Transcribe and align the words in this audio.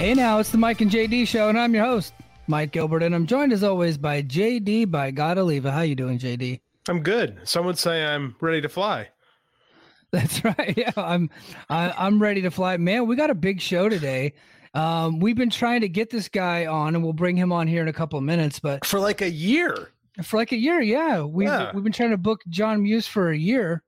Hey 0.00 0.14
now, 0.14 0.38
it's 0.38 0.48
the 0.48 0.56
Mike 0.56 0.80
and 0.80 0.90
JD 0.90 1.26
show, 1.28 1.50
and 1.50 1.58
I'm 1.58 1.74
your 1.74 1.84
host, 1.84 2.14
Mike 2.46 2.72
Gilbert, 2.72 3.02
and 3.02 3.14
I'm 3.14 3.26
joined 3.26 3.52
as 3.52 3.62
always 3.62 3.98
by 3.98 4.22
JD 4.22 4.90
by 4.90 5.10
God 5.10 5.36
Oliva. 5.36 5.70
How 5.70 5.82
you 5.82 5.94
doing, 5.94 6.18
JD? 6.18 6.60
I'm 6.88 7.02
good. 7.02 7.38
Some 7.44 7.66
would 7.66 7.76
say 7.76 8.06
I'm 8.06 8.34
ready 8.40 8.62
to 8.62 8.68
fly. 8.70 9.08
That's 10.10 10.42
right. 10.44 10.74
Yeah, 10.74 10.92
I'm. 10.96 11.28
I, 11.68 11.92
I'm 11.98 12.20
ready 12.20 12.40
to 12.40 12.50
fly, 12.50 12.76
man. 12.78 13.06
We 13.08 13.14
got 13.14 13.30
a 13.30 13.34
big 13.34 13.60
show 13.60 13.88
today. 13.88 14.32
Um, 14.74 15.18
we've 15.18 15.36
been 15.36 15.50
trying 15.50 15.80
to 15.80 15.88
get 15.88 16.10
this 16.10 16.28
guy 16.28 16.66
on, 16.66 16.94
and 16.94 17.02
we'll 17.02 17.12
bring 17.12 17.36
him 17.36 17.52
on 17.52 17.66
here 17.66 17.82
in 17.82 17.88
a 17.88 17.92
couple 17.92 18.18
of 18.18 18.24
minutes. 18.24 18.60
But 18.60 18.84
For 18.86 19.00
like 19.00 19.20
a 19.20 19.30
year. 19.30 19.90
for 20.22 20.36
like 20.36 20.52
a 20.52 20.56
year, 20.56 20.80
yeah, 20.80 21.22
we've 21.22 21.48
Yeah. 21.48 21.70
we've 21.74 21.82
been 21.84 21.92
trying 21.92 22.10
to 22.10 22.16
book 22.18 22.40
John 22.48 22.82
Muse 22.82 23.06
for 23.08 23.30
a 23.30 23.36
year, 23.36 23.82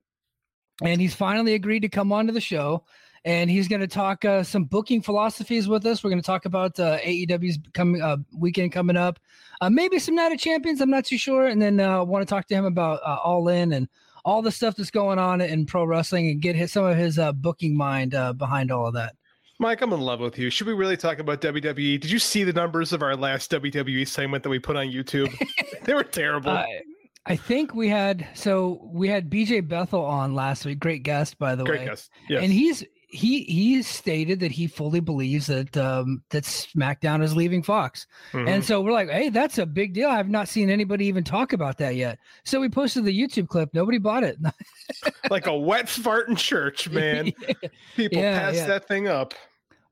and 0.83 1.01
he's 1.01 1.15
finally 1.15 1.55
agreed 1.55 1.81
to 1.81 1.89
come 1.89 2.13
on 2.13 2.27
to 2.27 2.33
the 2.33 2.41
show. 2.41 2.85
And 3.25 3.49
he's 3.49 3.69
going 3.69 3.81
to 3.81 3.87
talk 3.87 4.25
uh, 4.25 4.43
some 4.43 4.65
booking 4.65 5.01
philosophies 5.01 5.69
with 5.69 5.87
us. 5.87 6.03
We're 6.03 6.11
going 6.11 6.21
to 6.21 6.27
talk 6.27 6.45
about 6.45 6.81
uh, 6.81 6.99
AEW's 6.99 7.57
coming 7.73 8.03
uh, 8.03 8.17
weekend 8.37 8.73
coming 8.73 8.97
up, 8.97 9.21
uh, 9.61 9.71
maybe 9.71 10.01
some 10.01 10.17
Night 10.17 10.33
of 10.33 10.41
Champions. 10.41 10.81
I'm 10.81 10.91
not 10.91 11.05
too 11.05 11.19
sure. 11.19 11.47
And 11.47 11.63
then 11.63 11.79
uh, 11.79 12.03
want 12.03 12.27
to 12.27 12.35
talk 12.35 12.49
to 12.49 12.55
him 12.57 12.65
about 12.65 12.99
uh, 13.07 13.19
All 13.23 13.47
In 13.47 13.75
and 13.75 13.89
all 14.25 14.43
the 14.43 14.51
stuff 14.51 14.75
that's 14.75 14.91
going 14.91 15.21
on 15.21 15.41
in 15.41 15.67
pro 15.67 15.85
wrestling 15.85 16.31
and 16.31 16.43
get 16.43 16.57
his, 16.57 16.73
some 16.73 16.85
of 16.85 16.97
his 16.97 17.17
uh, 17.17 17.31
booking 17.33 17.77
mind 17.77 18.13
uh, 18.17 18.33
behind 18.33 18.73
all 18.73 18.89
of 18.89 18.95
that. 18.95 19.15
Mike, 19.63 19.81
I'm 19.81 19.93
in 19.93 20.01
love 20.01 20.19
with 20.19 20.37
you. 20.39 20.51
Should 20.51 20.67
we 20.67 20.73
really 20.73 20.97
talk 20.97 21.21
about 21.21 21.41
WWE? 21.41 22.01
Did 22.01 22.11
you 22.11 22.19
see 22.19 22.43
the 22.43 22.53
numbers 22.53 22.93
of 22.93 23.01
our 23.01 23.15
last 23.15 23.49
WWE 23.53 24.07
segment 24.09 24.43
that 24.43 24.51
we 24.51 24.59
put 24.59 24.75
on 24.77 24.89
YouTube? 24.89 25.33
they 25.85 25.95
were 25.95 26.03
terrible. 26.03 26.51
I, 26.51 26.81
I 27.27 27.37
think 27.37 27.73
we 27.73 27.89
had 27.89 28.27
so 28.35 28.81
we 28.93 29.07
had 29.07 29.31
BJ 29.31 29.67
Bethel 29.67 30.05
on 30.05 30.35
last 30.35 30.67
week. 30.67 30.81
Great 30.81 31.05
guest, 31.05 31.39
by 31.39 31.55
the 31.55 31.63
Great 31.63 31.83
way. 31.83 31.87
guess. 31.87 32.11
Yes. 32.29 32.43
And 32.43 32.53
he's 32.53 32.83
he 33.09 33.45
he 33.45 33.81
stated 33.85 34.41
that 34.41 34.51
he 34.51 34.67
fully 34.67 34.99
believes 34.99 35.47
that 35.47 35.77
um 35.77 36.25
that 36.31 36.43
SmackDown 36.43 37.23
is 37.23 37.37
leaving 37.37 37.63
Fox. 37.63 38.09
Mhm. 38.33 38.49
And 38.49 38.65
so 38.65 38.81
we're 38.81 38.91
like, 38.91 39.11
hey, 39.11 39.29
that's 39.29 39.59
a 39.59 39.67
big 39.67 39.95
deal. 39.95 40.09
I've 40.09 40.29
not 40.29 40.49
seen 40.49 40.71
anybody 40.71 41.07
even 41.07 41.23
talk 41.23 41.53
about 41.53 41.79
that 41.79 41.95
yet. 41.95 42.19
So 42.45 42.59
we 42.61 42.69
posted 42.69 43.05
the 43.05 43.17
YouTube 43.17 43.47
clip. 43.47 43.71
Nobody 43.75 43.99
bought 43.99 44.25
it. 44.25 44.39
like 45.31 45.47
a 45.47 45.57
wet 45.57 45.89
fart 45.89 46.29
in 46.29 46.35
church, 46.35 46.91
man. 46.91 47.31
People 47.97 48.19
Yeah, 48.19 48.41
pass 48.41 48.57
yeah. 48.57 48.67
that 48.67 48.89
thing 48.89 49.07
up. 49.07 49.35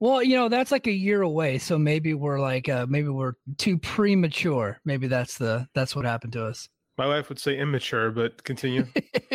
Well, 0.01 0.23
you 0.23 0.35
know, 0.35 0.49
that's 0.49 0.73
like 0.73 0.87
a 0.87 0.93
year 0.93 1.23
away. 1.23 1.59
So 1.59 1.79
maybe 1.79 2.15
we're 2.15 2.41
like 2.41 2.69
uh 2.69 2.87
maybe 2.89 3.09
we're 3.09 3.35
too 3.59 3.79
premature. 3.79 4.81
Maybe 4.85 5.07
that's 5.07 5.39
the 5.39 5.69
that's 5.75 5.95
what 5.95 6.05
happened 6.05 6.33
to 6.33 6.45
us. 6.45 6.69
My 6.99 7.07
wife 7.07 7.29
would 7.29 7.39
say 7.39 7.57
immature, 7.57 8.11
but 8.11 8.43
continue. 8.45 8.87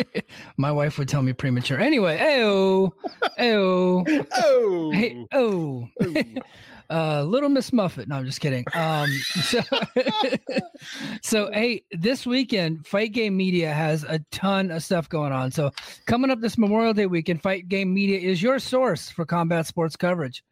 My 0.56 0.70
wife 0.70 0.98
would 0.98 1.08
tell 1.08 1.22
me 1.22 1.32
premature. 1.32 1.80
Anyway, 1.80 2.16
oh, 2.20 2.92
oh, 3.40 4.04
oh, 4.36 4.90
hey, 4.92 5.26
oh. 5.32 5.88
uh 6.88 7.22
little 7.24 7.48
miss 7.48 7.72
muffet 7.72 8.06
no 8.06 8.14
i'm 8.14 8.24
just 8.24 8.40
kidding 8.40 8.64
um 8.74 9.08
so 9.42 9.60
so 11.22 11.50
hey 11.52 11.82
this 11.90 12.24
weekend 12.24 12.86
fight 12.86 13.10
game 13.10 13.36
media 13.36 13.72
has 13.72 14.04
a 14.04 14.20
ton 14.30 14.70
of 14.70 14.84
stuff 14.84 15.08
going 15.08 15.32
on 15.32 15.50
so 15.50 15.68
coming 16.06 16.30
up 16.30 16.40
this 16.40 16.56
memorial 16.56 16.94
day 16.94 17.06
weekend 17.06 17.42
fight 17.42 17.68
game 17.68 17.92
media 17.92 18.20
is 18.20 18.40
your 18.40 18.60
source 18.60 19.10
for 19.10 19.26
combat 19.26 19.66
sports 19.66 19.96
coverage 19.96 20.44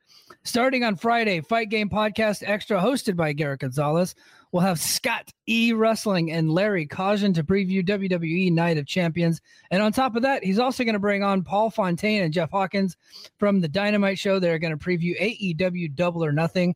starting 0.44 0.84
on 0.84 0.96
friday 0.96 1.40
fight 1.40 1.68
game 1.68 1.88
podcast 1.88 2.42
extra 2.46 2.80
hosted 2.80 3.16
by 3.16 3.32
garrett 3.32 3.60
gonzalez 3.60 4.14
we'll 4.52 4.62
have 4.62 4.80
scott 4.80 5.30
e 5.48 5.72
wrestling 5.72 6.30
and 6.30 6.50
larry 6.50 6.86
Kajan 6.86 7.34
to 7.34 7.42
preview 7.42 7.84
wwe 7.84 8.52
night 8.52 8.78
of 8.78 8.86
champions 8.86 9.40
and 9.70 9.82
on 9.82 9.92
top 9.92 10.16
of 10.16 10.22
that 10.22 10.44
he's 10.44 10.58
also 10.58 10.84
going 10.84 10.94
to 10.94 10.98
bring 10.98 11.22
on 11.22 11.42
paul 11.42 11.70
fontaine 11.70 12.22
and 12.22 12.32
jeff 12.32 12.50
hawkins 12.50 12.96
from 13.38 13.60
the 13.60 13.68
Dynamite 13.68 14.18
Show. 14.18 14.38
They're 14.38 14.58
going 14.58 14.76
to 14.76 14.82
preview 14.82 15.18
AEW 15.20 15.94
Double 15.94 16.24
or 16.24 16.32
Nothing. 16.32 16.74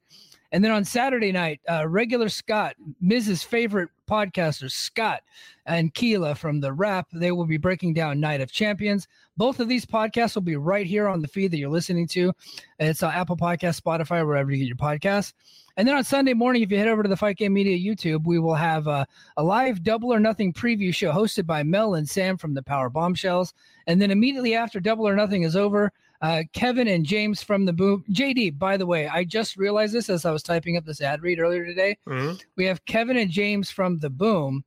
And 0.53 0.65
then 0.65 0.71
on 0.71 0.85
Saturday 0.85 1.33
night, 1.33 1.61
uh, 1.69 1.87
regular 1.87 2.29
Scott, 2.29 2.75
Mrs. 3.03 3.45
favorite 3.45 3.91
podcaster, 4.09 4.71
Scott 4.71 5.23
and 5.67 5.93
Keela 5.95 6.35
from 6.35 6.61
The 6.61 6.73
Rap, 6.73 7.07
they 7.13 7.31
will 7.31 7.45
be 7.45 7.59
breaking 7.59 7.95
down 7.95 8.19
Night 8.19 8.41
of 8.41 8.51
Champions. 8.51 9.07
Both 9.37 9.61
of 9.61 9.69
these 9.69 9.85
podcasts 9.85 10.35
will 10.35 10.43
be 10.43 10.57
right 10.57 10.87
here 10.87 11.07
on 11.07 11.21
the 11.23 11.29
feed 11.29 11.51
that 11.51 11.59
you're 11.59 11.69
listening 11.69 12.09
to. 12.09 12.33
It's 12.79 13.03
uh, 13.03 13.09
Apple 13.09 13.37
Podcast, 13.37 13.81
Spotify, 13.81 14.27
wherever 14.27 14.51
you 14.51 14.59
get 14.59 14.67
your 14.67 14.77
podcasts. 14.77 15.35
And 15.77 15.87
then 15.87 15.95
on 15.95 16.03
Sunday 16.03 16.35
morning, 16.35 16.63
if 16.63 16.73
you 16.73 16.79
head 16.79 16.89
over 16.89 17.05
to 17.05 17.09
the 17.09 17.17
Fight 17.17 17.37
Game 17.37 17.53
Media 17.53 17.79
YouTube, 17.79 18.25
we 18.25 18.41
will 18.41 18.57
have 18.57 18.89
uh, 18.89 19.05
a 19.37 19.45
live 19.45 19.85
Double 19.85 20.13
or 20.13 20.19
Nothing 20.19 20.53
preview 20.53 20.93
show 20.93 21.13
hosted 21.13 21.47
by 21.47 21.63
Mel 21.63 21.95
and 21.95 22.09
Sam 22.09 22.37
from 22.37 22.53
the 22.53 22.63
Power 22.65 22.91
Bombshells. 22.91 23.55
And 23.87 24.03
then 24.03 24.11
immediately 24.11 24.57
after 24.57 24.81
Double 24.81 25.07
or 25.07 25.15
Nothing 25.15 25.45
is 25.45 25.55
over, 25.55 25.93
uh, 26.21 26.43
Kevin 26.53 26.89
and 26.89 27.05
James 27.06 27.43
from 27.43 27.65
the 27.65 27.73
Boom. 27.73 28.05
JD, 28.11 28.59
by 28.59 28.77
the 28.77 28.87
way, 28.87 29.06
I 29.09 29.25
just 29.25 29.56
realized 29.56 29.95
this 29.95 30.11
as 30.11 30.25
I 30.25 30.31
was 30.33 30.43
typing 30.43 30.77
up 30.77 30.84
this 30.84 31.01
ad 31.01 31.23
read 31.23 31.39
earlier 31.39 31.65
today. 31.65 31.97
Mhm. 32.06 32.43
We 32.56 32.65
have 32.65 32.84
Kevin 32.87 33.17
and 33.17 33.31
James 33.31 33.71
from 33.71 33.99
the 33.99 34.11
Boom, 34.11 34.65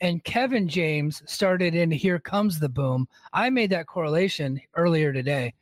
and 0.00 0.22
Kevin 0.24 0.68
James 0.68 1.22
started 1.26 1.74
in 1.74 1.90
Here 1.90 2.18
Comes 2.18 2.58
the 2.58 2.68
Boom. 2.68 3.08
I 3.32 3.48
made 3.50 3.70
that 3.70 3.86
correlation 3.86 4.60
earlier 4.74 5.12
today. 5.12 5.54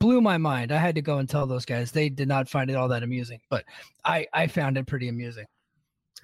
Blew 0.00 0.20
my 0.20 0.38
mind. 0.38 0.70
I 0.72 0.78
had 0.78 0.94
to 0.94 1.02
go 1.02 1.18
and 1.18 1.28
tell 1.28 1.46
those 1.46 1.64
guys. 1.64 1.90
They 1.90 2.08
did 2.08 2.28
not 2.28 2.48
find 2.48 2.70
it 2.70 2.74
all 2.76 2.88
that 2.88 3.02
amusing, 3.02 3.40
but 3.50 3.64
I, 4.04 4.26
I 4.32 4.46
found 4.46 4.78
it 4.78 4.86
pretty 4.86 5.08
amusing. 5.08 5.46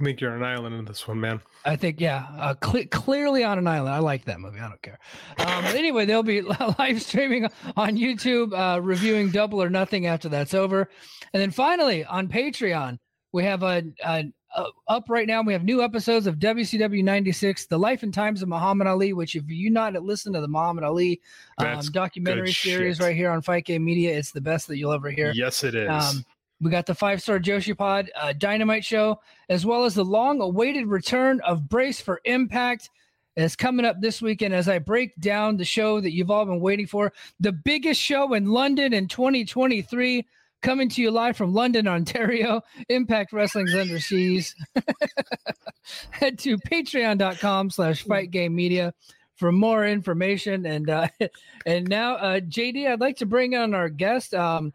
I 0.00 0.05
think 0.05 0.21
you're 0.21 0.32
on 0.32 0.38
an 0.38 0.44
island 0.44 0.75
in 0.75 0.84
this 0.84 1.06
one, 1.06 1.21
man. 1.21 1.41
I 1.65 1.77
think, 1.77 2.00
yeah, 2.00 2.27
uh, 2.37 2.55
cle 2.55 2.84
clearly 2.91 3.44
on 3.44 3.59
an 3.59 3.66
island. 3.66 3.94
I 3.94 4.00
like 4.00 4.25
that 4.25 4.41
movie. 4.41 4.59
I 4.59 4.69
don't 4.69 4.82
care. 4.82 4.99
Um, 5.38 5.65
but 5.65 5.77
anyway, 5.77 6.05
they'll 6.05 6.22
be 6.22 6.41
live 6.78 7.00
streaming 7.00 7.49
on 7.77 7.97
YouTube, 7.97 8.53
uh, 8.53 8.81
reviewing 8.81 9.31
Double 9.31 9.62
or 9.62 9.71
Nothing 9.71 10.06
after 10.06 10.28
that's 10.28 10.54
over, 10.54 10.91
and 11.33 11.41
then 11.41 11.50
finally 11.50 12.04
on 12.04 12.28
Patreon 12.28 12.99
we 13.34 13.43
have 13.43 13.65
a, 13.65 13.83
a, 14.04 14.25
a 14.54 14.66
up 14.87 15.10
right 15.10 15.27
now. 15.27 15.43
We 15.43 15.53
have 15.54 15.65
new 15.65 15.83
episodes 15.83 16.28
of 16.28 16.37
WCW 16.37 17.03
'96, 17.03 17.66
The 17.66 17.77
Life 17.77 18.04
and 18.04 18.15
Times 18.15 18.42
of 18.42 18.48
Muhammad 18.48 18.86
Ali. 18.86 19.13
Which, 19.13 19.34
if 19.34 19.42
you 19.48 19.71
not 19.71 19.92
listen 19.95 20.33
to 20.34 20.41
the 20.41 20.47
Muhammad 20.47 20.84
Ali 20.84 21.21
um, 21.59 21.80
documentary 21.92 22.53
series 22.53 22.98
shit. 22.98 23.04
right 23.04 23.16
here 23.16 23.30
on 23.30 23.42
Fight 23.42 23.65
Game 23.65 23.84
Media, 23.84 24.16
it's 24.16 24.30
the 24.30 24.41
best 24.41 24.69
that 24.69 24.78
you'll 24.78 24.92
ever 24.92 25.10
hear. 25.10 25.33
Yes, 25.34 25.65
it 25.65 25.74
is. 25.74 25.91
Um, 25.91 26.24
we 26.65 26.71
got 26.71 26.87
the 26.87 26.95
five 26.95 27.21
star 27.21 27.39
Joshi 27.39 27.77
Pod 27.77 28.11
uh, 28.16 28.33
Dynamite 28.33 28.87
Show, 28.87 29.21
as 29.51 29.66
well 29.66 29.84
as 29.84 29.95
the 29.95 30.05
long 30.05 30.41
awaited 30.41 30.87
return 30.87 31.41
of 31.43 31.69
Brace 31.69 32.01
for 32.01 32.22
Impact. 32.25 32.91
Is 33.37 33.57
coming 33.57 33.84
up 33.84 34.01
this 34.01 34.22
weekend 34.22 34.55
as 34.55 34.69
I 34.69 34.78
break 34.78 35.15
down 35.21 35.57
the 35.57 35.65
show 35.65 36.01
that 36.01 36.13
you've 36.13 36.31
all 36.31 36.47
been 36.47 36.61
waiting 36.61 36.87
for. 36.87 37.13
The 37.41 37.51
biggest 37.51 38.01
show 38.01 38.33
in 38.33 38.47
London 38.47 38.93
in 38.93 39.09
2023, 39.09 40.25
coming 40.63 40.89
to 40.91 41.03
you 41.03 41.11
live 41.11 41.37
from 41.37 41.53
London, 41.53 41.89
Ontario. 41.89 42.63
Impact 42.89 43.33
Wrestling's 43.33 43.75
Under 43.75 43.99
Siege. 43.99 44.55
Head 46.10 46.39
to 46.39 46.57
patreon.com 46.59 47.71
slash 47.71 48.05
fight 48.05 48.31
game 48.31 48.55
media 48.55 48.95
for 49.34 49.51
more 49.51 49.84
information. 49.84 50.65
And 50.65 50.89
uh, 50.89 51.09
and 51.67 51.89
now, 51.89 52.15
uh, 52.15 52.39
JD, 52.41 52.89
I'd 52.89 53.01
like 53.01 53.17
to 53.17 53.27
bring 53.27 53.57
on 53.57 53.75
our 53.75 53.89
guest. 53.89 54.33
Um, 54.33 54.72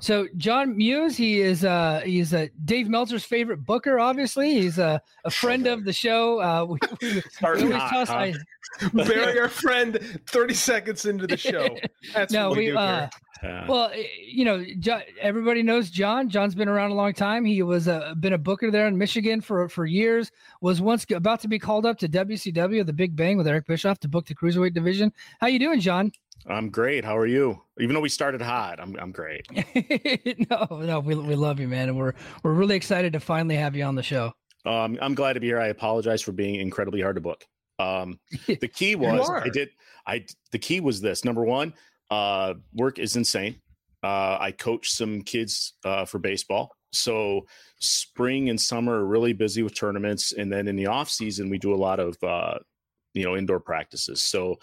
So 0.00 0.26
John 0.36 0.76
Muse, 0.76 1.16
he 1.16 1.40
is 1.40 1.64
uh 1.64 2.02
he's 2.04 2.32
a 2.34 2.50
Dave 2.64 2.88
Meltzer's 2.88 3.24
favorite 3.24 3.64
booker. 3.64 3.98
Obviously, 3.98 4.60
he's 4.60 4.78
a, 4.78 5.00
a 5.24 5.30
friend 5.30 5.66
of 5.66 5.84
the 5.84 5.92
show. 5.92 6.40
Uh, 6.40 6.64
we, 6.68 6.78
we, 7.00 7.14
we 7.14 7.20
Starting 7.30 7.66
always 7.66 7.82
hot, 7.82 7.90
toss- 7.90 8.08
huh? 8.08 8.14
I- 8.16 8.34
Bury 8.92 9.38
our 9.38 9.48
friend 9.48 10.20
30 10.26 10.54
seconds 10.54 11.04
into 11.04 11.28
the 11.28 11.36
show. 11.36 11.68
That's 12.12 12.32
no, 12.32 12.48
what 12.48 12.58
we, 12.58 12.64
we 12.66 12.70
do 12.72 12.78
uh, 12.78 13.08
here. 13.40 13.64
Well, 13.68 13.90
eh, 13.94 14.04
you 14.26 14.44
know, 14.44 14.64
jo- 14.80 15.02
everybody 15.20 15.62
knows 15.62 15.90
John. 15.90 16.28
John's 16.28 16.54
been 16.54 16.68
around 16.68 16.90
a 16.90 16.94
long 16.94 17.12
time. 17.12 17.44
He 17.44 17.62
was 17.62 17.86
a 17.86 18.14
been 18.18 18.32
a 18.32 18.38
booker 18.38 18.70
there 18.70 18.88
in 18.88 18.98
Michigan 18.98 19.40
for 19.40 19.68
for 19.68 19.86
years. 19.86 20.32
Was 20.60 20.80
once 20.80 21.06
about 21.14 21.40
to 21.40 21.48
be 21.48 21.58
called 21.58 21.86
up 21.86 21.98
to 21.98 22.08
WCW, 22.08 22.84
the 22.84 22.92
Big 22.92 23.14
Bang 23.14 23.36
with 23.36 23.46
Eric 23.46 23.66
Bischoff 23.66 24.00
to 24.00 24.08
book 24.08 24.26
the 24.26 24.34
cruiserweight 24.34 24.74
division. 24.74 25.12
How 25.40 25.46
you 25.46 25.58
doing, 25.58 25.78
John? 25.80 26.10
I'm 26.46 26.68
great. 26.68 27.04
How 27.04 27.16
are 27.16 27.26
you? 27.26 27.62
Even 27.80 27.94
though 27.94 28.00
we 28.00 28.08
started 28.08 28.42
hot, 28.42 28.80
I'm 28.80 28.96
I'm 28.96 29.12
great. 29.12 29.46
no, 30.50 30.66
no, 30.70 31.00
we, 31.00 31.14
we 31.14 31.34
love 31.34 31.58
you, 31.58 31.68
man, 31.68 31.88
and 31.88 31.98
we're 31.98 32.12
we're 32.42 32.52
really 32.52 32.76
excited 32.76 33.12
to 33.14 33.20
finally 33.20 33.56
have 33.56 33.74
you 33.74 33.84
on 33.84 33.94
the 33.94 34.02
show. 34.02 34.32
Um, 34.66 34.98
I'm 35.00 35.14
glad 35.14 35.34
to 35.34 35.40
be 35.40 35.46
here. 35.46 35.60
I 35.60 35.68
apologize 35.68 36.22
for 36.22 36.32
being 36.32 36.56
incredibly 36.56 37.00
hard 37.00 37.16
to 37.16 37.20
book. 37.20 37.44
Um, 37.78 38.18
the 38.46 38.68
key 38.68 38.94
was 38.94 39.28
I 39.30 39.48
did 39.48 39.70
I 40.06 40.24
the 40.52 40.58
key 40.58 40.80
was 40.80 41.00
this 41.00 41.24
number 41.24 41.44
one, 41.44 41.74
uh, 42.10 42.54
work 42.74 42.98
is 42.98 43.16
insane. 43.16 43.60
Uh, 44.02 44.36
I 44.38 44.52
coach 44.52 44.90
some 44.90 45.22
kids 45.22 45.74
uh, 45.84 46.04
for 46.04 46.18
baseball. 46.18 46.76
So 46.92 47.46
spring 47.80 48.50
and 48.50 48.60
summer 48.60 48.94
are 48.94 49.06
really 49.06 49.32
busy 49.32 49.62
with 49.62 49.74
tournaments, 49.74 50.32
and 50.32 50.52
then 50.52 50.68
in 50.68 50.76
the 50.76 50.86
off 50.86 51.10
season 51.10 51.48
we 51.48 51.58
do 51.58 51.74
a 51.74 51.76
lot 51.76 52.00
of 52.00 52.16
uh, 52.22 52.58
you 53.14 53.24
know 53.24 53.36
indoor 53.36 53.60
practices. 53.60 54.22
So 54.22 54.58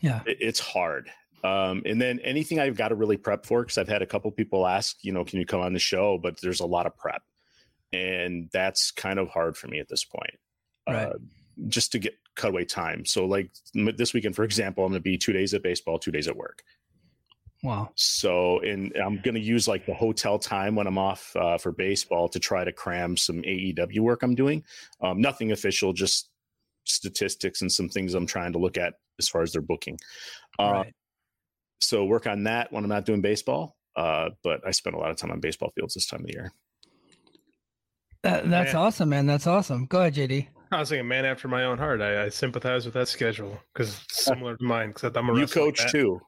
Yeah. 0.00 0.22
it, 0.26 0.38
it's 0.40 0.60
hard. 0.60 1.10
Um, 1.44 1.82
and 1.84 2.00
then 2.00 2.20
anything 2.20 2.60
I've 2.60 2.76
got 2.76 2.88
to 2.88 2.94
really 2.94 3.16
prep 3.16 3.44
for 3.46 3.62
because 3.62 3.78
I've 3.78 3.88
had 3.88 4.02
a 4.02 4.06
couple 4.06 4.30
people 4.30 4.66
ask, 4.66 4.98
you 5.02 5.12
know, 5.12 5.24
can 5.24 5.40
you 5.40 5.46
come 5.46 5.60
on 5.60 5.72
the 5.72 5.78
show? 5.78 6.18
But 6.18 6.40
there's 6.40 6.60
a 6.60 6.66
lot 6.66 6.86
of 6.86 6.96
prep, 6.96 7.22
and 7.92 8.48
that's 8.52 8.92
kind 8.92 9.18
of 9.18 9.28
hard 9.28 9.56
for 9.56 9.66
me 9.66 9.80
at 9.80 9.88
this 9.88 10.04
point. 10.04 10.38
Right. 10.88 11.08
Uh, 11.08 11.12
just 11.68 11.92
to 11.92 11.98
get 11.98 12.14
cutaway 12.36 12.64
time. 12.64 13.04
So 13.04 13.26
like 13.26 13.50
m- 13.76 13.94
this 13.96 14.14
weekend, 14.14 14.36
for 14.36 14.44
example, 14.44 14.84
I'm 14.84 14.92
going 14.92 15.00
to 15.00 15.02
be 15.02 15.18
two 15.18 15.32
days 15.32 15.52
at 15.54 15.62
baseball, 15.62 15.98
two 15.98 16.12
days 16.12 16.28
at 16.28 16.36
work. 16.36 16.62
Wow. 17.62 17.90
So, 17.94 18.58
and 18.60 18.92
I'm 18.96 19.20
going 19.20 19.36
to 19.36 19.40
use 19.40 19.68
like 19.68 19.86
the 19.86 19.94
hotel 19.94 20.38
time 20.38 20.74
when 20.74 20.86
I'm 20.86 20.98
off 20.98 21.34
uh, 21.36 21.58
for 21.58 21.70
baseball 21.70 22.28
to 22.30 22.40
try 22.40 22.64
to 22.64 22.72
cram 22.72 23.16
some 23.16 23.42
AEW 23.42 24.00
work 24.00 24.22
I'm 24.22 24.34
doing. 24.34 24.64
Um, 25.00 25.20
nothing 25.20 25.52
official, 25.52 25.92
just 25.92 26.30
statistics 26.84 27.60
and 27.60 27.70
some 27.70 27.88
things 27.88 28.14
I'm 28.14 28.26
trying 28.26 28.52
to 28.54 28.58
look 28.58 28.76
at 28.76 28.94
as 29.24 29.28
far 29.28 29.42
as 29.42 29.52
their 29.52 29.62
booking. 29.62 29.98
Uh, 30.58 30.72
right. 30.72 30.94
So 31.80 32.04
work 32.04 32.26
on 32.26 32.44
that 32.44 32.72
when 32.72 32.84
I'm 32.84 32.90
not 32.90 33.06
doing 33.06 33.22
baseball. 33.22 33.76
Uh, 33.94 34.30
but 34.42 34.66
I 34.66 34.70
spend 34.70 34.96
a 34.96 34.98
lot 34.98 35.10
of 35.10 35.16
time 35.16 35.30
on 35.30 35.40
baseball 35.40 35.70
fields 35.74 35.94
this 35.94 36.06
time 36.06 36.20
of 36.20 36.26
the 36.26 36.32
year. 36.32 36.52
That, 38.22 38.48
that's 38.48 38.72
Man. 38.72 38.82
awesome, 38.82 39.08
man. 39.08 39.26
That's 39.26 39.46
awesome. 39.46 39.86
Go 39.86 40.00
ahead, 40.00 40.14
JD. 40.14 40.46
I 40.70 40.78
was 40.78 40.90
like 40.90 41.00
a 41.00 41.04
man 41.04 41.26
after 41.26 41.48
my 41.48 41.64
own 41.64 41.76
heart. 41.76 42.00
I, 42.00 42.24
I 42.24 42.28
sympathize 42.28 42.84
with 42.84 42.94
that 42.94 43.08
schedule 43.08 43.58
because 43.72 44.00
it's 44.04 44.24
similar 44.24 44.56
to 44.56 44.64
mine. 44.64 44.88
Because 44.88 45.12
I'm 45.14 45.28
a 45.28 45.34
You 45.34 45.40
wrestler 45.40 45.66
like 45.66 45.76
coach 45.76 45.92
too. 45.92 46.20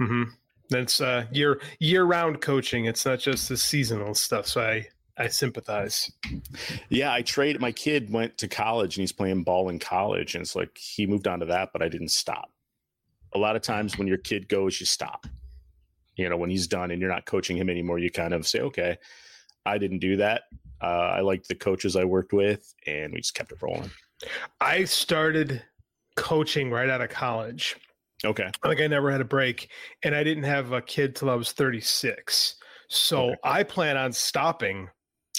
Mm-hmm. 0.00 0.22
That's 0.70 1.00
uh, 1.00 1.26
year 1.32 1.60
year 1.80 2.04
round 2.04 2.40
coaching. 2.40 2.86
It's 2.86 3.04
not 3.04 3.18
just 3.18 3.48
the 3.48 3.56
seasonal 3.56 4.14
stuff. 4.14 4.46
So 4.46 4.62
I 4.62 4.86
I 5.20 5.28
sympathize. 5.28 6.10
Yeah, 6.88 7.12
I 7.12 7.22
trade. 7.22 7.60
My 7.60 7.72
kid 7.72 8.10
went 8.12 8.38
to 8.38 8.48
college 8.48 8.96
and 8.96 9.02
he's 9.02 9.12
playing 9.12 9.42
ball 9.44 9.68
in 9.68 9.78
college, 9.78 10.34
and 10.34 10.42
it's 10.42 10.56
like 10.56 10.76
he 10.78 11.06
moved 11.06 11.28
on 11.28 11.40
to 11.40 11.46
that, 11.46 11.70
but 11.72 11.82
I 11.82 11.88
didn't 11.88 12.08
stop. 12.10 12.50
A 13.34 13.38
lot 13.38 13.54
of 13.54 13.62
times 13.62 13.98
when 13.98 14.08
your 14.08 14.18
kid 14.18 14.48
goes, 14.48 14.80
you 14.80 14.86
stop. 14.86 15.26
You 16.16 16.28
know, 16.28 16.36
when 16.36 16.50
he's 16.50 16.66
done 16.66 16.90
and 16.90 17.00
you're 17.00 17.10
not 17.10 17.26
coaching 17.26 17.56
him 17.56 17.70
anymore, 17.70 17.98
you 17.98 18.10
kind 18.10 18.34
of 18.34 18.46
say, 18.46 18.60
"Okay, 18.60 18.98
I 19.66 19.78
didn't 19.78 19.98
do 20.00 20.16
that." 20.16 20.42
Uh, 20.82 20.86
I 21.16 21.20
liked 21.20 21.48
the 21.48 21.54
coaches 21.54 21.96
I 21.96 22.04
worked 22.04 22.32
with, 22.32 22.74
and 22.86 23.12
we 23.12 23.20
just 23.20 23.34
kept 23.34 23.52
it 23.52 23.58
rolling. 23.60 23.90
I 24.60 24.84
started 24.84 25.62
coaching 26.16 26.70
right 26.70 26.88
out 26.88 27.00
of 27.02 27.10
college. 27.10 27.76
Okay, 28.24 28.50
Like 28.64 28.80
I 28.80 28.86
never 28.86 29.10
had 29.10 29.20
a 29.20 29.24
break, 29.24 29.70
and 30.02 30.14
I 30.14 30.24
didn't 30.24 30.44
have 30.44 30.72
a 30.72 30.82
kid 30.82 31.14
till 31.16 31.30
I 31.30 31.34
was 31.34 31.52
36. 31.52 32.56
So 32.88 33.30
Okay. 33.30 33.36
I 33.44 33.62
plan 33.62 33.96
on 33.96 34.12
stopping 34.12 34.88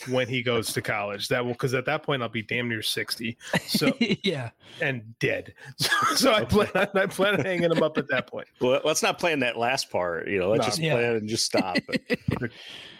when 0.08 0.28
he 0.28 0.42
goes 0.44 0.74
to 0.74 0.82
college. 0.82 1.28
That 1.30 1.44
will 1.46 1.54
because 1.54 1.74
at 1.74 1.86
that 1.86 2.04
point 2.04 2.22
I'll 2.22 2.30
be 2.30 2.42
damn 2.42 2.68
near 2.70 2.82
60. 2.82 3.38
So 3.68 3.92
yeah. 4.24 4.50
and 4.82 5.18
dead. 5.20 5.54
So, 5.78 5.90
so 6.16 6.34
I 6.34 6.46
plan 6.46 6.70
on 6.76 6.88
I 6.96 7.06
plan 7.08 7.36
on 7.40 7.46
hanging 7.46 7.72
him 7.72 7.82
up 7.84 7.98
at 7.98 8.08
that 8.10 8.28
point. 8.28 8.48
well, 8.60 8.82
let's 8.84 9.02
not 9.04 9.20
plan 9.20 9.40
that 9.40 9.58
last 9.58 9.90
part. 9.90 10.28
You 10.28 10.40
know, 10.40 10.50
let's 10.50 10.62
No. 10.62 10.66
just 10.68 10.80
Yeah. 10.80 10.94
plan 10.94 11.16
and 11.16 11.30
just 11.30 11.46
stop. 11.46 11.78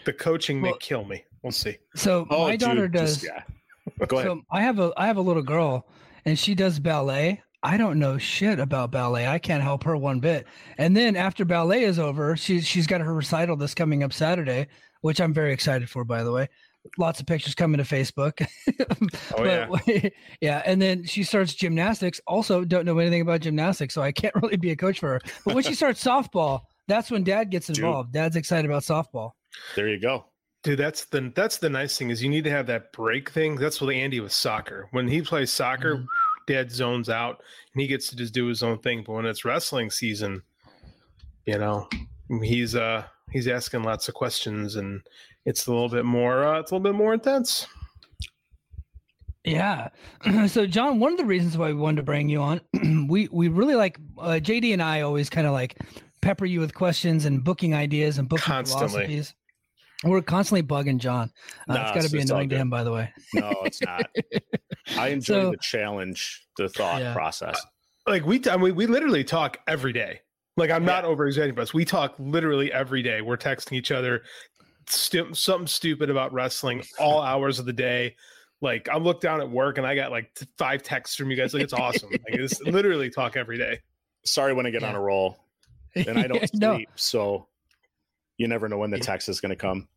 The 0.04 0.12
coaching 0.12 0.60
may 0.60 0.72
kill 0.80 1.04
me. 1.04 1.24
We'll 1.42 1.52
see. 1.52 1.78
So 1.94 2.26
Oh, 2.30 2.44
my 2.48 2.56
daughter 2.56 2.88
dude, 2.88 2.92
does. 2.92 3.20
just- 3.20 3.24
yeah. 3.24 3.42
Go 4.06 4.18
ahead. 4.18 4.28
So 4.30 4.42
I 4.50 4.62
have 4.62 4.78
a 4.80 4.92
I 4.96 5.06
have 5.06 5.16
a 5.16 5.20
little 5.22 5.42
girl, 5.42 5.86
and 6.24 6.38
she 6.38 6.54
does 6.54 6.78
ballet. 6.78 7.42
I 7.64 7.76
don't 7.76 7.98
know 8.00 8.18
shit 8.18 8.58
about 8.58 8.90
ballet. 8.90 9.26
I 9.28 9.38
can't 9.38 9.62
help 9.62 9.84
her 9.84 9.96
one 9.96 10.18
bit. 10.18 10.46
And 10.78 10.96
then 10.96 11.14
after 11.14 11.44
ballet 11.44 11.84
is 11.84 11.98
over, 11.98 12.36
she's 12.36 12.66
she's 12.66 12.86
got 12.86 13.00
her 13.00 13.14
recital 13.14 13.56
this 13.56 13.74
coming 13.74 14.02
up 14.02 14.12
Saturday, 14.12 14.66
which 15.02 15.20
I'm 15.20 15.32
very 15.32 15.52
excited 15.52 15.88
for. 15.90 16.04
By 16.04 16.22
the 16.24 16.32
way, 16.32 16.48
lots 16.98 17.20
of 17.20 17.26
pictures 17.26 17.54
coming 17.54 17.78
to 17.78 17.84
Facebook. 17.84 18.46
Oh, 19.36 19.44
yeah, 19.44 20.08
yeah. 20.40 20.62
And 20.66 20.80
then 20.80 21.04
she 21.04 21.22
starts 21.22 21.54
gymnastics. 21.54 22.20
Also, 22.26 22.64
don't 22.64 22.84
know 22.84 22.98
anything 22.98 23.22
about 23.22 23.40
gymnastics, 23.40 23.94
so 23.94 24.02
I 24.02 24.12
can't 24.12 24.34
really 24.42 24.56
be 24.56 24.70
a 24.70 24.76
coach 24.76 24.98
for 25.00 25.08
her. 25.14 25.20
But 25.44 25.54
when 25.54 25.64
she 25.64 25.74
starts 25.74 26.02
softball, 26.04 26.62
that's 26.88 27.10
when 27.10 27.24
Dad 27.24 27.50
gets 27.50 27.66
Dude. 27.68 27.78
involved. 27.78 28.12
Dad's 28.12 28.36
excited 28.36 28.70
about 28.70 28.82
softball. 28.82 29.32
there 29.76 29.88
you 29.88 29.98
go. 30.00 30.26
Dude, 30.62 30.78
that's 30.78 31.06
the 31.06 31.32
that's 31.34 31.58
the 31.58 31.70
nice 31.70 31.96
thing 31.98 32.10
is 32.10 32.22
you 32.22 32.28
need 32.30 32.44
to 32.44 32.50
have 32.50 32.66
that 32.66 32.92
break 32.92 33.30
thing. 33.30 33.56
That's 33.56 33.80
what 33.80 33.92
Andy 33.94 34.20
with 34.20 34.32
soccer. 34.32 34.88
When 34.92 35.08
he 35.08 35.22
plays 35.22 35.50
soccer, 35.52 35.96
Mhm. 35.96 36.06
dad 36.46 36.70
zones 36.70 37.08
out 37.08 37.42
and 37.74 37.80
he 37.80 37.88
gets 37.88 38.08
to 38.10 38.16
just 38.16 38.32
do 38.34 38.46
his 38.46 38.62
own 38.62 38.78
thing. 38.78 39.02
But 39.06 39.14
when 39.14 39.26
it's 39.26 39.44
wrestling 39.44 39.90
season, 39.90 40.42
you 41.46 41.58
know, 41.58 41.88
he's 42.42 42.76
uh 42.76 43.04
he's 43.32 43.48
asking 43.48 43.82
lots 43.82 44.08
of 44.08 44.14
questions 44.14 44.76
and 44.76 45.00
it's 45.44 45.66
a 45.66 45.72
little 45.72 45.88
bit 45.88 46.04
more 46.04 46.44
uh, 46.46 46.60
it's 46.60 46.70
a 46.70 46.74
little 46.74 46.84
bit 46.84 46.94
more 46.96 47.14
intense. 47.14 47.66
Yeah. 49.44 49.88
so 50.46 50.66
John, 50.66 51.00
one 51.00 51.12
of 51.12 51.18
the 51.18 51.24
reasons 51.24 51.56
why 51.58 51.68
we 51.68 51.74
wanted 51.74 51.96
to 51.96 52.02
bring 52.04 52.28
you 52.28 52.40
on, 52.40 52.60
we 53.08 53.28
we 53.32 53.48
really 53.48 53.74
like 53.74 53.98
uh, 54.18 54.38
JD 54.42 54.72
and 54.72 54.82
I 54.82 55.00
always 55.00 55.28
kind 55.30 55.46
of 55.46 55.52
like 55.52 55.78
pepper 56.20 56.44
you 56.46 56.60
with 56.60 56.74
questions 56.74 57.24
and 57.24 57.42
booking 57.42 57.74
ideas 57.74 58.18
and 58.18 58.28
booking 58.28 58.44
Constantly. 58.44 58.88
philosophies. 58.88 59.34
We're 60.04 60.20
constantly 60.22 60.62
bugging 60.64 60.98
John. 60.98 61.30
Uh, 61.68 61.74
Nah, 61.74 61.80
it's 61.82 61.90
got 61.90 61.92
to 61.92 61.98
it's- 61.98 62.12
be 62.12 62.20
annoying 62.20 62.48
to 62.50 62.56
him, 62.56 62.70
by 62.70 62.82
the 62.82 62.90
way. 62.92 63.12
No, 63.34 63.50
it's 63.64 63.80
not. 63.82 64.08
I 64.96 65.08
enjoy 65.08 65.34
So- 65.42 65.50
the 65.52 65.56
challenge, 65.58 66.44
the 66.56 66.68
thought 66.68 67.00
Yeah. 67.00 67.12
process. 67.12 67.60
Like 68.06 68.24
we 68.26 68.40
I 68.50 68.56
mean, 68.56 68.74
we 68.74 68.86
literally 68.86 69.22
talk 69.24 69.58
every 69.68 69.92
day. 69.92 70.20
Like 70.56 70.70
I'm 70.70 70.84
not 70.84 71.04
over 71.04 71.26
exaggerating, 71.26 71.54
but 71.54 71.72
we 71.72 71.84
talk 71.84 72.14
literally 72.18 72.70
every 72.72 73.02
day. 73.02 73.22
We're 73.22 73.38
texting 73.38 73.72
each 73.72 73.90
other 73.90 74.22
stu- 74.88 75.34
something 75.34 75.66
stupid 75.66 76.10
about 76.10 76.32
wrestling 76.32 76.82
all 76.98 77.20
hours 77.22 77.58
of 77.58 77.66
the 77.66 77.72
day. 77.72 78.16
Like 78.60 78.88
I'm 78.90 79.02
look 79.02 79.20
down 79.20 79.40
at 79.40 79.50
work 79.50 79.78
and 79.78 79.86
I 79.86 79.94
got 79.94 80.10
like 80.10 80.32
t- 80.34 80.46
five 80.56 80.82
texts 80.82 81.16
from 81.16 81.30
you 81.30 81.36
guys. 81.36 81.52
Like 81.52 81.64
it's 81.64 81.72
awesome. 81.72 82.10
like 82.12 82.22
it's 82.28 82.60
literally 82.62 83.10
talk 83.10 83.36
every 83.36 83.58
day. 83.58 83.80
Sorry 84.24 84.54
when 84.54 84.66
I 84.66 84.70
get 84.70 84.84
on 84.84 84.94
a 84.94 85.00
roll 85.00 85.38
and 85.94 86.18
I 86.18 86.28
don't 86.28 86.48
sleep, 86.48 86.60
no, 86.60 86.78
so 86.94 87.48
you 88.38 88.46
never 88.46 88.68
know 88.68 88.78
when 88.78 88.90
the 88.90 89.00
text 89.00 89.28
is 89.28 89.40
going 89.40 89.50
to 89.50 89.56
come. 89.56 89.88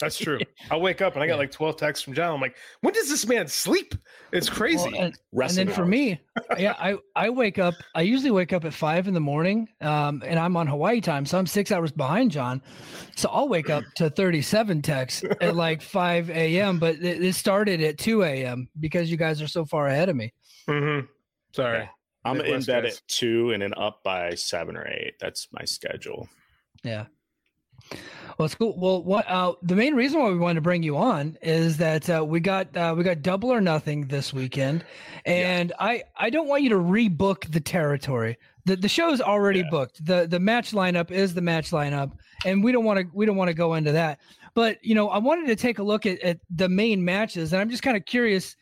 That's 0.00 0.18
true. 0.18 0.38
I'll 0.70 0.80
wake 0.80 1.00
up 1.02 1.14
and 1.14 1.22
I 1.22 1.26
got 1.26 1.34
Yeah. 1.34 1.38
like 1.38 1.50
12 1.50 1.76
texts 1.76 2.04
from 2.04 2.14
John. 2.14 2.34
I'm 2.34 2.40
like, 2.40 2.56
when 2.80 2.92
does 2.94 3.08
this 3.08 3.26
man 3.26 3.46
sleep? 3.48 3.94
It's 4.32 4.48
crazy. 4.48 4.76
well, 4.78 4.86
and, 4.86 4.96
and 4.96 5.18
Wrestling 5.32 5.66
then 5.68 5.74
for 5.76 5.86
me, 5.86 6.20
yeah, 6.58 6.74
I 6.78 6.96
I 7.14 7.30
wake 7.30 7.58
up. 7.58 7.74
I 7.94 8.02
usually 8.02 8.30
wake 8.30 8.52
up 8.52 8.64
at 8.64 8.74
five 8.74 9.06
in 9.08 9.14
the 9.14 9.20
morning, 9.20 9.68
um, 9.80 10.22
and 10.26 10.38
I'm 10.38 10.56
on 10.56 10.66
Hawaii 10.66 11.00
time, 11.00 11.24
so 11.26 11.38
I'm 11.38 11.46
six 11.46 11.70
hours 11.70 11.92
behind 11.92 12.30
John. 12.32 12.60
So 13.16 13.28
I'll 13.30 13.48
wake 13.48 13.70
up 13.70 13.84
to 13.96 14.10
37 14.10 14.82
texts 14.82 15.24
at 15.40 15.54
like 15.54 15.80
5 15.82 16.30
a.m. 16.30 16.78
But 16.78 16.96
it, 16.96 17.22
it 17.22 17.34
started 17.34 17.80
at 17.82 17.98
2 17.98 18.24
a.m. 18.24 18.68
because 18.80 19.10
you 19.10 19.16
guys 19.16 19.40
are 19.40 19.46
so 19.48 19.64
far 19.64 19.86
ahead 19.86 20.08
of 20.08 20.16
me. 20.16 20.32
Mhm. 20.68 21.06
Sorry. 21.54 21.78
Yeah. 21.80 21.88
I'm 22.26 22.40
in 22.40 22.62
bed 22.62 22.84
guys. 22.84 22.96
at 22.96 23.02
two 23.06 23.50
and 23.52 23.62
then 23.62 23.74
up 23.76 24.02
by 24.02 24.34
seven 24.34 24.76
or 24.78 24.88
eight. 24.88 25.14
That's 25.20 25.46
my 25.52 25.64
schedule. 25.66 26.26
Yeah. 26.82 27.04
Well, 28.38 28.46
it's 28.46 28.54
cool. 28.56 28.76
Well, 28.76 29.02
what 29.02 29.28
uh, 29.30 29.54
the 29.62 29.76
main 29.76 29.94
reason 29.94 30.20
why 30.20 30.30
we 30.30 30.38
wanted 30.38 30.56
to 30.56 30.60
bring 30.60 30.82
you 30.82 30.96
on 30.96 31.38
is 31.40 31.76
that 31.76 32.10
uh, 32.10 32.24
we 32.24 32.40
got 32.40 32.76
uh, 32.76 32.92
we 32.96 33.04
got 33.04 33.22
double 33.22 33.52
or 33.52 33.60
nothing 33.60 34.08
this 34.08 34.32
weekend, 34.32 34.84
and 35.24 35.72
I 35.78 36.02
I 36.16 36.30
don't 36.30 36.48
want 36.48 36.62
you 36.62 36.70
to 36.70 36.76
rebook 36.76 37.50
the 37.52 37.60
territory. 37.60 38.36
The 38.64 38.74
the 38.76 38.88
show's 38.88 39.20
already 39.20 39.60
Yeah. 39.60 39.70
booked. 39.70 40.04
the 40.04 40.26
The 40.26 40.40
match 40.40 40.72
lineup 40.72 41.12
is 41.12 41.32
the 41.34 41.42
match 41.42 41.70
lineup, 41.70 42.10
and 42.44 42.64
we 42.64 42.72
don't 42.72 42.84
want 42.84 42.98
to 43.00 43.06
we 43.14 43.24
don't 43.24 43.36
want 43.36 43.48
to 43.48 43.54
go 43.54 43.74
into 43.74 43.92
that. 43.92 44.18
But 44.54 44.84
you 44.84 44.96
know, 44.96 45.10
I 45.10 45.18
wanted 45.18 45.46
to 45.46 45.56
take 45.56 45.78
a 45.78 45.82
look 45.84 46.04
at, 46.04 46.20
at 46.20 46.38
the 46.50 46.68
main 46.68 47.04
matches, 47.04 47.52
and 47.52 47.60
I'm 47.62 47.70
just 47.70 47.84
kind 47.84 47.96
of 47.96 48.04
curious 48.04 48.56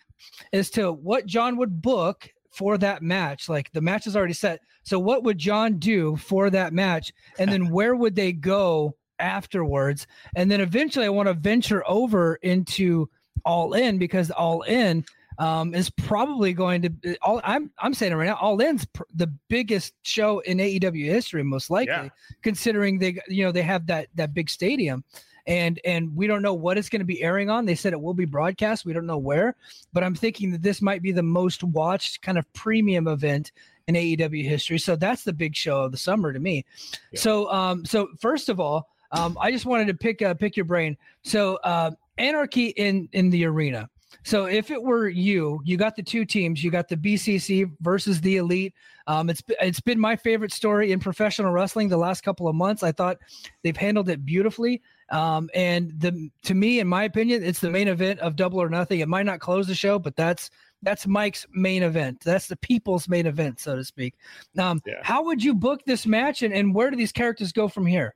as 0.53 0.69
to 0.71 0.93
what 0.93 1.25
John 1.25 1.57
would 1.57 1.81
book 1.81 2.29
for 2.51 2.77
that 2.79 3.03
match. 3.03 3.49
Like 3.49 3.73
the 3.73 3.81
match 3.81 4.07
is 4.07 4.17
already 4.17 4.35
set, 4.35 4.61
so 4.83 4.99
what 4.99 5.23
would 5.23 5.39
John 5.39 5.79
do 5.79 6.17
for 6.17 6.51
that 6.51 6.75
match, 6.75 7.11
and 7.39 7.51
then 7.51 7.71
where 7.73 7.97
would 7.97 8.17
they 8.17 8.33
go 8.33 8.97
afterwards, 9.23 10.07
and 10.37 10.51
then 10.51 10.61
eventually 10.61 11.07
I 11.07 11.11
want 11.11 11.29
to 11.29 11.35
venture 11.35 11.83
over 11.89 12.35
into 12.43 13.09
All 13.45 13.73
In 13.73 13.97
because 13.99 14.31
All 14.31 14.63
In 14.63 15.05
um, 15.39 15.75
is 15.75 15.89
probably 15.89 16.53
going 16.53 16.83
to 16.83 17.17
all. 17.23 17.41
I'm 17.45 17.71
I'm 17.79 17.95
saying 17.95 18.13
it 18.13 18.17
right 18.17 18.27
now. 18.27 18.37
All 18.37 18.61
In's 18.61 18.85
pr- 18.85 19.05
the 19.15 19.33
biggest 19.49 19.95
show 20.03 20.41
in 20.41 20.59
AEW 20.59 21.07
history, 21.07 21.43
most 21.43 21.71
likely, 21.71 21.95
Yeah. 21.95 22.09
considering 22.43 22.99
they 22.99 23.19
you 23.29 23.45
know 23.45 23.53
they 23.53 23.63
have 23.63 23.87
that 23.87 24.09
that 24.17 24.35
big 24.35 24.51
stadium. 24.51 25.05
And 25.49 25.81
and 25.85 26.15
we 26.15 26.29
don't 26.29 26.43
know 26.43 26.55
what 26.55 26.79
it's 26.79 26.89
going 26.89 27.01
to 27.01 27.05
be 27.07 27.21
airing 27.21 27.51
on. 27.51 27.65
They 27.65 27.75
said 27.75 27.93
it 27.93 28.01
will 28.01 28.15
be 28.15 28.27
broadcast. 28.27 28.85
We 28.85 28.93
don't 28.93 29.07
know 29.07 29.19
where, 29.19 29.57
but 29.93 30.05
I'm 30.05 30.15
thinking 30.15 30.53
that 30.53 30.63
this 30.63 30.81
might 30.81 31.03
be 31.03 31.11
the 31.11 31.25
most 31.25 31.65
watched 31.65 32.23
kind 32.23 32.39
of 32.39 32.45
premium 32.53 33.09
event 33.09 33.51
in 33.89 33.97
AEW 33.97 34.45
history. 34.45 34.79
So 34.79 34.95
that's 34.95 35.25
the 35.25 35.33
big 35.33 35.57
show 35.57 35.83
of 35.83 35.91
the 35.91 35.99
summer 35.99 36.33
to 36.33 36.39
me. 36.39 36.65
Yeah. 37.11 37.19
So 37.21 37.51
um 37.51 37.85
so 37.85 38.07
first 38.21 38.51
of 38.51 38.61
all, 38.61 38.89
um 39.13 39.37
I 39.41 39.51
just 39.51 39.67
wanted 39.67 39.87
to 39.89 39.95
pick 39.95 40.23
uh, 40.23 40.35
pick 40.35 40.57
your 40.57 40.67
brain. 40.67 40.97
So 41.23 41.57
uh, 41.65 41.93
anarchy 42.19 42.69
in 42.69 43.09
in 43.13 43.31
the 43.31 43.45
arena. 43.45 43.89
So 44.25 44.45
if 44.45 44.71
it 44.71 44.83
were 44.83 45.09
you, 45.09 45.61
you 45.65 45.77
got 45.77 45.97
the 45.97 46.03
two 46.03 46.25
teams. 46.25 46.63
You 46.63 46.71
got 46.71 46.89
the 46.89 46.97
BCC 46.97 47.71
versus 47.81 48.21
the 48.21 48.37
Elite. 48.37 48.75
Um, 49.07 49.31
it's 49.31 49.43
it's 49.61 49.81
been 49.81 49.99
my 49.99 50.17
favorite 50.17 50.53
story 50.53 50.93
in 50.93 51.01
professional 51.01 51.51
wrestling 51.53 51.89
the 51.89 51.97
last 51.97 52.23
couple 52.23 52.47
of 52.47 52.55
months. 52.55 52.83
I 52.83 52.93
thought 52.93 53.19
they've 53.63 53.77
handled 53.77 54.09
it 54.09 54.25
beautifully. 54.25 54.83
Um, 55.11 55.51
and 55.55 55.93
the 55.99 56.31
to 56.45 56.55
me, 56.55 56.81
in 56.81 56.87
my 56.87 57.05
opinion, 57.05 57.43
it's 57.43 57.61
the 57.61 57.71
main 57.71 57.89
event 57.89 58.21
of 58.21 58.37
Double 58.37 58.63
or 58.63 58.69
Nothing. 58.69 59.01
It 59.01 59.09
might 59.09 59.27
not 59.27 59.41
close 59.41 59.67
the 59.67 59.75
show, 59.75 59.99
but 59.99 60.17
that's 60.17 60.51
that's 60.83 61.07
Mike's 61.07 61.47
main 61.53 61.83
event. 61.83 62.21
That's 62.25 62.47
the 62.49 62.57
people's 62.57 63.09
main 63.09 63.27
event, 63.27 63.61
so 63.61 63.77
to 63.77 63.85
speak. 63.85 64.15
Um, 64.59 64.81
Yeah. 64.87 64.95
How 65.03 65.25
would 65.25 65.43
you 65.43 65.55
book 65.55 65.85
this 65.85 66.07
match, 66.07 66.43
and, 66.43 66.55
and 66.55 66.75
where 66.75 66.91
do 66.91 66.97
these 66.97 67.13
characters 67.13 67.53
go 67.53 67.69
from 67.69 67.87
here? 67.87 68.15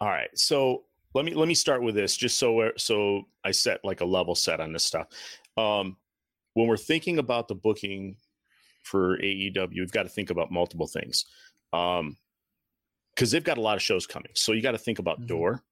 All 0.00 0.08
right. 0.08 0.28
So 0.38 0.84
let 1.14 1.24
me 1.24 1.34
let 1.34 1.48
me 1.48 1.54
start 1.54 1.82
with 1.82 1.94
this, 1.94 2.16
just 2.16 2.38
so 2.38 2.70
so 2.76 3.22
I 3.44 3.50
set 3.50 3.84
like 3.84 4.00
a 4.00 4.04
level 4.04 4.34
set 4.34 4.60
on 4.60 4.72
this 4.72 4.84
stuff. 4.84 5.08
Um, 5.56 5.96
when 6.54 6.66
we're 6.68 6.76
thinking 6.76 7.18
about 7.18 7.48
the 7.48 7.54
booking 7.54 8.16
for 8.82 9.18
AEW, 9.18 9.74
we've 9.74 9.92
got 9.92 10.04
to 10.04 10.08
think 10.08 10.30
about 10.30 10.50
multiple 10.50 10.86
things. 10.86 11.24
Um, 11.72 12.16
because 13.14 13.32
they've 13.32 13.42
got 13.44 13.58
a 13.58 13.60
lot 13.60 13.74
of 13.76 13.82
shows 13.82 14.06
coming, 14.06 14.30
so 14.34 14.52
you 14.52 14.62
got 14.62 14.72
to 14.72 14.78
think 14.78 15.00
about 15.00 15.20
Mhm. 15.22 15.26
door. 15.26 15.64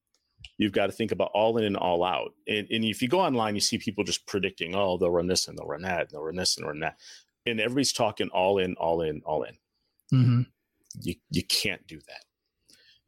You've 0.58 0.72
got 0.72 0.86
to 0.86 0.92
think 0.92 1.12
about 1.12 1.30
all 1.32 1.56
in 1.58 1.64
and 1.64 1.76
all 1.76 2.02
out. 2.04 2.34
And, 2.48 2.66
and 2.70 2.84
if 2.84 3.00
you 3.00 3.08
go 3.08 3.20
online, 3.20 3.54
you 3.54 3.60
see 3.60 3.78
people 3.78 4.04
just 4.04 4.26
predicting, 4.26 4.74
oh, 4.74 4.98
they'll 4.98 5.10
run 5.10 5.28
this 5.28 5.46
and 5.48 5.56
they'll 5.56 5.66
run 5.66 5.82
that, 5.82 6.00
and 6.02 6.10
they'll 6.10 6.22
run 6.22 6.34
this 6.36 6.56
and 6.56 6.66
run 6.66 6.80
that, 6.80 6.98
and 7.46 7.60
everybody's 7.60 7.92
talking 7.92 8.28
all 8.30 8.58
in, 8.58 8.74
all 8.74 9.00
in, 9.00 9.22
all 9.24 9.44
in 9.44 9.56
Mm-hmm. 10.12 10.42
you 11.00 11.14
you 11.30 11.44
can't 11.44 11.86
do 11.86 12.00
that. 12.08 12.24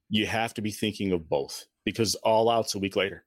You 0.08 0.26
have 0.26 0.54
to 0.54 0.62
be 0.62 0.70
thinking 0.70 1.12
of 1.12 1.28
both 1.28 1.66
because 1.84 2.14
all 2.16 2.48
out's 2.48 2.74
a 2.74 2.78
week 2.78 2.96
later. 2.96 3.24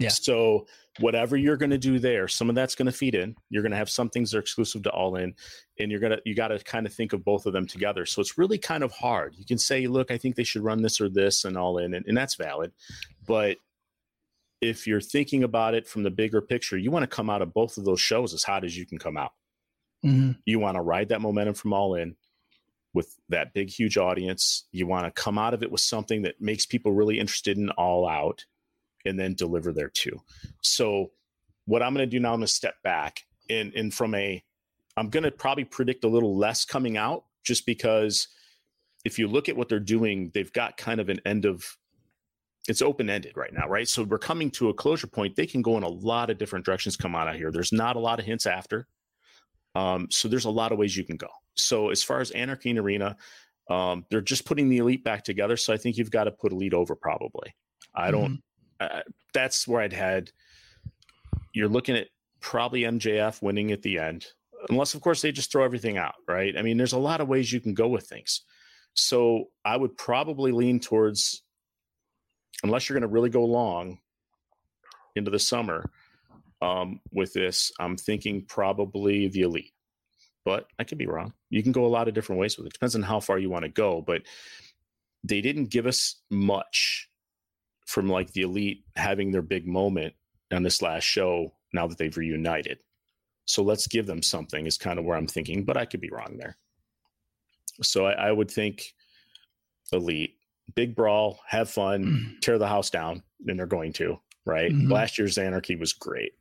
Yeah. 0.00 0.08
So 0.08 0.66
whatever 1.00 1.36
you're 1.36 1.56
going 1.56 1.70
to 1.70 1.78
do 1.78 1.98
there, 1.98 2.26
some 2.26 2.48
of 2.48 2.54
that's 2.54 2.74
going 2.74 2.86
to 2.86 2.92
feed 2.92 3.14
in. 3.14 3.36
You're 3.50 3.62
going 3.62 3.72
to 3.72 3.78
have 3.78 3.90
some 3.90 4.08
things 4.08 4.30
that 4.30 4.38
are 4.38 4.40
exclusive 4.40 4.82
to 4.84 4.90
all 4.90 5.16
in, 5.16 5.34
and 5.78 5.90
you're 5.90 6.00
gonna 6.00 6.18
you 6.24 6.34
got 6.34 6.48
to 6.48 6.58
kind 6.58 6.86
of 6.86 6.94
think 6.94 7.12
of 7.12 7.24
both 7.24 7.46
of 7.46 7.52
them 7.52 7.66
together. 7.66 8.06
So 8.06 8.20
it's 8.20 8.38
really 8.38 8.58
kind 8.58 8.82
of 8.82 8.90
hard. 8.92 9.34
You 9.36 9.44
can 9.44 9.58
say, 9.58 9.86
look, 9.86 10.10
I 10.10 10.18
think 10.18 10.34
they 10.34 10.44
should 10.44 10.64
run 10.64 10.82
this 10.82 11.00
or 11.00 11.08
this 11.08 11.44
and 11.44 11.56
all 11.58 11.78
in, 11.78 11.94
and, 11.94 12.06
and 12.06 12.16
that's 12.16 12.36
valid. 12.36 12.72
But 13.26 13.58
if 14.60 14.86
you're 14.86 15.00
thinking 15.00 15.44
about 15.44 15.74
it 15.74 15.86
from 15.86 16.04
the 16.04 16.10
bigger 16.10 16.40
picture, 16.40 16.78
you 16.78 16.90
want 16.90 17.02
to 17.02 17.16
come 17.16 17.28
out 17.28 17.42
of 17.42 17.52
both 17.52 17.76
of 17.76 17.84
those 17.84 18.00
shows 18.00 18.32
as 18.32 18.44
hot 18.44 18.64
as 18.64 18.76
you 18.76 18.86
can 18.86 18.98
come 18.98 19.16
out 19.16 19.32
Mm-hmm. 20.04 20.32
you 20.46 20.58
want 20.58 20.74
to 20.74 20.80
ride 20.80 21.10
that 21.10 21.20
momentum 21.20 21.54
from 21.54 21.72
all 21.72 21.94
in 21.94 22.16
with 22.94 23.16
that 23.28 23.54
big 23.54 23.70
huge 23.70 23.96
audience. 23.96 24.64
You 24.72 24.86
want 24.86 25.04
to 25.06 25.22
come 25.22 25.38
out 25.38 25.54
of 25.54 25.62
it 25.62 25.70
with 25.70 25.80
something 25.80 26.22
that 26.22 26.40
makes 26.40 26.66
people 26.66 26.92
really 26.92 27.18
interested 27.18 27.56
in 27.56 27.70
all 27.70 28.08
out 28.08 28.44
and 29.04 29.18
then 29.18 29.34
deliver 29.34 29.72
there 29.72 29.88
too. 29.88 30.20
So 30.62 31.10
what 31.66 31.82
i'm 31.82 31.94
going 31.94 32.08
to 32.08 32.10
do 32.10 32.20
now 32.20 32.32
i'm 32.32 32.38
going 32.38 32.46
to 32.46 32.52
step 32.52 32.74
back 32.82 33.20
and 33.48 33.72
and 33.74 33.92
from 33.92 34.14
a 34.14 34.42
i'm 34.96 35.10
going 35.10 35.22
to 35.22 35.30
probably 35.30 35.64
predict 35.64 36.04
a 36.04 36.08
little 36.08 36.36
less 36.36 36.64
coming 36.64 36.96
out 36.96 37.24
just 37.44 37.66
because 37.66 38.28
if 39.04 39.18
you 39.18 39.26
look 39.28 39.48
at 39.48 39.56
what 39.56 39.68
they're 39.68 39.80
doing 39.80 40.30
they've 40.34 40.52
got 40.52 40.76
kind 40.76 41.00
of 41.00 41.08
an 41.08 41.20
end 41.24 41.44
of 41.44 41.76
it's 42.68 42.82
open 42.82 43.10
ended 43.10 43.36
right 43.36 43.52
now 43.52 43.68
right? 43.68 43.88
So 43.88 44.04
we're 44.04 44.18
coming 44.18 44.48
to 44.52 44.68
a 44.68 44.74
closure 44.74 45.08
point. 45.08 45.34
They 45.34 45.46
can 45.46 45.62
go 45.62 45.76
in 45.76 45.82
a 45.82 45.88
lot 45.88 46.30
of 46.30 46.38
different 46.38 46.64
directions 46.64 46.96
come 46.96 47.16
out 47.16 47.26
of 47.26 47.34
here. 47.34 47.50
There's 47.50 47.72
not 47.72 47.96
a 47.96 47.98
lot 47.98 48.20
of 48.20 48.24
hints 48.24 48.46
after. 48.46 48.86
Um, 49.74 50.06
so 50.10 50.28
there's 50.28 50.44
a 50.44 50.50
lot 50.50 50.70
of 50.70 50.78
ways 50.78 50.96
you 50.96 51.04
can 51.04 51.16
go. 51.16 51.26
So 51.54 51.90
as 51.90 52.02
far 52.02 52.20
as 52.20 52.30
Anarchy 52.30 52.70
and 52.70 52.78
Arena, 52.78 53.16
um, 53.70 54.04
they're 54.10 54.20
just 54.20 54.44
putting 54.44 54.68
the 54.68 54.78
elite 54.78 55.04
back 55.04 55.24
together. 55.24 55.56
So 55.56 55.72
I 55.72 55.76
think 55.76 55.96
you've 55.96 56.10
got 56.10 56.24
to 56.24 56.30
put 56.30 56.52
elite 56.52 56.74
over 56.74 56.94
probably. 56.94 57.54
I 57.94 58.10
don't. 58.10 58.42
Uh, 58.80 59.00
that's 59.34 59.68
where 59.68 59.82
I'd 59.82 59.92
had. 59.92 60.30
You're 61.52 61.68
looking 61.68 61.96
at 61.96 62.08
probably 62.40 62.82
MJF 62.82 63.42
winning 63.42 63.70
at 63.70 63.82
the 63.82 63.98
end, 63.98 64.26
unless 64.68 64.94
of 64.94 65.00
course 65.00 65.22
they 65.22 65.32
just 65.32 65.52
throw 65.52 65.64
everything 65.64 65.98
out, 65.98 66.14
right? 66.26 66.56
I 66.56 66.62
mean, 66.62 66.76
there's 66.76 66.92
a 66.92 66.98
lot 66.98 67.20
of 67.20 67.28
ways 67.28 67.52
you 67.52 67.60
can 67.60 67.74
go 67.74 67.88
with 67.88 68.06
things. 68.06 68.42
So 68.94 69.46
I 69.64 69.76
would 69.76 69.96
probably 69.96 70.52
lean 70.52 70.80
towards, 70.80 71.42
unless 72.62 72.88
you're 72.88 72.98
going 72.98 73.08
to 73.08 73.12
really 73.12 73.30
go 73.30 73.44
long 73.44 73.98
into 75.14 75.30
the 75.30 75.38
summer 75.38 75.90
um, 76.60 77.00
with 77.12 77.32
this, 77.32 77.72
I'm 77.80 77.96
thinking 77.96 78.44
probably 78.46 79.28
the 79.28 79.42
elite, 79.42 79.71
but 80.44 80.66
I 80.78 80.84
could 80.84 80.98
be 80.98 81.06
wrong. 81.06 81.32
You 81.50 81.62
can 81.62 81.72
go 81.72 81.84
a 81.84 81.88
lot 81.88 82.08
of 82.08 82.14
different 82.14 82.40
ways 82.40 82.56
with 82.56 82.66
it. 82.66 82.72
Depends 82.72 82.94
on 82.94 83.02
how 83.02 83.20
far 83.20 83.38
you 83.38 83.50
want 83.50 83.64
to 83.64 83.68
go, 83.68 84.00
but 84.00 84.22
they 85.24 85.40
didn't 85.40 85.66
give 85.70 85.86
us 85.86 86.16
much 86.30 87.08
from 87.86 88.08
like 88.08 88.32
the 88.32 88.42
elite 88.42 88.84
having 88.96 89.30
their 89.30 89.42
big 89.42 89.66
moment 89.66 90.14
on 90.52 90.62
this 90.62 90.82
last 90.82 91.04
show 91.04 91.52
now 91.72 91.86
that 91.86 91.98
they've 91.98 92.16
reunited. 92.16 92.78
So 93.44 93.62
let's 93.62 93.86
give 93.86 94.06
them 94.06 94.22
something 94.22 94.66
is 94.66 94.78
kind 94.78 94.98
of 94.98 95.04
where 95.04 95.16
I'm 95.16 95.26
thinking, 95.26 95.64
but 95.64 95.76
I 95.76 95.84
could 95.84 96.00
be 96.00 96.10
wrong 96.10 96.36
there. 96.38 96.56
So 97.82 98.06
I, 98.06 98.12
I 98.12 98.32
would 98.32 98.50
think 98.50 98.94
elite, 99.92 100.36
big 100.74 100.94
brawl, 100.94 101.40
have 101.46 101.70
fun, 101.70 102.36
tear 102.42 102.58
the 102.58 102.66
house 102.68 102.90
down, 102.90 103.22
and 103.46 103.58
they're 103.58 103.66
going 103.66 103.92
to, 103.94 104.18
right? 104.46 104.70
Mhm. 104.72 104.90
Last 104.90 105.18
year's 105.18 105.38
anarchy 105.38 105.76
was 105.76 105.92
great. 105.92 106.32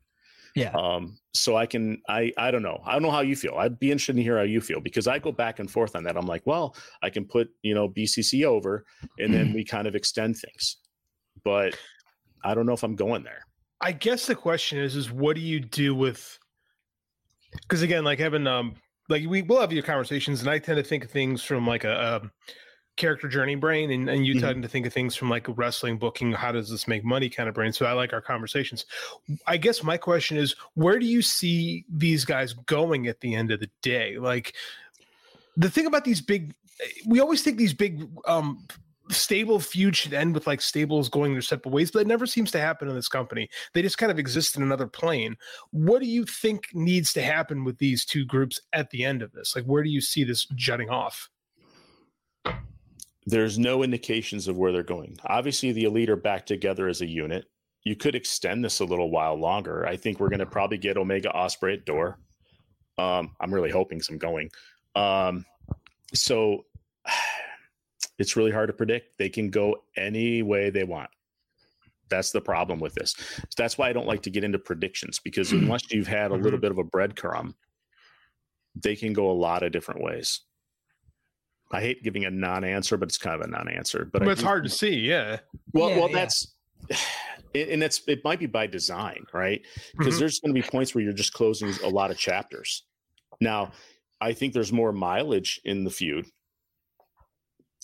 Yeah. 0.56 0.72
Um, 0.72 1.18
so 1.34 1.56
I 1.56 1.66
can 1.66 2.02
I 2.10 2.32
I 2.38 2.52
don't 2.52 2.64
know. 2.64 2.82
I 2.86 2.94
don't 2.94 3.04
know 3.04 3.12
how 3.12 3.22
you 3.22 3.36
feel. 3.36 3.56
I'd 3.56 3.80
be 3.80 3.92
interested 3.92 4.18
to 4.18 4.24
hear 4.24 4.38
how 4.38 4.44
you 4.44 4.62
feel 4.62 4.82
because 4.82 5.08
I 5.08 5.20
go 5.20 5.32
back 5.32 5.60
and 5.60 5.70
forth 5.70 5.96
on 5.96 6.04
that. 6.04 6.18
I'm 6.18 6.26
like, 6.26 6.46
well, 6.46 6.76
I 7.02 7.10
can 7.10 7.26
put, 7.26 7.50
you 7.62 7.74
know, 7.74 7.88
BCC 7.88 8.46
over 8.46 8.86
and 9.18 9.34
then 9.34 9.54
we 9.54 9.64
kind 9.64 9.88
of 9.88 9.96
extend 9.96 10.38
things. 10.38 10.78
But 11.44 11.78
I 12.44 12.54
don't 12.54 12.66
know 12.66 12.74
if 12.74 12.84
I'm 12.84 12.96
going 12.96 13.24
there. 13.24 13.46
I 13.82 13.92
guess 13.92 14.28
the 14.28 14.36
question 14.36 14.78
is, 14.78 14.96
is 14.96 15.12
what 15.12 15.36
do 15.36 15.42
you 15.42 15.60
do 15.60 15.96
with? 15.96 16.38
Because 17.54 17.82
again, 17.82 18.04
like 18.04 18.20
having 18.20 18.46
um, 18.46 18.76
like 19.10 19.26
we 19.28 19.42
will 19.42 19.60
have 19.60 19.74
your 19.74 19.84
conversations, 19.84 20.42
and 20.42 20.50
I 20.50 20.60
tend 20.60 20.78
to 20.78 20.84
think 20.84 21.04
of 21.04 21.12
things 21.12 21.44
from 21.44 21.66
like 21.66 21.84
a, 21.84 22.16
um 22.16 22.32
character 23.02 23.28
journey 23.28 23.56
brain, 23.56 23.92
and, 23.92 24.10
and 24.10 24.26
you 24.26 24.36
Mhm. 24.36 24.42
tend 24.42 24.64
to 24.64 24.70
think 24.70 24.86
of 24.86 24.94
things 24.94 25.16
from 25.16 25.30
like 25.30 25.46
wrestling 25.58 25.98
booking. 25.98 26.32
How 26.32 26.52
does 26.52 26.70
this 26.70 26.88
make 26.88 27.04
money 27.04 27.30
kind 27.30 27.50
of 27.50 27.56
brain? 27.56 27.74
So 27.74 27.86
I 27.86 27.94
like 27.94 28.14
our 28.14 28.22
conversations. 28.22 28.86
I 29.48 29.58
guess 29.58 29.84
my 29.84 29.98
question 29.98 30.38
is, 30.38 30.56
where 30.76 31.00
do 31.00 31.06
you 31.06 31.22
see 31.22 31.84
these 31.90 32.24
guys 32.24 32.54
going 32.54 33.08
at 33.08 33.20
the 33.20 33.36
end 33.36 33.52
of 33.52 33.60
the 33.60 33.70
day? 33.82 34.18
Like 34.20 34.54
the 35.58 35.70
thing 35.70 35.88
about 35.88 36.06
these 36.06 36.22
big, 36.22 36.54
we 37.06 37.20
always 37.20 37.42
think 37.44 37.58
these 37.58 37.74
big 37.74 38.08
um 38.26 38.66
stable 39.10 39.60
feud 39.60 39.94
should 39.94 40.14
end 40.14 40.34
with 40.34 40.48
like 40.48 40.62
stables 40.62 41.10
going 41.10 41.34
their 41.34 41.42
separate 41.42 41.72
ways, 41.72 41.92
but 41.92 42.00
it 42.00 42.08
never 42.08 42.26
seems 42.26 42.50
to 42.52 42.62
happen 42.62 42.88
in 42.88 42.96
this 42.96 43.10
company. 43.10 43.50
They 43.74 43.82
just 43.82 43.98
kind 43.98 44.12
of 44.12 44.18
exist 44.18 44.56
in 44.56 44.64
another 44.64 44.88
plane. 44.88 45.36
What 45.72 46.02
do 46.02 46.08
you 46.08 46.24
think 46.24 46.68
needs 46.74 47.12
to 47.14 47.22
happen 47.22 47.66
with 47.66 47.78
these 47.78 48.06
two 48.06 48.24
groups 48.24 48.62
at 48.72 48.90
the 48.92 49.04
end 49.04 49.22
of 49.22 49.34
this? 49.34 49.54
Like, 49.54 49.66
where 49.66 49.84
do 49.84 49.90
you 49.90 50.00
see 50.00 50.24
this 50.24 50.46
jutting 50.56 50.90
off? 50.90 51.30
There's 53.32 53.58
no 53.58 53.82
indications 53.82 54.50
of 54.50 54.58
where 54.58 54.74
they're 54.74 54.84
going. 54.84 55.18
Obviously, 55.24 55.72
the 55.72 55.86
elite 55.86 56.10
are 56.10 56.18
back 56.18 56.46
together 56.46 56.90
as 56.90 57.00
a 57.00 57.08
unit. 57.08 57.46
You 57.86 57.96
could 57.96 58.14
extend 58.14 58.62
this 58.62 58.82
a 58.82 58.86
little 58.86 59.10
while 59.10 59.36
longer. 59.36 59.88
I 59.88 59.96
think 59.96 60.20
we're 60.20 60.28
going 60.28 60.40
to 60.40 60.46
probably 60.46 60.78
get 60.78 60.98
Omega 60.98 61.32
Osprey 61.32 61.76
at 61.76 61.86
door. 61.86 62.20
Um, 62.98 63.34
I'm 63.40 63.54
really 63.54 63.72
hoping 63.72 64.02
some 64.02 64.18
going. 64.18 64.50
Um, 64.96 65.46
so 66.14 66.66
it's 68.20 68.36
really 68.36 68.52
hard 68.52 68.68
to 68.68 68.74
predict. 68.74 69.18
They 69.18 69.30
can 69.30 69.50
go 69.50 69.78
any 69.96 70.44
way 70.44 70.70
they 70.70 70.84
want. 70.84 71.10
That's 72.10 72.32
the 72.32 72.42
problem 72.42 72.80
with 72.80 72.96
this. 72.96 73.16
That's 73.56 73.78
why 73.78 73.88
I 73.88 73.94
don't 73.94 74.08
like 74.08 74.24
to 74.24 74.30
get 74.30 74.44
into 74.44 74.60
predictions 74.60 75.20
because 75.20 75.52
unless 75.54 75.90
you've 75.90 76.06
had 76.06 76.32
a 76.32 76.36
little 76.36 76.60
bit 76.60 76.72
of 76.72 76.80
a 76.80 76.84
breadcrumb, 76.84 77.54
they 78.76 78.98
can 78.98 79.14
go 79.14 79.32
a 79.32 79.40
lot 79.40 79.64
of 79.64 79.72
different 79.72 80.04
ways. 80.04 80.42
I 81.74 81.82
hate 81.82 82.04
giving 82.04 82.26
a 82.26 82.30
non-answer, 82.32 82.98
but 82.98 83.08
it's 83.10 83.18
kind 83.18 83.36
of 83.42 83.48
a 83.48 83.50
non-answer. 83.50 84.10
But, 84.12 84.20
But, 84.24 84.30
it's 84.30 84.42
do 84.42 84.48
hard 84.48 84.64
to 84.66 84.70
see. 84.70 84.96
Yeah. 84.96 85.40
well, 85.74 85.90
Yeah, 85.90 86.00
well, 86.00 86.10
yeah. 86.10 86.16
that's 86.20 86.54
and 87.56 87.84
it's 87.84 88.02
it 88.08 88.24
might 88.24 88.40
be 88.40 88.46
by 88.46 88.68
design, 88.68 89.26
right? 89.34 89.62
Because 89.98 90.16
Mhm. 90.16 90.20
there's 90.20 90.40
going 90.40 90.54
to 90.56 90.62
be 90.62 90.68
points 90.68 90.94
where 90.96 91.04
you're 91.04 91.14
just 91.14 91.34
closing 91.34 91.74
a 91.84 91.90
lot 91.90 92.12
of 92.12 92.18
chapters. 92.18 92.84
Now, 93.40 93.72
I 94.20 94.34
think 94.34 94.54
there's 94.54 94.72
more 94.74 94.92
mileage 94.92 95.60
in 95.64 95.84
the 95.84 95.90
feud. 95.90 96.28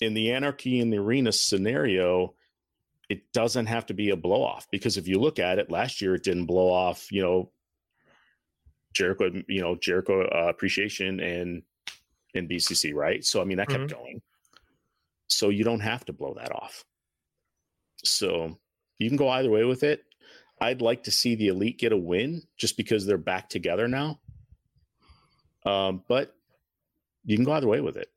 In 0.00 0.14
the 0.14 0.32
anarchy 0.32 0.78
in 0.80 0.90
the 0.90 0.98
arena 0.98 1.32
scenario, 1.32 2.34
it 3.08 3.32
doesn't 3.32 3.66
have 3.66 3.86
to 3.86 3.94
be 3.94 4.10
a 4.10 4.16
blow 4.16 4.42
off 4.42 4.66
because 4.70 4.96
if 4.96 5.08
you 5.08 5.18
look 5.18 5.38
at 5.38 5.58
it 5.58 5.70
last 5.70 6.00
year, 6.00 6.14
it 6.14 6.22
didn't 6.22 6.46
blow 6.46 6.70
off, 6.70 7.10
you 7.10 7.22
know, 7.22 7.50
Jericho, 8.94 9.30
you 9.48 9.60
know, 9.60 9.74
Jericho 9.76 10.22
uh, 10.22 10.48
appreciation 10.48 11.20
and 11.20 11.62
in 12.34 12.48
BCC, 12.48 12.94
right? 12.94 13.24
So 13.24 13.40
I 13.40 13.44
mean 13.44 13.58
that 13.58 13.68
kept 13.68 13.84
mm-hmm. 13.84 13.98
going. 13.98 14.22
So 15.28 15.50
you 15.50 15.64
don't 15.64 15.80
have 15.80 16.04
to 16.06 16.12
blow 16.12 16.34
that 16.34 16.52
off. 16.52 16.84
So 18.04 18.58
you 18.98 19.08
can 19.08 19.16
go 19.16 19.28
either 19.28 19.50
way 19.50 19.64
with 19.64 19.82
it. 19.82 20.02
I'd 20.60 20.82
like 20.82 21.04
to 21.04 21.10
see 21.10 21.34
the 21.34 21.48
elite 21.48 21.78
get 21.78 21.92
a 21.92 21.96
win 21.96 22.42
just 22.56 22.76
because 22.76 23.06
they're 23.06 23.18
back 23.18 23.48
together 23.48 23.86
now. 23.86 24.18
Um, 25.64 26.02
but 26.08 26.34
you 27.24 27.36
can 27.36 27.44
go 27.44 27.52
either 27.52 27.68
way 27.68 27.80
with 27.80 27.96
it. 27.96 28.08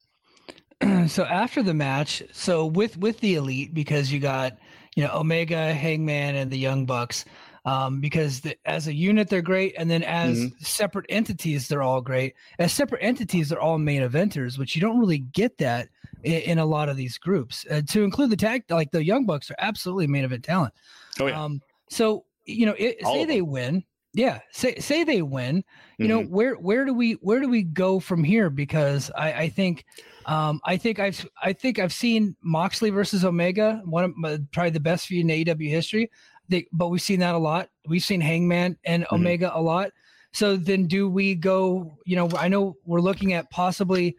so 1.10 1.24
after 1.26 1.62
the 1.62 1.74
match, 1.74 2.24
so 2.32 2.66
with 2.66 2.98
with 2.98 3.20
the 3.20 3.36
elite, 3.36 3.74
because 3.74 4.12
you 4.12 4.20
got 4.20 4.58
you 4.96 5.04
know 5.04 5.12
Omega, 5.14 5.74
Hangman, 5.74 6.36
and 6.36 6.50
the 6.50 6.58
Young 6.58 6.86
Bucks, 6.86 7.26
um, 7.66 8.02
because 8.02 8.42
the, 8.42 8.58
as 8.66 8.88
a 8.88 8.94
unit 8.94 9.30
they're 9.30 9.42
great, 9.42 9.76
and 9.78 9.90
then 9.90 10.04
as 10.04 10.38
mm-hmm. 10.38 10.64
separate 10.64 11.06
entities 11.10 11.68
they're 11.68 11.84
all 11.84 12.02
great. 12.02 12.34
As 12.60 12.74
separate 12.74 13.04
entities, 13.04 13.50
they're 13.50 13.62
all 13.62 13.78
main 13.78 14.02
eventers, 14.02 14.58
which 14.58 14.76
you 14.76 14.82
don't 14.82 15.00
really 15.00 15.20
get 15.20 15.58
that 15.60 15.90
in, 16.24 16.42
in 16.42 16.60
a 16.60 16.66
lot 16.66 16.90
of 16.90 16.98
these 16.98 17.18
groups. 17.18 17.66
Uh, 17.70 17.82
to 17.90 18.04
include 18.04 18.30
the 18.30 18.38
tag, 18.38 18.64
like 18.70 18.92
the 18.92 19.04
Young 19.04 19.26
Bucks, 19.26 19.52
are 19.52 19.56
absolutely 19.60 20.08
main 20.08 20.24
event 20.24 20.44
talent. 20.44 20.74
Oh 21.20 21.28
yeah. 21.28 21.44
Um, 21.44 21.62
so 21.90 22.26
you 22.46 22.66
know, 22.66 22.76
it, 22.78 22.98
say 23.06 23.26
they 23.26 23.42
win, 23.42 23.84
yeah, 24.14 24.40
say 24.52 24.76
say 24.80 25.04
they 25.04 25.22
win. 25.22 25.64
You 25.98 26.08
mm-hmm. 26.08 26.08
know 26.08 26.24
where 26.24 26.56
where 26.56 26.84
do 26.84 26.94
we 26.94 27.14
where 27.14 27.40
do 27.40 27.48
we 27.48 27.64
go 27.64 28.00
from 28.00 28.24
here? 28.24 28.50
Because 28.50 29.10
I, 29.16 29.34
I 29.34 29.50
think 29.50 29.86
um, 30.26 30.60
I 30.66 30.78
think 30.78 31.00
I've 31.00 31.26
I 31.42 31.54
think 31.54 31.80
I've 31.80 31.94
seen 31.94 32.36
Moxley 32.42 32.90
versus 32.90 33.24
Omega, 33.24 33.82
one 33.86 34.04
of 34.04 34.18
my, 34.18 34.40
probably 34.52 34.72
the 34.72 34.82
best 34.82 35.08
feud 35.08 35.30
in 35.30 35.46
AEW 35.46 35.70
history. 35.70 36.12
They, 36.52 36.68
but 36.72 36.90
we've 36.90 37.02
seen 37.02 37.22
that 37.22 37.34
a 37.34 37.40
lot. 37.40 37.70
We've 37.88 38.04
seen 38.04 38.22
Hangman 38.22 38.78
and 38.84 39.04
mm-hmm. 39.04 39.16
Omega 39.16 39.52
a 39.58 39.62
lot. 39.62 39.92
So 40.34 40.56
then, 40.56 40.86
do 40.86 41.10
we 41.10 41.34
go? 41.34 41.98
You 42.06 42.16
know, 42.16 42.30
I 42.38 42.48
know 42.48 42.78
we're 42.86 43.02
looking 43.02 43.34
at 43.34 43.50
possibly 43.50 44.16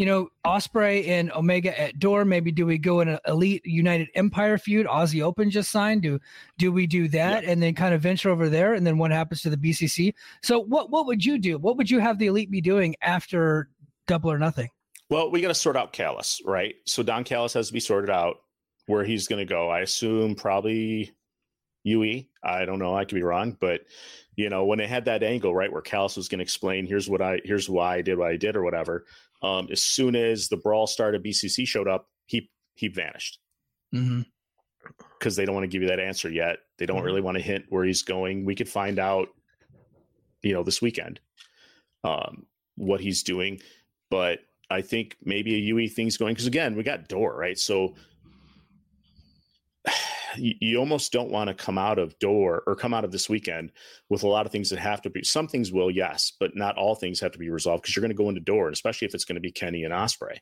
you 0.00 0.06
know, 0.06 0.30
Osprey 0.46 1.06
and 1.08 1.30
Omega 1.32 1.78
at 1.78 1.98
door. 1.98 2.24
Maybe 2.24 2.50
do 2.50 2.64
we 2.64 2.78
go 2.78 3.02
in 3.02 3.08
an 3.08 3.18
elite 3.26 3.60
United 3.66 4.08
Empire 4.14 4.56
feud? 4.56 4.86
Aussie 4.86 5.20
Open 5.20 5.50
just 5.50 5.70
signed. 5.70 6.00
Do 6.00 6.18
do 6.56 6.72
we 6.72 6.86
do 6.86 7.06
that 7.08 7.44
and 7.44 7.62
then 7.62 7.74
kind 7.74 7.92
of 7.92 8.00
venture 8.00 8.30
over 8.30 8.48
there? 8.48 8.72
And 8.72 8.86
then 8.86 8.96
what 8.96 9.10
happens 9.10 9.42
to 9.42 9.50
the 9.50 9.58
BCC? 9.58 10.14
So 10.42 10.58
what 10.58 10.88
what 10.88 11.04
would 11.04 11.22
you 11.22 11.38
do? 11.38 11.58
What 11.58 11.76
would 11.76 11.90
you 11.90 11.98
have 11.98 12.18
the 12.18 12.28
elite 12.28 12.50
be 12.50 12.62
doing 12.62 12.96
after 13.02 13.68
Double 14.06 14.32
or 14.32 14.38
Nothing? 14.38 14.70
Well, 15.10 15.30
we 15.30 15.42
got 15.42 15.48
to 15.48 15.54
sort 15.54 15.76
out 15.76 15.92
Callis, 15.92 16.40
right? 16.46 16.76
So 16.86 17.02
Don 17.02 17.22
Callis 17.22 17.52
has 17.52 17.66
to 17.66 17.72
be 17.74 17.80
sorted 17.80 18.08
out 18.08 18.36
where 18.86 19.04
he's 19.04 19.28
going 19.28 19.46
to 19.46 19.54
go. 19.54 19.68
I 19.68 19.80
assume 19.80 20.34
probably 20.34 21.12
UE. 21.84 22.24
I 22.42 22.64
don't 22.64 22.78
know. 22.78 22.94
I 22.94 23.04
could 23.04 23.14
be 23.14 23.22
wrong, 23.22 23.56
but 23.60 23.82
you 24.36 24.48
know 24.48 24.64
when 24.64 24.78
they 24.78 24.86
had 24.86 25.04
that 25.06 25.22
angle 25.22 25.54
right 25.54 25.72
where 25.72 25.82
Callis 25.82 26.16
was 26.16 26.28
going 26.28 26.38
to 26.38 26.44
explain, 26.44 26.86
here's 26.86 27.08
what 27.08 27.22
I 27.22 27.40
here's 27.44 27.68
why 27.68 27.96
I 27.96 28.02
did 28.02 28.18
what 28.18 28.30
I 28.30 28.36
did 28.36 28.56
or 28.56 28.62
whatever. 28.62 29.06
Um, 29.42 29.68
as 29.70 29.82
soon 29.82 30.14
as 30.14 30.48
the 30.48 30.56
brawl 30.56 30.86
started, 30.86 31.24
BCC 31.24 31.66
showed 31.66 31.88
up. 31.88 32.08
He 32.26 32.50
he 32.74 32.88
vanished 32.88 33.38
because 33.90 34.04
mm-hmm. 34.04 35.30
they 35.36 35.44
don't 35.44 35.54
want 35.54 35.64
to 35.64 35.68
give 35.68 35.82
you 35.82 35.88
that 35.88 36.00
answer 36.00 36.30
yet. 36.30 36.58
They 36.78 36.86
don't 36.86 36.98
mm-hmm. 36.98 37.06
really 37.06 37.20
want 37.20 37.36
to 37.36 37.42
hint 37.42 37.66
where 37.68 37.84
he's 37.84 38.02
going. 38.02 38.44
We 38.44 38.54
could 38.54 38.68
find 38.68 38.98
out, 38.98 39.28
you 40.42 40.52
know, 40.52 40.62
this 40.62 40.80
weekend, 40.80 41.20
um, 42.04 42.46
what 42.76 43.00
he's 43.00 43.22
doing. 43.22 43.60
But 44.10 44.40
I 44.70 44.82
think 44.82 45.16
maybe 45.22 45.54
a 45.54 45.58
UE 45.58 45.88
thing's 45.88 46.16
going 46.16 46.34
because 46.34 46.46
again, 46.46 46.76
we 46.76 46.82
got 46.82 47.08
Door 47.08 47.36
right, 47.36 47.58
so 47.58 47.94
you, 50.36 50.78
almost 50.78 51.12
don't 51.12 51.30
want 51.30 51.48
to 51.48 51.54
come 51.54 51.78
out 51.78 51.98
of 51.98 52.18
door 52.18 52.62
or 52.66 52.74
come 52.74 52.94
out 52.94 53.04
of 53.04 53.12
this 53.12 53.28
weekend 53.28 53.72
with 54.08 54.22
a 54.22 54.28
lot 54.28 54.46
of 54.46 54.52
things 54.52 54.70
that 54.70 54.78
have 54.78 55.02
to 55.02 55.10
be 55.10 55.22
some 55.22 55.48
things 55.48 55.72
will 55.72 55.90
yes 55.90 56.32
but 56.38 56.56
not 56.56 56.76
all 56.76 56.94
things 56.94 57.20
have 57.20 57.32
to 57.32 57.38
be 57.38 57.50
resolved 57.50 57.82
because 57.82 57.94
you're 57.94 58.02
going 58.02 58.10
to 58.10 58.16
go 58.16 58.28
into 58.28 58.40
door 58.40 58.70
especially 58.70 59.06
if 59.06 59.14
it's 59.14 59.24
going 59.24 59.34
to 59.34 59.40
be 59.40 59.52
kenny 59.52 59.84
and 59.84 59.94
osprey. 59.94 60.40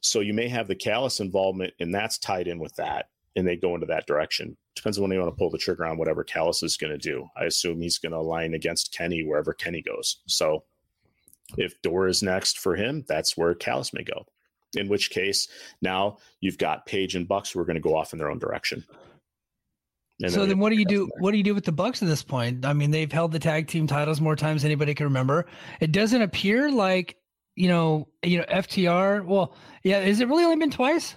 So 0.00 0.20
you 0.20 0.34
may 0.34 0.48
have 0.48 0.68
the 0.68 0.74
Callis 0.74 1.20
involvement 1.20 1.74
and 1.80 1.94
that's 1.94 2.18
tied 2.18 2.48
in 2.48 2.58
with 2.58 2.74
that 2.76 3.08
and 3.34 3.46
they 3.46 3.56
go 3.56 3.74
into 3.74 3.86
that 3.86 4.06
direction. 4.06 4.56
Depends 4.74 4.98
on 4.98 5.02
when 5.02 5.10
they 5.10 5.18
want 5.18 5.30
to 5.30 5.38
pull 5.38 5.50
the 5.50 5.58
trigger 5.58 5.84
on 5.86 5.98
whatever 5.98 6.24
Callis 6.24 6.62
is 6.62 6.76
going 6.76 6.92
to 6.92 6.98
do. 6.98 7.28
I 7.36 7.44
assume 7.44 7.80
he's 7.80 7.98
going 7.98 8.12
to 8.12 8.18
align 8.18 8.54
against 8.54 8.92
kenny 8.92 9.22
wherever 9.22 9.52
kenny 9.52 9.82
goes. 9.82 10.18
So 10.26 10.64
if 11.56 11.80
door 11.82 12.08
is 12.08 12.22
next 12.22 12.58
for 12.58 12.74
him 12.74 13.04
that's 13.06 13.36
where 13.36 13.54
Callis 13.54 13.92
may 13.92 14.02
go. 14.02 14.26
In 14.74 14.88
which 14.88 15.10
case 15.10 15.48
now 15.80 16.18
you've 16.40 16.58
got 16.58 16.86
Page 16.86 17.14
and 17.14 17.28
Bucks 17.28 17.50
who 17.50 17.60
are 17.60 17.64
going 17.64 17.76
to 17.76 17.80
go 17.80 17.96
off 17.96 18.12
in 18.12 18.18
their 18.18 18.30
own 18.30 18.38
direction. 18.38 18.84
And 20.22 20.32
so 20.32 20.40
then, 20.40 20.50
then 20.50 20.58
what 20.58 20.70
do 20.70 20.76
you 20.76 20.86
do? 20.86 21.10
What 21.18 21.32
do 21.32 21.36
you 21.36 21.44
do 21.44 21.54
with 21.54 21.64
the 21.64 21.72
Bucks 21.72 22.02
at 22.02 22.08
this 22.08 22.22
point? 22.22 22.64
I 22.64 22.72
mean, 22.72 22.90
they've 22.90 23.10
held 23.10 23.32
the 23.32 23.38
tag 23.38 23.68
team 23.68 23.86
titles 23.86 24.20
more 24.20 24.36
times 24.36 24.62
than 24.62 24.70
anybody 24.70 24.94
can 24.94 25.04
remember. 25.04 25.46
It 25.80 25.92
doesn't 25.92 26.22
appear 26.22 26.70
like 26.70 27.16
you 27.56 27.68
know, 27.68 28.08
you 28.22 28.38
know, 28.38 28.44
FTR. 28.44 29.24
Well, 29.24 29.54
yeah, 29.82 30.00
is 30.00 30.20
it 30.20 30.28
really 30.28 30.44
only 30.44 30.56
been 30.56 30.70
twice? 30.70 31.16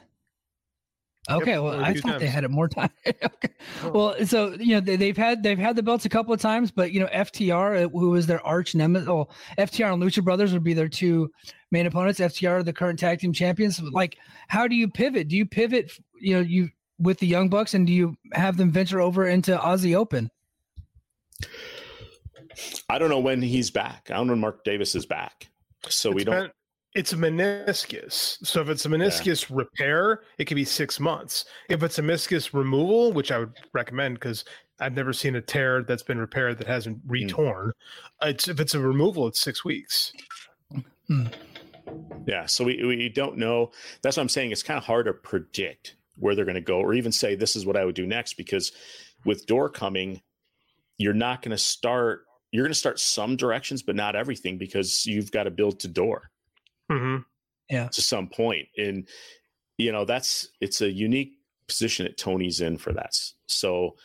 Okay, 1.30 1.52
yep, 1.52 1.62
well, 1.62 1.80
I 1.80 1.94
thought 1.94 2.12
times. 2.12 2.22
they 2.22 2.28
had 2.28 2.44
it 2.44 2.50
more 2.50 2.68
time. 2.68 2.90
okay. 3.06 3.54
Oh. 3.84 3.92
Well, 3.92 4.26
so 4.26 4.54
you 4.54 4.74
know 4.76 4.80
they, 4.80 5.08
have 5.08 5.18
had 5.18 5.44
they've 5.44 5.60
had 5.60 5.76
the 5.76 5.84
belts 5.84 6.06
a 6.06 6.10
couple 6.10 6.34
of 6.34 6.42
times, 6.42 6.72
but 6.72 6.92
you 6.92 7.00
know 7.00 7.08
FTR, 7.08 7.86
uh, 7.86 7.90
who 7.90 8.10
was 8.12 8.26
their 8.26 8.44
arch 8.46 8.74
nemesis, 8.74 9.08
oh, 9.08 9.28
FTR 9.58 9.94
and 9.94 10.02
Lucha 10.02 10.24
Brothers 10.24 10.54
would 10.54 10.64
be 10.64 10.74
their 10.74 10.88
two 10.88 11.30
main 11.72 11.86
opponents. 11.86 12.20
FTR, 12.20 12.66
the 12.66 12.74
current 12.74 12.98
tag 12.98 13.20
team 13.20 13.34
champions. 13.34 13.80
Like, 13.82 14.18
how 14.48 14.68
do 14.68 14.76
you 14.76 14.88
pivot? 14.88 15.28
Do 15.28 15.36
you 15.36 15.46
pivot? 15.46 15.92
You 16.20 16.36
know, 16.36 16.42
you 16.42 16.70
with 17.00 17.20
the 17.20 17.28
Young 17.28 17.50
Bucks, 17.50 17.74
and 17.74 17.88
do 17.88 17.94
you 17.94 18.16
have 18.34 18.58
them 18.58 18.72
venture 18.72 19.00
over 19.00 19.28
into 19.28 19.58
Aussie 19.58 19.96
Open? 19.96 20.30
I 22.90 22.98
don't 22.98 23.10
know 23.10 23.20
when 23.20 23.42
he's 23.42 23.72
back. 23.72 24.10
I 24.10 24.16
don't 24.16 24.28
know 24.28 24.34
when 24.34 24.42
Mark 24.42 24.64
Davis 24.64 24.96
is 24.96 25.06
back, 25.06 25.50
so 25.88 26.10
it's 26.10 26.16
we 26.16 26.24
don't. 26.26 26.52
it's 26.94 27.14
a 27.14 27.16
meniscus. 27.16 28.46
So 28.46 28.62
if 28.62 28.70
it's 28.70 28.86
a 28.86 28.90
meniscus 28.90 29.50
yeah. 29.50 29.56
repair, 29.58 30.24
it 30.38 30.46
could 30.46 30.56
be 30.56 30.66
six 30.66 31.00
months. 31.00 31.46
If 31.70 31.84
it's 31.84 32.00
a 32.00 32.02
meniscus 32.02 32.54
removal, 32.54 33.14
which 33.14 33.32
I 33.32 33.40
would 33.40 33.54
recommend 33.74 34.16
because 34.16 34.44
I've 34.80 34.96
never 34.96 35.14
seen 35.14 35.36
a 35.36 35.42
tear 35.42 35.84
that's 35.84 36.04
been 36.04 36.20
repaired 36.20 36.58
that 36.58 36.68
hasn't 36.68 36.98
hmm. 36.98 37.12
retorn. 37.12 37.72
Mm. 38.22 38.30
It's 38.30 38.48
if 38.48 38.60
it's 38.60 38.74
a 38.74 38.80
removal, 38.80 39.28
it's 39.28 39.40
six 39.40 39.64
weeks. 39.64 40.12
Mm. 41.10 41.34
Yeah, 42.28 42.46
so 42.46 42.66
we, 42.66 42.84
we 42.84 43.10
don't 43.10 43.38
know. 43.38 43.72
That's 44.02 44.18
what 44.18 44.22
I'm 44.22 44.30
saying. 44.30 44.52
It's 44.52 44.62
kind 44.62 44.78
of 44.78 44.84
hard 44.84 45.08
to 45.08 45.14
predict 45.14 45.96
where 46.20 46.36
they're 46.36 46.46
going 46.46 46.56
to 46.56 46.62
go 46.62 46.80
or 46.80 46.94
even 46.94 47.12
say 47.12 47.36
this 47.36 47.56
is 47.56 47.66
what 47.66 47.78
I 47.78 47.86
would 47.86 47.96
do 47.96 48.06
next 48.06 48.34
because 48.34 48.72
with 49.26 49.46
door 49.46 49.70
coming 49.70 50.22
you're 50.98 51.14
not 51.14 51.42
going 51.42 51.52
to 51.52 51.58
start 51.58 52.26
you're 52.52 52.64
going 52.64 52.74
to 52.74 52.80
start 52.80 53.00
some 53.00 53.36
directions 53.36 53.82
but 53.82 53.96
not 53.96 54.16
everything 54.16 54.58
because 54.58 55.06
you've 55.06 55.32
got 55.32 55.44
to 55.44 55.52
build 55.52 55.80
to 55.80 55.88
door. 55.88 56.30
Mm-hmm. 56.92 57.22
yeah. 57.70 57.88
To 57.88 58.02
some 58.02 58.28
point 58.28 58.68
and 58.78 59.08
you 59.78 59.92
know 59.92 60.06
that's 60.06 60.50
it's 60.60 60.82
a 60.82 60.92
unique 60.92 61.34
position 61.68 62.06
that 62.06 62.18
tony's 62.18 62.62
in 62.62 62.78
for 62.78 62.94
that. 62.94 63.16
So 63.48 63.96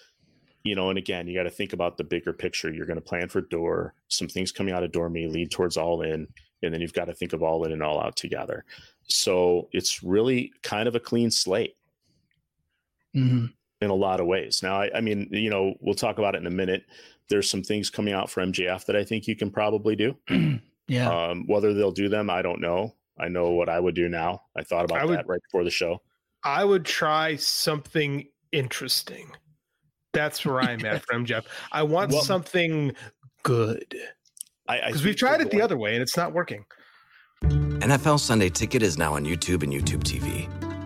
you 0.62 0.74
know 0.74 0.88
and 0.90 0.98
again 0.98 1.26
you 1.26 1.34
got 1.34 1.44
to 1.44 1.50
think 1.50 1.72
about 1.72 1.96
the 1.96 2.04
bigger 2.04 2.32
picture. 2.32 2.72
You're 2.72 2.86
going 2.86 2.96
to 2.96 3.02
plan 3.02 3.28
for 3.28 3.40
door 3.40 3.94
some 4.08 4.28
things 4.28 4.52
coming 4.52 4.74
out 4.74 4.84
of 4.84 4.92
door 4.92 5.10
may 5.10 5.26
lead 5.26 5.50
towards 5.50 5.76
all 5.76 6.02
in 6.02 6.28
and 6.62 6.72
then 6.72 6.80
you've 6.80 6.92
got 6.92 7.06
to 7.06 7.14
think 7.14 7.32
of 7.32 7.42
all 7.42 7.64
in 7.64 7.72
and 7.72 7.82
all 7.82 8.00
out 8.00 8.16
together. 8.16 8.64
So 9.06 9.68
it's 9.72 10.02
really 10.02 10.52
kind 10.62 10.88
of 10.88 10.94
a 10.94 11.00
clean 11.00 11.30
slate 11.30 11.76
mm-hmm. 13.14 13.46
in 13.80 13.90
a 13.90 13.94
lot 13.94 14.20
of 14.20 14.26
ways. 14.26 14.62
Now, 14.62 14.80
I, 14.80 14.90
I, 14.94 15.00
mean, 15.00 15.28
you 15.30 15.50
know, 15.50 15.74
we'll 15.80 15.94
talk 15.94 16.18
about 16.18 16.34
it 16.34 16.38
in 16.38 16.46
a 16.46 16.50
minute. 16.50 16.84
There's 17.28 17.48
some 17.48 17.62
things 17.62 17.90
coming 17.90 18.14
out 18.14 18.30
for 18.30 18.42
MJF 18.42 18.84
that 18.86 18.96
I 18.96 19.04
think 19.04 19.26
you 19.26 19.36
can 19.36 19.50
probably 19.50 19.96
do. 19.96 20.16
yeah. 20.88 21.10
Um, 21.10 21.46
whether 21.46 21.72
they'll 21.72 21.92
do 21.92 22.08
them, 22.08 22.30
I 22.30 22.42
don't 22.42 22.60
know. 22.60 22.94
I 23.18 23.28
know 23.28 23.50
what 23.50 23.68
I 23.68 23.78
would 23.78 23.94
do 23.94 24.08
now. 24.08 24.42
I 24.56 24.62
thought 24.62 24.84
about 24.84 25.00
I 25.00 25.04
would, 25.04 25.18
that 25.18 25.26
right 25.26 25.40
before 25.42 25.64
the 25.64 25.70
show. 25.70 26.02
I 26.42 26.64
would 26.64 26.84
try 26.84 27.36
something 27.36 28.26
interesting. 28.52 29.30
That's 30.12 30.44
where 30.44 30.60
I'm 30.60 30.84
at 30.84 31.04
from 31.06 31.24
Jeff. 31.24 31.44
I 31.72 31.82
want 31.82 32.12
well, 32.12 32.22
something 32.22 32.92
good. 33.42 33.96
I 34.68 34.80
because 34.86 35.04
we've 35.04 35.16
tried 35.16 35.40
it 35.40 35.50
the 35.50 35.62
other 35.62 35.76
way 35.76 35.94
and 35.94 36.02
it's 36.02 36.16
not 36.16 36.32
working. 36.32 36.64
NFL 37.42 38.20
Sunday 38.20 38.48
Ticket 38.48 38.82
is 38.82 38.96
now 38.96 39.14
on 39.14 39.24
YouTube 39.24 39.62
and 39.62 39.72
YouTube 39.72 40.02
TV 40.02 40.48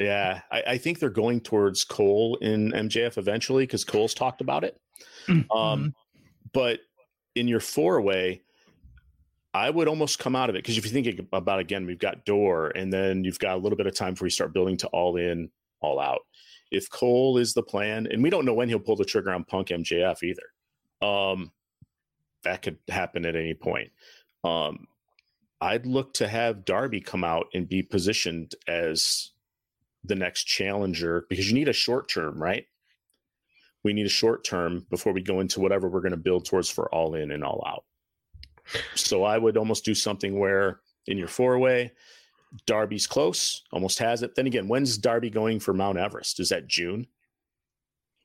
Yeah, 0.00 0.42
I, 0.50 0.62
I 0.66 0.78
think 0.78 0.98
they're 0.98 1.10
going 1.10 1.40
towards 1.40 1.84
Cole 1.84 2.36
in 2.40 2.70
MJF 2.70 3.18
eventually 3.18 3.64
because 3.64 3.84
Cole's 3.84 4.14
talked 4.14 4.40
about 4.40 4.64
it. 4.64 4.80
Mm-hmm. 5.26 5.50
Um, 5.50 5.94
but 6.52 6.80
in 7.34 7.48
your 7.48 7.60
four 7.60 8.00
way, 8.00 8.42
I 9.52 9.70
would 9.70 9.88
almost 9.88 10.18
come 10.18 10.36
out 10.36 10.50
of 10.50 10.56
it 10.56 10.62
because 10.62 10.78
if 10.78 10.84
you 10.84 10.92
think 10.92 11.26
about 11.32 11.58
again, 11.58 11.86
we've 11.86 11.98
got 11.98 12.24
door, 12.24 12.68
and 12.68 12.92
then 12.92 13.24
you've 13.24 13.38
got 13.38 13.56
a 13.56 13.58
little 13.60 13.76
bit 13.76 13.86
of 13.86 13.94
time 13.94 14.14
before 14.14 14.26
you 14.26 14.30
start 14.30 14.52
building 14.52 14.76
to 14.78 14.86
all 14.88 15.16
in, 15.16 15.50
all 15.80 15.98
out. 15.98 16.20
If 16.70 16.90
Cole 16.90 17.38
is 17.38 17.54
the 17.54 17.62
plan, 17.62 18.06
and 18.10 18.22
we 18.22 18.30
don't 18.30 18.44
know 18.44 18.54
when 18.54 18.68
he'll 18.68 18.78
pull 18.78 18.96
the 18.96 19.04
trigger 19.04 19.32
on 19.32 19.44
Punk 19.44 19.68
MJF 19.68 20.22
either, 20.22 21.06
um, 21.06 21.50
that 22.44 22.62
could 22.62 22.78
happen 22.88 23.24
at 23.24 23.36
any 23.36 23.54
point. 23.54 23.90
Um, 24.44 24.86
I'd 25.60 25.86
look 25.86 26.14
to 26.14 26.28
have 26.28 26.64
Darby 26.64 27.00
come 27.00 27.24
out 27.24 27.46
and 27.54 27.68
be 27.68 27.82
positioned 27.82 28.54
as 28.68 29.30
the 30.08 30.16
next 30.16 30.44
challenger 30.44 31.24
because 31.28 31.48
you 31.48 31.54
need 31.54 31.68
a 31.68 31.72
short 31.72 32.08
term, 32.08 32.42
right? 32.42 32.64
We 33.84 33.92
need 33.92 34.06
a 34.06 34.10
short 34.10 34.44
term 34.44 34.86
before 34.90 35.12
we 35.12 35.22
go 35.22 35.40
into 35.40 35.60
whatever 35.60 35.88
we're 35.88 36.00
going 36.00 36.10
to 36.10 36.16
build 36.16 36.44
towards 36.44 36.68
for 36.68 36.92
all 36.92 37.14
in 37.14 37.30
and 37.30 37.44
all 37.44 37.62
out. 37.66 37.84
So 38.94 39.24
I 39.24 39.38
would 39.38 39.56
almost 39.56 39.84
do 39.84 39.94
something 39.94 40.38
where 40.38 40.80
in 41.06 41.16
your 41.16 41.28
four 41.28 41.58
way, 41.58 41.92
Darby's 42.66 43.06
close, 43.06 43.62
almost 43.72 43.98
has 43.98 44.22
it. 44.22 44.34
Then 44.34 44.46
again, 44.46 44.68
when's 44.68 44.98
Darby 44.98 45.30
going 45.30 45.60
for 45.60 45.72
Mount 45.72 45.98
Everest? 45.98 46.40
Is 46.40 46.48
that 46.48 46.66
June? 46.66 47.06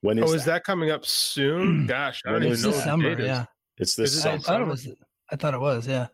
When 0.01 0.17
is 0.17 0.25
oh, 0.25 0.27
that? 0.31 0.35
is 0.35 0.45
that 0.45 0.63
coming 0.63 0.91
up 0.91 1.05
soon? 1.05 1.85
Gosh, 1.87 2.21
I 2.25 2.31
don't 2.31 2.43
even 2.43 2.61
know. 2.61 2.69
it? 2.69 2.71
what 2.71 2.71
the 2.71 2.79
December, 2.79 3.21
yeah. 3.21 3.45
It's 3.77 3.95
this 3.95 4.13
Is 4.13 4.25
I 4.25 4.37
summer. 4.37 4.39
thought 4.39 4.61
it 4.61 4.67
was. 4.67 4.87
I 5.31 5.35
thought 5.35 5.53
it 5.53 5.59
was. 5.59 5.87
Yeah. 5.87 6.07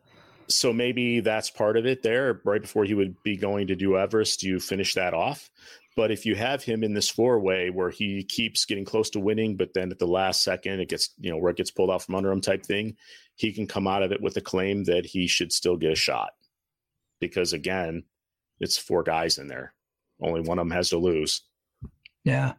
So 0.50 0.74
maybe 0.74 1.20
that's 1.20 1.50
part 1.50 1.78
of 1.78 1.86
it 1.86 2.02
there 2.02 2.42
right 2.44 2.62
before 2.62 2.86
he 2.86 2.94
would 2.94 3.22
be 3.24 3.38
going 3.38 3.68
to 3.68 3.76
do 3.76 3.98
everest 3.98 4.44
you 4.44 4.60
finish 4.60 4.94
that 4.94 5.14
off 5.14 5.50
but 5.96 6.12
if 6.12 6.26
you 6.26 6.36
have 6.36 6.64
him 6.64 6.84
in 6.84 6.94
this 6.94 7.10
four 7.10 7.40
way 7.40 7.70
where 7.70 7.90
he 7.90 8.24
keeps 8.24 8.66
getting 8.66 8.86
close 8.86 9.10
to 9.10 9.20
winning 9.20 9.56
but 9.56 9.74
then 9.74 9.92
at 9.92 10.00
the 10.00 10.08
last 10.08 10.44
second 10.44 10.80
it 10.80 10.90
gets 10.90 11.14
you 11.20 11.30
know 11.30 11.38
where 11.38 11.52
it 11.52 11.58
gets 11.58 11.72
pulled 11.72 11.92
out 11.92 12.02
from 12.02 12.16
under 12.16 12.32
him 12.32 12.42
type 12.42 12.66
thing 12.66 12.96
he 13.36 13.54
can 13.54 13.68
come 13.68 13.88
out 13.88 14.04
of 14.04 14.12
it 14.12 14.22
with 14.22 14.36
a 14.38 14.42
claim 14.42 14.84
that 14.84 15.06
he 15.06 15.28
should 15.28 15.52
still 15.52 15.78
get 15.78 15.92
a 15.92 15.96
shot 15.96 16.32
because 17.20 17.54
again 17.54 18.04
it's 18.60 18.78
four 18.78 19.04
guys 19.04 19.38
in 19.38 19.48
there 19.48 19.74
only 20.22 20.42
one 20.42 20.60
of 20.60 20.66
them 20.66 20.76
has 20.76 20.90
to 20.90 20.98
lose 20.98 21.44
Yeah. 22.24 22.54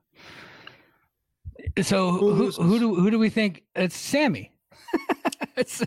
So 1.83 2.11
Who 2.11 2.35
who, 2.35 2.50
who 2.50 2.79
do 2.79 2.94
who 2.94 3.11
do 3.11 3.18
we 3.18 3.29
think? 3.29 3.62
It's 3.74 3.96
Sammy. 3.96 4.49
It's, 5.60 5.78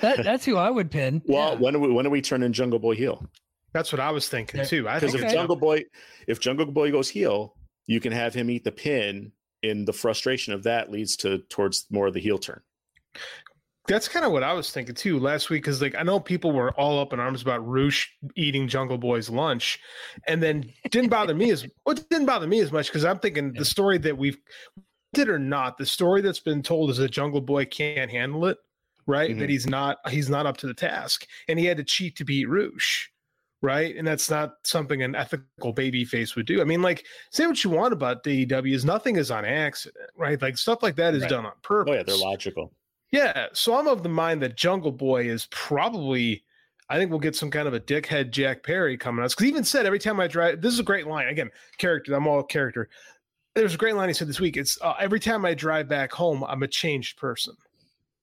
that 0.00 0.22
that's 0.24 0.44
who 0.44 0.56
I 0.56 0.70
would 0.70 0.90
pin. 0.90 1.22
well 1.26 1.52
Yeah. 1.54 1.58
when 1.58 1.72
do 1.74 1.80
we 1.80 1.90
when 1.92 2.04
do 2.04 2.10
we 2.10 2.20
turn 2.22 2.42
in 2.42 2.52
jungle 2.52 2.78
boy 2.78 2.94
heel 2.94 3.26
That's 3.72 3.92
what 3.92 4.00
I 4.00 4.10
was 4.10 4.28
thinking 4.28 4.60
Yeah, 4.60 4.66
too. 4.66 4.82
Because 4.84 5.00
think 5.12 5.14
if 5.14 5.22
Okay. 5.24 5.32
jungle 5.32 5.56
boy 5.56 5.84
if 6.26 6.38
jungle 6.40 6.66
boy 6.66 6.90
goes 6.92 7.08
heel 7.08 7.56
you 7.86 7.98
can 8.00 8.12
have 8.12 8.34
him 8.34 8.50
eat 8.50 8.64
the 8.64 8.72
pin 8.72 9.32
and 9.62 9.86
the 9.88 9.92
frustration 9.92 10.52
of 10.52 10.62
that 10.64 10.90
leads 10.90 11.16
to 11.16 11.38
towards 11.48 11.86
more 11.90 12.06
of 12.08 12.14
the 12.14 12.20
heel 12.20 12.38
turn 12.38 12.60
that's 13.88 14.06
kind 14.08 14.24
of 14.24 14.30
what 14.30 14.44
I 14.44 14.52
was 14.52 14.70
thinking 14.70 14.94
too 14.94 15.18
last 15.18 15.50
week. 15.50 15.62
Because 15.62 15.82
like 15.82 15.96
I 15.96 16.02
know 16.04 16.20
people 16.20 16.52
were 16.52 16.72
all 16.78 17.00
up 17.00 17.12
in 17.12 17.18
arms 17.18 17.42
about 17.42 17.66
Rush 17.66 18.14
eating 18.36 18.68
Jungle 18.68 18.96
Boy's 18.96 19.28
lunch, 19.28 19.80
and 20.28 20.40
then 20.40 20.72
didn't 20.90 21.10
bother 21.10 21.34
me 21.34 21.50
as 21.50 21.66
well, 21.84 21.96
didn't 21.96 22.26
bother 22.26 22.46
me 22.46 22.60
as 22.60 22.70
much 22.70 22.86
because 22.86 23.04
I'm 23.04 23.18
thinking 23.18 23.52
the 23.52 23.64
story 23.64 23.98
that 23.98 24.16
we've 24.16 24.38
did 25.14 25.28
or 25.28 25.38
not, 25.38 25.78
the 25.78 25.84
story 25.86 26.20
that's 26.22 26.38
been 26.40 26.62
told 26.62 26.90
is 26.90 26.96
that 26.98 27.10
Jungle 27.10 27.40
Boy 27.40 27.64
can't 27.64 28.10
handle 28.10 28.46
it, 28.46 28.56
right? 29.06 29.30
Mhm. 29.30 29.38
That 29.40 29.48
he's 29.50 29.66
not 29.66 29.98
he's 30.10 30.28
not 30.30 30.46
up 30.46 30.56
to 30.58 30.66
the 30.66 30.74
task, 30.74 31.26
and 31.48 31.58
he 31.58 31.64
had 31.66 31.76
to 31.78 31.84
cheat 31.84 32.16
to 32.16 32.24
beat 32.24 32.48
Rush. 32.48 33.10
Right. 33.64 33.94
And 33.94 34.04
that's 34.04 34.28
not 34.28 34.54
something 34.64 35.02
an 35.04 35.14
ethical 35.14 35.72
baby 35.72 36.04
face 36.04 36.34
would 36.34 36.46
do. 36.46 36.60
I 36.60 36.64
mean, 36.64 36.82
like, 36.82 37.06
say 37.30 37.46
what 37.46 37.62
you 37.62 37.70
want 37.70 37.92
about 37.92 38.24
AEW 38.24 38.74
is 38.74 38.84
nothing 38.84 39.14
is 39.14 39.30
on 39.30 39.44
accident, 39.44 40.10
right? 40.16 40.40
Like 40.42 40.58
stuff 40.58 40.82
like 40.82 40.96
that 40.96 41.14
is 41.14 41.22
Right. 41.22 41.30
done 41.30 41.46
on 41.46 41.52
purpose. 41.62 41.92
oh 41.92 41.94
yeah 41.94 42.02
they're 42.02 42.16
logical 42.16 42.72
Yeah, 43.12 43.46
so 43.52 43.76
I'm 43.78 43.86
of 43.86 44.02
the 44.02 44.08
mind 44.08 44.42
that 44.42 44.56
Jungle 44.56 44.90
Boy 44.90 45.28
is 45.28 45.46
probably. 45.52 46.42
I 46.88 46.98
think 46.98 47.10
we'll 47.10 47.20
get 47.20 47.36
some 47.36 47.50
kind 47.50 47.68
of 47.68 47.72
a 47.74 47.80
dickhead 47.80 48.30
Jack 48.32 48.62
Perry 48.64 48.96
coming 48.98 49.24
us 49.24 49.32
because 49.34 49.46
even 49.46 49.64
said 49.64 49.86
every 49.86 49.98
time 50.00 50.18
I 50.20 50.26
drive. 50.26 50.60
This 50.60 50.72
is 50.74 50.80
a 50.80 50.82
great 50.82 51.06
line 51.06 51.28
again. 51.28 51.50
Character. 51.78 52.14
I'm 52.14 52.26
all 52.26 52.42
character. 52.42 52.88
There's 53.54 53.74
a 53.74 53.78
great 53.78 53.94
line 53.94 54.08
he 54.08 54.12
said 54.14 54.28
this 54.28 54.40
week. 54.40 54.56
It's 54.56 54.76
uh, 54.82 54.94
every 54.98 55.20
time 55.20 55.44
I 55.44 55.54
drive 55.54 55.88
back 55.88 56.10
home, 56.12 56.42
I'm 56.42 56.62
a 56.64 56.68
changed 56.68 57.16
person. 57.16 57.54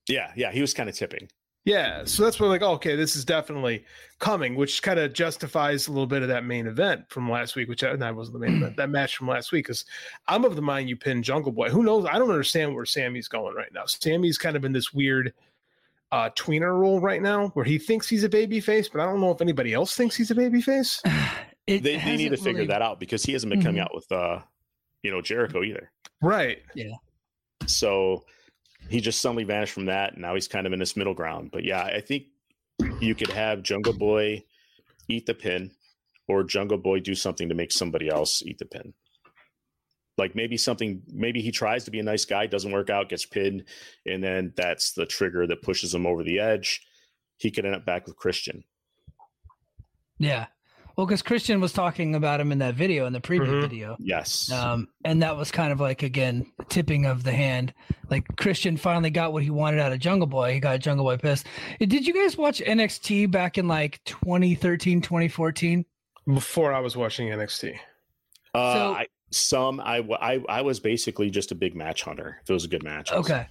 Yeah 0.09 0.31
yeah 0.35 0.51
he 0.51 0.59
was 0.61 0.73
kind 0.73 0.89
of 0.89 0.95
tipping 0.95 1.29
Yeah, 1.65 2.03
so 2.05 2.23
that's 2.23 2.39
where 2.39 2.49
like 2.49 2.61
oh, 2.63 2.71
okay, 2.73 2.95
this 2.95 3.15
is 3.15 3.23
definitely 3.25 3.83
coming, 4.19 4.55
which 4.55 4.81
kind 4.81 4.97
of 4.97 5.13
justifies 5.13 5.87
a 5.87 5.91
little 5.91 6.07
bit 6.07 6.21
of 6.23 6.29
that 6.29 6.43
main 6.45 6.65
event 6.67 7.01
from 7.09 7.29
last 7.29 7.55
week, 7.55 7.67
which 7.69 7.83
I, 7.83 7.95
that 7.95 8.15
wasn't 8.15 8.33
the 8.39 8.45
main 8.47 8.57
event, 8.57 8.77
that 8.77 8.89
match 8.89 9.17
from 9.17 9.27
last 9.27 9.51
week. 9.51 9.65
Because 9.65 9.85
I'm 10.27 10.45
of 10.45 10.55
the 10.55 10.61
mind 10.61 10.89
you 10.89 10.95
pin 10.97 11.21
Jungle 11.21 11.51
Boy. 11.51 11.69
Who 11.69 11.83
knows? 11.83 12.05
I 12.05 12.17
don't 12.17 12.31
understand 12.31 12.73
where 12.73 12.85
Sammy's 12.85 13.27
going 13.27 13.55
right 13.55 13.71
now. 13.73 13.85
Sammy's 13.85 14.37
kind 14.37 14.55
of 14.55 14.63
in 14.65 14.71
this 14.71 14.93
weird 14.93 15.33
uh 16.11 16.29
tweener 16.31 16.73
role 16.79 16.99
right 17.01 17.21
now, 17.21 17.49
where 17.49 17.65
he 17.65 17.77
thinks 17.77 18.07
he's 18.09 18.23
a 18.23 18.29
baby 18.29 18.59
face, 18.61 18.89
but 18.89 19.01
I 19.01 19.05
don't 19.05 19.21
know 19.21 19.29
if 19.31 19.41
anybody 19.41 19.73
else 19.73 19.95
thinks 19.95 20.15
he's 20.15 20.31
a 20.31 20.35
baby 20.35 20.61
face. 20.61 21.01
It 21.67 21.83
they, 21.83 21.97
they 21.97 22.17
need 22.17 22.29
to 22.29 22.37
figure 22.37 22.53
really- 22.61 22.67
that 22.67 22.81
out 22.81 22.99
because 22.99 23.21
he 23.21 23.33
hasn't 23.33 23.51
been 23.51 23.61
coming 23.61 23.79
Mhm. 23.79 23.85
out 23.85 23.93
with 23.93 24.11
uh 24.11 24.39
you 25.03 25.11
know 25.11 25.21
jericho 25.21 25.61
either 25.61 25.91
Right. 26.19 26.63
Yeah. 26.73 26.95
So 27.67 28.23
he 28.89 28.99
just 28.99 29.21
suddenly 29.21 29.43
vanished 29.43 29.73
from 29.73 29.85
that 29.85 30.13
and 30.13 30.21
now 30.21 30.33
he's 30.33 30.47
kind 30.47 30.67
of 30.67 30.73
in 30.73 30.79
this 30.79 30.97
middle 30.97 31.13
ground. 31.13 31.51
But 31.51 31.63
yeah 31.63 31.83
i 31.83 32.01
think 32.01 32.25
you 32.99 33.15
could 33.15 33.29
have 33.29 33.63
jungle 33.63 33.93
boy 33.93 34.43
eat 35.07 35.25
the 35.25 35.33
pin 35.33 35.71
or 36.27 36.43
jungle 36.43 36.77
boy 36.77 36.99
do 36.99 37.15
something 37.15 37.49
to 37.49 37.55
make 37.55 37.71
somebody 37.71 38.09
else 38.09 38.43
eat 38.43 38.59
the 38.59 38.65
pin. 38.65 38.93
Like 40.17 40.35
maybe 40.35 40.57
something 40.57 41.01
maybe 41.07 41.41
he 41.41 41.51
tries 41.51 41.85
to 41.85 41.91
be 41.91 41.99
a 41.99 42.03
nice 42.03 42.25
guy 42.25 42.45
doesn't 42.45 42.71
work 42.71 42.89
out 42.89 43.09
gets 43.09 43.25
pinned 43.25 43.63
and 44.05 44.23
then 44.23 44.53
that's 44.55 44.91
the 44.91 45.05
trigger 45.05 45.47
that 45.47 45.61
pushes 45.61 45.93
him 45.93 46.05
over 46.05 46.23
the 46.23 46.39
edge. 46.39 46.81
He 47.37 47.51
could 47.51 47.65
end 47.65 47.75
up 47.75 47.85
back 47.85 48.05
with 48.05 48.17
christian. 48.17 48.63
Yeah. 50.17 50.47
Well, 50.99 51.05
because 51.05 51.21
Christian 51.21 51.61
was 51.61 51.71
talking 51.71 52.13
about 52.13 52.41
him 52.41 52.51
in 52.51 52.57
that 52.57 52.75
video, 52.75 53.05
in 53.05 53.13
the 53.13 53.21
preview 53.21 53.47
Mhm. 53.47 53.61
video. 53.61 53.95
yes 54.01 54.51
Um, 54.51 54.89
and 55.05 55.21
that 55.23 55.37
was 55.37 55.49
kind 55.49 55.71
of 55.71 55.79
like 55.79 56.03
again 56.03 56.51
tipping 56.67 57.05
of 57.05 57.23
the 57.23 57.31
hand. 57.31 57.73
Like 58.09 58.25
Christian 58.35 58.75
finally 58.75 59.09
got 59.09 59.31
what 59.31 59.43
he 59.43 59.49
wanted 59.49 59.79
out 59.79 59.93
of 59.93 59.99
Jungle 59.99 60.27
Boy. 60.27 60.55
He 60.55 60.59
got 60.59 60.77
Jungle 60.81 61.05
Boy 61.05 61.15
pissed. 61.15 61.47
Did 61.79 62.05
you 62.05 62.13
guys 62.13 62.35
watch 62.35 62.59
NXT 62.59 63.27
back 63.27 63.57
in 63.57 63.65
like 63.69 64.01
2013, 64.03 64.99
2014? 64.99 65.85
Before 66.27 66.73
I 66.73 66.81
was 66.81 66.97
watching 66.97 67.29
NXT. 67.29 67.79
uh, 68.53 68.73
So- 68.73 68.93
I, 68.95 69.07
some 69.31 69.79
I, 69.79 69.99
I 70.19 70.43
i 70.49 70.61
was 70.63 70.81
basically 70.81 71.29
just 71.29 71.53
a 71.53 71.55
big 71.55 71.75
match 71.77 72.01
hunter 72.01 72.39
if 72.43 72.49
it 72.49 72.53
was 72.53 72.65
a 72.65 72.67
good 72.67 72.83
match 72.83 73.09
Okay. 73.13 73.47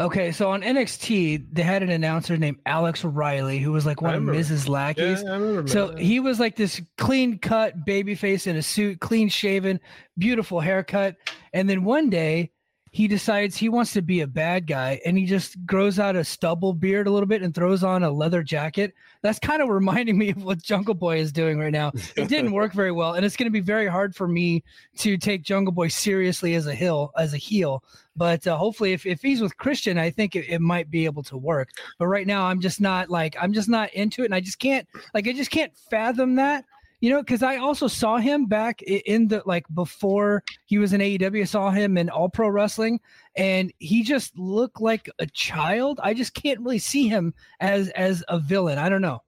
Okay, 0.00 0.30
so 0.30 0.50
on 0.50 0.62
NXT, 0.62 1.46
they 1.52 1.62
had 1.62 1.82
an 1.82 1.90
announcer 1.90 2.36
named 2.36 2.58
Alex 2.66 3.04
Riley, 3.04 3.58
who 3.58 3.72
was 3.72 3.84
like 3.84 4.00
one 4.00 4.14
of. 4.14 4.22
Miz's 4.22 4.68
Lackey's. 4.68 5.22
Yeah, 5.24 5.32
I 5.32 5.36
remember. 5.36 5.68
So 5.68 5.88
that. 5.88 5.98
he 5.98 6.20
was 6.20 6.38
like 6.38 6.54
this 6.54 6.80
clean 6.98 7.38
cut 7.38 7.84
baby 7.84 8.14
face 8.14 8.46
in 8.46 8.54
a 8.54 8.62
suit, 8.62 9.00
clean 9.00 9.28
shaven, 9.28 9.80
beautiful 10.16 10.60
haircut. 10.60 11.16
And 11.52 11.68
then 11.68 11.82
one 11.82 12.10
day 12.10 12.52
he 12.98 13.06
decides 13.06 13.56
he 13.56 13.68
wants 13.68 13.92
to 13.92 14.02
be 14.02 14.22
a 14.22 14.26
bad 14.26 14.66
guy 14.66 15.00
and 15.06 15.16
he 15.16 15.24
just 15.24 15.64
grows 15.64 16.00
out 16.00 16.16
a 16.16 16.24
stubble 16.24 16.72
beard 16.72 17.06
a 17.06 17.10
little 17.12 17.28
bit 17.28 17.42
and 17.42 17.54
throws 17.54 17.84
on 17.84 18.02
a 18.02 18.10
leather 18.10 18.42
jacket. 18.42 18.92
That's 19.22 19.38
kind 19.38 19.62
of 19.62 19.68
reminding 19.68 20.18
me 20.18 20.30
of 20.30 20.42
what 20.42 20.60
Jungle 20.60 20.94
Boy 20.94 21.18
is 21.18 21.30
doing 21.30 21.60
right 21.60 21.70
now. 21.70 21.92
It 22.16 22.26
didn't 22.28 22.50
work 22.50 22.72
very 22.72 22.90
well. 22.90 23.14
And 23.14 23.24
it's 23.24 23.36
going 23.36 23.46
to 23.46 23.52
be 23.52 23.60
very 23.60 23.86
hard 23.86 24.16
for 24.16 24.26
me 24.26 24.64
to 24.96 25.16
take 25.16 25.44
Jungle 25.44 25.70
Boy 25.70 25.86
seriously 25.86 26.56
as 26.56 26.66
a 26.66 26.74
heel, 26.74 27.12
as 27.16 27.34
a 27.34 27.36
heel. 27.36 27.84
But 28.16 28.44
uh, 28.48 28.56
hopefully, 28.56 28.94
if, 28.94 29.06
if 29.06 29.22
he's 29.22 29.40
with 29.40 29.56
Christian, 29.58 29.96
I 29.96 30.10
think 30.10 30.34
it, 30.34 30.48
it 30.48 30.60
might 30.60 30.90
be 30.90 31.04
able 31.04 31.22
to 31.22 31.36
work. 31.36 31.70
But 32.00 32.08
right 32.08 32.26
now, 32.26 32.46
I'm 32.46 32.60
just 32.60 32.80
not 32.80 33.10
like 33.10 33.36
I'm 33.40 33.52
just 33.52 33.68
not 33.68 33.94
into 33.94 34.22
it, 34.22 34.24
and 34.24 34.34
I 34.34 34.40
just 34.40 34.58
can't 34.58 34.88
like 35.14 35.28
I 35.28 35.32
just 35.32 35.52
can't 35.52 35.72
fathom 35.88 36.34
that. 36.34 36.64
You 37.00 37.10
know, 37.10 37.20
because 37.22 37.44
I 37.44 37.58
also 37.58 37.86
saw 37.86 38.16
him 38.18 38.46
back 38.46 38.82
in 38.82 39.28
the 39.28 39.42
like 39.46 39.64
before 39.72 40.42
he 40.66 40.78
was 40.78 40.92
in 40.92 41.00
AEW. 41.00 41.42
I 41.42 41.44
saw 41.44 41.70
him 41.70 41.96
in 41.96 42.10
All 42.10 42.28
Pro 42.28 42.48
Wrestling, 42.48 42.98
and 43.36 43.72
he 43.78 44.02
just 44.02 44.36
looked 44.36 44.80
like 44.80 45.08
a 45.20 45.26
child. 45.26 46.00
I 46.02 46.12
just 46.12 46.34
can't 46.34 46.58
really 46.60 46.80
see 46.80 47.06
him 47.08 47.34
as 47.60 47.88
as 47.90 48.24
a 48.28 48.40
villain. 48.40 48.78
I 48.78 48.88
don't 48.88 49.02
know. 49.02 49.22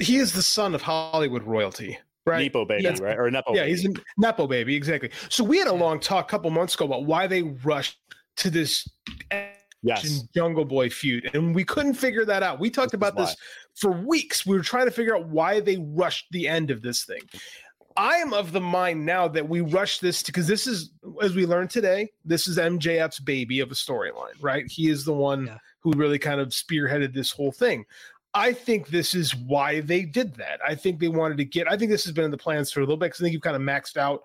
He 0.00 0.16
is 0.16 0.32
the 0.32 0.42
son 0.42 0.74
of 0.74 0.82
Hollywood 0.82 1.44
royalty. 1.44 1.96
right? 2.26 2.40
Nepo 2.42 2.64
baby, 2.64 2.82
That's- 2.82 3.00
right? 3.00 3.18
Or 3.18 3.30
Nepo 3.30 3.54
yeah, 3.54 3.62
baby. 3.62 3.70
he's 3.72 3.84
a 3.84 3.92
nepo 4.18 4.46
baby, 4.46 4.74
exactly. 4.74 5.10
So 5.28 5.44
we 5.44 5.58
had 5.58 5.68
a 5.68 5.72
long 5.74 6.00
talk 6.00 6.24
a 6.26 6.28
couple 6.30 6.50
months 6.50 6.74
ago 6.74 6.86
about 6.86 7.04
why 7.04 7.26
they 7.26 7.42
rushed 7.42 7.98
to 8.38 8.50
this 8.50 8.88
yes. 9.82 10.22
Jungle 10.34 10.64
Boy 10.64 10.88
feud, 10.90 11.30
and 11.34 11.54
we 11.54 11.64
couldn't 11.64 11.94
figure 11.94 12.24
that 12.24 12.42
out. 12.42 12.58
We 12.58 12.70
talked 12.70 12.92
This 12.92 12.96
about 12.98 13.16
this 13.16 13.36
for 13.74 13.90
weeks. 13.90 14.46
We 14.46 14.56
were 14.56 14.62
trying 14.62 14.86
to 14.86 14.90
figure 14.92 15.16
out 15.16 15.28
why 15.28 15.60
they 15.60 15.76
rushed 15.78 16.26
the 16.30 16.48
end 16.48 16.70
of 16.70 16.82
this 16.82 17.04
thing. 17.04 17.20
I 17.96 18.16
am 18.16 18.32
of 18.32 18.50
the 18.50 18.60
mind 18.60 19.06
now 19.06 19.28
that 19.28 19.48
we 19.48 19.60
rushed 19.60 20.00
this 20.00 20.22
because 20.24 20.48
this 20.48 20.66
is, 20.66 20.90
as 21.22 21.36
we 21.36 21.46
learned 21.46 21.70
today, 21.70 22.10
this 22.24 22.48
is 22.48 22.58
MJF's 22.58 23.20
baby 23.20 23.60
of 23.60 23.70
a 23.70 23.74
storyline, 23.74 24.34
right? 24.40 24.66
He 24.68 24.88
is 24.88 25.04
the 25.04 25.12
one 25.12 25.46
Yeah. 25.46 25.58
who 25.80 25.92
really 25.92 26.18
kind 26.18 26.40
of 26.40 26.48
spearheaded 26.48 27.14
this 27.14 27.30
whole 27.30 27.52
thing. 27.52 27.84
I 28.36 28.52
think 28.52 28.88
this 28.88 29.14
is 29.14 29.36
why 29.36 29.80
they 29.80 30.02
did 30.02 30.34
that. 30.36 30.58
I 30.66 30.74
think 30.74 30.98
they 30.98 31.06
wanted 31.06 31.36
to 31.38 31.44
get. 31.44 31.70
I 31.70 31.76
think 31.76 31.92
this 31.92 32.02
has 32.02 32.12
been 32.12 32.24
in 32.24 32.32
the 32.32 32.36
plans 32.36 32.72
for 32.72 32.80
a 32.80 32.82
little 32.82 32.96
bit 32.96 33.06
because 33.06 33.20
I 33.20 33.24
think 33.24 33.32
you've 33.32 33.42
kind 33.42 33.54
of 33.54 33.62
maxed 33.62 33.96
out 33.96 34.24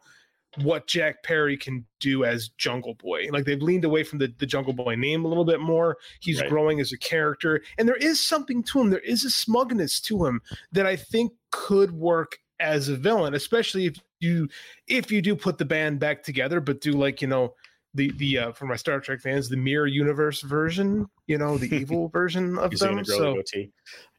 what 0.62 0.88
Jack 0.88 1.24
Perry 1.24 1.56
can 1.58 1.86
do 2.00 2.24
as 2.26 2.50
Jungle 2.58 2.96
Boy. 2.96 3.28
Like 3.32 3.46
they've 3.46 3.62
leaned 3.62 3.86
away 3.86 4.04
from 4.04 4.20
the, 4.20 4.34
the 4.40 4.46
Jungle 4.46 4.74
Boy 4.74 4.96
name 4.96 5.24
a 5.26 5.28
little 5.28 5.46
bit 5.46 5.60
more. 5.60 5.98
He's 6.20 6.42
Right. 6.42 6.50
growing 6.50 6.80
as 6.80 6.92
a 6.92 6.98
character, 6.98 7.62
and 7.78 7.88
there 7.88 7.96
is 7.96 8.26
something 8.26 8.64
to 8.64 8.82
him. 8.82 8.90
There 8.90 9.00
is 9.00 9.24
a 9.26 9.30
smugness 9.30 10.00
to 10.02 10.26
him 10.26 10.42
that 10.72 10.86
I 10.86 10.96
think 10.96 11.32
could 11.52 11.92
work 11.92 12.40
as 12.60 12.90
a 12.90 12.96
villain, 12.98 13.34
especially 13.36 13.86
if 13.86 13.96
you 14.20 14.50
if 14.88 15.12
you 15.12 15.22
do 15.22 15.36
put 15.36 15.58
the 15.58 15.66
band 15.66 16.00
back 16.00 16.24
together, 16.24 16.60
but 16.60 16.82
do 16.82 16.92
like 16.94 17.22
you 17.22 17.28
know 17.28 17.54
the 17.94 18.12
the 18.18 18.38
uh, 18.38 18.52
for 18.52 18.66
my 18.66 18.76
Star 18.76 19.00
Trek 19.00 19.22
fans, 19.22 19.50
the 19.50 19.58
mirror 19.58 19.88
universe 19.88 20.42
version, 20.42 21.08
you 21.28 21.38
know, 21.38 21.58
the 21.58 21.74
evil 21.76 22.10
version 22.10 22.58
of 22.58 22.72
them. 22.78 23.04
So 23.06 23.36
goatee. 23.36 23.72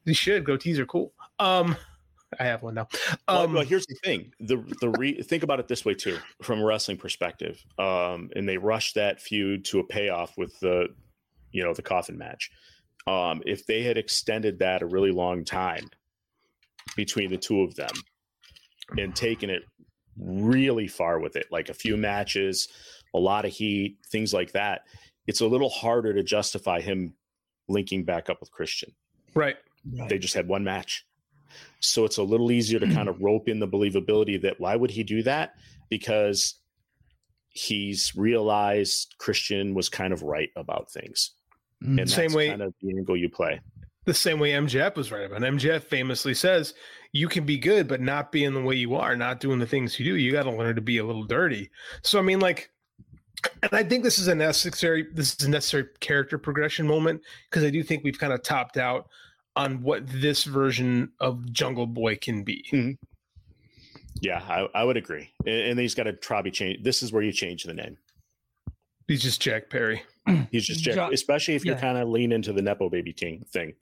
you 0.05 0.15
should 0.15 0.45
goatees 0.45 0.79
are 0.79 0.87
cool. 0.87 1.13
Um, 1.39 1.77
I 2.39 2.45
have 2.45 2.63
one 2.63 2.75
now. 2.75 2.89
Well, 3.29 3.45
Um, 3.45 3.53
well, 3.55 3.65
here's 3.65 3.87
the 3.87 3.97
thing: 4.05 4.33
the 4.41 4.59
the 4.81 4.91
re, 4.91 5.21
think 5.23 5.43
about 5.43 5.61
it 5.61 5.69
this 5.69 5.85
way 5.85 5.95
too, 5.95 6.19
from 6.43 6.61
a 6.61 6.65
wrestling 6.65 6.97
perspective. 6.97 7.63
Um, 7.79 8.31
and 8.37 8.49
they 8.49 8.57
rushed 8.57 8.95
that 8.95 9.21
feud 9.21 9.65
to 9.67 9.81
a 9.81 9.85
payoff 9.85 10.37
with 10.39 10.59
the, 10.61 10.89
you 11.53 11.65
know, 11.65 11.75
the 11.75 11.83
coffin 11.83 12.17
match. 12.17 12.51
Um, 13.07 13.43
if 13.47 13.67
they 13.67 13.83
had 13.83 13.97
extended 13.97 14.59
that 14.61 14.83
a 14.83 14.87
really 14.87 15.11
long 15.11 15.45
time 15.45 15.91
between 16.97 17.31
the 17.31 17.37
two 17.37 17.63
of 17.63 17.75
them, 17.75 17.93
and 18.99 19.15
taken 19.15 19.51
it 19.51 19.63
really 20.17 20.87
far 20.87 21.19
with 21.19 21.37
it, 21.37 21.47
like 21.51 21.69
a 21.69 21.75
few 21.75 21.97
matches, 21.97 22.69
a 23.15 23.19
lot 23.19 23.45
of 23.45 23.53
heat, 23.53 23.97
things 24.11 24.35
like 24.35 24.53
that, 24.53 24.83
it's 25.27 25.41
a 25.41 25.47
little 25.47 25.71
harder 25.71 26.13
to 26.13 26.23
justify 26.23 26.81
him 26.81 27.15
linking 27.69 28.05
back 28.05 28.29
up 28.29 28.41
with 28.41 28.51
Christian 28.51 28.93
right. 29.35 29.57
they 30.09 30.19
just 30.19 30.35
had 30.35 30.49
one 30.49 30.65
match. 30.65 31.07
So 31.81 32.05
it's 32.05 32.19
a 32.19 32.23
little 32.23 32.53
easier 32.53 32.79
to 32.79 32.87
kind 32.93 33.09
of 33.09 33.21
rope 33.21 33.49
in 33.49 33.59
the 33.59 33.69
believability 33.69 34.41
that 34.43 34.61
why 34.61 34.77
would 34.77 34.91
he 34.91 35.03
do 35.03 35.23
that? 35.23 35.55
Because 35.89 36.55
he's 37.49 38.13
realized 38.15 39.15
Christian 39.19 39.75
was 39.75 39.89
kind 39.89 40.13
of 40.13 40.23
right 40.23 40.51
about 40.57 40.91
things. 40.91 41.33
Mm. 41.83 42.01
And 42.03 42.11
Same 42.11 42.25
that's 42.27 42.35
way- 42.35 42.49
kind 42.49 42.63
of 42.63 42.75
the 42.81 42.91
angle 42.97 43.17
you 43.17 43.29
play. 43.29 43.61
The 44.07 44.15
same 44.15 44.41
way 44.41 44.53
MJF 44.53 44.97
was 44.97 45.13
right 45.13 45.27
about. 45.27 45.43
MJF 45.43 45.83
famously 45.83 46.33
says, 46.33 46.73
"You 47.13 47.29
can 47.29 47.45
be 47.45 47.59
good, 47.59 47.87
but 47.87 48.01
not 48.01 48.33
being 48.33 48.55
the 48.55 48.63
way 48.63 48.75
you 48.75 48.95
are, 48.95 49.15
not 49.15 49.41
doing 49.41 49.59
the 49.59 49.67
things 49.67 49.99
you 49.99 50.07
do. 50.07 50.17
You 50.17 50.33
got 50.33 50.45
to 50.45 50.51
learn 50.51 50.75
to 50.77 50.81
be 50.81 50.99
a 50.99 51.05
little 51.05 51.25
dirty." 51.25 51.71
So 52.03 52.19
I 52.19 52.23
mean, 52.23 52.41
like, 52.41 52.71
and 53.63 53.73
I 53.73 53.83
think 53.85 54.03
this 54.03 54.19
is 54.19 54.27
a 54.27 54.35
necessary. 54.35 55.07
This 55.13 55.37
is 55.39 55.47
a 55.47 55.51
necessary 55.51 55.85
character 56.01 56.39
progression 56.39 56.87
moment 56.87 57.21
because 57.51 57.63
I 57.63 57.69
do 57.71 57.83
think 57.83 58.03
we've 58.03 58.19
kind 58.19 58.33
of 58.33 58.43
topped 58.43 58.79
out 58.79 59.07
on 59.61 59.83
what 59.83 60.03
this 60.07 60.45
version 60.45 61.11
of 61.21 61.51
Jungle 61.53 61.87
Boy 61.87 62.17
can 62.17 62.43
be. 62.45 62.97
Yeah, 64.21 64.39
I, 64.49 64.69
I 64.81 64.85
would 64.85 64.97
agree. 64.97 65.31
And, 65.47 65.55
and 65.55 65.79
then 65.79 65.85
he's 65.85 65.95
got 65.95 66.05
to 66.05 66.13
probably 66.13 66.51
change. 66.51 66.83
This 66.83 67.03
is 67.03 67.13
where 67.13 67.23
you 67.23 67.33
change 67.33 67.65
the 67.65 67.75
name. 67.75 67.97
He's 69.09 69.23
just 69.23 69.41
Jack 69.41 69.71
Perry. 69.71 70.03
He's 70.53 70.65
just 70.67 70.85
Jack, 70.85 70.95
Jo- 70.95 71.11
especially 71.13 71.55
if 71.57 71.65
you're 71.65 71.75
yeah. 71.75 71.81
kind 71.81 71.99
of 71.99 72.09
lean 72.09 72.31
into 72.31 72.53
the 72.53 72.63
nepo 72.63 72.89
baby 72.89 73.13
king 73.13 73.45
thing. 73.53 73.73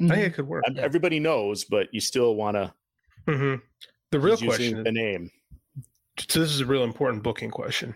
I 0.00 0.08
think 0.08 0.26
it 0.26 0.34
could 0.34 0.48
work. 0.48 0.64
Um, 0.66 0.76
Everybody 0.78 1.20
knows, 1.20 1.62
but 1.64 1.92
you 1.92 2.00
still 2.00 2.34
want 2.34 2.56
to. 2.56 2.72
hmm 3.28 3.54
The 4.10 4.18
real 4.18 4.32
using 4.32 4.48
question 4.48 4.82
the 4.82 4.90
name. 4.90 5.30
so 6.28 6.40
this 6.40 6.50
is 6.50 6.60
a 6.60 6.66
real 6.66 6.82
important 6.82 7.22
booking 7.22 7.50
question. 7.50 7.94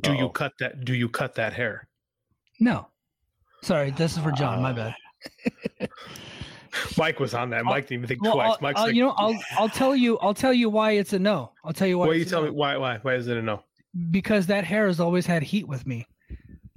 Do 0.00 0.12
you 0.12 0.24
Uh-oh. 0.26 0.28
cut 0.30 0.52
that? 0.60 0.84
Do 0.86 0.94
you 0.94 1.08
cut 1.08 1.34
that 1.34 1.52
hair? 1.52 1.86
No. 2.60 2.86
Sorry, 3.62 3.90
this 3.90 4.12
is 4.12 4.18
for 4.22 4.32
John. 4.32 4.62
My 4.62 4.70
Uh, 4.70 4.92
bad. 5.80 5.88
Mike 6.98 7.20
was 7.20 7.34
on 7.34 7.50
that. 7.50 7.64
Mike 7.64 7.84
didn't 7.88 8.00
even 8.04 8.08
think 8.08 8.22
Well, 8.22 8.34
twice. 8.34 8.50
I'll- 8.52 8.58
Mike's 8.60 8.80
I'll- 8.80 8.86
like, 8.86 8.94
you 8.94 9.02
know, 9.04 9.14
I'll 9.16 9.38
I'll 9.56 9.68
tell 9.68 9.94
you 9.96 10.18
I'll 10.18 10.34
tell 10.34 10.52
you 10.52 10.68
why 10.70 10.92
it's 10.92 11.12
a 11.12 11.18
no. 11.18 11.52
I'll 11.64 11.72
tell 11.72 11.86
you 11.88 11.98
why. 11.98 12.06
why 12.08 12.14
you 12.14 12.24
tell 12.24 12.40
no. 12.42 12.46
me 12.48 12.52
why? 12.52 12.76
Why? 12.76 12.98
Why 13.02 13.14
is 13.14 13.28
it 13.28 13.36
a 13.36 13.42
no? 13.42 13.62
because 14.10 14.46
that 14.48 14.64
hair 14.64 14.88
has 14.88 14.98
always 14.98 15.24
had 15.24 15.42
heat 15.44 15.68
with 15.68 15.86
me. 15.86 16.04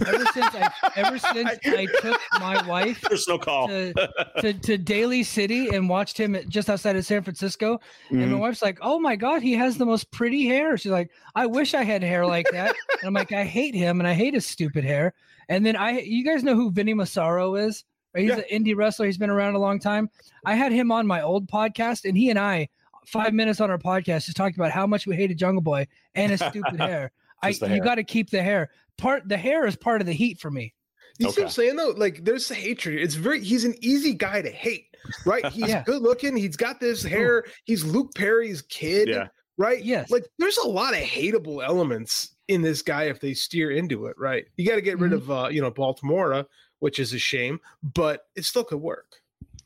Ever 0.06 0.24
since 0.32 0.54
I 0.54 0.70
ever 0.96 1.18
since 1.34 1.50
I 1.66 1.86
took 2.02 2.22
my 2.40 2.68
wife 2.68 3.02
Personal 3.02 3.40
call. 3.40 3.68
to, 3.68 3.92
to, 4.42 4.54
to 4.54 4.78
Daly 4.78 5.24
City 5.24 5.70
and 5.70 5.90
watched 5.90 6.16
him 6.20 6.36
at, 6.36 6.48
just 6.48 6.70
outside 6.70 6.96
of 6.96 7.04
San 7.04 7.24
Francisco. 7.24 7.80
And 8.12 8.20
Mm-hmm. 8.20 8.32
my 8.34 8.38
wife's 8.38 8.62
like, 8.62 8.78
"Oh 8.84 9.00
my 9.00 9.16
god, 9.16 9.42
he 9.42 9.54
has 9.54 9.80
the 9.80 9.88
most 9.88 10.12
pretty 10.12 10.46
hair." 10.46 10.78
She's 10.78 10.92
like, 10.92 11.10
"I 11.34 11.48
wish 11.48 11.74
I 11.74 11.82
had 11.84 12.04
hair 12.04 12.28
like 12.28 12.46
that." 12.52 12.76
and 13.02 13.08
I'm 13.08 13.14
like, 13.16 13.32
"I 13.32 13.44
hate 13.44 13.74
him, 13.74 14.00
and 14.00 14.08
I 14.08 14.14
hate 14.14 14.36
his 14.36 14.46
stupid 14.46 14.84
hair." 14.84 15.16
And 15.50 15.66
then 15.66 15.76
I, 15.76 16.02
you 16.02 16.24
guys 16.24 16.44
know 16.44 16.54
who 16.54 16.70
Vinny 16.70 16.94
Massaro 16.94 17.56
is? 17.56 17.84
He's 18.16 18.30
Yeah. 18.30 18.38
an 18.38 18.44
indie 18.66 18.76
wrestler. 18.76 19.06
He's 19.06 19.18
been 19.18 19.30
around 19.30 19.56
a 19.56 19.60
long 19.60 19.80
time. 19.80 20.10
I 20.46 20.56
had 20.56 20.72
him 20.72 20.92
on 20.92 21.06
my 21.08 21.22
old 21.22 21.48
podcast, 21.48 22.06
and 22.08 22.18
he 22.18 22.30
and 22.30 22.40
I, 22.40 22.70
five 23.06 23.34
minutes 23.34 23.62
on 23.62 23.70
our 23.70 23.78
podcast, 23.78 24.26
just 24.26 24.38
talked 24.38 24.56
about 24.56 24.72
how 24.72 24.88
much 24.88 25.06
we 25.08 25.16
hated 25.16 25.38
Jungle 25.38 25.62
Boy 25.62 25.88
and 26.16 26.32
his 26.32 26.42
stupid 26.42 26.76
hair. 26.80 27.12
I, 27.44 27.50
Just 27.52 27.62
the 27.62 27.76
you 27.76 27.82
got 27.82 27.96
to 27.96 28.04
keep 28.04 28.30
the 28.32 28.42
hair. 28.42 28.70
Part 28.98 29.30
the 29.30 29.38
hair 29.38 29.68
is 29.68 29.76
part 29.76 30.02
of 30.02 30.08
the 30.08 30.14
heat 30.14 30.40
for 30.40 30.50
me. 30.50 30.74
You 31.20 31.30
see 31.32 31.42
what 31.42 31.46
I'm 31.48 31.52
saying 31.52 31.76
though? 31.76 31.94
Like 31.96 32.24
there's 32.24 32.50
hatred. 32.50 33.00
It's 33.00 33.14
very 33.16 33.44
he's 33.44 33.64
an 33.66 33.76
easy 33.82 34.14
guy 34.14 34.42
to 34.42 34.50
hate, 34.50 34.86
right? 35.26 35.46
He's 35.52 35.68
Yeah. 35.68 35.84
good 35.84 36.02
looking, 36.02 36.36
he's 36.36 36.56
got 36.56 36.80
this 36.80 37.04
hair, 37.04 37.44
he's 37.66 37.84
Luke 37.84 38.12
Perry's 38.16 38.62
kid, 38.64 39.08
Yeah. 39.08 39.28
right? 39.58 39.84
Yes. 39.84 40.10
Like 40.12 40.26
there's 40.40 40.58
a 40.58 40.68
lot 40.68 40.94
of 40.94 41.00
hateable 41.00 41.64
elements 41.66 42.36
in 42.48 42.62
this 42.62 42.82
guy 42.84 43.04
if 43.06 43.20
they 43.20 43.34
steer 43.34 43.72
into 43.72 44.06
it, 44.08 44.16
right? 44.20 44.46
You 44.58 44.68
got 44.68 44.76
to 44.76 44.82
get 44.82 45.00
rid 45.00 45.12
Mhm. 45.12 45.16
of 45.16 45.32
uh, 45.32 45.48
you 45.52 45.62
know, 45.62 45.72
Baltimore, 45.72 46.46
which 46.80 47.00
is 47.00 47.14
a 47.14 47.20
shame, 47.20 47.60
but 47.82 48.26
it 48.36 48.46
still 48.46 48.64
could 48.64 48.82
work. 48.82 49.16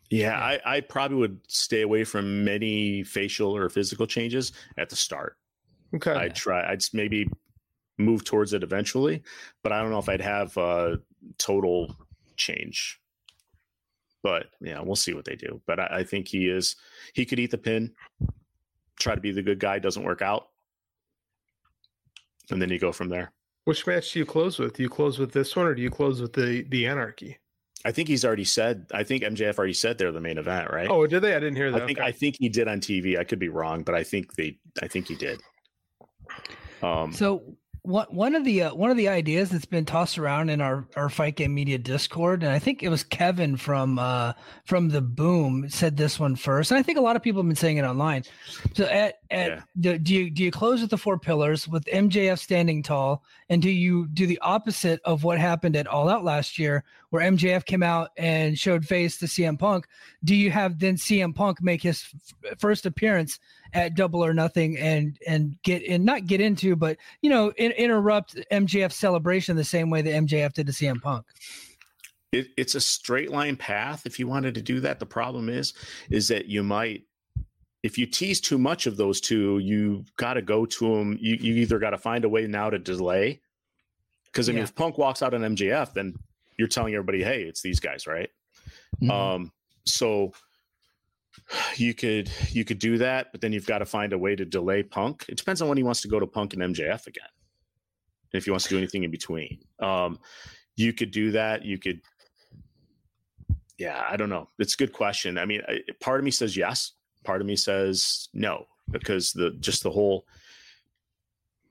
Yeah, 0.09 0.37
I, 0.37 0.59
I 0.65 0.81
probably 0.81 1.17
would 1.17 1.39
stay 1.47 1.81
away 1.81 2.03
from 2.03 2.43
many 2.43 3.03
facial 3.03 3.55
or 3.55 3.69
physical 3.69 4.05
changes 4.05 4.51
at 4.77 4.89
the 4.89 4.95
start. 4.95 5.37
Okay. 5.95 6.11
I'd 6.11 6.35
try, 6.35 6.69
I'd 6.69 6.83
maybe 6.93 7.29
move 7.97 8.25
towards 8.25 8.53
it 8.53 8.63
eventually, 8.63 9.23
but 9.63 9.71
I 9.71 9.81
don't 9.81 9.91
know 9.91 9.99
if 9.99 10.09
I'd 10.09 10.21
have 10.21 10.55
a 10.57 10.99
total 11.37 11.95
change. 12.35 12.99
But 14.23 14.47
yeah, 14.59 14.81
we'll 14.81 14.95
see 14.95 15.13
what 15.13 15.25
they 15.25 15.35
do. 15.35 15.61
But 15.65 15.79
I, 15.79 15.87
I 15.99 16.03
think 16.03 16.27
he 16.27 16.49
is, 16.49 16.75
he 17.13 17.25
could 17.25 17.39
eat 17.39 17.51
the 17.51 17.57
pin, 17.57 17.93
try 18.99 19.15
to 19.15 19.21
be 19.21 19.31
the 19.31 19.41
good 19.41 19.59
guy, 19.59 19.79
doesn't 19.79 20.03
work 20.03 20.21
out. 20.21 20.49
And 22.49 22.61
then 22.61 22.69
you 22.69 22.79
go 22.79 22.91
from 22.91 23.07
there. 23.09 23.31
Which 23.65 23.85
match 23.85 24.13
do 24.13 24.19
you 24.19 24.25
close 24.25 24.57
with? 24.59 24.73
Do 24.73 24.83
you 24.83 24.89
close 24.89 25.19
with 25.19 25.31
this 25.31 25.55
one 25.55 25.67
or 25.67 25.75
do 25.75 25.81
you 25.81 25.89
close 25.91 26.21
with 26.21 26.33
the 26.33 26.63
the 26.69 26.87
anarchy? 26.87 27.37
I 27.83 27.91
think 27.91 28.07
he's 28.07 28.23
already 28.23 28.43
said, 28.43 28.85
I 28.93 29.03
think 29.03 29.23
MJF 29.23 29.57
already 29.57 29.73
said 29.73 29.97
they're 29.97 30.11
the 30.11 30.21
main 30.21 30.37
event, 30.37 30.69
right? 30.71 30.87
Oh, 30.87 31.07
did 31.07 31.21
they? 31.21 31.35
I 31.35 31.39
didn't 31.39 31.55
hear 31.55 31.71
that. 31.71 31.81
I 31.81 31.85
think 31.87 31.97
Okay. 31.97 32.07
I 32.07 32.11
think 32.11 32.35
he 32.39 32.47
did 32.47 32.67
on 32.67 32.79
TV. 32.79 33.17
I 33.17 33.23
could 33.23 33.39
be 33.39 33.49
wrong, 33.49 33.81
but 33.81 33.95
I 33.95 34.03
think 34.03 34.35
they 34.35 34.59
I 34.81 34.87
think 34.87 35.07
he 35.07 35.15
did. 35.15 35.41
Um 36.83 37.11
So 37.13 37.55
one 37.83 38.05
one 38.09 38.35
of 38.35 38.43
the 38.43 38.63
uh, 38.63 38.75
one 38.75 38.91
of 38.91 38.97
the 38.97 39.07
ideas 39.09 39.49
that's 39.49 39.65
been 39.65 39.85
tossed 39.85 40.17
around 40.19 40.49
in 40.49 40.61
our 40.61 40.85
our 40.95 41.09
fight 41.09 41.35
game 41.35 41.53
media 41.55 41.77
Discord, 41.77 42.43
and 42.43 42.51
I 42.51 42.59
think 42.59 42.83
it 42.83 42.89
was 42.89 43.03
Kevin 43.03 43.57
from 43.57 43.97
uh 43.97 44.33
from 44.65 44.89
the 44.89 45.01
Boom 45.01 45.67
said 45.69 45.97
this 45.97 46.19
one 46.19 46.35
first, 46.35 46.69
and 46.71 46.77
I 46.77 46.83
think 46.83 46.97
a 46.97 47.01
lot 47.01 47.15
of 47.15 47.23
people 47.23 47.41
have 47.41 47.49
been 47.49 47.55
saying 47.55 47.77
it 47.77 47.83
online. 47.83 48.23
So 48.75 48.85
at 48.85 49.15
at 49.31 49.49
Yeah. 49.49 49.61
do, 49.79 49.97
do 49.97 50.13
you 50.13 50.29
do 50.29 50.43
you 50.43 50.51
close 50.51 50.81
with 50.81 50.91
the 50.91 50.97
four 50.97 51.17
pillars 51.17 51.67
with 51.67 51.85
MJF 51.85 52.37
standing 52.37 52.83
tall, 52.83 53.23
and 53.49 53.61
do 53.61 53.69
you 53.71 54.07
do 54.09 54.27
the 54.27 54.39
opposite 54.41 55.01
of 55.03 55.23
what 55.23 55.39
happened 55.39 55.75
at 55.75 55.87
All 55.87 56.07
Out 56.07 56.23
last 56.23 56.59
year, 56.59 56.83
where 57.09 57.23
MJF 57.23 57.65
came 57.65 57.81
out 57.83 58.11
and 58.15 58.59
showed 58.59 58.85
face 58.85 59.17
to 59.17 59.25
CM 59.25 59.57
Punk? 59.57 59.87
Do 60.23 60.35
you 60.35 60.51
have 60.51 60.77
then 60.77 60.97
CM 60.97 61.33
Punk 61.33 61.63
make 61.63 61.81
his 61.81 62.05
f- 62.45 62.59
first 62.59 62.85
appearance 62.85 63.39
at 63.73 63.95
Double 63.95 64.23
or 64.23 64.33
Nothing 64.33 64.77
and 64.77 65.17
and 65.27 65.55
get 65.63 65.83
and 65.87 66.03
not 66.05 66.25
get 66.27 66.41
into, 66.41 66.75
but 66.75 66.97
you 67.21 67.29
know, 67.29 67.51
in, 67.57 67.71
interrupt 67.71 68.35
MJF 68.51 68.91
celebration 68.91 69.55
the 69.55 69.63
same 69.63 69.89
way 69.89 70.01
that 70.01 70.11
MJF 70.11 70.53
did 70.53 70.67
to 70.67 70.73
CM 70.73 71.01
Punk. 71.01 71.25
it, 72.31 72.47
it's 72.57 72.75
a 72.75 72.81
straight 72.81 73.29
line 73.31 73.55
path 73.57 74.05
if 74.05 74.17
you 74.19 74.27
wanted 74.27 74.53
to 74.55 74.61
do 74.61 74.79
that 74.79 74.99
the 74.99 75.05
problem 75.05 75.49
is 75.49 75.73
is 76.09 76.27
that 76.29 76.45
you 76.47 76.63
might 76.63 77.03
if 77.83 77.97
you 77.97 78.05
tease 78.05 78.39
too 78.39 78.57
much 78.57 78.85
of 78.87 78.95
those 78.95 79.19
two 79.19 79.57
you 79.59 80.05
got 80.15 80.35
to 80.35 80.41
go 80.41 80.65
to 80.65 80.95
them 80.95 81.17
you, 81.19 81.35
you 81.35 81.55
either 81.55 81.79
got 81.79 81.89
to 81.89 81.97
find 81.97 82.23
a 82.23 82.29
way 82.29 82.47
now 82.47 82.69
to 82.69 82.79
delay 82.79 83.41
because 84.25 84.47
i 84.47 84.51
mean 84.51 84.59
Yeah. 84.59 84.63
if 84.63 84.75
punk 84.75 84.97
walks 84.97 85.21
out 85.21 85.33
on 85.33 85.41
mjf 85.41 85.93
then 85.93 86.13
you're 86.57 86.67
telling 86.69 86.93
everybody 86.93 87.21
hey 87.23 87.43
it's 87.43 87.61
these 87.61 87.79
guys 87.79 88.07
right 88.07 88.29
Mm-hmm. 89.01 89.09
um 89.11 89.51
so 89.85 90.31
You 91.75 91.93
could 91.93 92.29
you 92.49 92.63
could 92.65 92.79
do 92.79 92.97
that, 92.99 93.31
but 93.31 93.41
then 93.41 93.51
you've 93.53 93.65
got 93.65 93.79
to 93.79 93.85
find 93.85 94.13
a 94.13 94.17
way 94.17 94.35
to 94.35 94.45
delay 94.45 94.83
Punk. 94.83 95.25
It 95.29 95.37
depends 95.37 95.61
on 95.61 95.67
when 95.69 95.77
he 95.77 95.83
wants 95.83 96.01
to 96.01 96.07
go 96.07 96.19
to 96.19 96.27
Punk 96.27 96.53
and 96.53 96.61
MJF 96.61 97.07
again. 97.07 97.27
And 98.31 98.37
if 98.39 98.45
he 98.45 98.51
wants 98.51 98.65
to 98.65 98.69
do 98.71 98.77
anything 98.77 99.03
in 99.03 99.11
between, 99.11 99.59
um, 99.79 100.19
you 100.75 100.93
could 100.93 101.11
do 101.11 101.31
that. 101.31 101.65
You 101.65 101.77
could, 101.77 102.01
yeah, 103.77 104.05
I 104.09 104.15
don't 104.17 104.29
know. 104.29 104.47
It's 104.59 104.73
a 104.73 104.77
good 104.77 104.93
question. 104.93 105.37
I 105.37 105.45
mean, 105.45 105.61
I, 105.67 105.79
part 105.99 106.19
of 106.19 106.23
me 106.23 106.31
says 106.31 106.55
yes, 106.55 106.93
part 107.23 107.41
of 107.41 107.47
me 107.47 107.55
says 107.55 108.29
no, 108.33 108.67
because 108.89 109.31
the 109.33 109.51
just 109.59 109.83
the 109.83 109.91
whole. 109.91 110.25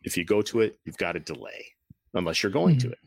If 0.02 0.16
you 0.16 0.24
go 0.24 0.40
to 0.42 0.60
it, 0.60 0.78
you've 0.84 0.96
got 0.96 1.12
to 1.12 1.20
delay, 1.20 1.66
unless 2.14 2.42
you're 2.42 2.52
going 2.52 2.78
to 2.78 2.88
Mhm. 2.88 2.92
it. 2.92 2.98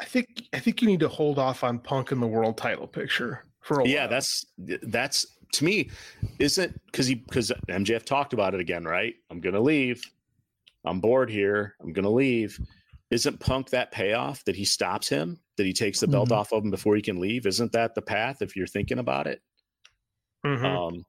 I 0.00 0.04
think 0.04 0.44
I 0.52 0.58
think 0.60 0.82
you 0.82 0.88
need 0.88 1.00
to 1.00 1.08
hold 1.08 1.38
off 1.38 1.64
on 1.64 1.78
Punk 1.78 2.12
in 2.12 2.20
the 2.20 2.26
world 2.26 2.58
title 2.58 2.86
picture 2.86 3.44
for 3.62 3.80
a 3.80 3.88
yeah 3.88 4.02
while. 4.02 4.02
Yeah, 4.02 4.06
that's 4.06 4.46
that's 4.82 5.26
to 5.52 5.64
me 5.64 5.90
isn't 6.38 6.78
because 6.86 7.06
he 7.06 7.14
because 7.16 7.50
mjf 7.68 8.04
talked 8.04 8.32
about 8.32 8.54
it 8.54 8.60
again 8.60 8.84
right? 8.84 9.14
I'm 9.30 9.40
gonna 9.40 9.60
leave. 9.60 10.02
I'm 10.84 11.00
bored 11.00 11.30
here. 11.30 11.74
I'm 11.82 11.92
gonna 11.92 12.10
leave. 12.10 12.58
Isn't 13.10 13.38
punk 13.40 13.70
that 13.70 13.92
payoff 13.92 14.44
that 14.44 14.56
he 14.56 14.64
stops 14.64 15.08
him 15.08 15.38
that 15.56 15.64
he 15.66 15.72
takes 15.72 16.00
the 16.00 16.08
belt 16.08 16.28
Mhm. 16.28 16.36
off 16.36 16.52
of 16.52 16.64
him 16.64 16.70
before 16.70 16.96
he 16.96 17.02
can 17.02 17.18
leave? 17.20 17.46
Isn't 17.46 17.72
that 17.72 17.94
the 17.94 18.02
path 18.02 18.42
if 18.42 18.56
you're 18.56 18.66
thinking 18.66 18.98
about 18.98 19.26
it? 19.26 19.40
Mhm. 20.44 20.64
um 20.64 21.06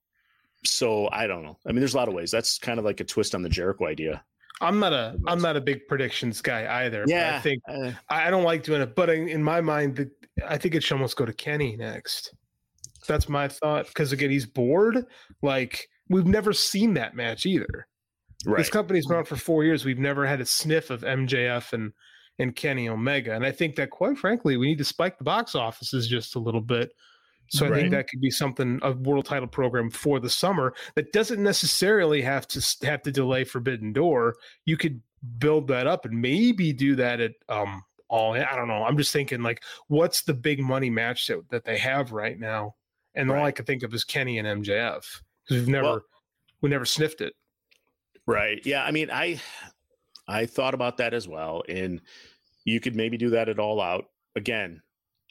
so 0.65 1.07
i 1.11 1.27
don't 1.27 1.43
know. 1.43 1.57
I 1.65 1.71
mean 1.71 1.79
there's 1.79 1.93
a 1.93 1.97
lot 1.97 2.07
of 2.07 2.13
ways. 2.13 2.31
That's 2.31 2.57
kind 2.57 2.79
of 2.79 2.85
like 2.85 2.99
a 2.99 3.03
twist 3.03 3.35
on 3.35 3.41
the 3.41 3.49
jericho 3.49 3.85
idea. 3.87 4.23
I'm 4.61 4.79
not 4.79 4.91
a 4.93 5.15
I'm 5.27 5.41
not 5.41 5.55
a 5.55 5.61
big 5.61 5.87
predictions 5.87 6.41
guy 6.41 6.83
either. 6.85 7.05
but 7.05 7.13
I 7.15 7.39
think 7.41 7.61
uh, 7.69 7.91
I 8.09 8.27
I 8.27 8.29
don't 8.31 8.43
like 8.43 8.63
doing 8.63 8.81
it, 8.81 8.95
but 8.95 9.09
in, 9.09 9.27
in 9.29 9.43
my 9.43 9.61
mind, 9.61 9.95
the, 9.97 10.11
I 10.47 10.57
think 10.57 10.73
it 10.75 10.83
should 10.83 10.95
almost 10.95 11.15
go 11.15 11.25
to 11.25 11.33
Kenny 11.33 11.75
next. 11.77 12.33
That's 13.07 13.29
my 13.29 13.47
thought 13.47 13.87
because 13.87 14.11
again, 14.11 14.29
he's 14.29 14.45
bored. 14.45 15.05
Like 15.41 15.87
we've 16.09 16.25
never 16.25 16.53
seen 16.53 16.93
that 16.95 17.15
match 17.15 17.45
either. 17.45 17.87
This 18.45 18.53
right 18.53 18.71
company's 18.71 19.07
been 19.07 19.17
on 19.17 19.25
for 19.25 19.35
four 19.35 19.63
years. 19.63 19.83
We've 19.83 19.97
never 19.99 20.25
had 20.25 20.41
a 20.41 20.45
sniff 20.45 20.89
of 20.89 21.01
MJF 21.01 21.73
and 21.73 21.93
and 22.39 22.55
Kenny 22.55 22.87
Omega, 22.87 23.33
and 23.33 23.43
I 23.45 23.51
think 23.51 23.75
that 23.77 23.89
quite 23.89 24.17
frankly, 24.17 24.57
we 24.57 24.67
need 24.67 24.77
to 24.77 24.83
spike 24.83 25.17
the 25.17 25.23
box 25.23 25.55
offices 25.55 26.07
just 26.07 26.35
a 26.35 26.39
little 26.39 26.61
bit. 26.61 26.91
So 27.49 27.65
I 27.65 27.69
Right. 27.69 27.79
think 27.79 27.91
that 27.91 28.07
could 28.09 28.21
be 28.21 28.29
something 28.29 28.79
a 28.83 28.91
world 28.91 29.25
title 29.25 29.47
program 29.47 29.89
for 29.89 30.19
the 30.19 30.29
summer 30.29 30.73
that 30.95 31.13
doesn't 31.13 31.41
necessarily 31.41 32.21
have 32.21 32.47
to 32.49 32.85
have 32.85 33.01
to 33.03 33.11
delay 33.11 33.43
Forbidden 33.45 33.93
Door. 33.93 34.35
You 34.65 34.77
could 34.77 35.01
build 35.39 35.67
that 35.69 35.87
up 35.87 36.05
and 36.05 36.21
maybe 36.21 36.73
do 36.73 36.95
that 36.97 37.19
at 37.21 37.31
um 37.49 37.83
all. 38.09 38.33
I 38.33 38.55
don't 38.55 38.67
know. 38.67 38.83
I'm 38.83 38.97
just 38.97 39.13
thinking 39.13 39.41
like, 39.41 39.63
what's 39.87 40.21
the 40.23 40.33
big 40.33 40.59
money 40.59 40.89
match 40.89 41.27
that, 41.27 41.49
that 41.49 41.65
they 41.65 41.77
have 41.77 42.11
right 42.11 42.37
now? 42.39 42.75
And 43.17 43.29
all 43.31 43.37
I 43.37 43.41
Right. 43.45 43.55
can 43.55 43.65
think 43.65 43.83
of 43.83 43.93
is 43.93 44.03
Kenny 44.03 44.37
and 44.37 44.47
MJF 44.47 45.21
because 45.43 45.61
we've 45.61 45.67
never 45.67 45.83
Well- 45.87 46.05
we 46.61 46.69
never 46.69 46.85
sniffed 46.85 47.19
it. 47.21 47.33
Right. 48.25 48.65
Yeah. 48.65 48.83
I 48.85 48.91
mean, 48.91 49.09
I 49.11 49.41
I 50.27 50.45
thought 50.45 50.73
about 50.73 50.97
that 50.97 51.13
as 51.13 51.27
well, 51.27 51.63
and 51.69 52.01
you 52.65 52.79
could 52.81 52.95
maybe 52.95 53.17
do 53.17 53.29
that 53.31 53.47
at 53.49 53.59
all 53.59 53.79
out. 53.81 54.09
Again, 54.35 54.81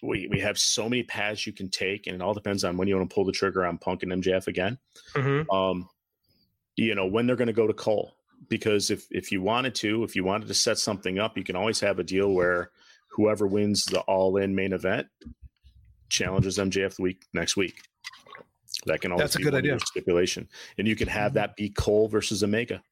we 0.03 0.27
we 0.29 0.41
have 0.41 0.59
so 0.59 0.89
many 0.89 1.03
paths 1.03 1.47
you 1.47 1.53
can 1.53 1.69
take, 1.71 2.07
and 2.07 2.15
it 2.17 2.23
all 2.23 2.35
depends 2.35 2.65
on 2.65 2.77
when 2.77 2.89
you 2.89 2.97
want 2.97 3.09
to 3.11 3.15
pull 3.15 3.25
the 3.25 3.33
trigger 3.33 3.65
on 3.67 3.79
Punk 3.79 4.03
and 4.03 4.13
MJF 4.13 4.47
again. 4.47 4.79
Mhm. 5.15 5.47
Um, 5.53 5.89
you 6.77 6.95
know 6.95 7.07
when 7.07 7.27
they're 7.27 7.37
going 7.37 7.47
to 7.47 7.53
go 7.53 7.67
to 7.67 7.75
Cole, 7.75 8.17
because 8.49 8.91
if 8.91 9.07
if 9.11 9.31
you 9.31 9.43
wanted 9.43 9.75
to, 9.77 10.03
if 10.03 10.17
you 10.17 10.25
wanted 10.25 10.49
to 10.49 10.55
set 10.55 10.79
something 10.79 11.19
up, 11.19 11.37
you 11.37 11.45
can 11.45 11.57
always 11.57 11.81
have 11.81 11.99
a 11.99 12.05
deal 12.05 12.33
where 12.33 12.71
whoever 13.09 13.47
wins 13.47 13.85
the 13.85 14.01
All 14.01 14.37
In 14.39 14.55
main 14.55 14.73
event 14.73 15.09
challenges 16.09 16.59
MJF 16.59 16.97
the 16.97 17.03
week 17.03 17.25
next 17.33 17.57
week. 17.57 17.83
That 18.87 19.01
can 19.01 19.13
always 19.13 19.23
That's 19.25 19.37
a 19.37 19.43
good 19.43 19.55
idea. 19.55 19.79
Stipulation, 19.81 20.49
and 20.79 20.87
you 20.87 20.95
can 20.97 21.09
have 21.09 21.35
that 21.35 21.57
be 21.57 21.71
Cole 21.71 22.09
versus 22.09 22.43
Omega. 22.43 22.83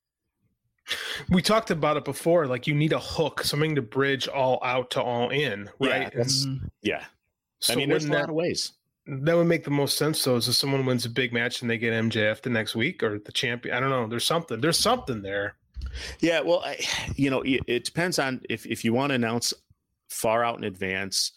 We 1.31 1.41
talked 1.41 1.71
about 1.71 1.97
it 1.97 2.05
before. 2.05 2.47
Like 2.47 2.67
you 2.67 2.75
need 2.75 2.93
a 2.93 2.99
hook, 2.99 3.43
something 3.43 3.75
to 3.75 3.83
bridge 3.83 4.29
all 4.29 4.59
out 4.63 4.91
to 4.93 5.03
all 5.03 5.31
in, 5.31 5.71
Yeah, 5.81 5.91
right? 5.91 6.13
Mhm. 6.15 6.71
Yeah, 6.83 7.05
So 7.61 7.73
I 7.73 7.77
mean, 7.77 7.89
there's 7.89 8.05
a 8.05 8.09
lot 8.09 8.23
that, 8.23 8.29
of 8.29 8.35
ways. 8.35 8.73
that 9.07 9.35
would 9.37 9.47
make 9.47 9.65
the 9.65 9.71
most 9.71 9.97
sense 9.97 10.23
though. 10.25 10.37
Is 10.37 10.49
if 10.49 10.55
someone 10.57 10.85
wins 10.85 11.07
a 11.07 11.11
big 11.11 11.33
match 11.33 11.63
and 11.63 11.71
they 11.71 11.79
get 11.79 11.93
MJF 11.93 12.43
the 12.43 12.51
next 12.51 12.75
week 12.75 13.03
or 13.03 13.19
the 13.19 13.33
champion? 13.33 13.75
I 13.75 13.81
don't 13.81 13.91
know. 13.91 14.07
There's 14.07 14.25
something. 14.27 14.61
There's 14.61 14.79
something 14.79 15.23
there. 15.23 15.57
Yeah, 16.21 16.41
well, 16.41 16.61
I, 16.65 16.79
you 17.17 17.31
know, 17.31 17.43
it, 17.43 17.61
it 17.67 17.85
depends 17.85 18.19
on 18.19 18.41
if 18.51 18.67
if 18.67 18.85
you 18.85 18.93
want 18.93 19.11
to 19.11 19.15
announce 19.15 19.55
far 20.09 20.45
out 20.45 20.59
in 20.59 20.65
advance, 20.65 21.33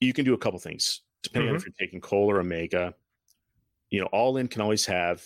you 0.00 0.12
can 0.12 0.24
do 0.24 0.34
a 0.34 0.38
couple 0.38 0.58
things 0.58 1.02
depending 1.22 1.50
on 1.50 1.56
if 1.56 1.64
you're 1.64 1.74
taking 1.78 2.00
Cole 2.00 2.30
or 2.30 2.40
Omega. 2.40 2.94
You 3.90 4.00
know, 4.00 4.06
All 4.06 4.36
In 4.36 4.48
can 4.48 4.62
always 4.62 4.86
have 4.86 5.24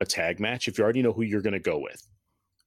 a 0.00 0.06
tag 0.06 0.40
match 0.40 0.66
if 0.66 0.78
you 0.78 0.84
already 0.84 1.02
know 1.02 1.12
who 1.12 1.22
you're 1.22 1.42
going 1.42 1.52
to 1.52 1.60
go 1.60 1.78
with. 1.78 2.06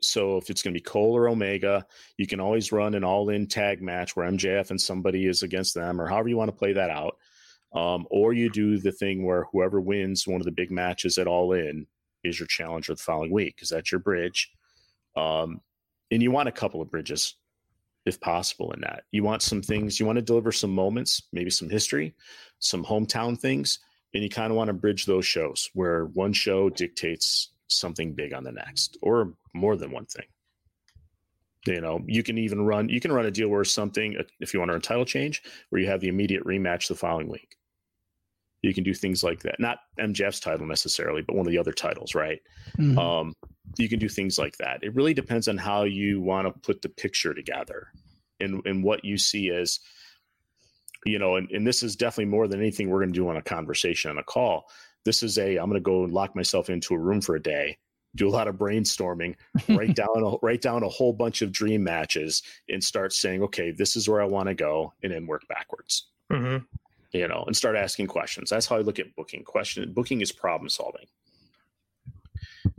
So 0.02 0.38
if 0.38 0.50
it's 0.50 0.62
going 0.62 0.74
to 0.74 0.80
be 0.80 0.84
Cole 0.84 1.15
or 1.15 1.30
Omega, 1.30 1.86
you 2.17 2.28
can 2.28 2.39
always 2.39 2.72
run 2.72 2.93
an 2.93 3.04
All 3.04 3.30
In 3.30 3.48
tag 3.48 3.82
match 3.82 4.15
where 4.15 4.30
MJF 4.30 4.69
and 4.69 4.80
somebody 4.80 5.28
is 5.28 5.43
against 5.43 5.74
them, 5.74 6.00
or 6.00 6.08
however 6.08 6.30
you 6.30 6.38
want 6.38 6.50
to 6.50 6.58
play 6.58 6.74
that 6.74 6.89
out. 6.89 7.17
Um, 7.74 8.06
or 8.12 8.34
you 8.34 8.52
do 8.52 8.78
the 8.78 8.91
thing 8.91 9.26
where 9.26 9.46
whoever 9.52 9.82
wins 9.82 10.28
one 10.28 10.39
of 10.39 10.46
the 10.46 10.52
big 10.52 10.69
matches 10.69 11.17
at 11.17 11.28
All 11.28 11.54
In 11.54 11.88
is 12.24 12.39
your 12.39 12.48
challenger 12.48 12.93
the 12.93 13.02
following 13.02 13.32
week 13.32 13.56
because 13.56 13.69
that's 13.69 13.91
your 13.91 14.00
bridge. 14.00 14.52
Um, 15.15 15.60
and 16.12 16.22
you 16.22 16.32
want 16.32 16.50
a 16.50 16.54
couple 16.54 16.82
of 16.82 16.91
bridges 16.91 17.36
if 18.05 18.19
possible 18.19 18.71
in 18.73 18.81
that. 18.81 19.03
You 19.11 19.23
want 19.23 19.41
some 19.41 19.61
things, 19.61 19.99
you 19.99 20.05
want 20.05 20.17
to 20.17 20.21
deliver 20.21 20.51
some 20.51 20.71
moments, 20.71 21.23
maybe 21.31 21.49
some 21.49 21.69
history, 21.69 22.13
some 22.59 22.83
hometown 22.83 23.39
things, 23.39 23.79
and 24.13 24.23
you 24.23 24.29
kind 24.29 24.51
of 24.51 24.57
want 24.57 24.67
to 24.67 24.73
bridge 24.73 25.05
those 25.05 25.25
shows 25.25 25.69
where 25.73 26.05
one 26.07 26.33
show 26.33 26.69
dictates 26.69 27.49
something 27.67 28.13
big 28.13 28.33
on 28.33 28.43
the 28.43 28.51
next 28.51 28.97
or 29.01 29.33
more 29.53 29.75
than 29.75 29.91
one 29.91 30.05
thing. 30.05 30.25
You 31.65 31.79
know, 31.79 32.01
you 32.07 32.23
can 32.23 32.37
even 32.37 32.65
run 32.65 32.89
you 32.89 32.99
can 32.99 33.11
run 33.11 33.25
a 33.25 33.31
deal 33.31 33.47
where 33.47 33.63
something 33.63 34.17
if 34.41 34.53
you 34.53 34.59
want 34.59 34.69
to 34.69 34.73
run 34.73 34.81
title 34.81 35.05
change 35.05 35.41
where 35.69 35.81
you 35.81 35.87
have 35.87 36.01
the 36.01 36.09
immediate 36.09 36.43
rematch 36.43 36.89
the 36.89 36.95
following 36.95 37.29
week. 37.29 37.55
You 38.61 38.73
can 38.73 38.83
do 38.83 38.93
things 38.93 39.23
like 39.23 39.41
that. 39.43 39.59
Not 39.59 39.79
MJF's 39.97 40.41
title 40.41 40.65
necessarily, 40.65 41.21
but 41.21 41.35
one 41.35 41.45
of 41.45 41.51
the 41.51 41.57
other 41.57 41.71
titles, 41.73 42.15
right? 42.15 42.41
Mhm. 42.77 42.97
um, 42.97 43.33
you 43.78 43.89
can 43.89 43.99
do 43.99 44.10
things 44.10 44.38
like 44.38 44.58
that. 44.58 44.84
It 44.84 44.95
really 44.95 45.13
depends 45.13 45.47
on 45.47 45.58
how 45.58 45.84
you 45.84 46.21
want 46.21 46.47
to 46.47 46.60
put 46.62 46.82
the 46.82 46.89
picture 46.89 47.34
together 47.34 47.88
and, 48.39 48.62
and 48.65 48.84
what 48.84 49.04
you 49.06 49.17
see 49.17 49.49
as, 49.49 49.80
you 51.06 51.19
know, 51.19 51.36
and, 51.36 51.49
and 51.52 51.65
this 51.65 51.84
is 51.84 51.95
definitely 51.95 52.32
more 52.32 52.47
than 52.47 52.60
anything 52.60 52.89
we're 52.89 52.99
going 52.99 53.13
to 53.13 53.19
do 53.19 53.28
on 53.30 53.38
a 53.38 53.41
conversation 53.41 54.12
on 54.12 54.17
a 54.17 54.23
call. 54.23 54.69
This 55.06 55.23
is 55.23 55.38
a, 55.38 55.58
I'm 55.58 55.69
going 55.69 55.82
to 55.82 55.84
go 55.84 56.04
and 56.04 56.13
lock 56.13 56.36
myself 56.36 56.69
into 56.69 56.93
a 56.93 56.97
room 56.97 57.19
for 57.19 57.36
a 57.36 57.41
day, 57.41 57.78
do 58.15 58.28
a 58.28 58.32
lot 58.32 58.47
of 58.47 58.56
brainstorming, 58.56 59.36
write 59.69 59.95
down, 59.95 60.08
a, 60.15 60.36
write 60.41 60.62
down 60.62 60.84
a 60.84 60.89
whole 60.89 61.12
bunch 61.13 61.41
of 61.41 61.52
dream 61.52 61.84
matches 61.84 62.41
and 62.69 62.82
start 62.84 63.12
saying, 63.12 63.43
okay, 63.43 63.71
this 63.71 63.95
is 63.95 64.08
where 64.08 64.21
I 64.21 64.26
want 64.26 64.47
to 64.47 64.56
go 64.56 64.93
and 65.04 65.12
then 65.12 65.26
work 65.28 65.47
backwards 65.49 66.08
Mhm. 66.32 66.65
you 67.12 67.28
know, 67.28 67.43
and 67.47 67.56
start 67.56 67.76
asking 67.76 68.08
questions. 68.08 68.49
That's 68.49 68.65
how 68.65 68.78
I 68.78 68.82
look 68.82 68.97
at 68.99 69.13
booking. 69.15 69.43
Question 69.43 69.91
booking 69.93 70.21
is 70.21 70.32
problem 70.32 70.69
solving. 70.69 71.06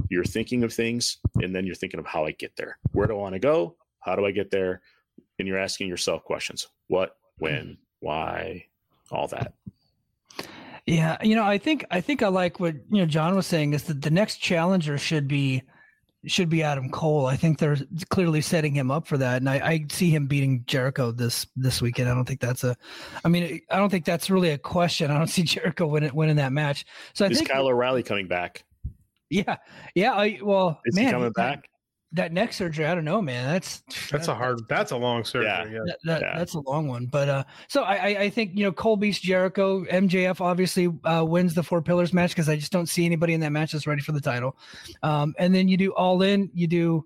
You're 0.08 0.24
thinking 0.24 0.62
of 0.64 0.72
things 0.72 1.18
and 1.42 1.54
then 1.54 1.66
you're 1.66 1.74
thinking 1.74 2.00
of 2.00 2.06
how 2.06 2.24
I 2.24 2.32
get 2.32 2.56
there. 2.56 2.78
Where 2.92 3.06
do 3.06 3.14
I 3.14 3.20
want 3.20 3.34
to 3.34 3.38
go? 3.38 3.76
How 4.00 4.16
do 4.16 4.26
I 4.26 4.30
get 4.30 4.50
there? 4.50 4.82
And 5.38 5.48
you're 5.48 5.58
asking 5.58 5.88
yourself 5.88 6.24
questions. 6.24 6.68
What, 6.88 7.16
when, 7.38 7.78
why, 8.00 8.66
all 9.10 9.28
that. 9.28 9.54
Yeah, 10.86 11.16
you 11.22 11.34
know, 11.34 11.44
I 11.44 11.56
think 11.58 11.86
I 11.90 12.02
think 12.02 12.22
I 12.22 12.28
like 12.28 12.60
what 12.60 12.74
you 12.90 12.98
know 12.98 13.06
John 13.06 13.34
was 13.34 13.46
saying 13.46 13.72
is 13.72 13.84
that 13.84 14.02
the 14.02 14.10
next 14.10 14.36
challenger 14.36 14.98
should 14.98 15.26
be 15.26 15.62
should 16.26 16.48
be 16.48 16.62
Adam 16.62 16.90
Cole. 16.90 17.26
I 17.26 17.36
think 17.36 17.58
they're 17.58 17.78
clearly 18.10 18.40
setting 18.40 18.74
him 18.74 18.90
up 18.90 19.06
for 19.06 19.18
that, 19.18 19.38
and 19.38 19.48
I, 19.48 19.54
I 19.54 19.86
see 19.90 20.10
him 20.10 20.26
beating 20.26 20.64
Jericho 20.66 21.10
this 21.10 21.46
this 21.56 21.80
weekend. 21.80 22.08
I 22.08 22.14
don't 22.14 22.26
think 22.26 22.40
that's 22.40 22.64
a, 22.64 22.76
I 23.24 23.28
mean, 23.28 23.60
I 23.70 23.76
don't 23.76 23.88
think 23.88 24.04
that's 24.04 24.28
really 24.28 24.50
a 24.50 24.58
question. 24.58 25.10
I 25.10 25.18
don't 25.18 25.26
see 25.28 25.42
Jericho 25.42 25.86
winning 25.86 26.14
winning 26.14 26.36
that 26.36 26.52
match. 26.52 26.84
So 27.14 27.24
I 27.24 27.28
Is 27.28 27.38
think, 27.38 27.50
Kyle 27.50 27.66
O'Reilly 27.66 28.02
coming 28.02 28.28
back? 28.28 28.64
Yeah, 29.30 29.56
yeah. 29.94 30.12
I 30.12 30.38
well, 30.42 30.80
Is 30.84 30.94
man, 30.96 31.06
he 31.06 31.10
coming 31.12 31.26
that- 31.28 31.34
back? 31.34 31.68
That 32.12 32.32
neck 32.32 32.52
surgery, 32.52 32.86
I 32.86 32.94
don't 32.94 33.04
know, 33.04 33.20
man. 33.20 33.44
That's 33.52 33.82
That's 34.08 34.28
a 34.28 34.36
hard. 34.36 34.60
That's 34.68 34.92
a 34.92 34.96
long 34.96 35.24
surgery. 35.24 35.46
Yeah. 35.48 35.64
Yeah. 35.64 35.78
that, 35.84 35.98
that, 36.04 36.20
Yeah. 36.22 36.38
that's 36.38 36.54
a 36.54 36.60
long 36.60 36.86
one. 36.86 37.06
But 37.06 37.28
uh, 37.28 37.44
so 37.66 37.82
I, 37.82 37.94
I, 37.94 38.06
I 38.20 38.30
think 38.30 38.52
you 38.54 38.62
know 38.62 38.70
Cole 38.70 38.96
beats 38.96 39.18
Jericho. 39.18 39.84
MJF 39.86 40.40
obviously 40.40 40.92
uh, 41.02 41.24
wins 41.24 41.54
the 41.54 41.64
Four 41.64 41.82
Pillars 41.82 42.12
match 42.12 42.30
because 42.30 42.48
I 42.48 42.54
just 42.54 42.70
don't 42.70 42.86
see 42.88 43.04
anybody 43.04 43.32
in 43.34 43.40
that 43.40 43.50
match 43.50 43.72
that's 43.72 43.88
ready 43.88 44.00
for 44.00 44.12
the 44.12 44.20
title. 44.20 44.56
Um, 45.02 45.34
and 45.40 45.52
then 45.52 45.66
you 45.66 45.76
do 45.76 45.90
All 45.94 46.22
In. 46.22 46.52
You 46.54 46.68
do 46.68 47.04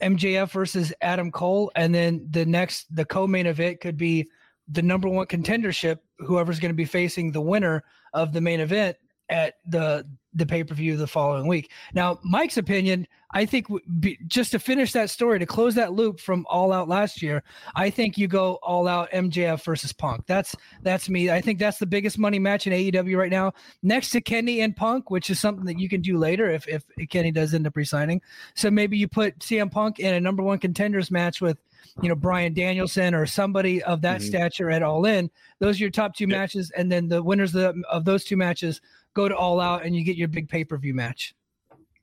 MJF 0.00 0.50
versus 0.50 0.92
Adam 1.02 1.30
Cole, 1.30 1.70
and 1.76 1.94
then 1.94 2.26
the 2.28 2.44
next 2.44 2.92
the 2.92 3.04
co-main 3.04 3.46
event 3.46 3.80
could 3.80 3.96
be 3.96 4.28
the 4.66 4.82
number 4.82 5.08
one 5.08 5.26
contendership. 5.26 5.98
Whoever's 6.18 6.58
going 6.58 6.70
to 6.72 6.76
be 6.76 6.84
facing 6.84 7.30
the 7.30 7.40
winner 7.40 7.84
of 8.12 8.32
the 8.32 8.40
main 8.40 8.58
event 8.58 8.96
at 9.28 9.54
the 9.68 10.04
the 10.34 10.46
pay 10.46 10.64
per 10.64 10.74
view 10.74 10.96
the 10.96 11.06
following 11.06 11.46
week. 11.46 11.70
Now, 11.94 12.18
Mike's 12.22 12.56
opinion, 12.56 13.06
I 13.32 13.44
think, 13.46 13.66
be, 14.00 14.18
just 14.26 14.52
to 14.52 14.58
finish 14.58 14.92
that 14.92 15.10
story, 15.10 15.38
to 15.38 15.46
close 15.46 15.74
that 15.74 15.92
loop 15.92 16.20
from 16.20 16.46
All 16.48 16.72
Out 16.72 16.88
last 16.88 17.22
year, 17.22 17.42
I 17.74 17.90
think 17.90 18.18
you 18.18 18.28
go 18.28 18.54
All 18.62 18.88
Out 18.88 19.10
MJF 19.10 19.62
versus 19.64 19.92
Punk. 19.92 20.26
That's 20.26 20.54
that's 20.82 21.08
me. 21.08 21.30
I 21.30 21.40
think 21.40 21.58
that's 21.58 21.78
the 21.78 21.86
biggest 21.86 22.18
money 22.18 22.38
match 22.38 22.66
in 22.66 22.72
AEW 22.72 23.16
right 23.16 23.30
now, 23.30 23.52
next 23.82 24.10
to 24.10 24.20
Kenny 24.20 24.60
and 24.60 24.76
Punk, 24.76 25.10
which 25.10 25.30
is 25.30 25.38
something 25.38 25.64
that 25.66 25.78
you 25.78 25.88
can 25.88 26.00
do 26.00 26.18
later 26.18 26.50
if 26.50 26.66
if 26.68 26.84
Kenny 27.08 27.30
does 27.30 27.54
end 27.54 27.66
up 27.66 27.76
resigning. 27.76 28.20
So 28.54 28.70
maybe 28.70 28.96
you 28.96 29.08
put 29.08 29.38
CM 29.40 29.70
Punk 29.70 29.98
in 29.98 30.14
a 30.14 30.20
number 30.20 30.42
one 30.42 30.58
contenders 30.58 31.10
match 31.10 31.40
with 31.40 31.58
you 32.02 32.08
know 32.08 32.14
Bryan 32.14 32.54
Danielson 32.54 33.14
or 33.14 33.26
somebody 33.26 33.82
of 33.82 34.02
that 34.02 34.20
mm-hmm. 34.20 34.28
stature 34.28 34.70
at 34.70 34.82
All 34.82 35.04
In. 35.04 35.30
Those 35.58 35.76
are 35.76 35.84
your 35.84 35.90
top 35.90 36.14
two 36.14 36.26
matches, 36.26 36.70
and 36.76 36.90
then 36.90 37.08
the 37.08 37.22
winners 37.22 37.54
of, 37.54 37.74
the, 37.74 37.82
of 37.90 38.04
those 38.04 38.24
two 38.24 38.36
matches 38.36 38.80
go 39.14 39.28
to 39.28 39.36
All 39.36 39.60
Out, 39.60 39.84
and 39.84 39.94
you 39.94 40.04
get 40.04 40.16
your 40.16 40.28
big 40.28 40.48
pay 40.48 40.64
per 40.64 40.76
view 40.76 40.94
match. 40.94 41.34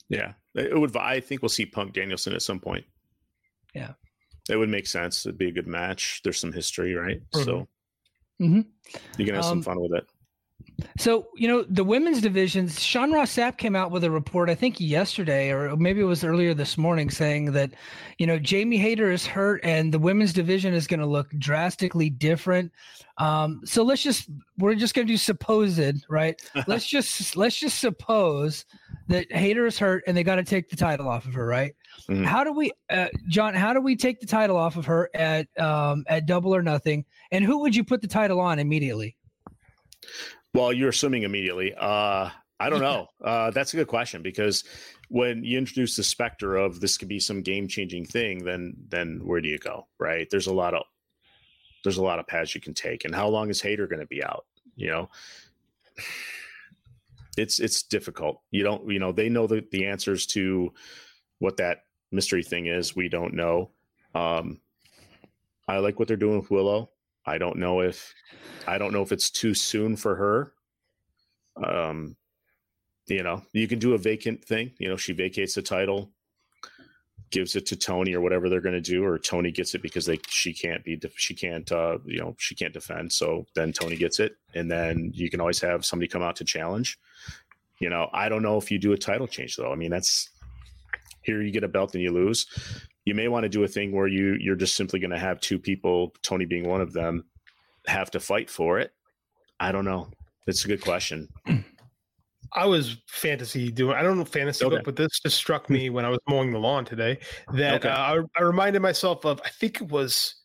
Yeah, 0.10 0.34
it 0.56 0.78
would. 0.78 0.96
I 0.98 1.20
think 1.20 1.42
we'll 1.42 1.50
see 1.50 1.66
Punk 1.66 1.94
Danielson 1.94 2.34
at 2.34 2.42
some 2.42 2.60
point. 2.60 2.86
Yeah, 3.74 3.94
it 4.50 4.56
would 4.56 4.70
make 4.70 4.88
sense. 4.88 5.26
It'd 5.26 5.38
be 5.38 5.50
a 5.50 5.52
good 5.52 5.68
match. 5.68 6.22
There's 6.24 6.40
some 6.40 6.54
history, 6.54 6.96
right? 6.96 7.22
Mm-hmm. 7.32 7.44
So 7.44 7.68
mm-hmm. 8.42 8.62
you 9.18 9.26
can 9.26 9.36
have 9.36 9.46
um, 9.46 9.50
some 9.50 9.62
fun 9.62 9.80
with 9.80 9.94
it. 9.94 10.08
So, 10.98 11.28
you 11.36 11.48
know, 11.48 11.64
the 11.64 11.84
women's 11.84 12.22
divisions, 12.22 12.82
Sean 12.82 13.12
Ross 13.12 13.36
Sapp 13.36 13.58
came 13.58 13.76
out 13.76 13.92
with 13.92 14.04
a 14.04 14.12
report, 14.12 14.50
I 14.50 14.56
think 14.56 14.80
yesterday, 14.80 15.50
or 15.50 15.76
maybe 15.76 16.02
it 16.02 16.06
was 16.06 16.24
earlier 16.24 16.54
this 16.54 16.78
morning, 16.78 17.10
saying 17.10 17.54
that, 17.54 17.72
you 18.18 18.28
know, 18.28 18.38
Jamie 18.38 18.78
Hayter 18.78 19.12
is 19.12 19.26
hurt 19.26 19.62
and 19.64 19.94
the 19.94 20.00
women's 20.00 20.34
division 20.34 20.74
is 20.74 20.88
going 20.88 21.00
to 21.00 21.06
look 21.06 21.30
drastically 21.38 22.10
different. 22.10 22.72
Um, 23.18 23.62
so 23.66 23.84
let's 23.84 24.04
just, 24.04 24.30
we're 24.58 24.76
just 24.76 24.94
going 24.94 25.08
to 25.08 25.14
do 25.14 25.18
supposed, 25.18 26.06
right? 26.10 26.42
let's 26.68 26.86
just, 26.86 27.36
let's 27.36 27.58
just 27.58 27.80
suppose 27.80 28.66
that 29.08 29.32
Hayter 29.32 29.66
is 29.66 29.80
hurt 29.80 30.04
and 30.08 30.16
they 30.16 30.24
got 30.24 30.36
to 30.36 30.44
take 30.44 30.70
the 30.70 30.76
title 30.76 31.08
off 31.08 31.26
of 31.26 31.34
her, 31.34 31.46
right? 31.46 31.76
Mm-hmm. 32.10 32.24
How 32.24 32.44
do 32.44 32.54
we, 32.54 32.72
uh, 32.90 33.08
John, 33.28 33.54
how 33.54 33.74
do 33.74 33.82
we 33.82 33.96
take 33.96 34.20
the 34.20 34.28
title 34.28 34.58
off 34.58 34.76
of 34.76 34.86
her 34.86 35.10
at, 35.14 35.48
um, 35.60 36.04
at 36.08 36.26
double 36.26 36.54
or 36.54 36.62
nothing? 36.62 37.06
And 37.32 37.44
who 37.46 37.60
would 37.60 37.76
you 37.76 37.84
put 37.84 38.02
the 38.02 38.08
title 38.08 38.40
on 38.40 38.60
immediately? 38.60 39.16
Well, 40.54 40.74
you're 40.74 40.90
assuming 40.90 41.24
immediately. 41.24 41.74
Uh, 41.76 42.30
I 42.60 42.70
don't 42.70 42.82
know. 42.82 43.08
Uh, 43.22 43.52
that's 43.52 43.74
a 43.74 43.76
good 43.76 43.88
question 43.88 44.22
because 44.22 44.64
when 45.10 45.44
you 45.44 45.58
introduce 45.58 45.98
the 45.98 46.04
specter 46.04 46.56
of 46.56 46.80
this 46.80 46.98
could 46.98 47.10
be 47.10 47.20
some 47.20 47.42
game 47.42 47.68
changing 47.68 48.06
thing, 48.06 48.46
then 48.46 48.74
then 48.88 49.20
where 49.26 49.42
do 49.42 49.50
you 49.50 49.60
go? 49.60 49.88
Right? 50.00 50.26
There's 50.32 50.48
a 50.48 50.54
lot 50.54 50.74
of 50.74 50.84
there's 51.84 51.98
a 51.98 52.02
lot 52.02 52.18
of 52.18 52.28
paths 52.28 52.56
you 52.56 52.62
can 52.62 52.74
take, 52.74 53.04
and 53.04 53.14
how 53.14 53.28
long 53.28 53.50
is 53.50 53.62
Hayter 53.62 53.88
going 53.88 54.00
to 54.00 54.08
be 54.08 54.24
out? 54.24 54.46
You 54.78 54.88
know, 54.88 55.10
it's 57.38 57.60
it's 57.60 57.84
difficult. 57.84 58.42
You 58.52 58.64
don't 58.64 58.90
you 58.90 59.00
know 59.00 59.12
they 59.12 59.28
know 59.28 59.48
the 59.48 59.66
the 59.70 59.88
answers 59.88 60.26
to 60.28 60.74
what 61.40 61.58
that 61.58 61.80
mystery 62.12 62.44
thing 62.44 62.68
is. 62.68 62.96
We 62.96 63.10
don't 63.10 63.34
know. 63.34 63.72
Um, 64.16 64.62
I 65.68 65.80
like 65.80 66.00
what 66.00 66.08
they're 66.08 66.18
doing 66.18 66.40
with 66.40 66.52
Willow. 66.52 66.90
I 67.30 67.38
don't 67.38 67.58
know 67.58 67.82
if 67.82 68.14
I 68.68 68.78
don't 68.80 68.92
know 68.92 69.04
if 69.04 69.12
it's 69.12 69.30
too 69.30 69.54
soon 69.54 69.96
for 69.96 70.16
her. 70.16 70.54
Um, 71.64 72.16
you 73.06 73.24
know, 73.24 73.44
you 73.54 73.68
can 73.68 73.80
do 73.80 73.94
a 73.94 73.98
vacant 73.98 74.44
thing. 74.44 74.72
You 74.80 74.90
know, 74.90 74.98
she 74.98 75.14
vacates 75.14 75.54
the 75.54 75.62
title, 75.62 76.12
gives 77.30 77.56
it 77.56 77.68
to 77.68 77.76
Tony 77.76 78.16
or 78.16 78.22
whatever 78.22 78.50
they're 78.50 78.62
going 78.62 78.82
to 78.82 78.82
do, 78.82 79.06
or 79.06 79.20
Toni 79.20 79.52
gets 79.52 79.76
it 79.76 79.84
because 79.84 80.08
they 80.08 80.20
she 80.28 80.54
can't 80.54 80.84
be 80.84 81.00
she 81.16 81.36
can't 81.36 81.72
uh, 81.72 82.00
you 82.04 82.20
know 82.20 82.36
she 82.40 82.56
can't 82.56 82.74
defend. 82.74 83.12
So 83.12 83.46
then 83.54 83.74
Toni 83.74 83.96
gets 83.96 84.20
it, 84.20 84.36
and 84.56 84.70
then 84.70 85.12
you 85.14 85.30
can 85.30 85.40
always 85.40 85.62
have 85.62 85.86
somebody 85.86 86.08
come 86.08 86.24
out 86.24 86.36
to 86.38 86.44
challenge. 86.44 86.98
You 87.80 87.90
know, 87.90 88.10
I 88.12 88.28
don't 88.28 88.44
know 88.44 88.58
if 88.58 88.72
you 88.72 88.80
do 88.80 88.94
a 88.94 88.98
title 88.98 89.28
change 89.28 89.56
though. 89.56 89.72
I 89.72 89.76
mean, 89.76 89.92
that's 89.92 90.30
here 91.22 91.44
you 91.44 91.52
get 91.52 91.64
a 91.64 91.68
belt 91.68 91.94
and 91.94 92.04
you 92.04 92.12
lose 92.12 92.48
you 93.10 93.16
may 93.16 93.28
want 93.28 93.44
to 93.44 93.50
do 93.50 93.64
a 93.64 93.68
thing 93.68 93.92
where 93.92 94.06
you 94.06 94.38
you're 94.40 94.56
just 94.56 94.76
simply 94.76 95.00
going 95.00 95.10
to 95.10 95.18
have 95.18 95.42
two 95.42 95.58
people, 95.58 96.14
Toni 96.22 96.46
being 96.46 96.68
one 96.68 96.80
of 96.80 96.94
them, 96.94 97.26
have 97.88 98.12
to 98.12 98.20
fight 98.20 98.52
for 98.52 98.80
it. 98.80 98.94
I 99.60 99.72
don't 99.72 99.84
know. 99.84 100.10
It's 100.46 100.64
a 100.64 100.68
good 100.68 100.82
question. 100.82 101.28
I 102.54 102.68
was 102.68 102.98
fantasy 103.08 103.72
doing. 103.72 103.96
I 103.96 104.04
don't 104.04 104.20
know 104.20 104.26
fantasy 104.26 104.64
okay. 104.64 104.76
book, 104.76 104.86
but 104.86 104.96
this 104.96 105.20
just 105.22 105.38
struck 105.38 105.72
me 105.72 105.90
when 105.90 106.06
I 106.06 106.10
was 106.10 106.20
mowing 106.30 106.52
the 106.52 106.60
lawn 106.60 106.86
today. 106.86 107.18
That 107.54 107.84
okay. 107.84 107.90
uh, 107.90 107.98
I, 107.98 108.22
I 108.38 108.44
reminded 108.44 108.84
myself 108.84 109.26
of. 109.26 109.42
I 109.44 109.50
think 109.50 109.82
it 109.82 109.90
was 109.90 110.36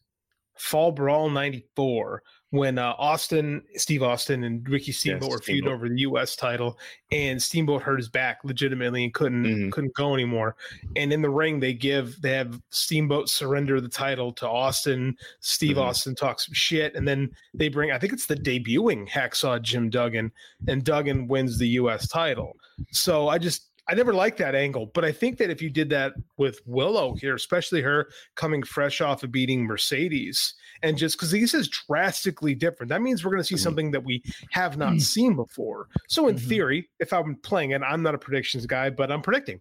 Fall 0.56 0.90
Brawl 0.90 1.28
'94 1.28 2.22
when 2.54 2.78
uh, 2.78 2.94
Austin, 2.98 3.62
Steve 3.74 4.04
Austin, 4.04 4.44
and 4.44 4.66
Ricky 4.68 4.92
Steamboat 4.92 5.22
yes, 5.24 5.30
were 5.32 5.40
feuding 5.40 5.68
over 5.68 5.88
the 5.88 5.98
U.S. 6.02 6.36
title, 6.36 6.78
and 7.10 7.42
Steamboat 7.42 7.82
hurt 7.82 7.96
his 7.96 8.08
back 8.08 8.38
legitimately 8.44 9.02
and 9.02 9.12
couldn't 9.12 9.44
mm-hmm. 9.44 9.70
couldn't 9.70 9.92
go 9.94 10.14
anymore. 10.14 10.54
And 10.94 11.12
in 11.12 11.20
the 11.20 11.28
ring, 11.28 11.58
they 11.58 11.74
give 11.74 12.22
they 12.22 12.30
have 12.30 12.60
Steamboat 12.70 13.28
surrender 13.28 13.80
the 13.80 13.88
title 13.88 14.32
to 14.34 14.48
Austin. 14.48 15.16
Steve 15.40 15.72
mm-hmm. 15.72 15.80
Austin 15.80 16.14
talks 16.14 16.46
some 16.46 16.54
shit, 16.54 16.94
and 16.94 17.08
then 17.08 17.28
they 17.54 17.68
bring 17.68 17.90
I 17.90 17.98
think 17.98 18.12
it's 18.12 18.26
the 18.26 18.36
debuting 18.36 19.08
Hacksaw 19.08 19.60
Jim 19.60 19.90
Duggan, 19.90 20.30
and 20.68 20.84
Duggan 20.84 21.26
wins 21.26 21.58
the 21.58 21.68
U.S. 21.70 22.06
title. 22.06 22.56
So 22.92 23.26
I 23.26 23.38
just 23.38 23.68
I 23.88 23.94
never 23.94 24.14
liked 24.14 24.38
that 24.38 24.54
angle, 24.54 24.86
but 24.94 25.04
I 25.04 25.12
think 25.12 25.36
that 25.38 25.50
if 25.50 25.60
you 25.60 25.68
did 25.68 25.90
that 25.90 26.14
with 26.38 26.60
Willow 26.64 27.14
here, 27.14 27.34
especially 27.34 27.82
her 27.82 28.08
coming 28.34 28.62
fresh 28.62 29.00
off 29.00 29.22
of 29.22 29.30
beating 29.30 29.64
Mercedes, 29.64 30.54
and 30.82 30.96
just 30.96 31.16
because 31.16 31.30
this 31.30 31.52
is 31.52 31.68
drastically 31.68 32.54
different, 32.54 32.88
that 32.88 33.02
means 33.02 33.24
we're 33.24 33.30
going 33.30 33.42
to 33.42 33.46
see 33.46 33.56
mm-hmm. 33.56 33.62
something 33.62 33.90
that 33.90 34.02
we 34.02 34.22
have 34.50 34.78
not 34.78 34.90
mm-hmm. 34.90 34.98
seen 35.00 35.36
before. 35.36 35.88
So, 36.08 36.28
in 36.28 36.36
mm-hmm. 36.36 36.48
theory, 36.48 36.90
if 36.98 37.12
I'm 37.12 37.36
playing, 37.36 37.74
and 37.74 37.84
I'm 37.84 38.02
not 38.02 38.14
a 38.14 38.18
predictions 38.18 38.64
guy, 38.64 38.88
but 38.88 39.12
I'm 39.12 39.20
predicting. 39.20 39.60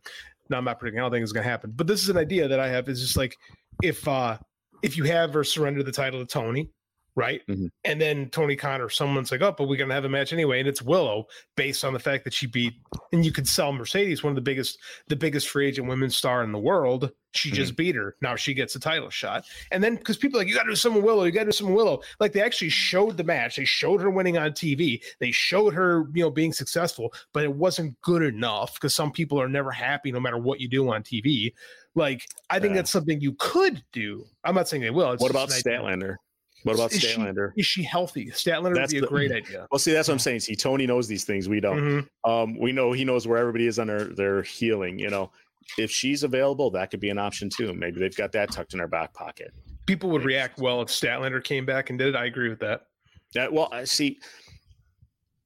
No, 0.50 0.58
I'm 0.58 0.66
not 0.66 0.80
predicting. 0.80 1.00
I 1.00 1.04
don't 1.04 1.12
think 1.12 1.24
it's 1.24 1.32
going 1.32 1.44
to 1.44 1.50
happen. 1.50 1.74
But 1.76 1.88
this 1.88 2.02
is 2.02 2.10
an 2.10 2.18
idea 2.18 2.48
that 2.48 2.60
I 2.60 2.70
have. 2.70 2.88
Is 2.88 3.02
just 3.02 3.18
like 3.18 3.36
if 3.82 4.08
uh 4.08 4.38
if 4.84 4.98
you 4.98 5.04
have 5.06 5.36
or 5.36 5.44
surrender 5.44 5.84
the 5.84 5.92
title 5.92 6.20
to 6.20 6.26
Toni, 6.26 6.70
right? 7.16 7.42
Mm-hmm. 7.48 7.68
And 7.86 8.02
then 8.02 8.30
Tony 8.30 8.56
Khan 8.56 8.82
or 8.82 8.90
someone's 8.90 9.32
like, 9.32 9.42
oh, 9.42 9.54
but 9.58 9.68
we're 9.68 9.78
gonna 9.78 9.94
have 9.94 10.06
a 10.06 10.10
match 10.10 10.34
anyway, 10.34 10.60
and 10.60 10.68
it's 10.68 10.82
Willow 10.82 11.28
based 11.56 11.86
on 11.86 11.94
the 11.94 12.00
fact 12.00 12.24
that 12.24 12.34
she 12.34 12.48
beat, 12.48 12.74
and 13.12 13.26
you 13.26 13.32
could 13.32 13.48
sell 13.48 13.72
Mercedes, 13.72 14.24
one 14.24 14.32
of 14.32 14.36
the 14.36 14.42
biggest, 14.42 14.80
the 15.08 15.16
biggest 15.16 15.50
free 15.50 15.68
agent 15.68 15.88
women's 15.88 16.16
star 16.16 16.44
in 16.44 16.52
the 16.52 16.60
world. 16.60 17.12
She 17.36 17.50
mm-hmm. 17.50 17.56
just 17.56 17.76
beat 17.76 17.96
her. 17.96 18.16
Now 18.22 18.36
she 18.36 18.54
gets 18.54 18.76
a 18.76 18.80
title 18.80 19.10
shot, 19.10 19.46
and 19.72 19.84
then 19.84 19.96
because 19.96 20.18
people 20.18 20.40
like, 20.40 20.48
you 20.48 20.56
got 20.56 20.64
to 20.64 20.70
do 20.70 20.76
some 20.76 21.02
Willow, 21.02 21.24
you 21.24 21.32
got 21.32 21.42
to 21.42 21.46
do 21.48 21.52
some 21.52 21.74
Willow. 21.74 22.02
Like 22.20 22.34
they 22.34 22.42
actually 22.42 22.70
showed 22.70 23.18
the 23.18 23.24
match, 23.24 23.58
they 23.58 23.66
showed 23.66 24.02
her 24.02 24.10
winning 24.10 24.38
on 24.38 24.52
TV, 24.52 25.02
they 25.20 25.32
showed 25.32 25.74
her, 25.74 26.06
you 26.14 26.24
know, 26.24 26.32
being 26.32 26.54
successful, 26.54 27.14
but 27.32 27.44
it 27.44 27.54
wasn't 27.54 28.00
good 28.02 28.24
enough 28.24 28.76
because 28.76 28.94
some 28.94 29.12
people 29.12 29.40
are 29.40 29.50
never 29.50 29.72
happy 29.72 30.12
no 30.12 30.20
matter 30.20 30.38
what 30.38 30.60
you 30.60 30.68
do 30.68 30.92
on 30.92 31.04
TV. 31.04 31.54
Like 31.96 32.28
I 32.50 32.60
think 32.60 32.72
yeah. 32.72 32.78
that's 32.78 32.92
something 32.92 33.22
you 33.22 33.34
could 33.34 33.84
do. 33.92 34.26
I'm 34.44 34.56
not 34.56 34.68
saying 34.68 34.82
they 34.82 34.90
will. 34.90 35.12
It's 35.12 35.22
what 35.22 35.32
about 35.32 35.50
Statlander? 35.50 36.16
What 36.64 36.76
about 36.76 36.94
is 36.94 37.04
Statlander? 37.04 37.52
She, 37.56 37.60
is 37.60 37.66
she 37.66 37.84
healthy? 37.84 38.28
Statlander 38.28 38.76
that's 38.76 38.94
would 38.94 39.02
be 39.02 39.06
a 39.06 39.10
great 39.10 39.32
idea. 39.32 39.68
Well, 39.72 39.80
see, 39.80 39.92
that's 39.92 40.08
what 40.08 40.14
I'm 40.14 40.20
saying. 40.20 40.42
See, 40.42 40.56
Tony 40.56 40.88
knows 40.88 41.08
these 41.08 41.26
things. 41.26 41.50
We 41.50 41.60
don't. 41.60 41.80
Mm-hmm. 41.80 42.32
Um, 42.32 42.58
we 42.58 42.72
know 42.72 42.92
he 42.92 43.04
knows 43.04 43.28
where 43.28 43.38
everybody 43.38 43.68
is 43.68 43.80
on 43.80 43.88
their, 43.88 44.06
their 44.06 44.44
healing. 44.44 44.98
You 44.98 45.10
know, 45.10 45.32
if 45.78 45.92
she's 45.92 46.24
available, 46.24 46.72
that 46.72 46.90
could 46.90 47.00
be 47.00 47.10
an 47.10 47.18
option 47.18 47.50
too. 47.50 47.74
Maybe 47.74 48.00
they've 48.00 48.16
got 48.16 48.32
that 48.34 48.52
tucked 48.52 48.74
in 48.74 48.80
their 48.80 48.88
back 48.88 49.14
pocket. 49.14 49.54
People 49.86 50.10
would 50.12 50.24
react 50.24 50.60
well 50.60 50.82
if 50.82 50.88
Statlander 50.88 51.44
came 51.44 51.66
back 51.66 51.90
and 51.90 52.00
did 52.00 52.10
it. 52.10 52.16
I 52.16 52.26
agree 52.26 52.50
with 52.50 52.60
that. 52.60 52.88
Yeah. 53.34 53.48
Well, 53.50 53.70
I 53.72 53.84
see. 53.84 54.20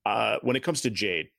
Uh, 0.05 0.37
when 0.41 0.55
it 0.55 0.63
comes 0.63 0.81
to 0.81 0.89
Jade, 0.89 1.29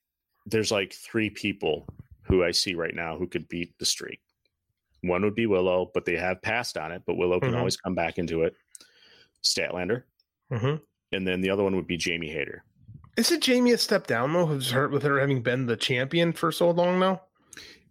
there's 0.45 0.71
like 0.73 0.93
three 0.93 1.31
people 1.31 1.87
who 2.23 2.45
I 2.45 2.51
see 2.51 2.75
right 2.75 2.95
now 2.95 3.17
who 3.17 3.27
could 3.27 3.49
beat 3.49 3.79
the 3.79 3.87
streak. 3.87 4.21
One 5.03 5.23
would 5.23 5.35
be 5.35 5.47
Willow, 5.47 5.91
but 5.95 6.05
they 6.05 6.17
have 6.17 6.43
passed 6.43 6.77
on 6.77 6.91
it. 6.91 7.03
But 7.07 7.17
Willow 7.17 7.39
can 7.39 7.51
mm-hmm. 7.51 7.59
always 7.59 7.77
come 7.77 7.95
back 7.95 8.19
into 8.19 8.43
it. 8.43 8.55
Statlander, 9.45 10.05
mm-hmm. 10.53 10.77
and 11.13 11.27
then 11.27 11.41
the 11.41 11.51
other 11.51 11.63
one 11.63 11.77
would 11.77 11.87
be 11.87 11.97
Jamie 11.97 12.31
Hayter. 12.31 12.65
Is 13.17 13.33
it 13.33 13.43
Jamie 13.43 13.73
a 13.73 13.79
step 13.79 14.07
down 14.07 14.33
though? 14.33 14.47
Who's 14.47 14.71
hurt 14.71 14.93
with 14.93 15.03
her 15.03 15.19
having 15.19 15.43
been 15.43 15.67
the 15.67 15.77
champion 15.77 16.33
for 16.33 16.53
so 16.53 16.71
long 16.71 16.99
now? 17.01 17.23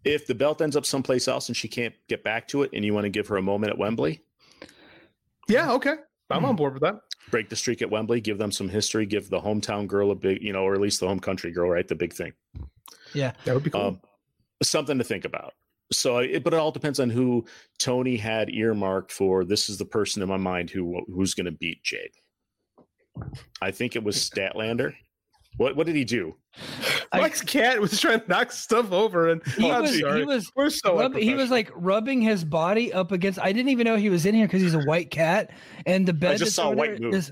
If 0.03 0.25
the 0.25 0.35
belt 0.35 0.61
ends 0.61 0.77
up 0.77 0.85
someplace 0.85 1.27
else 1.27 1.49
and 1.49 1.57
she 1.57 1.67
can't 1.67 1.93
get 2.07 2.23
back 2.23 2.47
to 2.49 2.63
it, 2.63 2.69
and 2.73 2.85
you 2.85 2.93
want 2.93 3.05
to 3.05 3.09
give 3.09 3.27
her 3.27 3.37
a 3.37 3.41
moment 3.41 3.71
at 3.71 3.77
Wembley, 3.77 4.21
yeah, 5.49 5.71
okay, 5.73 5.95
I'm 6.29 6.45
on 6.45 6.55
board 6.55 6.73
with 6.73 6.83
that. 6.83 7.01
Break 7.29 7.49
the 7.49 7.57
streak 7.57 7.81
at 7.81 7.89
Wembley, 7.89 8.21
give 8.21 8.37
them 8.37 8.51
some 8.51 8.69
history, 8.69 9.05
give 9.05 9.29
the 9.29 9.39
hometown 9.39 9.85
girl 9.85 10.11
a 10.11 10.15
big, 10.15 10.41
you 10.41 10.53
know, 10.53 10.63
or 10.63 10.73
at 10.73 10.79
least 10.79 11.01
the 11.01 11.07
home 11.07 11.19
country 11.19 11.51
girl, 11.51 11.69
right? 11.69 11.87
The 11.87 11.95
big 11.95 12.13
thing. 12.13 12.31
Yeah, 13.13 13.33
that 13.43 13.53
would 13.53 13.63
be 13.63 13.69
cool. 13.69 13.81
Um, 13.81 14.01
something 14.63 14.97
to 14.97 15.03
think 15.03 15.25
about 15.25 15.53
so 15.91 16.17
it, 16.17 16.43
but 16.43 16.53
it 16.53 16.57
all 16.57 16.71
depends 16.71 16.99
on 16.99 17.09
who 17.09 17.45
Tony 17.79 18.17
had 18.17 18.49
earmarked 18.49 19.11
for. 19.11 19.45
This 19.45 19.69
is 19.69 19.77
the 19.77 19.85
person 19.85 20.21
in 20.21 20.29
my 20.29 20.37
mind 20.37 20.69
who 20.69 21.01
who's 21.07 21.33
going 21.33 21.45
to 21.45 21.51
beat 21.51 21.83
Jade. 21.83 22.11
I 23.61 23.71
think 23.71 23.95
it 23.95 24.03
was 24.03 24.17
Statlander. 24.17 24.93
What 25.57 25.75
what 25.75 25.87
did 25.87 25.95
he 25.95 26.03
do? 26.03 26.35
Mike's 27.13 27.41
cat 27.41 27.79
was 27.81 27.99
trying 27.99 28.21
to 28.21 28.27
knock 28.27 28.51
stuff 28.51 28.91
over, 28.91 29.29
and 29.29 29.45
he 29.55 29.71
oh, 29.71 29.81
was 29.81 29.95
he 29.95 30.03
was 30.03 30.51
We're 30.55 30.69
so 30.69 30.99
rub, 30.99 31.15
he 31.15 31.33
was 31.33 31.49
like 31.49 31.71
rubbing 31.75 32.21
his 32.21 32.43
body 32.43 32.93
up 32.93 33.11
against. 33.11 33.39
I 33.39 33.51
didn't 33.51 33.69
even 33.69 33.85
know 33.85 33.95
he 33.95 34.09
was 34.09 34.25
in 34.25 34.35
here 34.35 34.45
because 34.45 34.61
he's 34.61 34.75
a 34.75 34.83
white 34.83 35.09
cat, 35.09 35.51
and 35.85 36.07
the 36.07 36.13
bed. 36.13 36.35
I 36.35 36.37
just 36.37 36.55
saw 36.55 36.71
white 36.71 36.99
move. 36.99 37.13
Is, 37.13 37.31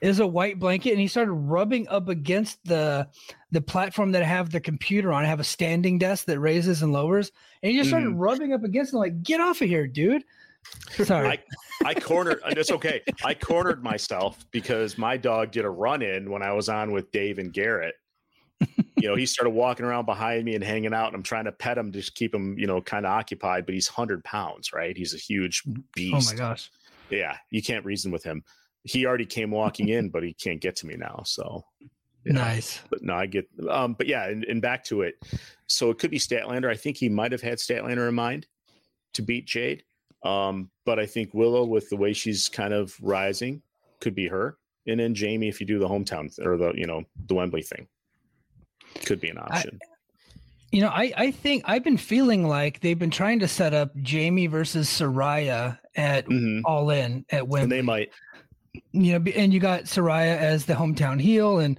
is 0.00 0.20
a 0.20 0.26
white 0.26 0.58
blanket, 0.58 0.90
and 0.92 1.00
he 1.00 1.06
started 1.08 1.32
rubbing 1.32 1.88
up 1.88 2.08
against 2.08 2.64
the 2.64 3.08
the 3.52 3.60
platform 3.60 4.12
that 4.12 4.22
I 4.22 4.26
have 4.26 4.50
the 4.50 4.60
computer 4.60 5.12
on. 5.12 5.24
I 5.24 5.28
have 5.28 5.40
a 5.40 5.44
standing 5.44 5.98
desk 5.98 6.26
that 6.26 6.40
raises 6.40 6.82
and 6.82 6.92
lowers, 6.92 7.30
and 7.62 7.70
he 7.72 7.78
just 7.78 7.90
started 7.90 8.08
Mhm. 8.10 8.14
rubbing 8.18 8.52
up 8.52 8.64
against 8.64 8.92
it. 8.92 8.96
Like, 8.98 9.22
get 9.22 9.40
off 9.40 9.62
of 9.62 9.68
here, 9.68 9.86
dude. 9.86 10.24
Sorry. 10.90 11.28
I, 11.28 11.38
I 11.84 11.94
cornered. 11.94 12.40
That's 12.54 12.72
okay. 12.72 13.02
I 13.24 13.34
cornered 13.34 13.84
myself 13.84 14.44
because 14.50 14.98
my 14.98 15.16
dog 15.16 15.52
did 15.52 15.64
a 15.64 15.70
run 15.70 16.02
in 16.02 16.28
when 16.30 16.42
I 16.42 16.52
was 16.52 16.68
on 16.68 16.90
with 16.90 17.10
Dave 17.12 17.38
and 17.38 17.52
Garrett. 17.52 17.94
You 18.96 19.08
know, 19.08 19.14
he 19.14 19.26
started 19.26 19.50
walking 19.50 19.84
around 19.84 20.06
behind 20.06 20.44
me 20.44 20.54
and 20.54 20.64
hanging 20.64 20.94
out, 20.94 21.08
and 21.08 21.14
I'm 21.14 21.22
trying 21.22 21.44
to 21.44 21.52
pet 21.52 21.76
him 21.78 21.92
to 21.92 21.98
just 22.00 22.14
keep 22.14 22.34
him, 22.34 22.58
you 22.58 22.66
know, 22.66 22.80
kind 22.80 23.04
of 23.06 23.12
occupied. 23.12 23.66
But 23.66 23.74
he's 23.74 23.86
hundred 23.86 24.24
pounds, 24.24 24.72
right? 24.72 24.96
He's 24.96 25.14
a 25.14 25.18
huge 25.18 25.62
beast. 25.94 26.14
oh 26.30 26.32
my 26.32 26.36
gosh. 26.36 26.70
Yeah, 27.10 27.36
you 27.50 27.62
can't 27.62 27.84
reason 27.84 28.10
with 28.10 28.24
him. 28.24 28.42
He 28.86 29.04
already 29.06 29.26
came 29.26 29.50
walking 29.50 29.88
in, 29.88 30.08
but 30.14 30.22
he 30.22 30.32
can't 30.32 30.60
get 30.60 30.76
to 30.76 30.86
me 30.86 30.96
now. 30.96 31.22
So 31.24 31.64
Yeah. 32.24 32.32
Nice. 32.34 32.80
but 32.90 33.02
no, 33.02 33.14
I 33.14 33.26
get. 33.26 33.48
Um, 33.68 33.94
but 33.94 34.06
yeah, 34.06 34.26
and, 34.28 34.44
and 34.44 34.60
back 34.62 34.84
to 34.86 35.02
it. 35.02 35.14
So 35.66 35.90
it 35.90 35.98
could 35.98 36.10
be 36.10 36.18
Statlander. 36.18 36.70
I 36.70 36.76
think 36.76 36.96
he 36.96 37.08
might 37.08 37.32
have 37.32 37.42
had 37.42 37.58
Statlander 37.58 38.08
in 38.08 38.14
mind 38.14 38.46
to 39.14 39.22
beat 39.22 39.46
Jade. 39.46 39.82
Um, 40.24 40.70
but 40.84 40.98
I 40.98 41.06
think 41.06 41.34
Willow, 41.34 41.64
with 41.64 41.88
the 41.88 41.96
way 41.96 42.12
she's 42.12 42.48
kind 42.48 42.72
of 42.74 42.96
rising, 43.00 43.62
could 44.00 44.14
be 44.14 44.26
her. 44.28 44.56
And 44.88 44.98
then 45.00 45.14
Jamie, 45.14 45.48
if 45.48 45.60
you 45.60 45.66
do 45.66 45.78
the 45.78 45.88
hometown 45.88 46.34
th- 46.34 46.46
or 46.46 46.56
the 46.56 46.72
you 46.74 46.86
know 46.86 47.04
the 47.26 47.34
Wembley 47.34 47.62
thing, 47.62 47.86
could 49.04 49.20
be 49.20 49.28
an 49.28 49.38
option. 49.38 49.78
You 50.72 50.82
know, 50.82 50.88
I, 50.88 51.12
I 51.16 51.30
think 51.30 51.62
I've 51.66 51.84
been 51.84 51.96
feeling 51.96 52.46
like 52.46 52.80
they've 52.80 52.98
been 52.98 53.10
trying 53.10 53.38
to 53.40 53.48
set 53.48 53.72
up 53.72 53.96
Jamie 54.02 54.46
versus 54.48 54.88
Saraya 54.88 55.78
at 55.94 56.26
Mhm. 56.26 56.62
All 56.64 56.90
In 56.90 57.24
at 57.30 57.46
And 57.48 57.70
they 57.70 57.82
might. 57.82 58.10
You 58.92 59.18
know, 59.18 59.30
and 59.32 59.52
you 59.52 59.60
got 59.60 59.84
Saraya 59.84 60.36
as 60.38 60.64
the 60.66 60.74
hometown 60.74 61.20
heel 61.20 61.58
and 61.58 61.78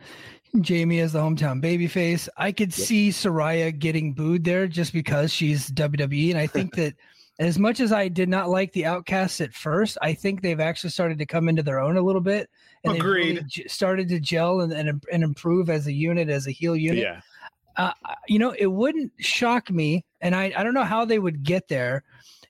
Jamie 0.62 1.00
as 1.00 1.14
the 1.14 1.20
hometown 1.20 1.62
babyface. 1.62 2.28
I 2.38 2.52
could 2.52 2.78
Yep. 2.78 2.88
see 2.88 3.10
Saraya 3.10 3.78
getting 3.78 4.14
booed 4.14 4.43
there 4.43 4.68
just 4.68 4.93
because 4.93 5.32
she's 5.34 5.70
WWE, 5.72 6.30
and 6.32 6.39
I 6.39 6.48
think 6.48 6.76
that 6.76 6.93
as 7.39 7.60
much 7.60 7.80
as 7.80 7.91
I 7.91 8.08
did 8.08 8.30
not 8.30 8.50
like 8.50 8.72
the 8.74 8.86
Outcasts 8.86 9.41
at 9.41 9.54
first, 9.54 9.98
I 10.02 10.14
think 10.14 10.41
they've 10.41 10.60
actually 10.60 10.89
started 10.89 11.20
to 11.20 11.26
come 11.28 11.48
into 11.50 11.62
their 11.62 11.80
own 11.80 11.95
a 11.98 12.02
little 12.02 12.22
bit, 12.22 12.50
and 12.84 12.95
they've 12.95 13.04
really 13.04 13.41
j- 13.48 13.68
started 13.68 14.08
to 14.10 14.20
gel 14.20 14.62
and, 14.62 14.74
and 14.74 15.04
and 15.12 15.24
improve 15.24 15.70
as 15.70 15.86
a 15.88 15.93
unit, 15.93 16.30
as 16.30 16.48
a 16.48 16.52
heel 16.52 16.76
unit 16.76 17.04
Yeah. 17.04 17.22
uh, 17.76 17.91
you 18.28 18.39
know, 18.39 18.52
it 18.58 18.66
wouldn't 18.68 19.12
shock 19.20 19.70
me, 19.70 20.04
and 20.22 20.34
I, 20.34 20.52
I 20.58 20.64
don't 20.64 20.74
know 20.74 20.84
how 20.84 21.06
they 21.06 21.20
would 21.20 21.43
get 21.43 21.68
there. 21.68 22.04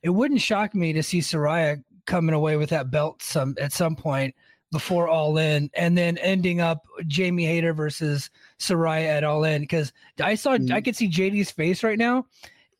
It 0.03 0.11
wouldn't 0.11 0.39
shock 0.39 0.73
me 0.73 0.93
to 0.93 1.03
see 1.03 1.19
Saraya 1.19 1.83
coming 2.07 2.33
away 2.33 2.57
with 2.57 2.71
that 2.71 2.89
belt 2.89 3.21
some 3.21 3.55
at 3.61 3.71
some 3.71 3.95
point 3.95 4.33
before 4.71 5.07
All 5.07 5.37
In, 5.37 5.69
and 5.75 5.97
then 5.97 6.17
ending 6.17 6.59
up 6.59 6.85
Jamie 7.05 7.45
Hayter 7.45 7.73
versus 7.73 8.29
Saraya 8.59 9.05
at 9.05 9.23
All 9.23 9.43
In. 9.43 9.61
Because 9.61 9.93
I 10.19 10.35
saw, 10.35 10.53
I 10.53 10.57
Mhm. 10.57 10.83
could 10.83 10.95
see 10.95 11.07
JD's 11.07 11.51
face 11.51 11.83
right 11.83 11.97
now. 11.97 12.25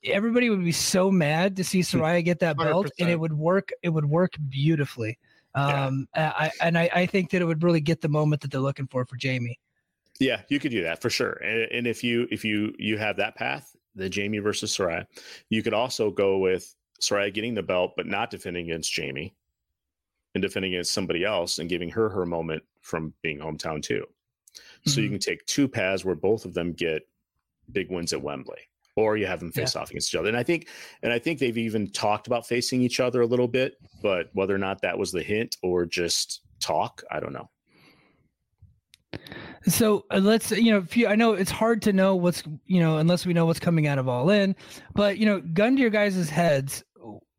Everybody 0.03 0.49
would 0.49 0.63
be 0.63 0.71
so 0.71 1.11
mad 1.11 1.55
to 1.57 1.63
see 1.63 1.79
Saraya 1.81 2.23
get 2.25 2.39
that 2.39 2.57
belt, 2.57 2.89
and 2.99 3.09
it 3.09 3.19
would 3.19 3.33
work. 3.33 3.69
It 3.83 3.89
would 3.89 4.05
work 4.05 4.33
beautifully. 4.49 5.17
Yeah. 5.55 5.85
Um, 5.85 6.07
I, 6.13 6.51
and 6.61 6.77
I, 6.77 6.89
I 6.93 7.05
think 7.05 7.31
that 7.31 7.41
it 7.41 7.45
would 7.45 7.63
really 7.63 7.81
get 7.81 8.01
the 8.01 8.09
moment 8.09 8.41
that 8.41 8.51
they're 8.51 8.61
looking 8.61 8.87
for 8.87 9.05
for 9.05 9.15
Jamie. 9.15 9.59
Yeah, 10.19 10.41
you 10.49 10.59
could 10.59 10.71
do 10.71 10.83
that 10.83 11.01
for 11.01 11.09
sure. 11.09 11.33
And, 11.43 11.71
and 11.71 11.87
if 11.87 12.03
you 12.03 12.27
if 12.31 12.43
you 12.43 12.73
you 12.77 12.97
have 12.97 13.17
that 13.17 13.35
path, 13.35 13.75
the 13.95 14.09
Jamie 14.09 14.39
versus 14.39 14.75
Saraya, 14.75 15.05
you 15.49 15.63
could 15.63 15.73
also 15.73 16.11
go 16.11 16.37
with 16.37 16.75
Saraya 17.01 17.33
getting 17.33 17.53
the 17.53 17.63
belt 17.63 17.93
but 17.95 18.07
not 18.07 18.29
defending 18.29 18.65
against 18.65 18.91
Jamie, 18.91 19.35
and 20.35 20.41
defending 20.41 20.73
against 20.73 20.91
somebody 20.91 21.23
else 21.23 21.59
and 21.59 21.69
giving 21.69 21.89
her 21.89 22.09
her 22.09 22.25
moment 22.25 22.63
from 22.81 23.13
being 23.21 23.39
hometown 23.39 23.81
too. 23.81 24.05
So 24.85 25.01
you 25.01 25.07
Mhm. 25.07 25.13
can 25.13 25.19
take 25.19 25.45
two 25.45 25.67
paths 25.67 26.05
where 26.05 26.15
both 26.15 26.45
of 26.45 26.53
them 26.53 26.73
get 26.73 27.07
big 27.71 27.91
wins 27.91 28.13
at 28.13 28.21
Wembley, 28.21 28.59
or 28.95 29.17
you 29.17 29.25
have 29.25 29.39
them 29.39 29.51
face 29.51 29.75
off 29.75 29.89
against 29.89 30.11
each 30.11 30.17
other. 30.17 30.29
And 30.29 30.37
I 30.37 30.43
think 30.43 30.69
and 31.03 31.11
I 31.11 31.19
think 31.19 31.39
they've 31.39 31.57
even 31.57 31.89
talked 31.91 32.27
about 32.27 32.47
facing 32.47 32.81
each 32.81 32.99
other 32.99 33.21
a 33.21 33.25
little 33.25 33.47
bit, 33.47 33.77
but 34.01 34.29
whether 34.33 34.53
or 34.55 34.59
not 34.59 34.81
that 34.81 34.97
was 34.97 35.11
the 35.11 35.23
hint 35.23 35.57
or 35.61 35.85
just 35.85 36.41
talk, 36.59 37.03
I 37.11 37.19
don't 37.19 37.33
know. 37.33 37.49
So 39.63 40.05
uh, 40.11 40.19
let's, 40.19 40.51
you 40.51 40.71
know, 40.71 40.77
if 40.77 40.95
you, 40.95 41.07
I 41.07 41.15
know 41.15 41.33
it's 41.33 41.51
hard 41.51 41.81
to 41.83 41.93
know 41.93 42.15
what's, 42.15 42.43
you 42.65 42.79
know, 42.79 42.97
unless 42.97 43.25
we 43.25 43.33
know 43.33 43.45
what's 43.45 43.59
coming 43.59 43.87
out 43.87 43.97
of 43.97 44.07
All 44.07 44.29
In, 44.29 44.55
but 44.93 45.17
you 45.17 45.25
know, 45.25 45.41
gun 45.41 45.75
to 45.75 45.81
your 45.81 45.89
guys' 45.89 46.29
heads. 46.29 46.83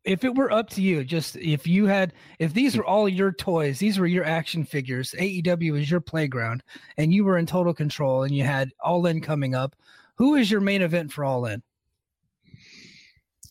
If 0.09 0.23
it 0.23 0.33
were 0.33 0.51
up 0.51 0.71
to 0.71 0.81
you, 0.81 1.03
just 1.03 1.35
if 1.35 1.67
you 1.67 1.85
had, 1.85 2.13
if 2.39 2.51
these 2.51 2.75
were 2.75 2.83
all 2.83 3.07
your 3.07 3.31
toys, 3.31 3.77
these 3.77 3.99
were 3.99 4.07
your 4.07 4.25
action 4.25 4.65
figures, 4.65 5.13
AEW 5.19 5.79
is 5.79 5.91
your 5.91 6.01
playground, 6.01 6.63
and 6.97 7.13
you 7.13 7.23
were 7.23 7.37
in 7.37 7.45
total 7.45 7.75
control, 7.75 8.23
and 8.23 8.33
you 8.33 8.43
had 8.43 8.71
All 8.83 9.05
In 9.05 9.21
coming 9.21 9.53
up, 9.53 9.75
who 10.15 10.33
is 10.33 10.49
your 10.49 10.61
main 10.61 10.81
event 10.81 11.13
for 11.13 11.23
All 11.23 11.45
In? 11.45 11.61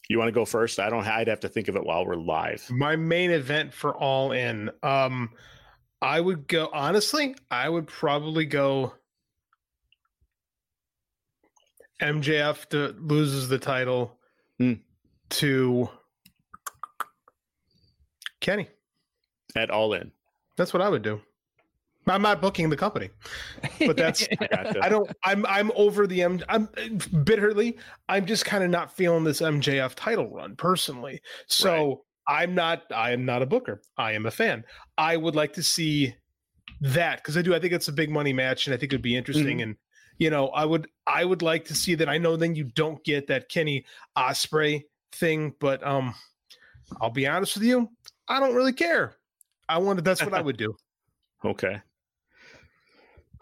You 0.08 0.18
want 0.18 0.26
to 0.26 0.32
go 0.32 0.44
first? 0.44 0.80
I 0.80 0.90
don't. 0.90 1.06
I'd 1.06 1.28
have 1.28 1.38
to 1.40 1.48
think 1.48 1.68
of 1.68 1.76
it 1.76 1.84
while 1.84 2.04
we're 2.04 2.16
live. 2.16 2.68
My 2.70 2.96
main 2.96 3.30
event 3.30 3.72
for 3.72 3.96
All 3.96 4.32
In, 4.32 4.68
um, 4.82 5.30
I 6.02 6.20
would 6.20 6.48
go 6.48 6.70
honestly. 6.72 7.36
I 7.52 7.68
would 7.68 7.86
probably 7.86 8.46
go 8.46 8.94
MJF 12.02 12.66
to, 12.70 12.96
loses 12.98 13.48
the 13.48 13.60
title 13.60 14.18
Hmm. 14.58 14.72
to 15.30 15.88
Kenny. 18.48 18.66
At 19.56 19.70
all 19.70 19.92
in. 19.92 20.10
That's 20.56 20.72
what 20.72 20.80
I 20.80 20.88
would 20.88 21.02
do. 21.02 21.20
I'm 22.06 22.22
not 22.22 22.40
booking 22.40 22.70
the 22.70 22.76
company, 22.78 23.10
but 23.80 23.94
that's 23.94 24.26
I 24.40 24.46
gotcha. 24.46 24.82
I 24.82 24.88
don't. 24.88 25.10
I'm 25.22 25.44
I'm 25.44 25.70
over 25.74 26.06
the 26.06 26.22
M. 26.22 26.40
I'm 26.48 26.70
bitterly. 27.24 27.76
I'm 28.08 28.24
just 28.24 28.46
kind 28.46 28.64
of 28.64 28.70
not 28.70 28.90
feeling 28.96 29.24
this 29.24 29.42
MJF 29.42 29.92
title 29.94 30.30
run 30.30 30.56
personally. 30.56 31.20
So 31.46 32.04
I'm 32.26 32.54
not. 32.54 32.84
I 32.90 33.10
am 33.10 33.26
not 33.26 33.42
a 33.42 33.46
booker. 33.46 33.82
I 33.98 34.12
am 34.12 34.24
a 34.24 34.30
fan. 34.30 34.64
I 34.96 35.18
would 35.18 35.36
like 35.36 35.52
to 35.54 35.62
see 35.62 36.14
that 36.80 37.18
because 37.18 37.36
I 37.36 37.42
do. 37.42 37.54
I 37.54 37.58
think 37.58 37.74
it's 37.74 37.88
a 37.88 37.92
big 37.92 38.08
money 38.08 38.32
match, 38.32 38.66
and 38.66 38.72
I 38.72 38.78
think 38.78 38.94
it'd 38.94 39.02
be 39.02 39.16
interesting. 39.16 39.60
And 39.60 39.76
you 40.16 40.30
know, 40.30 40.48
I 40.48 40.64
would. 40.64 40.88
I 41.06 41.26
would 41.26 41.42
like 41.42 41.66
to 41.66 41.74
see 41.74 41.94
that. 41.96 42.08
I 42.08 42.16
know 42.16 42.36
then 42.36 42.54
you 42.54 42.64
don't 42.64 43.04
get 43.04 43.26
that 43.26 43.50
Kenny 43.50 43.84
Ospreay 44.16 44.84
thing, 45.12 45.52
but 45.60 45.86
um, 45.86 46.14
I'll 47.00 47.10
be 47.10 47.26
honest 47.26 47.56
with 47.56 47.64
you. 47.64 47.88
I 48.28 48.40
don't 48.40 48.54
really 48.54 48.72
care. 48.72 49.14
I 49.68 49.78
wanted. 49.78 50.04
That's 50.04 50.22
what 50.24 50.34
I 50.34 50.40
would 50.42 50.56
do. 50.56 50.74
Okay. 51.44 51.80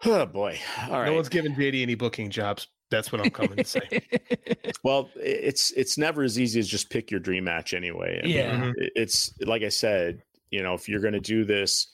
Oh 0.05 0.25
boy. 0.27 0.59
All 0.83 0.89
No 0.91 0.99
right. 0.99 1.09
one's 1.15 1.29
giving 1.29 1.55
JD 1.55 1.81
any 1.81 1.95
booking 1.95 2.29
jobs. 2.29 2.67
That's 2.91 3.11
what 3.11 3.21
I'm 3.21 3.31
coming 3.31 3.57
to 3.57 3.63
say. 3.63 4.01
Well, 4.83 5.09
it's 5.15 5.71
it's 5.71 5.97
never 5.97 6.21
as 6.21 6.39
easy 6.39 6.59
as 6.59 6.67
just 6.67 6.91
pick 6.91 7.09
your 7.09 7.19
dream 7.19 7.45
match 7.45 7.73
anyway. 7.73 8.21
I 8.23 8.27
Yeah. 8.27 8.55
Mhm. 8.55 8.73
it- 8.77 8.91
it's 8.95 9.33
like 9.41 9.63
I 9.63 9.69
said, 9.69 10.21
you 10.51 10.61
know, 10.61 10.75
if 10.75 10.87
you're 10.87 11.01
going 11.01 11.13
to 11.15 11.19
do 11.19 11.43
this, 11.43 11.87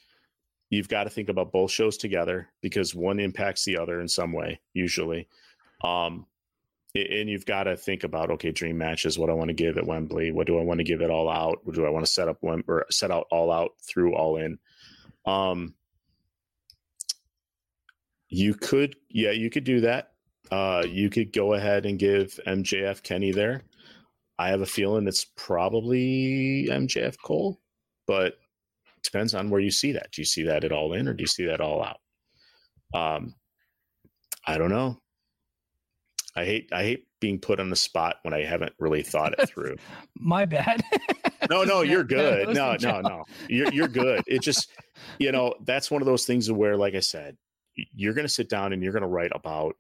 you've 0.70 0.90
got 0.90 1.06
to 1.06 1.10
think 1.10 1.30
about 1.30 1.54
both 1.54 1.72
shows 1.72 1.96
together 1.98 2.50
because 2.62 2.94
one 2.94 3.20
impacts 3.22 3.64
the 3.64 3.78
other 3.78 4.02
in 4.02 4.08
some 4.10 4.34
way, 4.34 4.60
usually. 4.74 5.28
Um, 5.84 6.26
a- 6.26 6.33
and 6.96 7.30
you've 7.30 7.46
got 7.46 7.64
to 7.64 7.76
think 7.76 8.04
about 8.04 8.30
okay, 8.32 8.52
dream 8.52 8.78
matches. 8.78 9.18
What 9.18 9.30
I 9.30 9.34
want 9.34 9.50
to 9.50 9.54
give 9.54 9.78
at 9.78 9.86
Wembley. 9.86 10.32
What 10.32 10.48
do 10.48 10.60
I 10.60 10.64
want 10.64 10.80
to 10.80 10.84
give 10.84 11.02
it 11.02 11.10
all 11.10 11.30
out? 11.30 11.60
What 11.64 11.76
do 11.76 11.86
I 11.86 11.90
want 11.90 12.06
to 12.06 12.12
set 12.12 12.28
up 12.28 12.38
Wem- 12.42 12.64
or 12.68 12.86
set 12.92 13.12
out 13.12 13.26
all 13.32 13.52
out 13.52 13.72
through 13.82 14.16
all 14.16 14.38
in? 14.38 14.60
Um, 15.26 15.74
you 18.30 18.54
could, 18.54 18.96
yeah, 19.10 19.32
you 19.32 19.50
could 19.50 19.64
do 19.64 19.82
that. 19.82 20.12
Uh, 20.52 20.84
you 20.88 21.10
could 21.10 21.34
go 21.34 21.54
ahead 21.54 21.86
and 21.86 21.98
give 21.98 22.40
MJF 22.46 23.02
Kenny 23.02 23.32
there. 23.32 23.64
I 24.38 24.50
have 24.50 24.62
a 24.62 24.66
feeling 24.66 25.08
it's 25.08 25.26
probably 25.26 26.68
MJF 26.70 27.16
Cole, 27.24 27.60
but 28.08 28.36
depends 29.04 29.34
on 29.34 29.50
where 29.50 29.62
you 29.62 29.72
see 29.72 29.92
that. 29.94 30.12
Do 30.12 30.22
you 30.22 30.26
see 30.26 30.44
that 30.44 30.64
at 30.64 30.72
all 30.72 30.94
in 30.94 31.08
or 31.08 31.14
do 31.14 31.24
you 31.24 31.28
see 31.28 31.46
that 31.46 31.62
all 31.62 31.84
out? 31.84 32.00
Um, 32.94 33.36
I 34.46 34.58
don't 34.58 34.70
know. 34.70 35.00
I 36.36 36.46
hate 36.46 36.70
I 36.74 36.84
hate 36.84 37.08
being 37.20 37.40
put 37.40 37.60
on 37.60 37.70
the 37.70 37.76
spot 37.76 38.18
when 38.24 38.34
I 38.34 38.44
haven't 38.44 38.74
really 38.80 39.04
thought 39.04 39.38
it 39.40 39.48
through. 39.50 39.76
My 40.18 40.46
bad. 40.46 40.84
No, 41.50 41.64
no, 41.64 41.82
you're 41.84 42.04
good. 42.04 42.50
No, 42.56 42.76
no, 42.82 43.02
no. 43.02 43.24
You're 43.50 43.72
you're 43.72 43.88
good. 43.88 44.24
It 44.28 44.42
just, 44.42 44.70
you 45.20 45.32
know, 45.34 45.54
that's 45.66 45.92
one 45.92 46.02
of 46.02 46.06
those 46.06 46.26
things 46.26 46.52
where, 46.52 46.76
like 46.78 46.96
I 46.96 47.00
said, 47.02 47.38
you're 47.76 48.14
going 48.14 48.26
to 48.28 48.34
sit 48.34 48.50
down 48.50 48.74
and 48.74 48.82
you're 48.84 48.94
going 48.94 49.04
to 49.04 49.08
write 49.08 49.32
about 49.34 49.76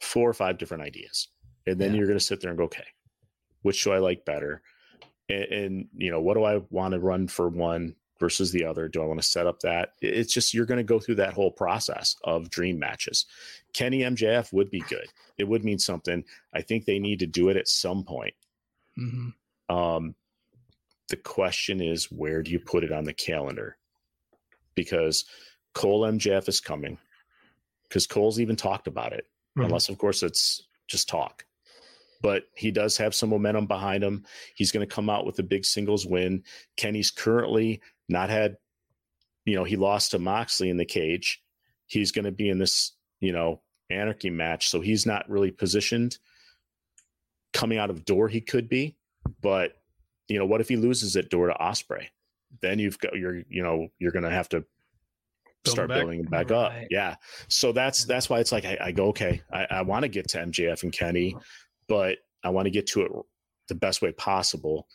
four 0.00 0.28
or 0.28 0.34
five 0.34 0.58
different 0.58 0.82
ideas, 0.82 1.28
and 1.66 1.78
then 1.80 1.92
Yeah. 1.92 1.98
you're 1.98 2.06
going 2.06 2.18
to 2.18 2.24
sit 2.24 2.40
there 2.40 2.50
and 2.50 2.58
go, 2.58 2.64
okay, 2.64 2.86
which 3.62 3.82
do 3.84 3.92
I 3.92 3.98
like 3.98 4.24
better? 4.24 4.62
And, 5.28 5.44
and 5.44 5.88
you 5.94 6.10
know, 6.10 6.20
what 6.20 6.34
do 6.34 6.44
I 6.44 6.60
want 6.70 6.92
to 6.92 7.00
run 7.00 7.26
for 7.28 7.48
one 7.48 7.96
versus 8.20 8.50
the 8.52 8.64
other? 8.64 8.88
Do 8.88 9.02
I 9.02 9.06
want 9.06 9.20
to 9.20 9.26
set 9.26 9.46
up 9.46 9.60
that? 9.60 9.90
It's 10.00 10.32
just 10.32 10.54
you're 10.54 10.66
going 10.66 10.78
to 10.78 10.84
go 10.84 10.98
through 11.00 11.16
that 11.16 11.34
whole 11.34 11.50
process 11.50 12.14
of 12.24 12.50
dream 12.50 12.78
matches. 12.78 13.26
Kenny 13.74 14.00
MJF 14.00 14.52
would 14.52 14.70
be 14.70 14.80
good. 14.80 15.06
It 15.36 15.44
would 15.44 15.64
mean 15.64 15.78
something. 15.78 16.24
I 16.52 16.62
think 16.62 16.84
they 16.84 16.98
need 16.98 17.18
to 17.20 17.26
do 17.26 17.48
it 17.48 17.56
at 17.56 17.68
some 17.68 18.04
point. 18.04 18.34
Mhm. 18.98 19.34
Um, 19.68 20.14
the 21.08 21.16
question 21.16 21.80
is, 21.80 22.10
where 22.10 22.42
do 22.42 22.50
you 22.50 22.58
put 22.60 22.84
it 22.84 22.92
on 22.92 23.04
the 23.04 23.14
calendar? 23.14 23.76
because 24.74 25.24
Cole 25.74 26.02
MJF 26.06 26.48
is 26.48 26.60
coming. 26.60 26.98
Because 27.88 28.06
Cole's 28.06 28.38
even 28.38 28.54
talked 28.54 28.86
about 28.86 29.12
it, 29.12 29.26
Mhm. 29.56 29.64
unless 29.64 29.88
of 29.88 29.98
course 29.98 30.22
it's 30.22 30.68
just 30.86 31.08
talk. 31.08 31.44
But 32.22 32.44
he 32.54 32.70
does 32.70 32.96
have 32.98 33.12
some 33.12 33.30
momentum 33.30 33.66
behind 33.66 34.04
him. 34.04 34.24
He's 34.54 34.70
going 34.70 34.86
to 34.88 34.94
come 34.94 35.10
out 35.10 35.26
with 35.26 35.36
a 35.40 35.42
big 35.42 35.64
singles 35.64 36.06
win. 36.06 36.44
Kenny's 36.76 37.10
currently 37.10 37.80
not 38.08 38.30
had, 38.30 38.56
you 39.44 39.56
know, 39.56 39.64
he 39.64 39.74
lost 39.74 40.12
to 40.12 40.20
Moxley 40.20 40.70
in 40.70 40.76
the 40.76 40.84
cage. 40.84 41.42
He's 41.86 42.12
going 42.12 42.24
to 42.26 42.30
be 42.30 42.48
in 42.48 42.58
this, 42.58 42.92
you 43.20 43.32
know, 43.32 43.60
anarchy 43.90 44.30
match, 44.30 44.68
so 44.68 44.80
he's 44.80 45.06
not 45.06 45.28
really 45.28 45.50
positioned. 45.50 46.18
Coming 47.52 47.78
out 47.78 47.90
of 47.90 48.04
door, 48.04 48.28
he 48.28 48.40
could 48.40 48.68
be, 48.68 48.96
but 49.40 49.72
you 50.28 50.38
know, 50.38 50.46
what 50.46 50.60
if 50.60 50.68
he 50.68 50.76
loses 50.76 51.16
at 51.16 51.30
door 51.30 51.46
to 51.48 51.54
Ospreay? 51.54 52.06
Then 52.60 52.78
you've 52.78 52.98
got 52.98 53.16
you're 53.16 53.42
you 53.48 53.62
know 53.62 53.88
you're 53.98 54.12
going 54.12 54.24
to 54.24 54.30
have 54.30 54.48
to 54.50 54.64
Build 55.64 55.74
start 55.74 55.88
back. 55.88 55.98
building 55.98 56.20
him 56.20 56.26
back 56.26 56.50
up. 56.50 56.72
Yeah. 56.90 57.16
So 57.48 57.72
that's 57.72 58.04
that's 58.04 58.30
why 58.30 58.38
it's 58.38 58.52
like 58.52 58.64
I, 58.64 58.78
I 58.80 58.92
go 58.92 59.06
okay. 59.08 59.42
I, 59.52 59.66
I 59.70 59.82
want 59.82 60.04
to 60.04 60.08
get 60.08 60.28
to 60.28 60.38
MJF 60.38 60.82
and 60.84 60.92
Kenny, 60.92 61.36
but 61.88 62.18
I 62.44 62.50
want 62.50 62.66
to 62.66 62.70
get 62.70 62.86
to 62.88 63.02
it 63.02 63.12
the 63.68 63.74
best 63.74 64.00
way 64.00 64.12
possible. 64.12 64.86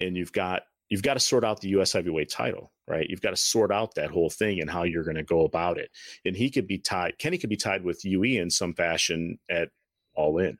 And 0.00 0.16
you've 0.16 0.32
got 0.32 0.62
you've 0.88 1.02
got 1.02 1.14
to 1.14 1.20
sort 1.20 1.44
out 1.44 1.60
the 1.60 1.68
U.S. 1.70 1.92
heavyweight 1.92 2.30
title, 2.30 2.72
right? 2.88 3.06
You've 3.08 3.20
got 3.20 3.30
to 3.30 3.36
sort 3.36 3.72
out 3.72 3.94
that 3.94 4.10
whole 4.10 4.30
thing 4.30 4.60
and 4.60 4.70
how 4.70 4.84
you're 4.84 5.04
going 5.04 5.16
to 5.16 5.22
go 5.22 5.44
about 5.44 5.78
it. 5.78 5.90
And 6.24 6.36
he 6.36 6.50
could 6.50 6.66
be 6.66 6.78
tied. 6.78 7.18
Kenny 7.18 7.38
could 7.38 7.50
be 7.50 7.56
tied 7.56 7.82
with 7.84 8.04
UE 8.04 8.40
in 8.40 8.50
some 8.50 8.74
fashion 8.74 9.38
at 9.50 9.68
All 10.14 10.38
In. 10.38 10.58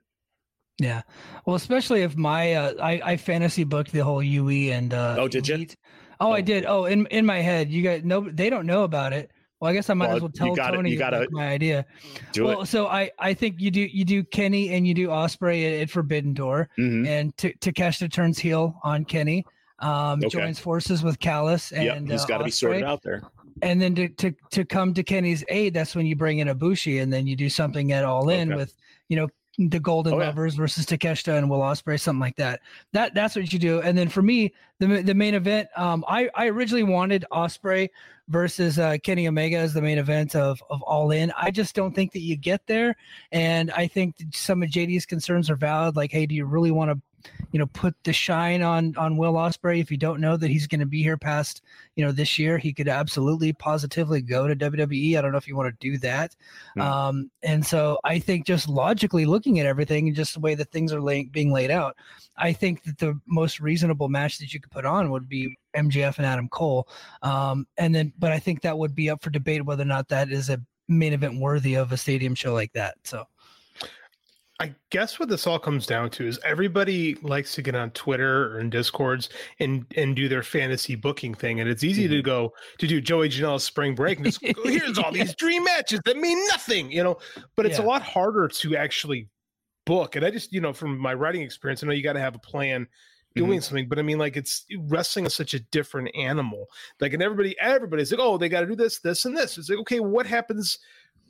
Yeah. 0.78 1.02
Well, 1.46 1.56
especially 1.56 2.02
if 2.02 2.16
my 2.16 2.52
uh, 2.54 2.74
I 2.82 3.00
I 3.12 3.16
fantasy 3.16 3.64
booked 3.64 3.92
the 3.92 4.00
whole 4.04 4.22
UE 4.22 4.72
and 4.72 4.92
uh 4.92 5.16
Oh, 5.18 5.26
did 5.28 5.48
ya? 5.48 5.54
Elite. 5.54 5.76
Oh, 6.20 6.32
I 6.32 6.38
Oh. 6.38 6.42
did. 6.42 6.64
Oh, 6.66 6.84
in 6.84 7.06
in 7.06 7.24
my 7.24 7.40
head, 7.40 7.70
you 7.70 7.82
guys 7.82 8.02
no 8.04 8.28
they 8.30 8.50
don't 8.50 8.66
know 8.66 8.82
about 8.84 9.14
it. 9.14 9.30
Well, 9.58 9.70
I 9.70 9.72
guess 9.74 9.88
I 9.88 9.94
might 9.94 10.08
Well, 10.08 10.16
as 10.16 10.22
well 10.22 10.30
you 10.34 10.38
tell 10.48 10.54
gotta- 10.54 10.76
Tony 10.76 10.90
you 10.90 10.98
gotta 10.98 11.26
my 11.30 11.48
idea. 11.48 11.86
Do 12.32 12.44
well, 12.44 12.60
it. 12.62 12.66
so 12.66 12.88
I 12.88 13.10
I 13.18 13.32
think 13.32 13.58
you 13.58 13.70
do 13.70 13.80
you 13.80 14.04
do 14.04 14.22
Kenny 14.24 14.68
and 14.74 14.86
you 14.86 14.92
do 14.92 15.08
Ospreay 15.08 15.76
at, 15.76 15.80
at 15.84 15.90
Forbidden 15.90 16.34
Door, 16.34 16.68
Mhm. 16.78 17.06
and 17.06 17.34
T- 17.38 17.54
Takeshita 17.58 18.12
turns 18.12 18.38
heel 18.38 18.78
on 18.84 19.06
Kenny. 19.06 19.46
Um, 19.78 20.20
Okay. 20.20 20.28
joins 20.28 20.58
forces 20.58 21.02
with 21.02 21.18
Callis 21.18 21.70
and 21.72 21.84
Yep, 21.84 22.02
he's 22.08 22.22
uh, 22.22 22.26
got 22.26 22.38
to 22.38 22.44
be 22.44 22.50
sorted 22.50 22.82
out 22.84 23.02
there. 23.02 23.22
And 23.62 23.80
then 23.80 23.94
to, 23.94 24.08
to 24.08 24.34
to 24.50 24.64
come 24.64 24.94
to 24.94 25.02
Kenny's 25.02 25.44
aid, 25.48 25.74
that's 25.74 25.94
when 25.94 26.06
you 26.06 26.16
bring 26.16 26.38
in 26.38 26.48
Ibushi, 26.48 27.02
and 27.02 27.12
then 27.12 27.26
you 27.26 27.36
do 27.36 27.48
something 27.48 27.92
at 27.92 28.04
All 28.04 28.28
In 28.28 28.50
Okay. 28.52 28.56
with 28.56 28.74
you 29.08 29.16
know 29.16 29.28
the 29.58 29.80
Golden 29.80 30.12
Oh, 30.14 30.20
yeah. 30.20 30.26
Lovers 30.26 30.54
versus 30.54 30.84
Takeshita 30.84 31.38
and 31.38 31.48
Will 31.48 31.60
Ospreay, 31.60 31.98
something 31.98 32.20
like 32.20 32.36
that. 32.36 32.60
That 32.92 33.14
that's 33.14 33.34
what 33.36 33.50
you 33.52 33.58
do. 33.58 33.80
And 33.80 33.96
then 33.96 34.08
for 34.10 34.20
me, 34.20 34.52
the 34.78 35.02
the 35.02 35.14
main 35.14 35.34
event, 35.34 35.68
um, 35.76 36.04
I 36.06 36.28
I 36.34 36.46
originally 36.48 36.82
wanted 36.82 37.24
Ospreay 37.32 37.88
versus 38.28 38.78
uh, 38.78 38.96
Kenny 39.02 39.26
Omega 39.28 39.56
as 39.56 39.72
the 39.72 39.80
main 39.80 39.96
event 39.98 40.36
of 40.36 40.62
of 40.68 40.82
All 40.82 41.10
In. 41.10 41.32
I 41.40 41.50
just 41.50 41.74
don't 41.74 41.94
think 41.94 42.12
that 42.12 42.20
you 42.20 42.36
get 42.36 42.66
there, 42.66 42.94
and 43.32 43.70
I 43.70 43.86
think 43.86 44.16
some 44.34 44.62
of 44.62 44.68
JD's 44.68 45.06
concerns 45.06 45.48
are 45.48 45.56
valid. 45.56 45.96
Like, 45.96 46.12
hey, 46.12 46.26
do 46.26 46.34
you 46.34 46.44
really 46.44 46.70
want 46.70 46.90
to? 46.90 47.00
You 47.52 47.58
know, 47.58 47.66
put 47.66 47.94
the 48.04 48.12
shine 48.12 48.62
on 48.62 48.94
on 48.96 49.16
Will 49.16 49.34
Ospreay. 49.34 49.80
If 49.80 49.90
you 49.90 49.96
don't 49.96 50.20
know 50.20 50.36
that 50.36 50.50
he's 50.50 50.66
going 50.66 50.80
to 50.80 50.86
be 50.86 51.02
here 51.02 51.16
past 51.16 51.62
you 51.96 52.04
know 52.04 52.12
this 52.12 52.38
year 52.38 52.58
he 52.58 52.72
could 52.72 52.88
absolutely 52.88 53.52
positively 53.52 54.20
go 54.20 54.46
to 54.46 54.54
WWE. 54.54 55.16
I 55.16 55.22
don't 55.22 55.32
know 55.32 55.38
if 55.38 55.48
you 55.48 55.56
want 55.56 55.68
to 55.68 55.90
do 55.90 55.98
that. 55.98 56.36
Hmm. 56.74 56.80
Um, 56.80 57.30
and 57.42 57.64
so 57.64 57.98
I 58.04 58.18
think 58.18 58.46
just 58.46 58.68
logically 58.68 59.24
looking 59.24 59.58
at 59.58 59.66
everything 59.66 60.06
and 60.06 60.16
just 60.16 60.34
the 60.34 60.40
way 60.40 60.54
that 60.54 60.70
things 60.70 60.92
are 60.92 61.00
lay- 61.00 61.24
being 61.24 61.52
laid 61.52 61.70
out, 61.70 61.96
I 62.36 62.52
think 62.52 62.84
that 62.84 62.98
the 62.98 63.18
most 63.26 63.60
reasonable 63.60 64.08
match 64.08 64.38
that 64.38 64.52
you 64.52 64.60
could 64.60 64.70
put 64.70 64.84
on 64.84 65.10
would 65.10 65.28
be 65.28 65.56
MJF 65.74 66.18
and 66.18 66.26
Adam 66.26 66.48
Cole. 66.48 66.88
Um, 67.22 67.66
and 67.78 67.94
then, 67.94 68.12
but 68.18 68.32
I 68.32 68.38
think 68.38 68.62
that 68.62 68.78
would 68.78 68.94
be 68.94 69.10
up 69.10 69.22
for 69.22 69.30
debate 69.30 69.64
whether 69.64 69.82
or 69.82 69.86
not 69.86 70.08
that 70.08 70.30
is 70.30 70.50
a 70.50 70.60
main 70.88 71.12
event 71.12 71.40
worthy 71.40 71.74
of 71.74 71.92
a 71.92 71.96
stadium 71.96 72.34
show 72.34 72.54
like 72.54 72.72
that. 72.74 72.96
So 73.04 73.24
I 74.58 74.74
guess 74.90 75.18
what 75.20 75.28
this 75.28 75.46
all 75.46 75.58
comes 75.58 75.86
down 75.86 76.08
to 76.10 76.26
is 76.26 76.38
everybody 76.42 77.14
likes 77.16 77.54
to 77.56 77.62
get 77.62 77.74
on 77.74 77.90
Twitter 77.90 78.54
or 78.54 78.60
in 78.60 78.70
Discords 78.70 79.28
and 79.60 79.84
and 79.96 80.16
do 80.16 80.28
their 80.28 80.42
fantasy 80.42 80.94
booking 80.94 81.34
thing, 81.34 81.60
and 81.60 81.68
it's 81.68 81.84
easy 81.84 82.08
to 82.08 82.14
mm-hmm. 82.14 82.24
go 82.24 82.52
to 82.78 82.86
do 82.86 83.00
Joey 83.00 83.28
Janela's 83.28 83.64
spring 83.64 83.94
break 83.94 84.18
and 84.18 84.26
just 84.26 84.40
go, 84.40 84.52
here's 84.64 84.98
all 84.98 85.12
these 85.12 85.34
dream 85.34 85.64
matches 85.64 86.00
that 86.06 86.16
mean 86.16 86.38
nothing, 86.48 86.90
you 86.90 87.02
know. 87.02 87.18
But 87.54 87.66
it's 87.66 87.78
a 87.78 87.82
lot 87.82 88.00
harder 88.00 88.48
to 88.48 88.76
actually 88.76 89.28
book, 89.84 90.16
and 90.16 90.24
I 90.24 90.30
just 90.30 90.52
you 90.52 90.62
know 90.62 90.72
from 90.72 90.98
my 90.98 91.12
writing 91.12 91.42
experience, 91.42 91.82
I 91.82 91.86
know 91.86 91.92
you 91.92 92.02
got 92.02 92.14
to 92.14 92.20
have 92.20 92.34
a 92.34 92.38
plan 92.40 92.86
doing 93.34 93.50
mm-hmm. 93.50 93.60
something, 93.60 93.88
but 93.88 93.98
I 93.98 94.02
mean 94.02 94.18
like 94.18 94.38
it's 94.38 94.64
wrestling 94.88 95.26
is 95.26 95.34
such 95.34 95.52
a 95.52 95.60
different 95.60 96.10
animal. 96.16 96.66
Like, 96.98 97.12
and 97.12 97.22
everybody 97.22 97.54
everybody's 97.60 98.10
like, 98.10 98.20
oh, 98.20 98.38
they 98.38 98.48
got 98.48 98.62
to 98.62 98.66
do 98.66 98.74
this, 98.74 99.00
this, 99.00 99.26
and 99.26 99.36
this. 99.36 99.58
It's 99.58 99.68
like, 99.68 99.78
okay, 99.80 100.00
what 100.00 100.26
happens? 100.26 100.78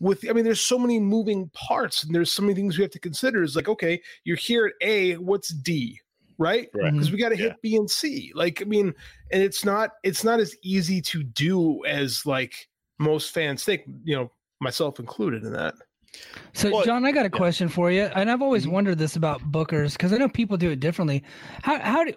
With 0.01 0.29
i 0.29 0.33
mean 0.33 0.45
there's 0.45 0.61
so 0.61 0.79
many 0.79 1.01
moving 1.01 1.49
parts 1.55 2.05
and 2.05 2.15
there's 2.15 2.33
so 2.33 2.43
many 2.43 2.55
things 2.55 2.77
we 2.77 2.83
have 2.83 2.91
to 2.91 2.99
consider. 2.99 3.43
Is 3.43 3.57
like 3.57 3.69
okay 3.69 4.01
you're 4.25 4.37
here 4.37 4.67
at 4.67 4.73
a 4.87 5.15
what's 5.17 5.49
d 5.49 5.99
right? 6.39 6.69
Because 6.73 7.11
we 7.11 7.17
got 7.17 7.31
to 7.31 7.37
Yeah. 7.37 7.45
hit 7.45 7.63
b 7.63 7.77
and 7.77 7.91
c. 7.91 8.31
Like 8.35 8.61
i 8.61 8.65
mean 8.67 8.93
and 9.33 9.43
it's 9.43 9.65
not 9.65 9.93
it's 10.03 10.23
not 10.23 10.39
as 10.39 10.55
easy 10.63 11.01
to 11.03 11.23
do 11.23 11.83
as 11.87 12.27
like 12.27 12.69
most 12.99 13.33
fans 13.33 13.65
think 13.65 13.83
you 14.05 14.15
know 14.17 14.31
myself 14.61 14.99
included 15.01 15.45
in 15.45 15.53
that 15.53 15.75
So, 16.53 16.71
Well, 16.71 16.85
John, 16.85 17.05
I 17.05 17.13
got 17.13 17.27
a 17.27 17.31
question 17.31 17.69
for 17.69 17.91
you, 17.91 18.05
and 18.05 18.31
I've 18.31 18.41
always 18.41 18.65
Mhm. 18.67 18.71
wondered 18.73 18.99
this 18.99 19.17
about 19.17 19.43
bookers 19.53 19.93
because 19.93 20.13
I 20.13 20.17
know 20.17 20.29
people 20.29 20.57
do 20.57 20.71
it 20.71 20.81
differently. 20.81 21.23
How 21.63 21.79
how 21.81 22.05
do 22.05 22.13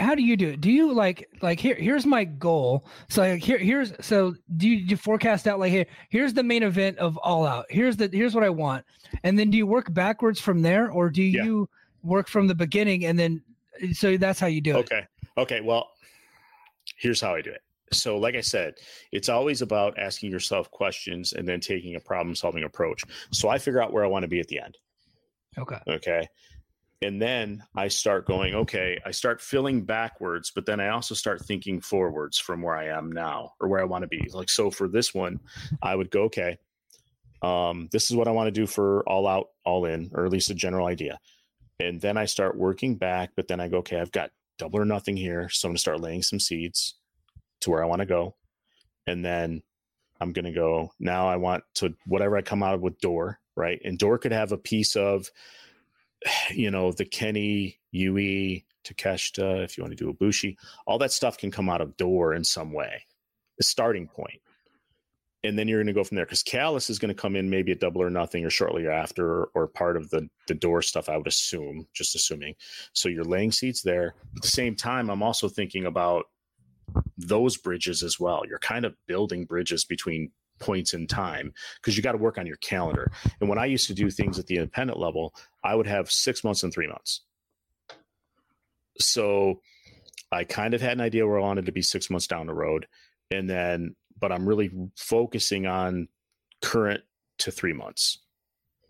how 0.00 0.14
do 0.16 0.22
you 0.22 0.36
do 0.36 0.48
it? 0.50 0.60
Do 0.60 0.70
you 0.70 0.92
like 0.92 1.28
like 1.42 1.60
here 1.60 1.76
here's 1.76 2.04
my 2.04 2.24
goal. 2.24 2.84
So 3.08 3.22
like, 3.22 3.42
here 3.42 3.58
here's 3.58 3.92
so 4.04 4.34
do 4.56 4.68
you, 4.68 4.84
do 4.84 4.90
you 4.90 4.96
forecast 4.96 5.46
out 5.46 5.60
like 5.60 5.70
here 5.70 5.86
here's 6.08 6.34
the 6.34 6.42
main 6.42 6.62
event 6.64 6.98
of 6.98 7.16
All 7.18 7.46
Out. 7.46 7.66
Here's 7.70 7.96
the 7.96 8.10
here's 8.12 8.34
what 8.34 8.42
I 8.42 8.50
want, 8.50 8.84
and 9.22 9.38
then 9.38 9.50
do 9.50 9.56
you 9.58 9.66
work 9.66 9.92
backwards 9.94 10.40
from 10.40 10.62
there, 10.62 10.90
or 10.90 11.08
do 11.08 11.22
Yeah. 11.22 11.44
you 11.44 11.68
work 12.02 12.28
from 12.28 12.48
the 12.48 12.54
beginning 12.54 13.04
and 13.06 13.18
then 13.18 13.42
so 13.92 14.16
that's 14.16 14.40
how 14.40 14.46
you 14.48 14.60
do 14.60 14.72
it? 14.72 14.90
Okay. 14.90 15.06
Okay. 15.38 15.60
Well, 15.60 15.88
here's 16.96 17.20
how 17.20 17.34
I 17.34 17.42
do 17.42 17.50
it. 17.50 17.62
So, 17.92 18.16
like 18.16 18.34
I 18.34 18.40
said, 18.40 18.74
it's 19.12 19.28
always 19.28 19.62
about 19.62 19.98
asking 19.98 20.30
yourself 20.30 20.70
questions 20.70 21.32
and 21.32 21.46
then 21.46 21.60
taking 21.60 21.96
a 21.96 22.00
problem 22.00 22.34
solving 22.34 22.64
approach. 22.64 23.04
So, 23.30 23.48
I 23.48 23.58
figure 23.58 23.82
out 23.82 23.92
where 23.92 24.04
I 24.04 24.08
want 24.08 24.22
to 24.22 24.28
be 24.28 24.40
at 24.40 24.48
the 24.48 24.60
end. 24.60 24.78
Okay. 25.58 25.78
Okay. 25.88 26.26
And 27.02 27.20
then 27.20 27.62
I 27.76 27.88
start 27.88 28.26
going, 28.26 28.54
okay, 28.54 28.98
I 29.04 29.10
start 29.10 29.42
filling 29.42 29.84
backwards, 29.84 30.50
but 30.54 30.64
then 30.64 30.80
I 30.80 30.88
also 30.88 31.14
start 31.14 31.44
thinking 31.44 31.80
forwards 31.80 32.38
from 32.38 32.62
where 32.62 32.76
I 32.76 32.86
am 32.86 33.12
now 33.12 33.52
or 33.60 33.68
where 33.68 33.80
I 33.80 33.84
want 33.84 34.02
to 34.02 34.08
be. 34.08 34.26
Like, 34.32 34.48
so 34.48 34.70
for 34.70 34.88
this 34.88 35.12
one, 35.12 35.38
I 35.82 35.94
would 35.94 36.10
go, 36.10 36.22
okay, 36.24 36.56
um, 37.42 37.88
this 37.92 38.10
is 38.10 38.16
what 38.16 38.26
I 38.26 38.30
want 38.30 38.46
to 38.46 38.52
do 38.52 38.66
for 38.66 39.06
all 39.06 39.26
out, 39.26 39.48
all 39.66 39.84
in, 39.84 40.10
or 40.14 40.24
at 40.24 40.32
least 40.32 40.50
a 40.50 40.54
general 40.54 40.86
idea. 40.86 41.18
And 41.78 42.00
then 42.00 42.16
I 42.16 42.24
start 42.24 42.56
working 42.56 42.96
back, 42.96 43.32
but 43.36 43.48
then 43.48 43.60
I 43.60 43.68
go, 43.68 43.78
okay, 43.78 44.00
I've 44.00 44.12
got 44.12 44.30
double 44.56 44.80
or 44.80 44.86
nothing 44.86 45.16
here. 45.16 45.50
So 45.50 45.66
I'm 45.66 45.72
going 45.72 45.76
to 45.76 45.80
start 45.80 46.00
laying 46.00 46.22
some 46.22 46.40
seeds 46.40 46.94
to 47.60 47.70
where 47.70 47.82
I 47.82 47.86
want 47.86 48.00
to 48.00 48.06
go. 48.06 48.34
And 49.06 49.24
then 49.24 49.62
I'm 50.20 50.32
going 50.32 50.44
to 50.44 50.52
go, 50.52 50.92
now 50.98 51.28
I 51.28 51.36
want 51.36 51.64
to 51.74 51.94
whatever 52.06 52.36
I 52.36 52.42
come 52.42 52.62
out 52.62 52.74
of 52.74 52.80
with 52.80 52.98
Door, 53.00 53.40
right? 53.56 53.80
And 53.84 53.98
Door 53.98 54.18
could 54.18 54.32
have 54.32 54.52
a 54.52 54.58
piece 54.58 54.96
of, 54.96 55.30
you 56.50 56.70
know, 56.70 56.92
the 56.92 57.04
Kenny, 57.04 57.78
Yui, 57.90 58.64
Takeshita, 58.84 59.64
if 59.64 59.76
you 59.76 59.84
want 59.84 59.96
to 59.96 60.04
do 60.04 60.12
Ibushi, 60.12 60.56
all 60.86 60.98
that 60.98 61.12
stuff 61.12 61.38
can 61.38 61.50
come 61.50 61.68
out 61.68 61.80
of 61.80 61.96
Door 61.96 62.34
in 62.34 62.44
some 62.44 62.72
way, 62.72 63.06
the 63.58 63.64
starting 63.64 64.06
point. 64.06 64.40
And 65.42 65.58
then 65.58 65.68
you're 65.68 65.78
going 65.78 65.88
to 65.88 65.92
go 65.92 66.04
from 66.04 66.16
there 66.16 66.24
because 66.24 66.42
Callis 66.42 66.88
is 66.88 66.98
going 66.98 67.14
to 67.14 67.20
come 67.20 67.36
in 67.36 67.50
maybe 67.50 67.70
a 67.70 67.76
double 67.76 68.00
or 68.00 68.08
nothing 68.08 68.46
or 68.46 68.50
shortly 68.50 68.88
after 68.88 69.44
or 69.54 69.66
part 69.66 69.98
of 69.98 70.08
the 70.08 70.26
the 70.46 70.54
door 70.54 70.80
stuff. 70.80 71.10
I 71.10 71.18
would 71.18 71.26
assume, 71.26 71.86
just 71.92 72.14
assuming. 72.14 72.54
So 72.94 73.10
you're 73.10 73.24
laying 73.24 73.52
seats 73.52 73.82
there. 73.82 74.14
At 74.36 74.40
the 74.40 74.48
same 74.48 74.74
time, 74.74 75.10
I'm 75.10 75.22
also 75.22 75.50
thinking 75.50 75.84
about 75.84 76.24
those 77.16 77.56
bridges 77.56 78.02
as 78.02 78.18
well. 78.18 78.42
You're 78.48 78.58
kind 78.58 78.84
of 78.84 78.94
building 79.06 79.44
bridges 79.44 79.84
between 79.84 80.30
points 80.58 80.94
in 80.94 81.06
time 81.06 81.52
because 81.76 81.96
you 81.96 82.02
got 82.02 82.12
to 82.12 82.18
work 82.18 82.38
on 82.38 82.46
your 82.46 82.56
calendar. 82.56 83.10
And 83.40 83.48
when 83.48 83.58
I 83.58 83.66
used 83.66 83.86
to 83.88 83.94
do 83.94 84.10
things 84.10 84.38
at 84.38 84.46
the 84.46 84.56
independent 84.56 84.98
level, 84.98 85.34
I 85.62 85.74
would 85.74 85.86
have 85.86 86.10
six 86.10 86.44
months 86.44 86.62
and 86.62 86.72
three 86.72 86.86
months. 86.86 87.22
So 89.00 89.60
I 90.30 90.44
kind 90.44 90.74
of 90.74 90.80
had 90.80 90.92
an 90.92 91.00
idea 91.00 91.26
where 91.26 91.38
I 91.38 91.42
wanted 91.42 91.66
to 91.66 91.72
be 91.72 91.82
six 91.82 92.10
months 92.10 92.26
down 92.26 92.46
the 92.46 92.54
road. 92.54 92.86
And 93.30 93.48
then, 93.48 93.96
but 94.18 94.32
I'm 94.32 94.46
really 94.46 94.70
focusing 94.96 95.66
on 95.66 96.08
current 96.62 97.02
to 97.38 97.50
three 97.50 97.72
months 97.72 98.18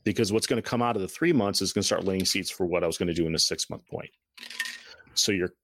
because 0.05 0.33
what's 0.33 0.47
going 0.47 0.63
to 0.63 0.69
come 0.69 0.83
out 0.83 0.97
of 0.97 1.03
the 1.03 1.09
three 1.09 1.33
months 1.33 1.63
is 1.63 1.73
going 1.73 1.83
to 1.83 1.87
start 1.87 2.05
laying 2.05 2.25
seeds 2.25 2.51
for 2.51 2.67
what 2.67 2.85
I 2.85 2.87
was 2.87 2.99
going 2.99 3.09
to 3.09 3.15
do 3.15 3.27
in 3.27 3.35
a 3.35 3.39
six 3.39 3.71
month 3.71 3.87
point. 3.89 4.11
So 5.15 5.33
you're 5.33 5.55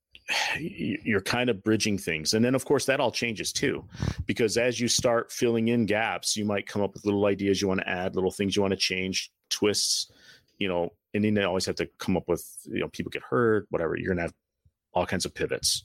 you're 0.59 1.20
kind 1.20 1.51
of 1.51 1.62
bridging 1.62 1.99
things. 1.99 2.35
And 2.35 2.45
then 2.45 2.55
of 2.55 2.64
course 2.64 2.87
that 2.87 3.01
all 3.01 3.11
changes 3.11 3.53
too 3.53 3.85
because 4.26 4.57
as 4.57 4.81
you 4.81 4.89
start 4.89 5.33
filling 5.33 5.68
in 5.68 5.87
gaps 5.87 6.37
you 6.37 6.45
might 6.45 6.66
come 6.66 6.83
up 6.83 6.95
with 6.95 7.05
little 7.05 7.26
ideas 7.26 7.61
you 7.61 7.68
want 7.68 7.81
to 7.81 7.89
add 7.89 8.14
little 8.14 8.31
things 8.31 8.55
you 8.55 8.62
want 8.62 8.72
to 8.72 8.76
change 8.76 9.31
twists 9.49 10.11
you 10.59 10.68
know 10.68 10.91
and 11.14 11.24
then 11.24 11.35
they 11.35 11.43
always 11.43 11.66
have 11.66 11.74
to 11.74 11.89
come 11.99 12.16
up 12.16 12.28
with 12.28 12.47
you 12.66 12.81
know 12.81 12.89
people 12.89 13.11
get 13.11 13.22
hurt 13.22 13.66
whatever 13.70 13.97
you're 13.97 14.14
gonna 14.14 14.22
have 14.22 14.35
all 14.93 15.07
kinds 15.07 15.24
of 15.24 15.35
pivots. 15.35 15.85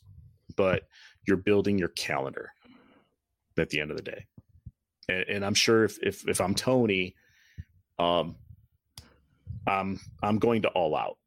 But 0.55 0.83
you're 1.27 1.37
building 1.37 1.77
your 1.77 1.89
calendar 1.89 2.51
at 3.57 3.69
the 3.69 3.79
end 3.79 3.91
of 3.91 3.97
the 3.97 4.03
day. 4.03 4.25
And, 5.09 5.25
and 5.27 5.45
I'm 5.45 5.53
sure 5.53 5.83
if, 5.83 5.97
if 6.01 6.27
if 6.27 6.41
I'm 6.41 6.55
Tony, 6.55 7.15
um, 7.99 8.35
I'm 9.67 9.99
I'm 10.21 10.37
going 10.37 10.63
to 10.63 10.69
all 10.69 10.95
out. 10.95 11.17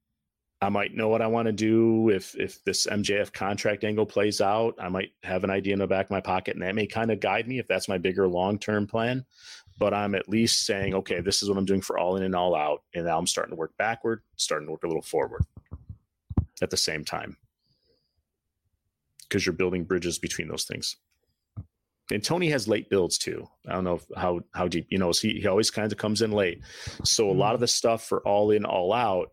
I 0.60 0.70
might 0.70 0.94
know 0.94 1.08
what 1.08 1.22
I 1.22 1.28
want 1.28 1.46
to 1.46 1.52
do 1.52 2.10
if 2.10 2.34
if 2.34 2.62
this 2.64 2.86
MJF 2.86 3.32
contract 3.32 3.84
angle 3.84 4.06
plays 4.06 4.40
out. 4.40 4.74
I 4.78 4.88
might 4.88 5.12
have 5.22 5.44
an 5.44 5.50
idea 5.50 5.72
in 5.72 5.78
the 5.78 5.86
back 5.86 6.06
of 6.06 6.10
my 6.10 6.20
pocket, 6.20 6.54
and 6.54 6.62
that 6.62 6.74
may 6.74 6.86
kind 6.86 7.12
of 7.12 7.20
guide 7.20 7.46
me 7.46 7.58
if 7.58 7.68
that's 7.68 7.88
my 7.88 7.98
bigger 7.98 8.26
long 8.26 8.58
term 8.58 8.86
plan. 8.86 9.24
But 9.78 9.94
I'm 9.94 10.16
at 10.16 10.28
least 10.28 10.66
saying, 10.66 10.94
okay, 10.94 11.20
this 11.20 11.42
is 11.42 11.48
what 11.48 11.58
I'm 11.58 11.64
doing 11.64 11.80
for 11.80 11.98
all 11.98 12.16
in 12.16 12.24
and 12.24 12.34
all 12.34 12.56
out, 12.56 12.82
and 12.92 13.06
now 13.06 13.18
I'm 13.18 13.28
starting 13.28 13.52
to 13.52 13.56
work 13.56 13.76
backward, 13.78 14.22
starting 14.36 14.66
to 14.66 14.72
work 14.72 14.82
a 14.82 14.88
little 14.88 15.02
forward 15.02 15.44
at 16.60 16.70
the 16.70 16.76
same 16.76 17.04
time 17.04 17.36
because 19.28 19.46
you're 19.46 19.52
building 19.52 19.84
bridges 19.84 20.18
between 20.18 20.48
those 20.48 20.64
things. 20.64 20.96
And 22.10 22.24
Tony 22.24 22.48
has 22.50 22.66
late 22.66 22.88
builds 22.88 23.18
too. 23.18 23.46
I 23.68 23.72
don't 23.74 23.84
know 23.84 23.96
if, 23.96 24.06
how 24.16 24.40
how 24.52 24.66
deep 24.66 24.86
you 24.90 24.98
know. 24.98 25.12
He, 25.12 25.40
he 25.40 25.46
always 25.46 25.70
kind 25.70 25.92
of 25.92 25.98
comes 25.98 26.22
in 26.22 26.32
late. 26.32 26.62
So 27.04 27.28
a 27.28 27.32
lot 27.32 27.48
mm-hmm. 27.48 27.54
of 27.54 27.60
the 27.60 27.68
stuff 27.68 28.04
for 28.04 28.26
all 28.26 28.50
in, 28.50 28.64
all 28.64 28.92
out, 28.92 29.30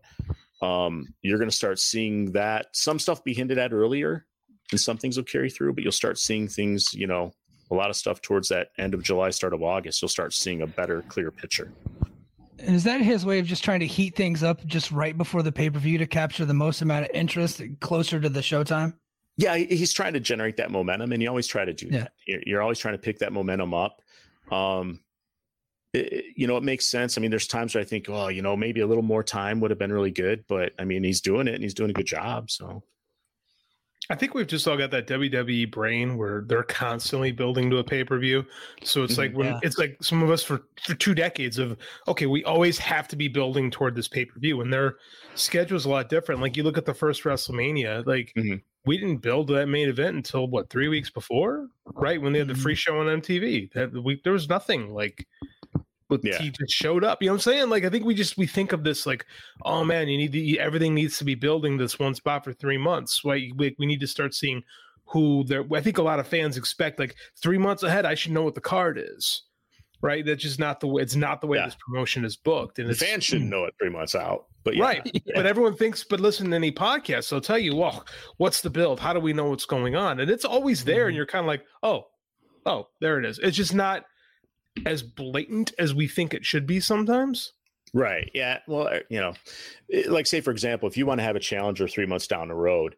um, 0.62 1.06
you're 1.22 1.38
going 1.38 1.50
to 1.50 1.56
start 1.56 1.78
seeing 1.78 2.32
that 2.32 2.66
some 2.72 2.98
stuff 2.98 3.22
be 3.24 3.34
hinted 3.34 3.58
at 3.58 3.72
earlier, 3.72 4.26
and 4.70 4.80
some 4.80 4.96
things 4.96 5.16
will 5.16 5.24
carry 5.24 5.50
through. 5.50 5.74
But 5.74 5.84
you'll 5.84 5.92
start 5.92 6.18
seeing 6.18 6.48
things, 6.48 6.94
you 6.94 7.06
know, 7.06 7.32
a 7.70 7.74
lot 7.74 7.90
of 7.90 7.96
stuff 7.96 8.22
towards 8.22 8.48
that 8.48 8.68
end 8.78 8.94
of 8.94 9.02
July, 9.02 9.30
start 9.30 9.52
of 9.52 9.62
August. 9.62 10.00
You'll 10.00 10.08
start 10.08 10.32
seeing 10.32 10.62
a 10.62 10.66
better, 10.66 11.02
clear 11.02 11.30
picture. 11.30 11.72
And 12.58 12.74
is 12.74 12.84
that 12.84 13.02
his 13.02 13.26
way 13.26 13.38
of 13.38 13.46
just 13.46 13.62
trying 13.62 13.80
to 13.80 13.86
heat 13.86 14.16
things 14.16 14.42
up 14.42 14.64
just 14.66 14.90
right 14.90 15.16
before 15.16 15.42
the 15.42 15.52
pay 15.52 15.68
per 15.68 15.78
view 15.78 15.98
to 15.98 16.06
capture 16.06 16.44
the 16.44 16.54
most 16.54 16.80
amount 16.80 17.04
of 17.04 17.10
interest 17.12 17.60
closer 17.80 18.20
to 18.20 18.28
the 18.28 18.40
showtime? 18.40 18.94
Yeah, 19.36 19.56
he's 19.56 19.92
trying 19.92 20.14
to 20.14 20.20
generate 20.20 20.56
that 20.56 20.70
momentum, 20.70 21.12
and 21.12 21.22
you 21.22 21.28
always 21.28 21.46
try 21.46 21.66
to 21.66 21.74
do 21.74 21.88
yeah. 21.90 21.98
that. 21.98 22.12
You're 22.46 22.62
always 22.62 22.78
trying 22.78 22.94
to 22.94 22.98
pick 22.98 23.18
that 23.18 23.34
momentum 23.34 23.74
up. 23.74 24.00
Um, 24.50 25.00
it, 25.96 26.24
you 26.36 26.46
know, 26.46 26.56
it 26.56 26.62
makes 26.62 26.86
sense. 26.86 27.16
I 27.16 27.20
mean, 27.20 27.30
there's 27.30 27.46
times 27.46 27.74
where 27.74 27.82
I 27.82 27.84
think, 27.84 28.08
oh, 28.08 28.28
you 28.28 28.42
know, 28.42 28.56
maybe 28.56 28.80
a 28.80 28.86
little 28.86 29.02
more 29.02 29.22
time 29.22 29.60
would 29.60 29.70
have 29.70 29.78
been 29.78 29.92
really 29.92 30.10
good, 30.10 30.44
but 30.48 30.72
I 30.78 30.84
mean, 30.84 31.04
he's 31.04 31.20
doing 31.20 31.48
it 31.48 31.54
and 31.54 31.62
he's 31.62 31.74
doing 31.74 31.90
a 31.90 31.94
good 31.94 32.06
job. 32.06 32.50
So 32.50 32.82
I 34.08 34.14
think 34.14 34.34
we've 34.34 34.46
just 34.46 34.68
all 34.68 34.76
got 34.76 34.90
that 34.92 35.08
WWE 35.08 35.70
brain 35.72 36.16
where 36.16 36.44
they're 36.46 36.62
constantly 36.62 37.32
building 37.32 37.70
to 37.70 37.78
a 37.78 37.84
pay 37.84 38.04
per 38.04 38.18
view. 38.18 38.44
So 38.84 39.02
it's 39.02 39.18
like 39.18 39.32
when 39.34 39.48
yeah. 39.48 39.60
it's 39.62 39.78
like 39.78 39.96
some 40.00 40.22
of 40.22 40.30
us 40.30 40.42
for 40.42 40.62
for 40.84 40.94
two 40.94 41.14
decades 41.14 41.58
of 41.58 41.76
okay, 42.06 42.26
we 42.26 42.44
always 42.44 42.78
have 42.78 43.08
to 43.08 43.16
be 43.16 43.26
building 43.26 43.70
toward 43.70 43.96
this 43.96 44.06
pay 44.06 44.24
per 44.24 44.38
view, 44.38 44.60
and 44.60 44.72
their 44.72 44.98
schedule's 45.34 45.86
a 45.86 45.88
lot 45.88 46.08
different. 46.08 46.40
Like 46.40 46.56
you 46.56 46.62
look 46.62 46.78
at 46.78 46.84
the 46.84 46.94
first 46.94 47.24
WrestleMania, 47.24 48.06
like 48.06 48.32
mm-hmm 48.36 48.56
we 48.86 48.96
didn't 48.96 49.18
build 49.18 49.48
that 49.48 49.66
main 49.66 49.88
event 49.88 50.16
until 50.16 50.46
what 50.46 50.70
three 50.70 50.88
weeks 50.88 51.10
before, 51.10 51.68
right? 51.94 52.22
When 52.22 52.32
they 52.32 52.38
had 52.38 52.48
the 52.48 52.54
free 52.54 52.74
mm-hmm. 52.74 52.78
show 52.78 53.00
on 53.00 53.20
MTV. 53.20 53.72
That 53.72 53.92
week 53.92 54.22
there 54.22 54.32
was 54.32 54.48
nothing 54.48 54.94
like 54.94 55.26
but 56.08 56.20
yeah. 56.22 56.38
he 56.38 56.50
just 56.50 56.72
showed 56.72 57.04
up. 57.04 57.22
You 57.22 57.28
know 57.28 57.34
what 57.34 57.46
I'm 57.46 57.52
saying? 57.52 57.70
Like 57.70 57.84
I 57.84 57.90
think 57.90 58.04
we 58.04 58.14
just 58.14 58.36
we 58.36 58.46
think 58.46 58.72
of 58.72 58.84
this 58.84 59.06
like, 59.06 59.26
oh 59.64 59.84
man, 59.84 60.08
you 60.08 60.16
need 60.16 60.32
to, 60.32 60.58
everything 60.58 60.94
needs 60.94 61.18
to 61.18 61.24
be 61.24 61.34
building 61.34 61.76
this 61.76 61.98
one 61.98 62.14
spot 62.14 62.44
for 62.44 62.52
three 62.52 62.78
months. 62.78 63.22
Right? 63.24 63.50
We, 63.56 63.74
we 63.78 63.86
need 63.86 64.00
to 64.00 64.06
start 64.06 64.34
seeing 64.34 64.62
who 65.06 65.44
there. 65.44 65.64
I 65.72 65.80
think 65.80 65.98
a 65.98 66.02
lot 66.02 66.20
of 66.20 66.26
fans 66.26 66.56
expect 66.56 66.98
like 66.98 67.16
three 67.36 67.58
months 67.58 67.82
ahead. 67.82 68.04
I 68.04 68.14
should 68.14 68.32
know 68.32 68.42
what 68.42 68.54
the 68.54 68.60
card 68.60 68.98
is. 68.98 69.42
Right? 70.02 70.24
That's 70.24 70.42
just 70.42 70.60
not 70.60 70.80
the 70.80 70.86
way. 70.86 71.02
It's 71.02 71.16
not 71.16 71.40
the 71.40 71.46
way 71.46 71.58
yeah. 71.58 71.64
this 71.64 71.76
promotion 71.76 72.24
is 72.24 72.36
booked. 72.36 72.78
And 72.78 72.88
the 72.88 72.94
fans 72.94 73.24
shouldn't 73.24 73.50
know 73.50 73.64
it 73.64 73.74
three 73.80 73.90
months 73.90 74.14
out. 74.14 74.46
But 74.62 74.76
yeah. 74.76 74.82
right, 74.84 75.22
but 75.34 75.46
everyone 75.46 75.76
thinks. 75.76 76.04
But 76.04 76.20
listen 76.20 76.50
to 76.50 76.56
any 76.56 76.70
podcast, 76.70 77.30
they'll 77.30 77.40
tell 77.40 77.58
you, 77.58 77.74
well, 77.74 78.04
what's 78.36 78.60
the 78.60 78.70
build? 78.70 79.00
How 79.00 79.12
do 79.12 79.20
we 79.20 79.32
know 79.32 79.48
what's 79.50 79.64
going 79.64 79.96
on? 79.96 80.20
And 80.20 80.30
it's 80.30 80.44
always 80.44 80.84
there, 80.84 81.02
mm-hmm. 81.02 81.08
and 81.08 81.16
you're 81.16 81.26
kind 81.26 81.44
of 81.44 81.46
like, 81.46 81.64
oh, 81.82 82.06
oh, 82.66 82.88
there 83.00 83.18
it 83.18 83.24
is. 83.24 83.38
It's 83.38 83.56
just 83.56 83.74
not 83.74 84.04
as 84.84 85.02
blatant 85.02 85.72
as 85.78 85.94
we 85.94 86.08
think 86.08 86.34
it 86.34 86.44
should 86.44 86.66
be 86.66 86.80
sometimes. 86.80 87.52
Right. 87.94 88.30
Yeah. 88.34 88.58
Well, 88.66 88.88
uh, 88.88 89.00
you 89.08 89.20
know, 89.20 89.34
like 90.08 90.26
say 90.26 90.40
for 90.40 90.50
example, 90.50 90.88
if 90.88 90.96
you 90.96 91.06
want 91.06 91.20
to 91.20 91.24
have 91.24 91.36
a 91.36 91.40
challenger 91.40 91.88
three 91.88 92.06
months 92.06 92.26
down 92.26 92.48
the 92.48 92.54
road, 92.54 92.96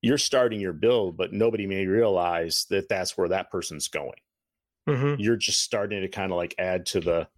you're 0.00 0.18
starting 0.18 0.60
your 0.60 0.72
build, 0.72 1.16
but 1.16 1.32
nobody 1.32 1.66
may 1.66 1.86
realize 1.86 2.66
that 2.70 2.88
that's 2.88 3.18
where 3.18 3.28
that 3.28 3.50
person's 3.50 3.88
going. 3.88 4.20
Mm-hmm. 4.88 5.20
You're 5.20 5.36
just 5.36 5.62
starting 5.62 6.02
to 6.02 6.08
kind 6.08 6.30
of 6.30 6.36
like 6.36 6.54
add 6.58 6.86
to 6.86 7.00
the 7.00 7.28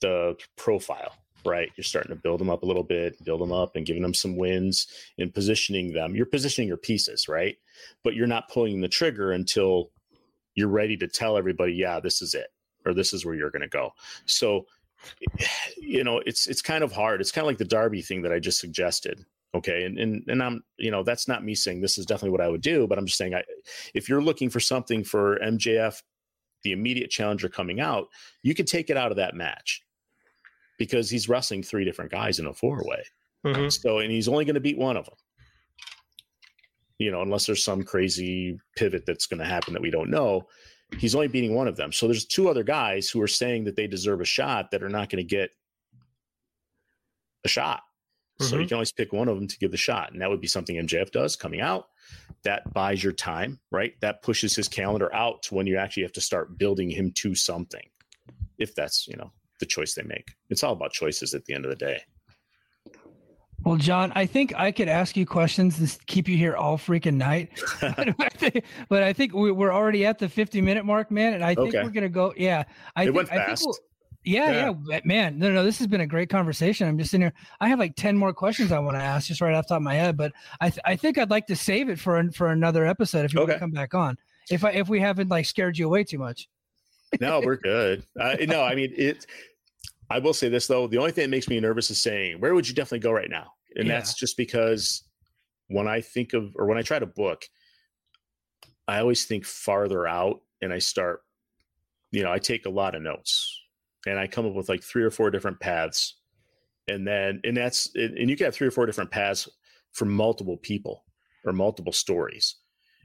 the 0.00 0.36
profile 0.56 1.14
right? 1.44 1.70
You're 1.76 1.84
starting 1.84 2.14
to 2.14 2.20
build 2.20 2.40
them 2.40 2.50
up 2.50 2.62
a 2.62 2.66
little 2.66 2.82
bit, 2.82 3.22
build 3.24 3.40
them 3.40 3.52
up 3.52 3.76
and 3.76 3.86
giving 3.86 4.02
them 4.02 4.14
some 4.14 4.36
wins 4.36 4.86
and 5.18 5.32
positioning 5.32 5.92
them. 5.92 6.14
You're 6.14 6.26
positioning 6.26 6.68
your 6.68 6.76
pieces, 6.76 7.28
right? 7.28 7.56
But 8.04 8.14
you're 8.14 8.26
not 8.26 8.48
pulling 8.48 8.80
the 8.80 8.88
trigger 8.88 9.32
until 9.32 9.90
you're 10.54 10.68
ready 10.68 10.96
to 10.98 11.08
tell 11.08 11.36
everybody, 11.36 11.74
yeah, 11.74 12.00
this 12.00 12.22
is 12.22 12.34
it, 12.34 12.48
or 12.84 12.94
this 12.94 13.12
is 13.12 13.24
where 13.24 13.34
you're 13.34 13.50
going 13.50 13.62
to 13.62 13.68
go. 13.68 13.92
So, 14.26 14.66
you 15.76 16.04
know, 16.04 16.22
it's 16.26 16.46
it's 16.46 16.62
kind 16.62 16.84
of 16.84 16.92
hard. 16.92 17.20
It's 17.20 17.32
kind 17.32 17.44
of 17.44 17.48
like 17.48 17.58
the 17.58 17.64
Darby 17.64 18.02
thing 18.02 18.22
that 18.22 18.32
I 18.32 18.38
just 18.38 18.60
suggested. 18.60 19.24
Okay, 19.54 19.84
and 19.84 19.98
and 19.98 20.22
and 20.28 20.42
I'm 20.42 20.62
you 20.78 20.90
know 20.90 21.02
that's 21.02 21.26
not 21.26 21.44
me 21.44 21.54
saying 21.54 21.80
this 21.80 21.98
is 21.98 22.06
definitely 22.06 22.30
what 22.30 22.40
I 22.40 22.48
would 22.48 22.62
do, 22.62 22.86
but 22.86 22.98
I'm 22.98 23.06
just 23.06 23.18
saying 23.18 23.34
I, 23.34 23.42
if 23.94 24.08
you're 24.08 24.22
looking 24.22 24.48
for 24.48 24.60
something 24.60 25.02
for 25.02 25.38
MJF, 25.40 26.00
the 26.62 26.72
immediate 26.72 27.10
challenger 27.10 27.48
coming 27.48 27.80
out, 27.80 28.08
you 28.42 28.54
could 28.54 28.66
take 28.66 28.90
it 28.90 28.96
out 28.96 29.10
of 29.10 29.16
that 29.16 29.34
match 29.34 29.82
because 30.78 31.10
he's 31.10 31.28
wrestling 31.28 31.62
three 31.62 31.84
different 31.84 32.10
guys 32.10 32.38
in 32.38 32.46
a 32.46 32.54
four 32.54 32.82
way. 32.84 33.04
Mm-hmm. 33.44 33.68
So, 33.68 33.98
and 33.98 34.10
he's 34.10 34.28
only 34.28 34.44
going 34.44 34.54
to 34.54 34.60
beat 34.60 34.78
one 34.78 34.96
of 34.96 35.06
them. 35.06 35.14
You 36.98 37.10
know, 37.10 37.22
unless 37.22 37.46
there's 37.46 37.64
some 37.64 37.82
crazy 37.82 38.58
pivot 38.76 39.04
that's 39.06 39.26
going 39.26 39.40
to 39.40 39.46
happen 39.46 39.72
that 39.72 39.82
we 39.82 39.90
don't 39.90 40.10
know, 40.10 40.46
he's 40.98 41.14
only 41.14 41.28
beating 41.28 41.54
one 41.54 41.68
of 41.68 41.76
them. 41.76 41.92
So 41.92 42.06
there's 42.06 42.24
two 42.24 42.48
other 42.48 42.62
guys 42.62 43.08
who 43.10 43.20
are 43.22 43.28
saying 43.28 43.64
that 43.64 43.76
they 43.76 43.86
deserve 43.86 44.20
a 44.20 44.24
shot 44.24 44.70
that 44.70 44.82
are 44.82 44.88
not 44.88 45.10
going 45.10 45.24
to 45.24 45.28
get 45.28 45.50
a 47.44 47.48
shot. 47.48 47.80
Mm-hmm. 48.40 48.44
So 48.44 48.56
you 48.56 48.62
mm-hmm. 48.62 48.68
can 48.68 48.74
always 48.76 48.92
pick 48.92 49.12
one 49.12 49.28
of 49.28 49.36
them 49.36 49.48
to 49.48 49.58
give 49.58 49.70
the 49.70 49.76
shot. 49.76 50.12
And 50.12 50.20
that 50.20 50.30
would 50.30 50.40
be 50.40 50.46
something 50.46 50.76
MJF 50.76 51.10
does 51.10 51.36
coming 51.36 51.60
out. 51.60 51.88
That 52.42 52.72
buys 52.72 53.04
your 53.04 53.12
time, 53.12 53.60
right? 53.70 53.92
That 54.00 54.22
pushes 54.22 54.54
his 54.54 54.68
calendar 54.68 55.14
out 55.14 55.42
to 55.44 55.54
when 55.54 55.66
you 55.66 55.76
actually 55.76 56.04
have 56.04 56.12
to 56.12 56.20
start 56.20 56.58
building 56.58 56.90
him 56.90 57.12
to 57.16 57.34
something. 57.34 57.86
If 58.58 58.74
that's, 58.74 59.06
you 59.06 59.16
know, 59.16 59.32
the 59.58 59.66
choice 59.66 59.94
they 59.94 60.02
make. 60.02 60.32
It's 60.48 60.64
all 60.64 60.72
about 60.72 60.92
choices 60.92 61.34
at 61.34 61.44
the 61.44 61.54
end 61.54 61.64
of 61.64 61.70
the 61.70 61.76
day. 61.76 62.02
Well, 63.64 63.76
John, 63.76 64.12
I 64.14 64.26
think 64.26 64.54
I 64.56 64.72
could 64.72 64.88
ask 64.88 65.16
you 65.16 65.26
questions 65.26 65.78
to 65.78 66.04
keep 66.06 66.28
you 66.28 66.36
here 66.36 66.56
all 66.56 66.78
freaking 66.78 67.14
night. 67.14 67.50
but 68.88 69.02
I 69.02 69.12
think 69.12 69.34
we're 69.34 69.72
already 69.72 70.06
at 70.06 70.18
the 70.18 70.28
50 70.28 70.60
minute 70.60 70.84
mark, 70.84 71.10
man. 71.10 71.34
And 71.34 71.44
I 71.44 71.54
think 71.54 71.74
okay. 71.74 71.82
we're 71.82 71.90
going 71.90 72.04
to 72.04 72.08
go. 72.08 72.32
Yeah. 72.36 72.64
I 72.96 73.02
it 73.02 73.06
think, 73.06 73.16
went 73.16 73.28
fast. 73.28 73.64
We'll, 73.66 73.76
yeah, 74.24 74.50
yeah, 74.50 74.72
yeah, 74.86 75.00
man. 75.04 75.38
No, 75.38 75.50
no, 75.50 75.62
this 75.62 75.78
has 75.78 75.86
been 75.86 76.02
a 76.02 76.06
great 76.06 76.28
conversation. 76.28 76.86
I'm 76.86 76.98
just 76.98 77.14
in 77.14 77.22
here. 77.22 77.32
I 77.60 77.68
have 77.68 77.78
like 77.78 77.96
10 77.96 78.16
more 78.18 78.34
questions 78.34 78.70
I 78.70 78.78
want 78.78 78.96
to 78.96 79.02
ask 79.02 79.28
just 79.28 79.40
right 79.40 79.54
off 79.54 79.66
the 79.66 79.74
top 79.74 79.78
of 79.78 79.82
my 79.82 79.94
head, 79.94 80.16
but 80.16 80.32
I, 80.60 80.68
th- 80.68 80.82
I 80.84 80.96
think 80.96 81.16
I'd 81.16 81.30
like 81.30 81.46
to 81.46 81.56
save 81.56 81.88
it 81.88 81.98
for, 81.98 82.22
for 82.32 82.48
another 82.48 82.84
episode 82.84 83.24
if 83.24 83.32
you 83.32 83.40
okay. 83.40 83.52
want 83.52 83.56
to 83.56 83.60
come 83.60 83.70
back 83.70 83.94
on. 83.94 84.18
If 84.50 84.64
I, 84.64 84.72
if 84.72 84.88
we 84.88 85.00
haven't 85.00 85.28
like 85.28 85.46
scared 85.46 85.78
you 85.78 85.86
away 85.86 86.04
too 86.04 86.18
much. 86.18 86.48
no, 87.18 87.40
we're 87.40 87.56
good. 87.62 88.04
Uh, 88.18 88.36
no, 88.46 88.62
I 88.62 88.74
mean, 88.74 88.92
it, 88.96 89.26
I 90.10 90.18
will 90.18 90.34
say 90.34 90.48
this 90.48 90.66
though: 90.66 90.88
the 90.88 90.98
only 90.98 91.12
thing 91.12 91.22
that 91.22 91.30
makes 91.30 91.48
me 91.48 91.60
nervous 91.60 91.90
is 91.90 92.02
saying, 92.02 92.40
"Where 92.40 92.54
would 92.54 92.68
you 92.68 92.74
definitely 92.74 92.98
go 92.98 93.12
right 93.12 93.30
now?" 93.30 93.52
And 93.76 93.86
yeah. 93.86 93.94
that's 93.94 94.14
just 94.14 94.36
because 94.36 95.04
when 95.68 95.86
I 95.86 96.00
think 96.00 96.32
of 96.34 96.52
or 96.56 96.66
when 96.66 96.78
I 96.78 96.82
try 96.82 96.98
to 96.98 97.06
book, 97.06 97.44
I 98.88 98.98
always 98.98 99.24
think 99.24 99.46
farther 99.46 100.06
out, 100.06 100.40
and 100.60 100.72
I 100.72 100.78
start. 100.78 101.22
You 102.10 102.24
know, 102.24 102.32
I 102.32 102.40
take 102.40 102.66
a 102.66 102.70
lot 102.70 102.96
of 102.96 103.02
notes, 103.02 103.56
and 104.04 104.18
I 104.18 104.26
come 104.26 104.46
up 104.46 104.54
with 104.54 104.68
like 104.68 104.82
three 104.82 105.04
or 105.04 105.12
four 105.12 105.30
different 105.30 105.60
paths, 105.60 106.16
and 106.88 107.06
then 107.06 107.40
and 107.44 107.56
that's 107.56 107.94
and 107.94 108.28
you 108.28 108.36
can 108.36 108.46
have 108.46 108.54
three 108.54 108.66
or 108.66 108.72
four 108.72 108.86
different 108.86 109.12
paths 109.12 109.48
for 109.92 110.06
multiple 110.06 110.56
people 110.56 111.04
or 111.44 111.52
multiple 111.52 111.92
stories, 111.92 112.56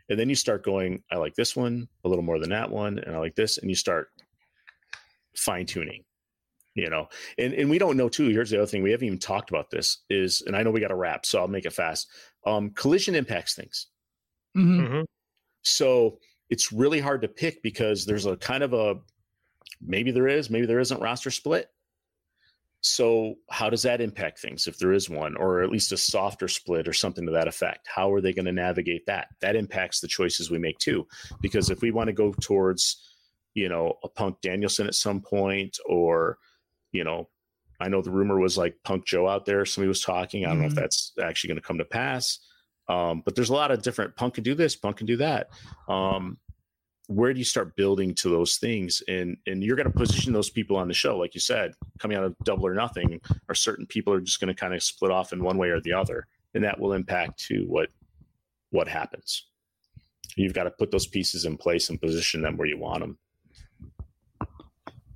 and 0.10 0.20
then 0.20 0.28
you 0.28 0.36
start 0.36 0.64
going. 0.64 1.04
I 1.12 1.18
like 1.18 1.36
this 1.36 1.56
one 1.56 1.88
a 2.04 2.10
little 2.10 2.24
more 2.24 2.40
than 2.40 2.50
that 2.50 2.72
one, 2.72 2.98
and 2.98 3.16
I 3.16 3.20
like 3.20 3.36
this, 3.36 3.60
and 3.60 3.70
you 3.70 3.76
start 3.76 4.08
fine 5.36 5.68
tuning 5.68 6.04
you 6.76 6.90
know 6.90 7.08
and 7.38 7.54
and 7.54 7.70
we 7.70 7.80
don't 7.80 7.98
know 7.98 8.10
too 8.10 8.28
here's 8.28 8.50
the 8.50 8.58
other 8.58 8.68
thing 8.68 8.84
we 8.84 8.92
haven't 8.92 9.08
even 9.08 9.20
talked 9.20 9.50
about 9.50 9.70
this 9.72 10.04
is 10.10 10.44
and 10.46 10.56
i 10.56 10.62
know 10.62 10.72
we 10.72 10.80
got 10.80 10.90
to 10.90 10.96
wrap 10.96 11.26
so 11.26 11.40
i'll 11.40 11.48
make 11.48 11.66
it 11.66 11.74
fast 11.74 12.08
um 12.46 12.70
collision 12.72 13.16
impacts 13.16 13.56
things 13.56 13.88
mm-hmm. 14.56 14.82
Mm-hmm. 14.82 15.02
so 15.64 16.20
it's 16.50 16.72
really 16.72 17.00
hard 17.00 17.22
to 17.22 17.28
pick 17.28 17.64
because 17.64 18.06
there's 18.06 18.26
a 18.26 18.38
kind 18.38 18.62
of 18.62 18.74
a 18.74 18.96
maybe 19.82 20.12
there 20.12 20.28
is 20.28 20.50
maybe 20.50 20.66
there 20.66 20.80
isn't 20.80 21.02
roster 21.02 21.32
split 21.32 21.70
so 22.82 23.34
how 23.50 23.68
does 23.68 23.82
that 23.82 24.00
impact 24.00 24.40
things 24.40 24.68
if 24.68 24.78
there 24.78 24.94
is 24.94 25.10
one 25.10 25.36
or 25.38 25.64
at 25.64 25.72
least 25.72 25.92
a 25.92 25.98
softer 25.98 26.48
split 26.48 26.88
or 26.88 26.94
something 26.94 27.26
to 27.26 27.32
that 27.32 27.48
effect 27.48 27.88
how 27.94 28.14
are 28.14 28.22
they 28.22 28.34
going 28.34 28.46
to 28.46 28.52
navigate 28.52 29.06
that 29.08 29.30
that 29.42 29.56
impacts 29.56 30.00
the 30.00 30.08
choices 30.08 30.52
we 30.52 30.60
make 30.60 30.78
too 30.78 31.08
because 31.42 31.70
if 31.72 31.82
we 31.82 31.90
want 31.90 32.08
to 32.08 32.14
go 32.14 32.32
towards 32.42 33.02
you 33.56 33.70
know 33.70 33.94
a 34.04 34.10
punk 34.10 34.40
danielson 34.42 34.86
at 34.86 34.94
some 34.94 35.20
point 35.20 35.78
or 35.88 36.38
you 36.96 37.04
know, 37.04 37.30
I 37.80 37.90
know 37.90 38.02
the 38.02 38.12
rumor 38.12 38.40
was 38.40 38.58
like 38.58 38.78
Punk 38.84 39.06
Joe 39.06 39.28
out 39.28 39.46
there. 39.46 39.66
Somebody 39.66 39.90
was 39.90 40.02
talking. 40.02 40.46
I 40.46 40.50
don't 40.50 40.58
mm-hmm. 40.58 40.62
know 40.62 40.68
if 40.68 40.74
mm-hmm. 40.74 40.82
that's 40.82 41.14
actually 41.22 41.50
going 41.50 41.62
to 41.62 41.68
come 41.68 41.78
to 41.78 41.86
pass. 41.86 42.40
Um, 42.88 43.22
but 43.26 43.36
there's 43.36 43.50
a 43.50 43.54
lot 43.54 43.72
of 43.72 43.82
different 43.82 44.16
Punk 44.16 44.36
can 44.36 44.44
do 44.44 44.56
this, 44.56 44.76
Punk 44.76 44.98
can 44.98 45.08
do 45.08 45.18
that. 45.18 45.50
Um, 45.88 46.38
where 47.08 47.34
do 47.34 47.40
you 47.40 47.46
start 47.46 47.76
building 47.76 48.14
to 48.16 48.30
those 48.30 48.58
things 48.58 49.04
and 49.08 49.38
and 49.46 49.64
you're 49.64 49.76
going 49.76 49.92
to 49.92 49.98
position 49.98 50.34
those 50.34 50.50
people 50.50 50.76
on 50.76 50.88
the 50.88 50.94
show 50.94 51.18
like 51.18 51.36
you 51.36 51.40
said 51.40 51.72
coming 52.00 52.18
out 52.18 52.24
of 52.24 52.36
double 52.44 52.66
or 52.66 52.74
nothing 52.74 53.20
or 53.48 53.56
certain 53.56 53.86
people 53.86 54.12
are 54.12 54.22
just 54.22 54.40
going 54.40 54.54
to 54.54 54.60
kind 54.60 54.74
of 54.74 54.82
split 54.82 55.12
off 55.12 55.34
in 55.34 55.44
one 55.44 55.58
way 55.58 55.70
or 55.70 55.80
the 55.82 55.94
other 55.94 56.28
and 56.54 56.64
that 56.64 56.80
will 56.80 56.94
impact 56.94 57.40
to 57.40 57.66
what 57.68 57.90
what 58.72 58.88
happens 58.88 59.48
you've 60.36 60.54
got 60.54 60.64
to 60.64 60.72
put 60.72 60.92
those 60.92 61.08
pieces 61.08 61.46
in 61.46 61.58
place 61.58 61.90
and 61.90 62.02
position 62.02 62.42
them 62.42 62.58
where 62.58 62.68
you 62.68 62.78
want 62.78 63.02
them 63.02 63.18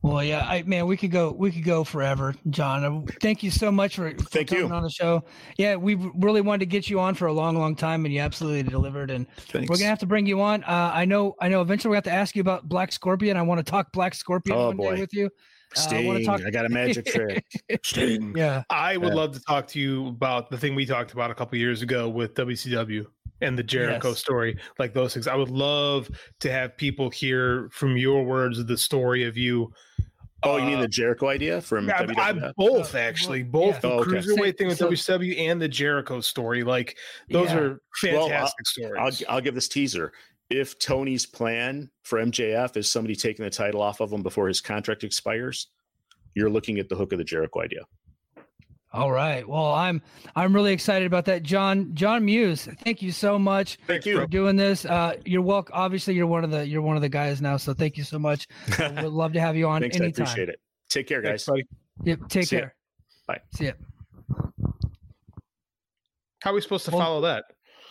Well, 0.01 0.23
yeah, 0.23 0.45
I 0.47 0.63
man, 0.63 0.87
we 0.87 0.95
could 0.95 1.11
go, 1.11 1.31
we 1.31 1.51
could 1.51 1.65
go 1.65 1.83
forever, 1.83 2.33
John. 2.49 2.85
Uh, 2.85 3.11
Thank 3.21 3.43
you 3.43 3.51
so 3.51 3.69
much 3.69 3.97
for, 3.97 4.09
for 4.11 4.23
Thank 4.25 4.47
coming 4.49 4.67
you. 4.67 4.73
on 4.73 4.83
the 4.83 4.89
show. 4.89 5.25
Yeah, 5.57 5.75
we 5.75 5.95
really 5.95 6.39
wanted 6.39 6.59
to 6.59 6.65
get 6.67 6.89
you 6.89 7.01
on 7.01 7.15
for 7.15 7.25
a 7.27 7.33
long, 7.33 7.57
long 7.57 7.75
time, 7.75 8.05
and 8.05 8.13
you 8.13 8.21
absolutely 8.21 8.63
delivered. 8.63 9.11
And 9.11 9.27
Thanks. 9.37 9.69
we're 9.69 9.75
gonna 9.75 9.89
have 9.89 9.99
to 9.99 10.05
bring 10.05 10.25
you 10.25 10.39
on. 10.41 10.63
Uh, 10.63 10.91
I 10.93 11.03
know, 11.03 11.35
I 11.41 11.49
know. 11.49 11.59
Eventually, 11.61 11.89
we 11.91 11.97
have 11.97 12.05
to 12.05 12.11
ask 12.13 12.33
you 12.35 12.41
about 12.41 12.69
Black 12.69 12.93
Scorpion. 12.93 13.35
I 13.35 13.41
want 13.41 13.59
to 13.65 13.69
talk 13.69 13.91
Black 13.91 14.15
Scorpion 14.15 14.57
Oh, 14.57 14.67
one 14.71 14.77
day 14.95 15.01
with 15.01 15.13
you. 15.13 15.25
Uh, 15.77 15.85
I 15.91 16.05
wanna 16.05 16.19
Sting, 16.19 16.25
talk- 16.25 16.41
I 16.45 16.49
got 16.49 16.65
a 16.65 16.69
magic 16.69 17.05
trick. 17.13 17.45
Sting. 17.83 18.33
Yeah, 18.37 18.63
I 18.69 18.95
would 18.95 19.09
Yeah. 19.09 19.13
love 19.15 19.33
to 19.33 19.41
talk 19.41 19.67
to 19.67 19.79
you 19.79 20.07
about 20.07 20.49
the 20.49 20.57
thing 20.57 20.75
we 20.75 20.85
talked 20.85 21.11
about 21.13 21.29
a 21.29 21.35
couple 21.35 21.57
years 21.59 21.81
ago 21.81 22.07
with 22.09 22.33
WCW 22.35 23.05
and 23.41 23.57
the 23.57 23.63
Jericho 23.63 24.09
Yes. 24.09 24.19
story, 24.19 24.57
like 24.79 24.93
those 24.93 25.13
things. 25.13 25.27
I 25.27 25.35
would 25.35 25.49
love 25.49 26.09
to 26.39 26.51
have 26.51 26.75
people 26.77 27.09
hear 27.09 27.69
from 27.71 27.97
your 27.97 28.23
words 28.23 28.63
the 28.63 28.77
story 28.77 29.23
of 29.25 29.37
you. 29.37 29.71
Oh, 30.43 30.55
you 30.57 30.63
mean 30.65 30.77
Uh, 30.77 30.81
the 30.83 30.87
Jericho 30.87 31.27
idea 31.27 31.59
from 31.61 31.89
I, 31.89 32.07
I 32.17 32.51
both 32.55 32.95
Uh, 32.95 32.97
actually, 32.99 33.43
both 33.43 33.75
yeah. 33.75 33.79
the 33.81 33.89
Oh, 33.91 33.99
okay. 33.99 34.11
cruiserweight 34.11 34.57
thing 34.57 34.67
with 34.67 34.77
So- 34.77 34.87
WCW 34.89 35.37
and 35.37 35.61
the 35.61 35.67
Jericho 35.67 36.21
story. 36.21 36.63
Like 36.63 36.97
those 37.29 37.49
Yeah. 37.49 37.57
are 37.57 37.81
Well, 38.03 38.15
I'll- 38.23 38.29
fantastic 38.29 38.67
stories. 38.67 39.23
I'll, 39.27 39.35
I'll 39.35 39.41
give 39.41 39.55
this 39.55 39.67
teaser. 39.67 40.13
If 40.49 40.79
Tony's 40.79 41.25
plan 41.25 41.91
for 42.03 42.19
MJF 42.19 42.75
is 42.77 42.89
somebody 42.89 43.15
taking 43.15 43.43
the 43.43 43.51
title 43.51 43.81
off 43.81 43.99
of 43.99 44.11
him 44.13 44.23
before 44.23 44.47
his 44.47 44.61
contract 44.61 45.03
expires, 45.03 45.67
you're 46.35 46.49
looking 46.49 46.79
at 46.79 46.87
the 46.89 46.95
hook 46.95 47.11
of 47.11 47.17
the 47.19 47.23
Jericho 47.25 47.61
idea. 47.61 47.81
All 48.91 49.11
right. 49.11 49.47
Well, 49.47 49.71
I'm 49.71 50.01
I'm 50.35 50.53
really 50.55 50.73
excited 50.73 51.05
about 51.05 51.25
that, 51.25 51.43
John. 51.43 51.91
John 51.93 52.25
Muse, 52.25 52.67
thank 52.83 53.01
you 53.03 53.11
so 53.11 53.37
much 53.37 53.77
Thank 53.85 54.05
you 54.07 54.15
for 54.17 54.25
doing 54.25 54.55
this. 54.55 54.83
Uh, 54.83 55.13
you're 55.25 55.43
welcome. 55.43 55.73
Obviously, 55.75 56.15
you're 56.15 56.25
one 56.25 56.43
of 56.43 56.49
the 56.49 56.67
you're 56.67 56.81
one 56.81 56.95
of 56.95 57.03
the 57.03 57.09
guys 57.09 57.39
now, 57.41 57.57
so 57.57 57.73
thank 57.73 57.97
you 57.97 58.03
so 58.03 58.17
much. 58.17 58.47
Uh, 58.79 58.91
We'd 58.95 59.05
love 59.09 59.33
to 59.33 59.39
have 59.41 59.55
you 59.55 59.67
on 59.67 59.81
Thanks, 59.81 59.99
I 59.99 60.03
anytime. 60.05 60.23
appreciate 60.23 60.49
it. 60.49 60.59
Take 60.89 61.07
care, 61.07 61.21
guys. 61.21 61.45
buddy. 61.45 61.67
Yep. 62.03 62.19
Take 62.29 62.45
See 62.47 62.55
ya. 62.55 62.61
care. 62.61 62.75
Bye. 63.27 63.41
See 63.53 63.65
ya. 63.65 63.71
How 66.41 66.51
are 66.51 66.53
we 66.53 66.61
supposed 66.61 66.85
to 66.85 66.91
Well- 66.91 66.99
follow 67.01 67.21
that? 67.21 67.45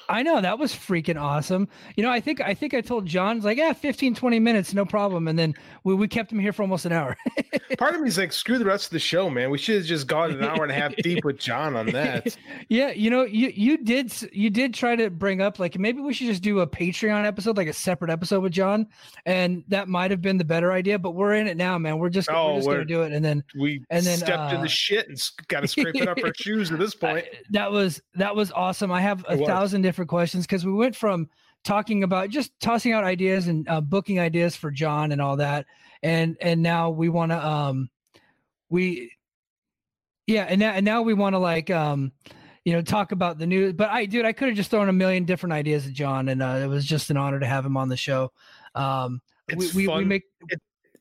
I 0.09 0.23
know 0.23 0.41
that 0.41 0.59
was 0.59 0.73
freaking 0.73 1.21
awesome. 1.21 1.69
You 1.97 2.03
know, 2.03 2.11
I 2.11 2.21
think 2.21 2.41
I 2.41 2.55
think 2.55 2.75
I 2.75 2.81
told 2.81 3.07
John 3.07 3.37
it's 3.37 3.45
like, 3.45 3.59
yeah, 3.59 3.73
15, 3.73 4.15
20 4.15 4.39
minutes, 4.39 4.73
no 4.73 4.85
problem. 4.85 5.29
And 5.29 5.39
then 5.39 5.55
we, 5.85 5.95
we 5.95 6.09
kept 6.09 6.33
him 6.33 6.39
here 6.39 6.53
for 6.53 6.63
almost 6.63 6.87
an 6.87 6.93
hour. 6.93 7.17
Part 7.79 7.95
of 7.95 8.01
me 8.01 8.09
is 8.09 8.19
like, 8.19 8.33
screw 8.33 8.59
the 8.59 8.65
rest 8.65 8.87
of 8.87 8.91
the 8.93 8.99
show, 8.99 9.29
man. 9.29 9.51
We 9.51 9.59
should 9.59 9.77
have 9.77 9.85
just 9.85 10.07
gone 10.07 10.31
an 10.33 10.43
hour 10.43 10.63
and 10.63 10.73
a 10.73 10.75
half 10.75 10.97
deep 10.97 11.25
with 11.25 11.39
John 11.39 11.77
on 11.77 11.87
that. 11.87 12.37
yeah, 12.69 12.91
you 12.91 13.11
know, 13.11 13.25
you 13.25 13.53
you 13.55 13.77
did 13.77 14.13
you 14.33 14.51
did 14.51 14.73
try 14.75 14.97
to 14.97 15.11
bring 15.11 15.43
up 15.43 15.59
like 15.59 15.79
maybe 15.79 16.01
we 16.01 16.13
should 16.15 16.27
just 16.29 16.43
do 16.43 16.61
a 16.61 16.67
Patreon 16.67 17.27
episode, 17.27 17.57
like 17.57 17.69
a 17.69 17.73
separate 17.73 18.11
episode 18.11 18.41
with 18.43 18.53
John, 18.53 18.87
and 19.27 19.63
that 19.69 19.89
might 19.89 20.11
have 20.11 20.23
been 20.23 20.39
the 20.39 20.45
better 20.45 20.73
idea. 20.73 20.99
But 20.99 21.11
we're 21.13 21.35
in 21.35 21.47
it 21.47 21.57
now, 21.57 21.77
man. 21.79 21.99
We're 21.99 22.09
just, 22.09 22.31
Oh, 22.31 22.53
we're 22.53 22.57
just 22.57 22.67
we're- 22.69 22.77
gonna 22.79 22.87
do 22.87 23.03
it, 23.03 23.13
and 23.13 23.25
then 23.25 23.45
We 23.59 23.85
And 23.91 24.05
then, 24.05 24.17
stepped 24.19 24.53
in 24.53 24.59
uh, 24.59 24.63
the 24.63 24.69
shit 24.69 25.09
and 25.09 25.31
got 25.49 25.61
to 25.61 25.69
scrape 25.69 25.97
it 25.97 26.09
up 26.09 26.19
our 26.25 26.33
shoes 26.39 26.73
at 26.73 26.79
this 26.79 26.95
point. 26.95 27.27
That 27.51 27.71
was 27.71 28.01
that 28.15 28.35
was 28.35 28.51
awesome. 28.53 28.91
I 28.91 29.01
have 29.03 29.25
a 29.29 29.37
thousand 29.37 29.83
different 29.83 29.98
questions 30.05 30.47
because 30.47 30.65
we 30.65 30.73
went 30.73 30.97
from 30.97 31.29
talking 31.65 32.03
about 32.03 32.31
just 32.31 32.53
tossing 32.61 32.93
out 32.93 33.05
ideas 33.05 33.49
and 33.49 33.69
uh, 33.69 33.81
booking 33.81 34.21
ideas 34.21 34.57
for 34.57 34.71
John 34.71 35.13
and 35.13 35.21
all 35.21 35.37
that, 35.37 35.67
and 36.03 36.37
and 36.41 36.63
now 36.63 36.91
we 36.91 37.09
want 37.09 37.33
to 37.33 37.47
um 37.47 37.91
we 38.71 39.13
yeah 40.27 40.45
and 40.45 40.61
now 40.61 40.71
and 40.71 40.85
now 40.85 41.03
we 41.03 41.15
want 41.15 41.35
to 41.35 41.39
like 41.39 41.71
um 41.71 42.13
you 42.65 42.73
know 42.73 42.83
talk 42.83 43.13
about 43.13 43.39
the 43.39 43.47
news. 43.47 43.73
But 43.73 43.91
I 43.91 44.07
dude, 44.07 44.25
I 44.25 44.33
could 44.33 44.49
have 44.49 44.57
just 44.57 44.71
thrown 44.71 44.89
a 44.89 44.93
million 44.93 45.25
different 45.25 45.53
ideas 45.53 45.87
at 45.87 45.93
John, 45.93 46.29
and 46.29 46.43
uh, 46.43 46.61
it 46.63 46.67
was 46.67 46.85
just 46.85 47.11
an 47.11 47.17
honor 47.17 47.41
to 47.41 47.47
have 47.47 47.65
him 47.65 47.77
on 47.77 47.89
the 47.89 47.97
show. 47.97 48.33
Um, 48.75 49.21
we, 49.49 49.65
It's 49.65 49.75
we, 49.75 49.83
we 49.83 49.87
fun. 49.87 50.09
make 50.09 50.23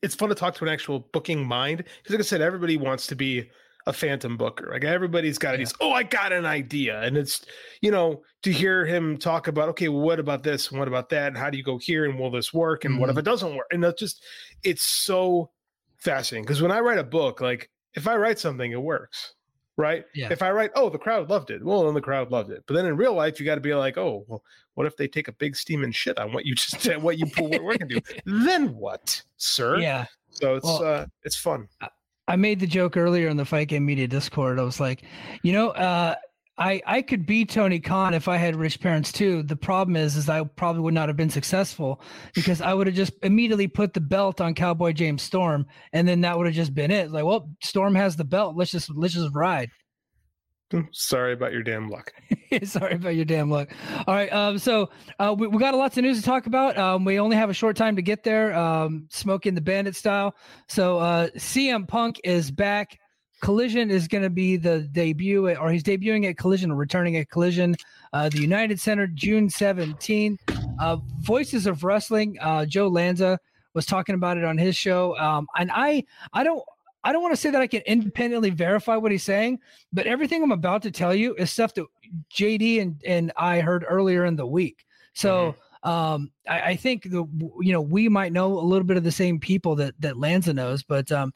it's 0.02 0.14
fun 0.14 0.28
to 0.28 0.34
talk 0.34 0.54
to 0.54 0.64
an 0.64 0.70
actual 0.70 1.00
booking 1.12 1.44
mind 1.44 1.78
because 1.78 2.10
like 2.10 2.20
i 2.20 2.22
said 2.22 2.40
everybody 2.40 2.76
wants 2.76 3.06
to 3.06 3.16
be 3.16 3.48
a 3.88 3.92
phantom 3.92 4.36
booker. 4.36 4.68
Like 4.70 4.84
everybody's 4.84 5.38
got 5.38 5.52
Yeah. 5.52 5.56
these 5.58 5.72
oh 5.80 5.92
i 5.92 6.02
got 6.02 6.30
an 6.32 6.44
idea. 6.44 7.00
And 7.02 7.16
it's 7.16 7.44
you 7.80 7.90
know 7.90 8.22
to 8.42 8.52
hear 8.52 8.84
him 8.84 9.16
talk 9.16 9.48
about 9.48 9.68
okay 9.70 9.88
well, 9.88 10.02
what 10.02 10.20
about 10.20 10.42
this? 10.42 10.68
And 10.70 10.78
what 10.78 10.88
about 10.88 11.08
that? 11.08 11.28
And 11.28 11.36
how 11.38 11.48
do 11.50 11.56
you 11.56 11.64
go 11.64 11.78
here? 11.78 12.04
And 12.04 12.18
will 12.18 12.30
this 12.30 12.52
work? 12.52 12.84
And 12.84 13.00
what 13.00 13.08
if 13.10 13.16
Mhm. 13.16 13.20
it 13.20 13.24
doesn't 13.24 13.56
work? 13.56 13.66
And 13.72 13.82
that's 13.82 13.98
just 13.98 14.22
it's 14.62 14.82
so 14.84 15.50
fascinating. 15.96 16.44
Because 16.44 16.60
when 16.62 16.70
i 16.70 16.80
write 16.80 16.98
a 16.98 17.04
book 17.04 17.40
like 17.40 17.70
if 17.94 18.06
i 18.06 18.14
write 18.14 18.38
something 18.38 18.70
it 18.72 18.80
works 18.82 19.34
right? 19.78 20.04
Yeah. 20.14 20.28
if 20.32 20.42
i 20.42 20.50
write 20.50 20.70
oh 20.74 20.90
the 20.90 20.98
crowd 20.98 21.30
loved 21.30 21.50
it. 21.50 21.64
Well 21.64 21.84
then 21.84 21.94
the 21.94 22.00
crowd 22.00 22.30
loved 22.30 22.50
it. 22.50 22.62
But 22.66 22.74
then 22.74 22.84
in 22.86 22.96
real 22.96 23.14
life 23.14 23.40
you 23.40 23.46
got 23.46 23.54
to 23.54 23.60
be 23.60 23.74
like 23.74 23.96
oh 23.96 24.24
well 24.28 24.42
what 24.74 24.86
if 24.86 24.96
they 24.96 25.08
take 25.08 25.28
a 25.28 25.32
big 25.32 25.56
steaming 25.56 25.92
shit 25.92 26.18
on 26.18 26.32
what 26.32 26.44
you 26.46 26.54
just 26.54 26.80
said 26.86 27.02
what 27.02 27.18
you 27.18 27.26
put 27.26 27.44
what 27.50 27.64
we're 27.64 27.78
gonna 27.78 27.94
do? 27.94 28.00
Then 28.26 28.74
what 28.74 29.22
sir? 29.38 29.78
Yeah. 29.78 30.04
so 30.30 30.56
it's 30.56 30.64
Well- 30.66 30.84
uh 30.84 31.06
it's 31.24 31.36
fun. 31.36 31.68
I 31.80 31.88
made 32.36 32.60
the 32.60 32.66
joke 32.66 32.96
earlier 32.96 33.28
in 33.28 33.36
the 33.36 33.44
Fight 33.44 33.68
Game 33.68 33.86
Media 33.86 34.06
Discord. 34.06 34.58
I 34.58 34.62
was 34.62 34.80
like, 34.80 35.02
you 35.42 35.52
know, 35.52 35.70
uh, 35.70 36.14
I 36.58 36.82
I 36.86 37.02
could 37.02 37.24
be 37.24 37.44
Tony 37.44 37.78
Khan 37.78 38.14
if 38.14 38.26
I 38.26 38.36
had 38.36 38.56
rich 38.56 38.80
parents 38.80 39.12
too. 39.12 39.42
The 39.42 39.56
problem 39.56 39.96
is, 39.96 40.16
is 40.16 40.28
I 40.28 40.42
probably 40.44 40.82
would 40.82 40.94
not 40.94 41.08
have 41.08 41.16
been 41.16 41.30
successful 41.30 42.00
because 42.34 42.60
I 42.60 42.74
would 42.74 42.88
have 42.88 42.96
just 42.96 43.12
immediately 43.22 43.68
put 43.68 43.94
the 43.94 44.00
belt 44.00 44.40
on 44.40 44.54
Cowboy 44.54 44.92
James 44.92 45.22
Storm, 45.22 45.66
and 45.92 46.06
then 46.06 46.22
that 46.22 46.36
would 46.36 46.46
have 46.46 46.56
just 46.56 46.74
been 46.74 46.90
it. 46.90 47.10
Like, 47.10 47.24
well, 47.24 47.50
Storm 47.62 47.94
has 47.94 48.16
the 48.16 48.24
belt. 48.24 48.56
Let's 48.56 48.72
just 48.72 48.90
let's 48.90 49.14
just 49.14 49.34
ride. 49.34 49.70
Sorry 50.92 51.32
about 51.32 51.52
your 51.52 51.62
damn 51.62 51.88
luck. 51.88 52.12
Sorry 52.64 52.94
about 52.94 53.14
your 53.14 53.24
damn 53.24 53.50
luck. 53.50 53.70
All 54.06 54.14
right. 54.14 54.32
Um, 54.32 54.58
so 54.58 54.90
uh, 55.18 55.34
we, 55.36 55.46
we 55.46 55.58
got 55.58 55.74
lots 55.74 55.96
of 55.96 56.04
news 56.04 56.18
to 56.18 56.24
talk 56.24 56.46
about. 56.46 56.76
Um, 56.76 57.04
we 57.04 57.18
only 57.18 57.36
have 57.36 57.50
a 57.50 57.54
short 57.54 57.76
time 57.76 57.96
to 57.96 58.02
get 58.02 58.24
there. 58.24 58.54
Um, 58.54 59.06
Smokey 59.10 59.48
and 59.48 59.56
the 59.56 59.62
Bandit 59.62 59.96
style. 59.96 60.34
So 60.68 60.98
uh, 60.98 61.28
CM 61.36 61.86
Punk 61.86 62.20
is 62.24 62.50
back. 62.50 62.98
Collision 63.40 63.90
is 63.90 64.08
going 64.08 64.24
to 64.24 64.30
be 64.30 64.56
the 64.56 64.80
debut, 64.80 65.48
or 65.48 65.70
he's 65.70 65.84
debuting 65.84 66.28
at 66.28 66.36
Collision 66.36 66.72
or 66.72 66.74
returning 66.74 67.16
at 67.18 67.30
Collision, 67.30 67.76
uh, 68.12 68.28
the 68.28 68.40
United 68.40 68.80
Center, 68.80 69.06
June 69.06 69.48
17th. 69.48 70.38
Uh, 70.80 70.96
Voices 71.20 71.66
of 71.66 71.84
Wrestling, 71.84 72.36
uh, 72.40 72.66
Joe 72.66 72.88
Lanza 72.88 73.38
was 73.74 73.86
talking 73.86 74.16
about 74.16 74.38
it 74.38 74.44
on 74.44 74.58
his 74.58 74.74
show. 74.74 75.16
Um, 75.18 75.46
and 75.56 75.70
I, 75.72 76.02
I 76.32 76.42
don't, 76.42 76.64
I 77.04 77.12
don't 77.12 77.22
want 77.22 77.32
to 77.32 77.40
say 77.40 77.50
that 77.50 77.60
I 77.60 77.66
can 77.66 77.82
independently 77.82 78.50
verify 78.50 78.96
what 78.96 79.12
he's 79.12 79.22
saying, 79.22 79.60
but 79.92 80.06
everything 80.06 80.42
I'm 80.42 80.52
about 80.52 80.82
to 80.82 80.90
tell 80.90 81.14
you 81.14 81.34
is 81.34 81.50
stuff 81.50 81.74
that 81.74 81.86
JD 82.34 82.80
and, 82.80 83.00
and 83.06 83.32
I 83.36 83.60
heard 83.60 83.84
earlier 83.88 84.24
in 84.24 84.36
the 84.36 84.46
week. 84.46 84.84
So 85.14 85.52
mm-hmm. 85.52 85.60
Um, 85.82 86.30
I, 86.48 86.60
I 86.60 86.76
think 86.76 87.04
the 87.04 87.26
you 87.60 87.72
know 87.72 87.80
we 87.80 88.08
might 88.08 88.32
know 88.32 88.58
a 88.58 88.60
little 88.60 88.84
bit 88.84 88.96
of 88.96 89.04
the 89.04 89.12
same 89.12 89.38
people 89.38 89.74
that 89.76 89.94
that 90.00 90.18
Lanza 90.18 90.52
knows. 90.52 90.82
But 90.82 91.10
um, 91.12 91.32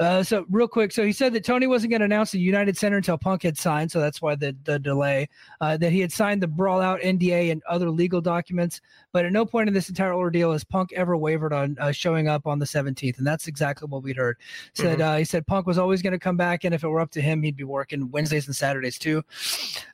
uh, 0.00 0.22
so 0.22 0.44
real 0.50 0.68
quick, 0.68 0.92
so 0.92 1.04
he 1.04 1.12
said 1.12 1.32
that 1.34 1.44
Tony 1.44 1.66
wasn't 1.66 1.90
going 1.90 2.00
to 2.00 2.06
announce 2.06 2.32
the 2.32 2.40
United 2.40 2.76
Center 2.76 2.96
until 2.96 3.18
Punk 3.18 3.42
had 3.42 3.56
signed, 3.56 3.90
so 3.90 4.00
that's 4.00 4.20
why 4.20 4.34
the 4.34 4.56
the 4.64 4.78
delay. 4.78 5.28
Uh, 5.60 5.76
that 5.76 5.92
he 5.92 6.00
had 6.00 6.12
signed 6.12 6.42
the 6.42 6.48
Brawl 6.48 6.80
Out 6.80 7.00
NDA 7.00 7.52
and 7.52 7.62
other 7.68 7.90
legal 7.90 8.20
documents, 8.20 8.80
but 9.12 9.24
at 9.24 9.32
no 9.32 9.46
point 9.46 9.68
in 9.68 9.74
this 9.74 9.88
entire 9.88 10.14
ordeal 10.14 10.52
has 10.52 10.64
Punk 10.64 10.92
ever 10.94 11.16
wavered 11.16 11.52
on 11.52 11.76
uh, 11.80 11.92
showing 11.92 12.28
up 12.28 12.46
on 12.46 12.58
the 12.58 12.66
17th, 12.66 13.18
and 13.18 13.26
that's 13.26 13.46
exactly 13.46 13.86
what 13.86 14.02
we'd 14.02 14.16
heard. 14.16 14.36
Said 14.74 15.00
uh, 15.00 15.16
he 15.16 15.24
said 15.24 15.46
Punk 15.46 15.66
was 15.66 15.78
always 15.78 16.02
going 16.02 16.12
to 16.12 16.18
come 16.18 16.36
back, 16.36 16.64
and 16.64 16.74
if 16.74 16.84
it 16.84 16.88
were 16.88 17.00
up 17.00 17.10
to 17.12 17.20
him, 17.20 17.42
he'd 17.42 17.56
be 17.56 17.64
working 17.64 18.10
Wednesdays 18.10 18.46
and 18.46 18.56
Saturdays 18.56 18.98
too. 18.98 19.22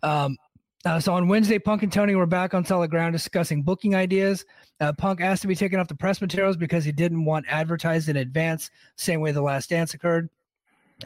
Um, 0.02 0.36
uh, 0.84 0.98
so 0.98 1.12
on 1.12 1.28
Wednesday, 1.28 1.58
Punk 1.58 1.82
and 1.82 1.92
Tony 1.92 2.14
were 2.14 2.26
back 2.26 2.54
on 2.54 2.64
solid 2.64 2.90
ground 2.90 3.12
discussing 3.12 3.62
booking 3.62 3.94
ideas. 3.94 4.44
Uh, 4.80 4.92
Punk 4.92 5.20
asked 5.20 5.42
to 5.42 5.48
be 5.48 5.54
taken 5.54 5.78
off 5.78 5.88
the 5.88 5.94
press 5.94 6.20
materials 6.20 6.56
because 6.56 6.84
he 6.84 6.92
didn't 6.92 7.24
want 7.24 7.46
advertised 7.48 8.08
in 8.08 8.16
advance, 8.16 8.70
same 8.96 9.20
way 9.20 9.32
the 9.32 9.42
last 9.42 9.68
dance 9.70 9.92
occurred. 9.92 10.30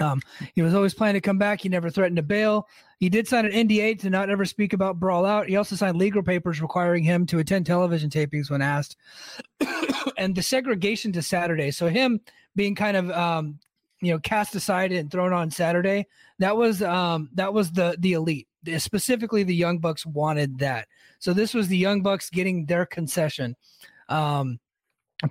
Um, 0.01 0.21
he 0.55 0.63
was 0.63 0.75
always 0.75 0.95
planning 0.95 1.21
to 1.21 1.21
come 1.21 1.39
back. 1.39 1.61
He 1.61 1.69
never 1.69 1.91
threatened 1.91 2.17
to 2.17 2.23
bail. 2.23 2.69
He 2.99 3.09
did 3.09 3.29
sign 3.29 3.47
an 3.47 3.53
NDA 3.53 4.01
to 4.01 4.11
not 4.11 4.31
ever 4.31 4.45
speak 4.45 4.73
about 4.73 4.99
Brawl 4.99 5.25
Out. 5.25 5.49
He 5.49 5.57
also 5.57 5.77
signed 5.77 5.97
legal 5.97 6.23
papers 6.23 6.61
requiring 6.61 7.05
him 7.05 7.27
to 7.27 7.39
attend 7.39 7.67
television 7.67 8.11
tapings 8.11 8.51
when 8.51 8.63
asked. 8.63 8.97
and 10.19 10.35
the 10.35 10.43
segregation 10.43 11.13
to 11.13 11.23
Saturday. 11.23 11.71
So 11.71 11.89
him 11.89 12.21
being 12.57 12.75
kind 12.75 12.97
of 12.97 13.11
um, 13.11 13.59
you 14.01 14.13
know 14.13 14.19
cast 14.19 14.55
aside 14.55 14.93
and 14.93 15.11
thrown 15.11 15.33
on 15.33 15.51
Saturday. 15.51 16.07
That 16.39 16.57
was 16.57 16.83
um, 16.83 17.31
that 17.35 17.53
was 17.53 17.73
the 17.73 17.97
the 17.99 18.15
elite. 18.15 18.49
Specifically, 18.79 19.43
the 19.43 19.55
Young 19.55 19.79
Bucks 19.79 20.07
wanted 20.07 20.59
that. 20.59 20.89
So 21.19 21.33
this 21.33 21.55
was 21.55 21.69
the 21.69 21.77
Young 21.77 22.03
Bucks 22.03 22.31
getting 22.31 22.67
their 22.67 22.87
concession. 22.87 23.57
Um, 24.09 24.61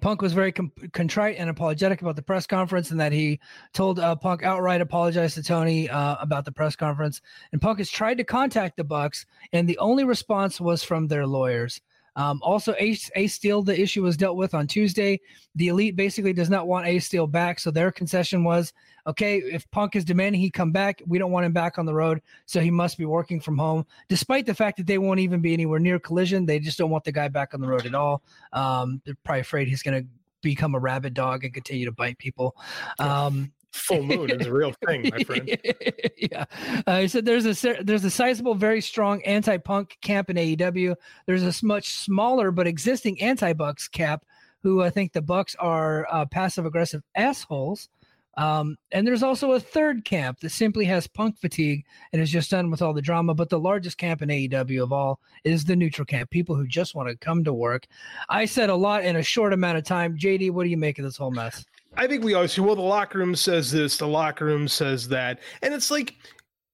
Punk 0.01 0.21
was 0.21 0.33
very 0.33 0.51
com- 0.51 0.71
contrite 0.91 1.35
and 1.37 1.49
apologetic 1.49 2.01
about 2.01 2.15
the 2.15 2.21
press 2.21 2.47
conference, 2.47 2.91
and 2.91 2.99
that 2.99 3.11
he 3.11 3.39
told 3.73 3.99
uh, 3.99 4.15
Punk 4.15 4.43
outright 4.43 4.81
apologize 4.81 5.35
to 5.35 5.43
Tony 5.43 5.89
uh, 5.89 6.15
about 6.19 6.45
the 6.45 6.51
press 6.51 6.75
conference. 6.75 7.21
And 7.51 7.61
Punk 7.61 7.79
has 7.79 7.89
tried 7.89 8.17
to 8.17 8.23
contact 8.23 8.77
the 8.77 8.83
Bucks, 8.83 9.25
and 9.51 9.67
the 9.67 9.77
only 9.77 10.03
response 10.03 10.59
was 10.59 10.83
from 10.83 11.07
their 11.07 11.27
lawyers. 11.27 11.81
Um, 12.15 12.39
also, 12.43 12.75
Ace, 12.77 13.09
Ace 13.15 13.33
Steel, 13.33 13.63
the 13.63 13.79
issue 13.79 14.03
was 14.03 14.17
dealt 14.17 14.37
with 14.37 14.53
on 14.53 14.67
Tuesday. 14.67 15.19
The 15.55 15.69
Elite 15.69 15.95
basically 15.95 16.33
does 16.33 16.49
not 16.49 16.67
want 16.67 16.87
Ace 16.87 17.05
Steel 17.05 17.27
back. 17.27 17.59
So 17.59 17.71
their 17.71 17.91
concession 17.91 18.43
was 18.43 18.73
okay, 19.05 19.39
if 19.39 19.69
Punk 19.71 19.95
is 19.95 20.05
demanding 20.05 20.39
he 20.39 20.49
come 20.49 20.71
back, 20.71 21.01
we 21.05 21.17
don't 21.17 21.31
want 21.31 21.45
him 21.45 21.53
back 21.53 21.77
on 21.77 21.85
the 21.85 21.93
road. 21.93 22.21
So 22.45 22.59
he 22.61 22.71
must 22.71 22.97
be 22.97 23.05
working 23.05 23.39
from 23.39 23.57
home, 23.57 23.85
despite 24.07 24.45
the 24.45 24.53
fact 24.53 24.77
that 24.77 24.87
they 24.87 24.97
won't 24.97 25.19
even 25.19 25.41
be 25.41 25.53
anywhere 25.53 25.79
near 25.79 25.99
collision. 25.99 26.45
They 26.45 26.59
just 26.59 26.77
don't 26.77 26.89
want 26.89 27.03
the 27.03 27.11
guy 27.11 27.27
back 27.27 27.53
on 27.53 27.61
the 27.61 27.67
road 27.67 27.85
at 27.85 27.95
all. 27.95 28.23
Um, 28.53 29.01
they're 29.05 29.15
probably 29.23 29.41
afraid 29.41 29.67
he's 29.67 29.83
going 29.83 30.03
to 30.03 30.09
become 30.41 30.75
a 30.75 30.79
rabid 30.79 31.13
dog 31.13 31.43
and 31.43 31.53
continue 31.53 31.85
to 31.85 31.91
bite 31.91 32.17
people. 32.17 32.55
Um, 32.99 33.51
Full 33.73 34.03
moon 34.03 34.29
is 34.29 34.45
a 34.45 34.53
real 34.53 34.71
thing, 34.85 35.09
my 35.11 35.23
friend. 35.23 35.57
yeah, 36.17 36.45
uh, 36.85 36.99
he 36.99 37.07
said 37.07 37.25
there's 37.25 37.45
a 37.45 37.83
there's 37.83 38.05
a 38.05 38.11
sizable, 38.11 38.53
very 38.53 38.81
strong 38.81 39.23
anti-punk 39.23 39.97
camp 40.01 40.29
in 40.29 40.37
AEW. 40.37 40.95
There's 41.25 41.43
a 41.43 41.65
much 41.65 41.93
smaller 41.93 42.51
but 42.51 42.67
existing 42.67 43.19
anti-Bucks 43.19 43.87
camp, 43.87 44.25
who 44.61 44.83
I 44.83 44.91
think 44.91 45.11
the 45.11 45.23
Bucks 45.23 45.55
are 45.55 46.07
uh, 46.11 46.25
passive-aggressive 46.25 47.01
assholes. 47.15 47.89
Um, 48.35 48.77
and 48.91 49.05
there's 49.05 49.21
also 49.21 49.51
a 49.51 49.59
third 49.59 50.05
camp 50.05 50.39
that 50.39 50.49
simply 50.49 50.85
has 50.85 51.05
punk 51.05 51.37
fatigue 51.37 51.85
and 52.11 52.21
is 52.21 52.31
just 52.31 52.49
done 52.49 52.71
with 52.71 52.81
all 52.81 52.93
the 52.93 53.01
drama. 53.01 53.33
But 53.33 53.49
the 53.49 53.59
largest 53.59 53.97
camp 53.97 54.21
in 54.21 54.29
AEW 54.29 54.83
of 54.83 54.91
all 54.91 55.19
is 55.43 55.65
the 55.65 55.75
neutral 55.75 56.05
camp, 56.05 56.29
people 56.31 56.55
who 56.55 56.65
just 56.65 56.95
want 56.95 57.09
to 57.09 57.17
come 57.17 57.43
to 57.43 57.53
work. 57.53 57.85
I 58.29 58.45
said 58.45 58.69
a 58.69 58.75
lot 58.75 59.03
in 59.03 59.15
a 59.17 59.23
short 59.23 59.53
amount 59.53 59.77
of 59.77 59.83
time. 59.83 60.17
JD, 60.17 60.51
what 60.51 60.63
do 60.63 60.69
you 60.69 60.77
make 60.77 60.97
of 60.97 61.05
this 61.05 61.17
whole 61.17 61.31
mess? 61.31 61.65
I 61.95 62.07
think 62.07 62.23
we 62.23 62.33
always 62.33 62.51
say, 62.53 62.61
well, 62.61 62.75
the 62.75 62.81
locker 62.81 63.19
room 63.19 63.35
says 63.35 63.71
this, 63.71 63.97
the 63.97 64.07
locker 64.07 64.45
room 64.45 64.67
says 64.67 65.07
that. 65.09 65.39
And 65.61 65.73
it's 65.73 65.91
like, 65.91 66.15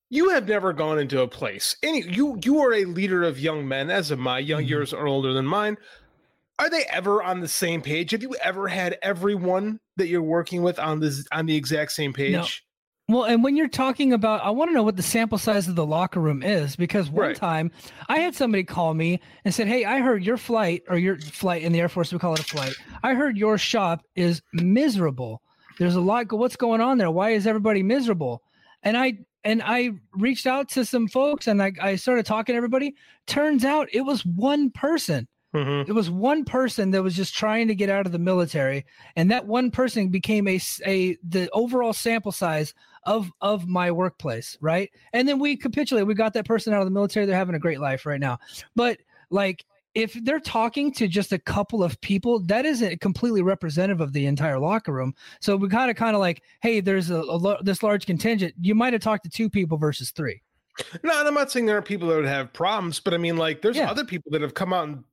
you 0.10 0.30
have 0.30 0.48
never 0.48 0.74
gone 0.74 0.98
into 0.98 1.22
a 1.22 1.28
place. 1.28 1.76
Any 1.84 2.02
you 2.02 2.40
you 2.44 2.60
are 2.62 2.74
a 2.74 2.86
leader 2.86 3.24
of 3.24 3.40
young 3.40 3.68
men, 3.68 3.92
as 3.92 4.10
of 4.12 4.18
my 4.18 4.40
young 4.40 4.64
Mhm. 4.64 4.70
years 4.70 4.94
are 4.94 5.06
older 5.08 5.34
than 5.34 5.46
mine. 5.46 5.78
Are 6.58 6.70
they 6.70 6.84
ever 6.86 7.22
on 7.22 7.40
the 7.42 7.48
same 7.48 7.82
page? 7.82 8.12
Have 8.12 8.24
you 8.24 8.36
ever 8.44 8.68
had 8.68 8.98
everyone 9.02 9.80
that 9.98 10.08
you're 10.08 10.22
working 10.24 10.64
with 10.64 10.80
on 10.80 11.00
this 11.00 11.26
on 11.32 11.46
the 11.46 11.56
exact 11.56 11.92
same 11.92 12.12
page? 12.12 12.66
Well, 13.10 13.24
and 13.24 13.43
when 13.43 13.57
you're 13.57 13.68
talking 13.68 14.14
about, 14.14 14.43
I 14.43 14.51
want 14.51 14.70
to 14.70 14.76
know 14.76 14.84
what 14.84 14.95
the 14.95 15.01
sample 15.01 15.39
size 15.39 15.68
of 15.68 15.74
the 15.76 15.86
locker 15.86 16.20
room 16.20 16.43
is 16.43 16.76
because 16.76 17.10
one 17.10 17.30
Right. 17.30 17.36
time 17.36 17.72
I 18.07 18.20
had 18.20 18.36
somebody 18.36 18.64
call 18.64 18.93
me 18.93 19.20
and 19.43 19.53
said, 19.53 19.68
Hey, 19.68 19.84
I 19.84 19.99
heard 19.99 20.24
your 20.24 20.38
flight 20.38 20.84
or 20.88 20.97
your 20.97 21.18
flight 21.18 21.64
in 21.64 21.72
the 21.72 21.80
Air 21.80 21.89
Force, 21.89 22.14
we 22.14 22.20
call 22.20 22.36
it 22.36 22.39
a 22.39 22.43
flight. 22.43 22.74
I 23.01 23.16
heard 23.16 23.36
your 23.36 23.57
shop 23.57 24.03
is 24.16 24.43
miserable. 24.53 25.41
There's 25.80 25.95
a 25.95 26.01
lot. 26.01 26.32
What's 26.32 26.55
going 26.55 26.82
on 26.82 26.99
there? 26.99 27.10
Why 27.10 27.32
is 27.32 27.47
everybody 27.47 27.82
miserable? 27.82 28.43
And 28.84 28.95
I, 28.95 29.18
and 29.43 29.64
I 29.66 29.91
reached 30.14 30.45
out 30.45 30.70
to 30.70 30.86
some 30.86 31.07
folks 31.07 31.47
and 31.47 31.64
I, 31.64 31.72
I 31.82 31.95
started 31.95 32.28
talking 32.28 32.53
to 32.53 32.57
everybody. 32.57 32.93
Turns 33.26 33.66
out 33.66 33.88
it 33.91 34.01
was 34.01 34.24
one 34.24 34.70
person. 34.70 35.28
Mhm. 35.55 35.89
It 35.89 35.93
was 35.93 36.12
one 36.12 36.45
person 36.45 36.91
that 36.91 37.01
was 37.01 37.16
just 37.16 37.34
trying 37.36 37.70
to 37.70 37.74
get 37.76 37.89
out 37.89 38.05
of 38.05 38.12
the 38.12 38.20
military, 38.20 38.86
and 39.16 39.32
that 39.32 39.47
one 39.47 39.72
person 39.72 40.10
became 40.10 40.47
a, 40.47 40.60
a 40.86 41.18
the 41.28 41.49
overall 41.53 41.91
sample 41.91 42.32
size 42.32 42.76
of 43.04 43.30
of 43.41 43.68
my 43.68 43.91
workplace, 43.91 44.58
right? 44.62 44.89
And 45.14 45.28
then 45.28 45.39
we 45.39 45.56
capitulate. 45.58 46.04
We 46.04 46.14
got 46.14 46.34
that 46.34 46.45
person 46.45 46.74
out 46.74 46.82
of 46.82 46.86
the 46.86 46.91
military. 46.91 47.26
They're 47.26 47.36
having 47.36 47.56
a 47.56 47.60
great 47.60 47.80
life 47.80 48.06
right 48.06 48.20
now. 48.20 48.39
But 48.76 49.00
like, 49.30 49.66
if 49.95 50.14
they're 50.24 50.39
talking 50.39 50.91
to 50.93 51.08
just 51.08 51.32
a 51.34 51.39
couple 51.39 51.84
of 51.84 52.00
people, 52.02 52.39
that 52.41 52.66
isn't 52.66 53.02
completely 53.02 53.41
representative 53.41 54.02
of 54.02 54.14
the 54.14 54.26
entire 54.28 54.60
locker 54.60 54.93
room. 54.93 55.14
So 55.41 55.56
we 55.56 55.68
kind 55.70 55.89
of 55.89 55.95
kind 55.97 56.16
of 56.16 56.20
like, 56.20 56.43
hey, 56.62 56.80
there's 56.80 57.10
a, 57.10 57.22
a 57.22 57.64
this 57.64 57.82
large 57.84 58.06
contingent. 58.06 58.54
You 58.60 58.76
might 58.76 58.93
have 58.93 59.02
talked 59.02 59.24
to 59.24 59.30
two 59.30 59.50
people 59.50 59.78
versus 59.78 60.12
three. 60.12 60.41
No, 61.04 61.20
and 61.20 61.28
I'm 61.28 61.34
not 61.34 61.52
saying 61.52 61.66
there 61.66 61.78
are 61.78 61.82
people 61.82 62.08
that 62.10 62.16
would 62.16 62.26
have 62.26 62.54
problems, 62.54 63.00
but 63.02 63.14
I 63.14 63.18
mean, 63.18 63.36
like, 63.36 63.62
there's 63.62 63.76
Yeah. 63.76 63.89
other 63.91 64.06
people 64.06 64.32
that 64.32 64.41
have 64.41 64.54
come 64.54 64.72
out 64.72 64.88
and 64.88 65.04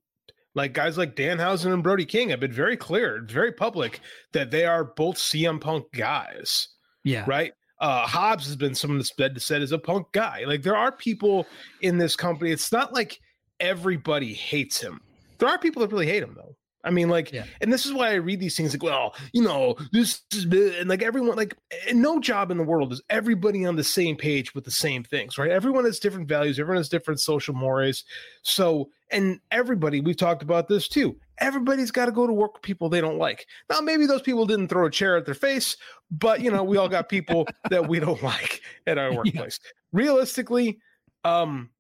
like 0.55 0.73
guys 0.73 0.97
like 0.97 1.17
Danhausen 1.17 1.73
and 1.73 1.83
Brody 1.83 2.05
King 2.07 2.29
have 2.31 2.41
been 2.41 2.53
very 2.53 2.77
clear, 2.77 3.23
very 3.29 3.53
public 3.53 4.01
that 4.33 4.51
they 4.51 4.65
are 4.65 4.85
both 4.85 5.17
CM 5.17 5.61
Punk 5.61 5.91
guys. 5.93 6.69
Yeah. 7.05 7.25
right? 7.27 7.53
Uh, 7.79 8.07
Hobbs 8.07 8.47
has 8.47 8.57
been 8.57 8.75
someone 8.75 8.99
that's 8.99 9.11
been 9.13 9.39
said 9.39 9.63
as 9.63 9.73
a 9.73 9.79
punk 9.79 10.07
guy. 10.13 10.45
Like 10.47 10.63
there 10.63 10.77
are 10.77 10.93
people 10.93 11.47
in 11.83 11.99
this 11.99 12.17
company. 12.17 12.51
It's 12.51 12.73
not 12.73 12.93
like 12.93 13.21
everybody 13.61 14.33
hates 14.33 14.81
him. 14.81 15.01
There 15.39 15.49
are 15.49 15.59
people 15.59 15.81
that 15.83 15.93
really 15.93 16.07
hate 16.07 16.23
him 16.23 16.35
though. 16.35 16.57
I 16.85 16.91
mean, 16.91 17.09
like, 17.09 17.33
Yeah. 17.33 17.47
and 17.61 17.73
this 17.73 17.85
is 17.85 17.93
why 17.93 18.11
I 18.11 18.15
read 18.15 18.39
these 18.39 18.57
things 18.57 18.73
like, 18.73 18.83
well, 18.83 19.17
you 19.33 19.43
know, 19.43 19.75
this 19.91 20.23
is 20.33 20.45
and 20.45 20.89
like 20.89 21.03
everyone, 21.03 21.37
like, 21.37 21.57
no 21.93 22.21
job 22.21 22.53
in 22.53 22.59
the 22.59 22.63
world 22.63 22.93
is 22.93 23.03
everybody 23.11 23.67
on 23.67 23.75
the 23.75 23.83
same 23.83 24.15
page 24.17 24.55
with 24.55 24.65
the 24.65 24.71
same 24.71 25.03
things, 25.03 25.37
right? 25.37 25.51
Everyone 25.51 25.85
has 25.85 25.99
different 25.99 26.29
values, 26.29 26.61
everyone 26.61 26.79
has 26.79 26.89
different 26.89 27.19
social 27.21 27.55
mores. 27.55 28.05
So, 28.43 28.89
and 29.11 29.41
everybody, 29.51 30.01
we've 30.01 30.17
talked 30.17 30.43
about 30.45 30.69
this 30.69 30.87
too. 30.87 31.17
Everybody's 31.39 31.91
got 31.91 32.07
to 32.07 32.13
go 32.13 32.27
to 32.27 32.33
work 32.33 32.55
with 32.55 32.63
people 32.63 32.89
they 32.89 33.01
don't 33.01 33.19
like. 33.19 33.47
Now, 33.71 33.81
maybe 33.81 34.07
those 34.07 34.23
people 34.23 34.47
didn't 34.47 34.69
throw 34.69 34.87
a 34.87 34.91
chair 34.91 35.17
at 35.17 35.27
their 35.27 35.35
face, 35.35 35.77
but 36.11 36.41
you 36.41 36.51
know, 36.51 36.65
we 36.65 36.77
all 36.77 36.89
got 36.89 37.09
people 37.09 37.47
that 37.71 37.89
we 37.89 38.01
don't 38.01 38.23
like 38.23 38.63
at 38.87 38.99
our 38.99 39.13
workplace. 39.15 39.59
Realistically, 39.93 40.79
um, 41.25 41.71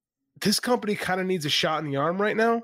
this 0.40 0.61
company 0.61 0.94
kind 0.94 1.20
of 1.20 1.26
needs 1.26 1.46
a 1.46 1.50
shot 1.50 1.82
in 1.82 1.90
the 1.90 1.96
arm 1.96 2.20
right 2.20 2.36
now. 2.36 2.62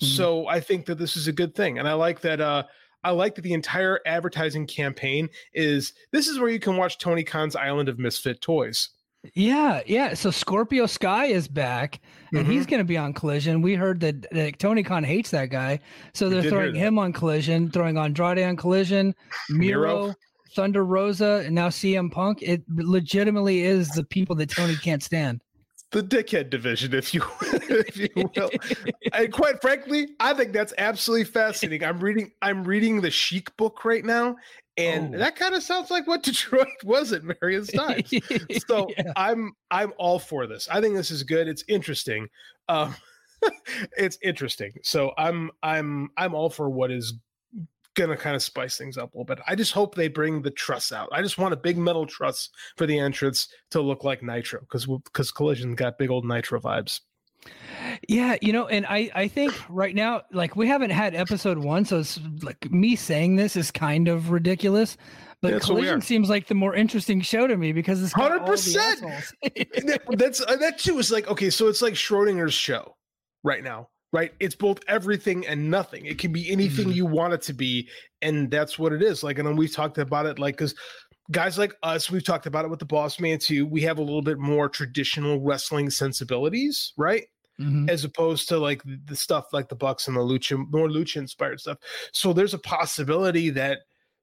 Mhm. 0.00 0.16
So 0.16 0.46
I 0.48 0.60
think 0.60 0.86
that 0.86 0.98
this 0.98 1.16
is 1.16 1.28
a 1.28 1.32
good 1.32 1.54
thing. 1.54 1.78
And 1.78 1.86
I 1.86 1.92
like 1.92 2.20
that 2.22 2.40
uh 2.40 2.64
I 3.04 3.10
like 3.10 3.34
that 3.34 3.42
the 3.42 3.52
entire 3.52 4.00
advertising 4.06 4.66
campaign 4.66 5.28
is 5.54 5.92
this 6.12 6.28
is 6.28 6.38
where 6.38 6.48
you 6.48 6.60
can 6.60 6.76
watch 6.76 6.98
Tony 6.98 7.24
Khan's 7.24 7.56
Island 7.56 7.88
of 7.88 7.98
Misfit 7.98 8.40
Toys. 8.40 8.90
Yeah, 9.34 9.82
yeah. 9.86 10.14
So 10.14 10.30
Scorpio 10.30 10.86
Sky 10.86 11.26
is 11.26 11.46
back, 11.48 12.00
and 12.32 12.40
Mm-hmm. 12.42 12.50
he's 12.50 12.66
going 12.66 12.78
to 12.80 12.84
be 12.84 12.96
on 12.96 13.12
Collision. 13.12 13.62
We 13.62 13.74
heard 13.74 14.00
that, 14.00 14.28
that 14.32 14.58
Tony 14.58 14.82
Khan 14.82 15.04
hates 15.04 15.30
that 15.30 15.50
guy, 15.50 15.78
so 16.12 16.28
they're 16.28 16.42
throwing 16.42 16.74
him 16.74 16.98
on 16.98 17.12
Collision, 17.12 17.70
throwing 17.70 17.98
Andrade 17.98 18.40
on 18.40 18.56
Collision, 18.56 19.14
Miro, 19.50 20.06
Miro. 20.06 20.14
Thunder 20.56 20.84
Rosa, 20.84 21.42
and 21.46 21.54
now 21.54 21.68
CM 21.68 22.10
Punk. 22.10 22.42
It 22.42 22.62
legitimately 22.68 23.60
is 23.62 23.90
the 23.90 24.04
people 24.04 24.34
that 24.36 24.50
Tony 24.50 24.76
can't 24.76 25.02
stand. 25.02 25.40
The 25.92 26.02
dickhead 26.02 26.48
division, 26.50 26.94
if 26.94 27.12
you 27.14 27.22
if 27.42 27.96
you 27.98 28.08
will. 28.34 28.50
and 29.12 29.32
quite 29.32 29.60
frankly, 29.60 30.08
I 30.20 30.32
think 30.34 30.52
that's 30.52 30.72
absolutely 30.78 31.24
fascinating. 31.24 31.86
I'm 31.86 32.00
reading 32.00 32.32
I'm 32.40 32.64
reading 32.64 33.00
the 33.02 33.10
Chic 33.10 33.54
book 33.58 33.84
right 33.84 34.04
now, 34.04 34.36
and 34.78 35.14
Oh. 35.14 35.18
that 35.18 35.36
kind 35.36 35.54
of 35.54 35.62
sounds 35.62 35.90
like 35.90 36.06
what 36.06 36.22
Detroit 36.24 36.66
was 36.82 37.12
at 37.12 37.22
various 37.40 37.66
times. 37.72 38.10
so 38.66 38.88
Yeah. 38.96 39.12
I'm 39.16 39.52
I'm 39.70 39.92
all 39.98 40.18
for 40.18 40.46
this. 40.46 40.66
I 40.70 40.80
think 40.80 40.94
this 40.96 41.10
is 41.10 41.22
good. 41.24 41.46
It's 41.46 41.64
interesting. 41.68 42.28
Um, 42.68 42.94
it's 43.98 44.16
interesting. 44.22 44.72
So 44.82 45.12
I'm 45.18 45.50
I'm 45.62 46.08
I'm 46.16 46.34
all 46.34 46.48
for 46.48 46.70
what 46.70 46.90
is 46.90 47.12
gonna 47.94 48.16
kind 48.16 48.34
of 48.36 48.42
spice 48.42 48.76
things 48.76 48.96
up 48.96 49.12
a 49.14 49.16
little 49.16 49.24
bit. 49.24 49.38
I 49.46 49.54
just 49.54 49.72
hope 49.72 49.94
they 49.94 50.08
bring 50.08 50.42
the 50.42 50.50
truss 50.50 50.92
out. 50.92 51.08
I 51.12 51.22
just 51.22 51.38
want 51.38 51.52
a 51.54 51.56
big 51.56 51.76
metal 51.76 52.06
truss 52.06 52.48
for 52.76 52.86
the 52.86 52.98
entrance 52.98 53.48
to 53.70 53.80
look 53.80 54.04
like 54.04 54.22
Nitro 54.22 54.60
because 54.60 54.86
because 54.86 55.30
Collision 55.30 55.74
got 55.74 55.98
big 55.98 56.10
old 56.10 56.24
Nitro 56.24 56.60
vibes. 56.60 57.00
Yeah, 58.08 58.36
you 58.40 58.52
know, 58.52 58.66
and 58.66 58.86
I 58.86 59.10
I 59.14 59.28
think 59.28 59.52
right 59.68 59.94
now, 59.94 60.22
like 60.32 60.56
we 60.56 60.68
haven't 60.68 60.90
had 60.90 61.14
episode 61.14 61.58
one, 61.58 61.84
so 61.84 61.98
it's 62.00 62.18
like 62.42 62.70
me 62.70 62.96
saying 62.96 63.36
this 63.36 63.56
is 63.56 63.70
kind 63.70 64.08
of 64.08 64.30
ridiculous. 64.30 64.96
But 65.40 65.50
That's 65.54 65.66
Collision 65.66 66.00
seems 66.02 66.30
like 66.30 66.46
the 66.46 66.54
more 66.54 66.72
interesting 66.72 67.20
show 67.20 67.48
to 67.48 67.56
me 67.56 67.72
because 67.72 68.00
it's 68.00 68.12
the 68.12 68.20
100%. 68.20 68.74
that- 69.86 70.02
that's 70.16 70.40
uh, 70.40 70.54
that 70.56 70.78
too 70.78 70.98
is 71.00 71.10
like 71.10 71.26
okay, 71.28 71.50
so 71.50 71.66
it's 71.68 71.82
like 71.82 71.94
Schrodinger's 71.94 72.54
show 72.54 72.96
right 73.42 73.64
now, 73.64 73.88
right? 74.12 74.32
It's 74.40 74.54
both 74.54 74.80
everything 74.88 75.46
and 75.46 75.70
nothing. 75.70 76.06
It 76.06 76.18
can 76.18 76.32
be 76.32 76.50
anything 76.50 76.88
Mhm. 76.88 76.94
you 76.94 77.06
want 77.06 77.32
it 77.34 77.42
to 77.42 77.54
be, 77.54 77.88
and 78.20 78.50
that's 78.50 78.78
what 78.78 78.92
it 78.92 79.02
is. 79.02 79.22
Like, 79.22 79.38
and 79.38 79.48
then 79.48 79.56
we've 79.56 79.72
talked 79.74 79.98
about 79.98 80.26
it, 80.26 80.38
like, 80.38 80.56
because 80.56 80.74
guys 81.30 81.56
like 81.56 81.74
us, 81.82 82.10
we've 82.10 82.24
talked 82.24 82.46
about 82.46 82.64
it 82.64 82.68
with 82.68 82.78
the 82.80 82.84
Boss 82.84 83.18
Man 83.18 83.38
too. 83.38 83.64
We 83.64 83.80
have 83.82 83.98
a 83.98 84.02
little 84.02 84.22
bit 84.22 84.38
more 84.38 84.68
traditional 84.68 85.40
wrestling 85.40 85.90
sensibilities, 85.90 86.92
right? 86.96 87.24
Mhm. 87.60 87.88
as 87.90 88.02
opposed 88.02 88.48
to 88.48 88.58
like 88.58 88.82
the 89.04 89.14
stuff 89.14 89.44
like 89.52 89.68
the 89.68 89.76
Bucks 89.76 90.08
and 90.08 90.16
the 90.16 90.20
Lucha, 90.22 90.56
more 90.72 90.88
Lucha 90.88 91.16
inspired 91.16 91.60
stuff. 91.60 91.76
So 92.12 92.32
there's 92.32 92.54
a 92.54 92.58
possibility 92.58 93.50
that 93.50 93.80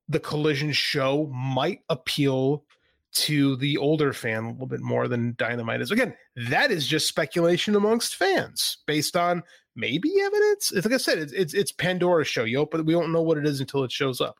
the 0.09 0.19
Collision 0.19 0.71
show 0.73 1.27
might 1.27 1.81
appeal 1.89 2.65
to 3.11 3.55
the 3.57 3.77
older 3.77 4.13
fan 4.13 4.43
a 4.43 4.51
little 4.51 4.67
bit 4.67 4.81
more 4.81 5.07
than 5.07 5.33
Dynamite 5.37 5.81
is. 5.81 5.91
Again, 5.91 6.13
that 6.49 6.71
is 6.71 6.87
just 6.87 7.07
speculation 7.07 7.75
amongst 7.75 8.15
fans 8.15 8.77
based 8.85 9.15
on 9.17 9.43
maybe 9.75 10.11
evidence. 10.21 10.71
It's 10.71 10.85
like 10.85 10.93
I 10.93 10.97
said, 10.97 11.17
it's 11.17 11.33
it's, 11.33 11.53
it's 11.53 11.71
Pandora's 11.71 12.27
show, 12.27 12.43
yo, 12.43 12.65
but 12.65 12.85
we 12.85 12.93
don't 12.93 13.11
know 13.11 13.21
what 13.21 13.37
it 13.37 13.45
is 13.45 13.59
until 13.59 13.83
it 13.83 13.91
shows 13.91 14.21
up. 14.21 14.35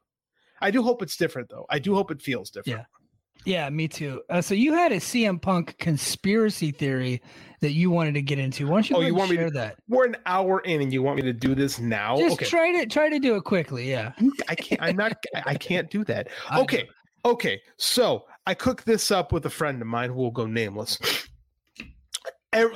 I 0.62 0.72
do 0.72 0.84
hope 0.84 1.02
it's 1.02 1.18
different 1.18 1.50
though. 1.50 1.66
I 1.70 1.80
do 1.80 1.96
hope 1.96 2.12
it 2.12 2.22
feels 2.22 2.50
different. 2.50 2.80
Yeah. 2.80 2.86
Yeah, 3.46 3.70
me 3.70 3.88
too. 3.88 4.22
Uh, 4.30 4.42
so 4.42 4.54
you 4.54 4.74
had 4.74 4.92
a 4.92 4.98
CM 4.98 5.42
Punk 5.42 5.78
conspiracy 5.78 6.72
theory 6.72 7.22
that 7.62 7.72
you 7.72 7.90
wanted 7.90 8.16
to 8.16 8.22
get 8.22 8.38
into. 8.38 8.68
Why 8.68 8.74
don't 8.76 8.90
you, 8.90 8.96
Oh, 8.98 9.00
you 9.00 9.16
want 9.16 9.30
and 9.30 9.32
me 9.32 9.36
share 9.38 9.46
to- 9.48 9.54
that? 9.54 9.76
We're 9.88 10.06
an 10.08 10.18
hour 10.26 10.60
in 10.60 10.82
and 10.82 10.92
you 10.92 11.02
want 11.02 11.16
me 11.16 11.22
to 11.22 11.32
do 11.32 11.56
this 11.56 11.80
now? 11.80 12.18
Just 12.18 12.34
okay. 12.34 12.46
try 12.46 12.72
to 12.74 12.86
try 12.86 13.08
to 13.08 13.18
do 13.18 13.36
it 13.38 13.46
quickly. 13.46 13.90
Yeah. 13.90 14.12
I 14.50 14.56
can't. 14.56 14.82
I'm 14.82 14.98
not. 14.98 15.14
I 15.46 15.56
can't 15.56 15.90
do 15.90 16.04
that. 16.06 16.28
Okay. 16.58 16.90
Okay. 17.24 17.62
So 17.78 18.26
I 18.46 18.54
cooked 18.54 18.86
this 18.86 19.12
up 19.12 19.32
with 19.32 19.46
a 19.46 19.50
friend 19.50 19.82
of 19.82 19.88
mine 19.88 20.10
who 20.10 20.16
will 20.16 20.32
go 20.32 20.46
nameless. 20.46 21.00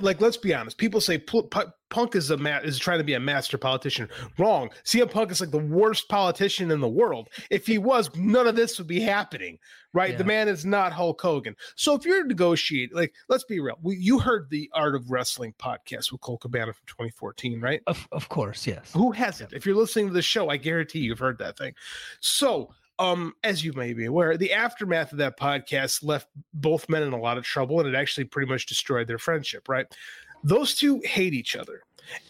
like 0.01 0.21
let's 0.21 0.37
be 0.37 0.53
honest. 0.53 0.77
People 0.77 1.01
say 1.01 1.17
Punk 1.17 2.15
is 2.15 2.29
a 2.29 2.37
ma- 2.37 2.59
is 2.59 2.77
trying 2.77 2.99
to 2.99 3.03
be 3.03 3.13
a 3.13 3.19
master 3.19 3.57
politician. 3.57 4.07
Wrong. 4.37 4.69
CM 4.83 5.09
Punk 5.09 5.31
is 5.31 5.41
like 5.41 5.51
the 5.51 5.57
worst 5.57 6.09
politician 6.09 6.71
in 6.71 6.79
the 6.79 6.87
world. 6.87 7.29
If 7.49 7.65
he 7.65 7.77
was, 7.77 8.13
none 8.15 8.47
of 8.47 8.55
this 8.55 8.77
would 8.77 8.87
be 8.87 8.99
happening. 8.99 9.57
Right? 9.95 10.17
The 10.17 10.23
man 10.23 10.47
is 10.47 10.65
not 10.65 10.91
Hulk 10.91 11.21
Hogan. 11.21 11.55
So 11.75 11.93
if 11.93 12.03
you're 12.03 12.25
negotiating, 12.25 12.95
like 12.95 13.13
let's 13.29 13.43
be 13.43 13.59
real. 13.59 13.77
We, 13.81 13.95
you 13.95 14.17
heard 14.19 14.49
the 14.49 14.69
Art 14.73 14.95
of 14.95 15.11
Wrestling 15.11 15.53
podcast 15.59 16.11
with 16.11 16.21
Colt 16.21 16.41
Cabana 16.41 16.73
from 16.73 16.85
2014, 16.87 17.61
right? 17.61 17.81
Of, 17.85 18.07
of 18.11 18.27
course, 18.29 18.65
yes. 18.65 18.91
Who 18.93 19.11
hasn't? 19.11 19.53
If 19.53 19.67
you're 19.67 19.75
listening 19.75 20.07
to 20.07 20.13
the 20.13 20.23
show, 20.23 20.49
I 20.49 20.57
guarantee 20.57 20.99
you've 20.99 21.19
heard 21.19 21.37
that 21.39 21.59
thing. 21.59 21.73
So, 22.21 22.73
um, 22.99 23.33
as 23.43 23.63
you 23.63 23.73
may 23.73 23.93
be 23.93 24.05
aware, 24.05 24.37
the 24.37 24.53
aftermath 24.53 25.11
of 25.11 25.17
that 25.17 25.39
podcast 25.39 26.03
left 26.03 26.27
both 26.53 26.89
men 26.89 27.03
in 27.03 27.13
a 27.13 27.19
lot 27.19 27.37
of 27.37 27.43
trouble, 27.43 27.79
and 27.79 27.89
it 27.89 27.95
actually 27.95 28.25
pretty 28.25 28.49
much 28.49 28.65
destroyed 28.65 29.07
their 29.07 29.17
friendship. 29.17 29.67
Right? 29.67 29.85
Those 30.43 30.75
two 30.75 31.01
hate 31.03 31.33
each 31.33 31.55
other, 31.55 31.81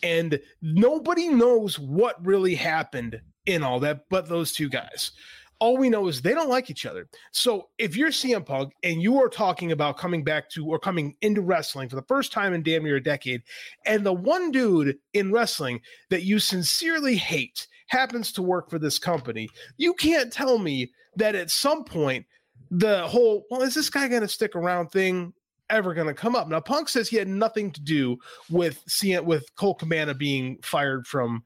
and 0.01 0.39
nobody 0.61 1.29
knows 1.29 1.79
what 1.79 2.23
really 2.25 2.55
happened 2.55 3.21
in 3.45 3.63
all 3.63 3.79
that, 3.81 4.05
but 4.09 4.29
those 4.29 4.53
two 4.53 4.69
guys. 4.69 5.11
All 5.59 5.77
we 5.77 5.89
know 5.89 6.07
is 6.09 6.21
they 6.21 6.33
don't 6.33 6.49
like 6.49 6.69
each 6.69 6.85
other. 6.85 7.07
So 7.31 7.69
if 7.77 7.95
you're 7.95 8.09
CM 8.09 8.45
Punk 8.45 8.73
and 8.83 9.01
you 9.01 9.21
are 9.21 9.29
talking 9.29 9.71
about 9.71 9.97
coming 9.97 10.21
back 10.23 10.49
to 10.51 10.65
or 10.65 10.77
coming 10.77 11.15
into 11.21 11.41
wrestling 11.41 11.87
for 11.87 11.95
the 11.95 12.01
first 12.01 12.33
time 12.33 12.53
in 12.53 12.63
damn 12.63 12.83
near 12.83 12.97
a 12.97 13.03
decade, 13.03 13.43
and 13.85 14.05
the 14.05 14.11
one 14.11 14.51
dude 14.51 14.97
in 15.13 15.31
wrestling 15.31 15.79
that 16.09 16.23
you 16.23 16.39
sincerely 16.39 17.15
hate 17.15 17.67
happens 17.87 18.31
to 18.33 18.41
work 18.41 18.69
for 18.69 18.79
this 18.79 18.99
company, 18.99 19.49
you 19.77 19.93
can't 19.93 20.31
tell 20.31 20.57
me 20.57 20.91
that 21.15 21.35
at 21.35 21.49
some 21.49 21.83
point 21.83 22.25
the 22.71 23.07
whole 23.07 23.45
well 23.49 23.61
is 23.61 23.75
this 23.75 23.89
guy 23.89 24.07
going 24.07 24.21
to 24.21 24.27
stick 24.27 24.55
around 24.55 24.89
thing 24.89 25.33
ever 25.69 25.93
going 25.93 26.07
to 26.07 26.13
come 26.13 26.35
up? 26.35 26.47
Now 26.47 26.59
punk 26.59 26.89
says 26.89 27.09
he 27.09 27.17
had 27.17 27.27
nothing 27.27 27.71
to 27.71 27.81
do 27.81 28.17
with 28.49 28.83
seeing 28.87 29.25
with 29.25 29.45
colt 29.55 29.79
cabana 29.79 30.13
being 30.13 30.57
fired 30.63 31.07
from 31.07 31.43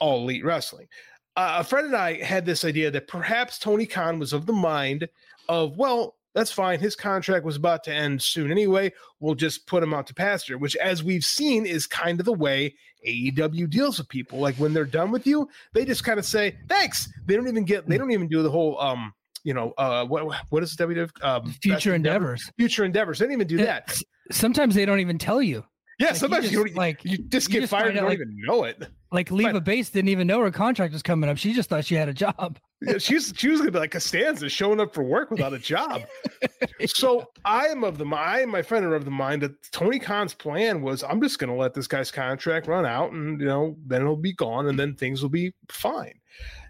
all 0.00 0.22
elite 0.22 0.44
wrestling. 0.44 0.88
Uh, 1.36 1.56
a 1.58 1.64
friend 1.64 1.88
and 1.88 1.96
i 1.96 2.22
had 2.22 2.46
this 2.46 2.64
idea 2.64 2.92
that 2.92 3.08
perhaps 3.08 3.58
tony 3.58 3.86
khan 3.86 4.20
was 4.20 4.32
of 4.32 4.46
the 4.46 4.52
mind 4.52 5.08
of 5.48 5.76
well 5.76 6.14
that's 6.34 6.50
fine. 6.52 6.80
His 6.80 6.96
contract 6.96 7.44
was 7.44 7.56
about 7.56 7.84
to 7.84 7.92
end 7.94 8.20
soon 8.22 8.50
anyway. 8.50 8.92
We'll 9.20 9.34
just 9.36 9.66
put 9.66 9.82
him 9.82 9.94
out 9.94 10.06
to 10.08 10.14
pasture 10.14 10.58
which 10.58 10.76
as 10.76 11.02
we've 11.04 11.24
seen 11.24 11.64
is 11.66 11.86
kind 11.86 12.20
of 12.20 12.26
the 12.26 12.32
way 12.32 12.74
aew 13.06 13.70
deals 13.70 13.98
with 13.98 14.08
people. 14.08 14.38
Like 14.40 14.56
when 14.56 14.72
they're 14.74 14.84
done 14.84 15.10
with 15.10 15.26
you 15.26 15.48
they 15.72 15.84
just 15.84 16.04
kind 16.04 16.18
of 16.18 16.24
say 16.26 16.56
thanks. 16.68 17.08
They 17.26 17.36
don't 17.36 17.48
even 17.48 17.64
get 17.64 17.88
they 17.88 17.98
don't 17.98 18.10
even 18.10 18.28
do 18.28 18.42
the 18.42 18.50
whole 18.50 18.80
um 18.80 19.12
you 19.44 19.54
know 19.54 19.72
uh 19.78 20.04
what 20.06 20.24
what 20.50 20.62
is 20.62 20.74
WWF 20.76 21.10
um 21.24 21.52
Future 21.62 21.94
endeavor- 21.94 22.34
endeavors. 22.34 22.50
future 22.56 22.84
endeavors. 22.84 23.18
They 23.18 23.26
don't 23.26 23.32
even 23.32 23.46
do 23.46 23.56
Yeah, 23.56 23.64
that. 23.66 23.96
Sometimes 24.30 24.74
they 24.74 24.84
don't 24.86 25.00
even 25.00 25.18
tell 25.18 25.42
you. 25.42 25.64
Yeah 25.98 26.08
Like, 26.08 26.16
sometimes 26.16 26.44
you, 26.52 26.62
just, 26.62 26.66
don't 26.66 26.76
like, 26.76 27.04
you 27.04 27.18
just 27.18 27.48
you 27.48 27.52
get 27.52 27.60
just 27.62 27.70
fired 27.70 27.90
and 27.90 27.98
out, 27.98 28.02
don't 28.02 28.10
like- 28.10 28.18
even 28.18 28.36
know 28.46 28.64
it 28.64 28.82
Like 29.12 29.30
Leva 29.30 29.60
Bates 29.60 29.90
didn't 29.90 30.08
even 30.08 30.26
know 30.26 30.40
her 30.40 30.50
contract 30.50 30.92
was 30.92 31.02
coming 31.02 31.30
up. 31.30 31.36
She 31.36 31.52
just 31.52 31.68
thought 31.68 31.84
she 31.84 31.94
had 31.94 32.08
a 32.08 32.14
job. 32.14 32.58
Yeah, 32.82 32.98
she's 32.98 33.32
she 33.36 33.48
was 33.48 33.60
gonna 33.60 33.70
be 33.70 33.78
like 33.78 33.92
Costanza 33.92 34.48
showing 34.48 34.80
up 34.80 34.92
for 34.92 35.04
work 35.04 35.30
without 35.30 35.52
a 35.52 35.58
job. 35.58 36.02
so 36.86 37.26
I 37.44 37.66
am 37.68 37.84
of 37.84 37.96
the 37.96 38.04
I 38.06 38.40
and 38.40 38.50
my 38.50 38.60
friend 38.62 38.84
are 38.84 38.94
of 38.96 39.04
the 39.04 39.10
mind 39.12 39.42
that 39.42 39.52
Tony 39.70 39.98
Khan's 39.98 40.34
plan 40.34 40.82
was 40.82 41.04
I'm 41.04 41.22
just 41.22 41.38
gonna 41.38 41.56
let 41.56 41.74
this 41.74 41.86
guy's 41.86 42.10
contract 42.10 42.66
run 42.66 42.84
out 42.84 43.12
and 43.12 43.40
you 43.40 43.46
know 43.46 43.76
then 43.86 44.02
it'll 44.02 44.16
be 44.16 44.34
gone 44.34 44.66
and 44.66 44.78
then 44.78 44.94
things 44.96 45.22
will 45.22 45.30
be 45.30 45.54
fine. 45.70 46.14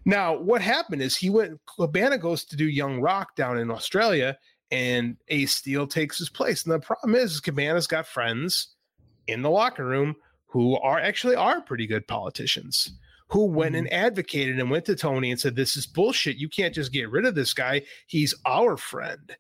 Now 0.04 0.36
what 0.36 0.60
happened 0.60 1.00
is 1.00 1.16
he 1.16 1.30
went 1.30 1.58
Cabana 1.78 2.18
goes 2.18 2.44
to 2.44 2.56
do 2.56 2.68
Young 2.68 3.00
Rock 3.00 3.34
down 3.36 3.58
in 3.58 3.70
Australia 3.70 4.36
and 4.70 5.16
Ace 5.28 5.54
Steel 5.54 5.86
takes 5.86 6.18
his 6.18 6.28
place. 6.28 6.64
And 6.64 6.72
the 6.74 6.78
problem 6.80 7.14
is, 7.14 7.32
is 7.32 7.40
Cabana's 7.40 7.86
got 7.86 8.06
friends 8.06 8.73
in 9.26 9.42
the 9.42 9.50
locker 9.50 9.84
room 9.84 10.16
who 10.46 10.76
are 10.78 10.98
actually 10.98 11.34
are 11.34 11.60
pretty 11.60 11.86
good 11.86 12.06
politicians 12.06 12.92
who 13.28 13.46
went 13.46 13.74
and 13.74 13.86
mm-hmm. 13.88 14.04
advocated 14.06 14.60
and 14.60 14.70
went 14.70 14.84
to 14.84 14.94
Tony 14.94 15.30
and 15.30 15.40
said, 15.40 15.56
This 15.56 15.76
is 15.76 15.86
bullshit. 15.86 16.36
You 16.36 16.48
can't 16.48 16.74
just 16.74 16.92
get 16.92 17.10
rid 17.10 17.24
of 17.24 17.34
this 17.34 17.52
guy. 17.52 17.82
He's 18.06 18.34
our 18.46 18.76
friend. 18.76 19.36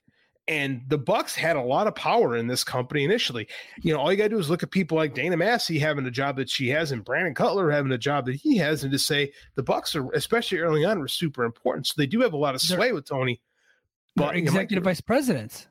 And 0.46 0.82
the 0.88 0.98
Bucks 0.98 1.34
had 1.34 1.56
a 1.56 1.62
lot 1.62 1.86
of 1.86 1.94
power 1.94 2.36
in 2.36 2.48
this 2.48 2.64
company 2.64 3.04
initially. 3.04 3.48
You 3.82 3.94
know, 3.94 4.00
all 4.00 4.10
you 4.10 4.18
gotta 4.18 4.28
do 4.28 4.38
is 4.38 4.50
look 4.50 4.62
at 4.62 4.70
people 4.70 4.96
like 4.96 5.14
Dana 5.14 5.36
Massie 5.38 5.78
having 5.78 6.04
a 6.04 6.10
job 6.10 6.36
that 6.36 6.50
she 6.50 6.68
has, 6.68 6.92
and 6.92 7.04
Brandon 7.04 7.34
Cutler 7.34 7.70
having 7.70 7.92
a 7.92 7.98
job 7.98 8.26
that 8.26 8.34
he 8.34 8.56
has, 8.58 8.82
and 8.82 8.92
to 8.92 8.98
say 8.98 9.32
the 9.54 9.62
Bucks 9.62 9.96
are, 9.96 10.10
especially 10.12 10.58
early 10.58 10.84
on, 10.84 10.98
were 10.98 11.08
super 11.08 11.44
important. 11.44 11.86
So 11.86 11.94
they 11.96 12.06
do 12.06 12.20
have 12.20 12.34
a 12.34 12.36
lot 12.36 12.54
of 12.54 12.60
They're- 12.60 12.76
sway 12.76 12.92
with 12.92 13.08
Tony. 13.08 13.40
They're 14.16 14.26
But 14.26 14.36
you 14.36 14.42
know, 14.42 14.48
executive 14.48 14.84
vice 14.84 15.00
presidents. 15.00 15.66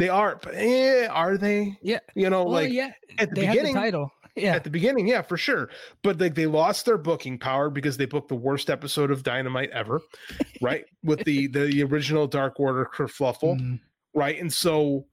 They 0.00 0.08
are, 0.08 0.38
but 0.42 0.54
eh, 0.56 1.06
are 1.06 1.36
they? 1.36 1.78
Yeah. 1.82 2.00
You 2.14 2.28
know, 2.30 2.44
Well, 2.44 2.54
like 2.64 2.72
yeah, 2.72 2.92
at 3.18 3.30
the 3.30 3.34
they 3.36 3.44
had 3.46 3.54
the 3.54 3.58
beginning, 3.60 3.74
title. 3.74 4.12
Yeah. 4.36 4.54
at 4.54 4.64
the 4.64 4.70
beginning, 4.70 5.06
yeah, 5.08 5.22
for 5.22 5.36
sure. 5.36 5.68
But 6.02 6.20
like 6.20 6.34
they 6.34 6.46
lost 6.46 6.86
their 6.86 6.98
booking 6.98 7.38
power 7.38 7.68
because 7.70 7.96
they 7.96 8.06
booked 8.06 8.28
the 8.28 8.34
worst 8.36 8.70
episode 8.70 9.10
of 9.10 9.22
Dynamite 9.22 9.70
ever, 9.70 10.00
right? 10.62 10.84
With 11.04 11.24
the 11.24 11.46
the 11.48 11.82
original 11.82 12.26
Dark 12.26 12.58
Order 12.60 12.88
kerfluffle, 12.92 13.58
Mhm. 13.60 13.80
right? 14.14 14.38
And 14.40 14.52
so 14.52 15.06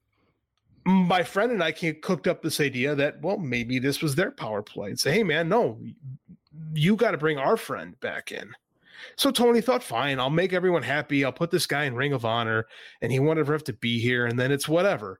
my 0.86 1.24
friend 1.24 1.52
and 1.52 1.62
I 1.64 1.72
cooked 1.74 2.28
up 2.28 2.42
this 2.42 2.62
idea 2.62 2.96
that 2.96 3.22
well, 3.22 3.38
maybe 3.38 3.80
this 3.80 4.02
was 4.02 4.16
their 4.16 4.32
power 4.32 4.62
play 4.62 4.90
and 4.90 5.00
say, 5.00 5.12
hey 5.12 5.24
man, 5.24 5.50
no, 5.50 5.80
you 6.74 6.96
got 6.96 7.12
to 7.12 7.18
bring 7.18 7.38
our 7.38 7.58
friend 7.58 8.00
back 8.00 8.32
in. 8.32 8.52
So 9.16 9.32
Tony 9.32 9.62
thought, 9.62 9.84
fine, 9.84 10.20
I'll 10.20 10.30
make 10.30 10.54
everyone 10.54 10.84
happy. 10.84 11.24
I'll 11.24 11.32
put 11.32 11.52
this 11.52 11.66
guy 11.66 11.86
in 11.86 11.96
Ring 11.96 12.14
of 12.14 12.26
Honor, 12.26 12.66
and 13.02 13.12
he 13.12 13.20
won't 13.20 13.40
ever 13.40 13.54
have 13.54 13.64
to 13.66 13.74
be 13.74 14.00
here, 14.00 14.26
and 14.26 14.40
then 14.40 14.52
it's 14.52 14.68
whatever. 14.68 15.20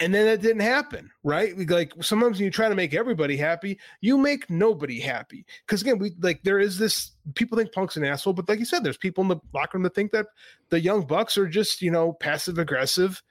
And 0.00 0.12
then 0.12 0.26
it 0.26 0.42
didn't 0.42 0.62
happen, 0.62 1.08
right? 1.22 1.56
Like 1.70 1.92
sometimes 2.00 2.38
when 2.38 2.44
you 2.44 2.50
try 2.50 2.68
to 2.68 2.74
make 2.74 2.94
everybody 2.94 3.36
happy, 3.36 3.78
you 4.00 4.18
make 4.18 4.50
nobody 4.50 4.98
happy. 4.98 5.46
Because 5.64 5.82
again, 5.82 5.98
we 5.98 6.12
like 6.20 6.42
there 6.42 6.58
is 6.58 6.78
this 6.78 7.12
people 7.36 7.56
think 7.56 7.72
Punk's 7.72 7.96
an 7.96 8.04
asshole, 8.04 8.32
but 8.32 8.48
like 8.48 8.58
you 8.58 8.64
said, 8.64 8.82
there's 8.82 8.96
people 8.96 9.22
in 9.22 9.28
the 9.28 9.40
locker 9.54 9.78
room 9.78 9.84
that 9.84 9.94
think 9.94 10.10
that 10.10 10.26
the 10.70 10.80
young 10.80 11.06
bucks 11.06 11.38
are 11.38 11.46
just 11.46 11.80
you 11.80 11.92
know 11.92 12.12
passive 12.14 12.58
aggressive 12.58 13.22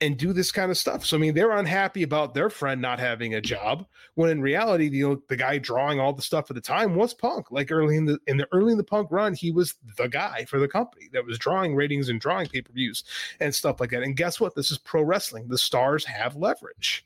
and 0.00 0.16
do 0.16 0.32
this 0.32 0.50
kind 0.50 0.70
of 0.70 0.78
stuff. 0.78 1.04
So 1.04 1.16
I 1.16 1.20
mean, 1.20 1.34
they're 1.34 1.50
unhappy 1.50 2.02
about 2.02 2.34
their 2.34 2.48
friend 2.48 2.80
not 2.80 2.98
having 2.98 3.34
a 3.34 3.40
job 3.40 3.86
when 4.14 4.30
in 4.30 4.40
reality, 4.40 4.88
know, 4.88 5.22
the 5.28 5.36
guy 5.36 5.58
drawing 5.58 6.00
all 6.00 6.12
the 6.12 6.22
stuff 6.22 6.50
at 6.50 6.54
the 6.54 6.60
time 6.60 6.94
was 6.94 7.12
Punk. 7.12 7.50
Like 7.50 7.70
early 7.70 7.96
in 7.96 8.06
the 8.06 8.18
in 8.26 8.36
the 8.36 8.48
early 8.52 8.72
in 8.72 8.78
the 8.78 8.84
Punk 8.84 9.08
run, 9.10 9.34
he 9.34 9.50
was 9.50 9.74
the 9.96 10.08
guy 10.08 10.44
for 10.46 10.58
the 10.58 10.68
company 10.68 11.08
that 11.12 11.24
was 11.24 11.38
drawing 11.38 11.74
ratings 11.74 12.08
and 12.08 12.20
drawing 12.20 12.48
pay 12.48 12.62
per 12.62 12.72
views 12.72 13.04
and 13.40 13.54
stuff 13.54 13.80
like 13.80 13.90
that. 13.90 14.02
And 14.02 14.16
guess 14.16 14.40
what? 14.40 14.54
This 14.54 14.70
is 14.70 14.78
pro 14.78 15.02
wrestling. 15.02 15.48
The 15.48 15.58
stars 15.58 16.04
have 16.04 16.36
leverage. 16.36 17.04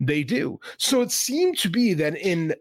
They 0.00 0.24
do. 0.24 0.58
So 0.78 1.00
it 1.02 1.12
seemed 1.12 1.58
to 1.58 1.68
be 1.68 1.94
that 1.94 2.16
in 2.16 2.54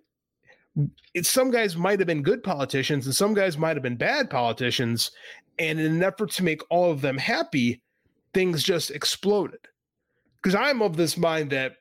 it, 1.13 1.25
some 1.25 1.51
guys 1.51 1.75
might 1.75 1.99
have 1.99 2.07
been 2.07 2.23
good 2.23 2.43
politicians 2.43 3.05
and 3.05 3.15
some 3.15 3.33
guys 3.33 3.57
might 3.57 3.75
have 3.75 3.83
been 3.83 3.97
bad 3.97 4.29
politicians. 4.29 5.11
And 5.59 5.79
in 5.79 5.93
an 5.93 6.03
effort 6.03 6.31
to 6.31 6.43
make 6.43 6.61
all 6.69 6.91
of 6.91 7.01
them 7.01 7.17
happy, 7.17 7.81
things 8.33 8.63
just 8.63 8.91
exploded. 8.91 9.59
Because 10.41 10.55
I'm 10.55 10.81
of 10.81 10.97
this 10.97 11.17
mind 11.17 11.51
that 11.51 11.73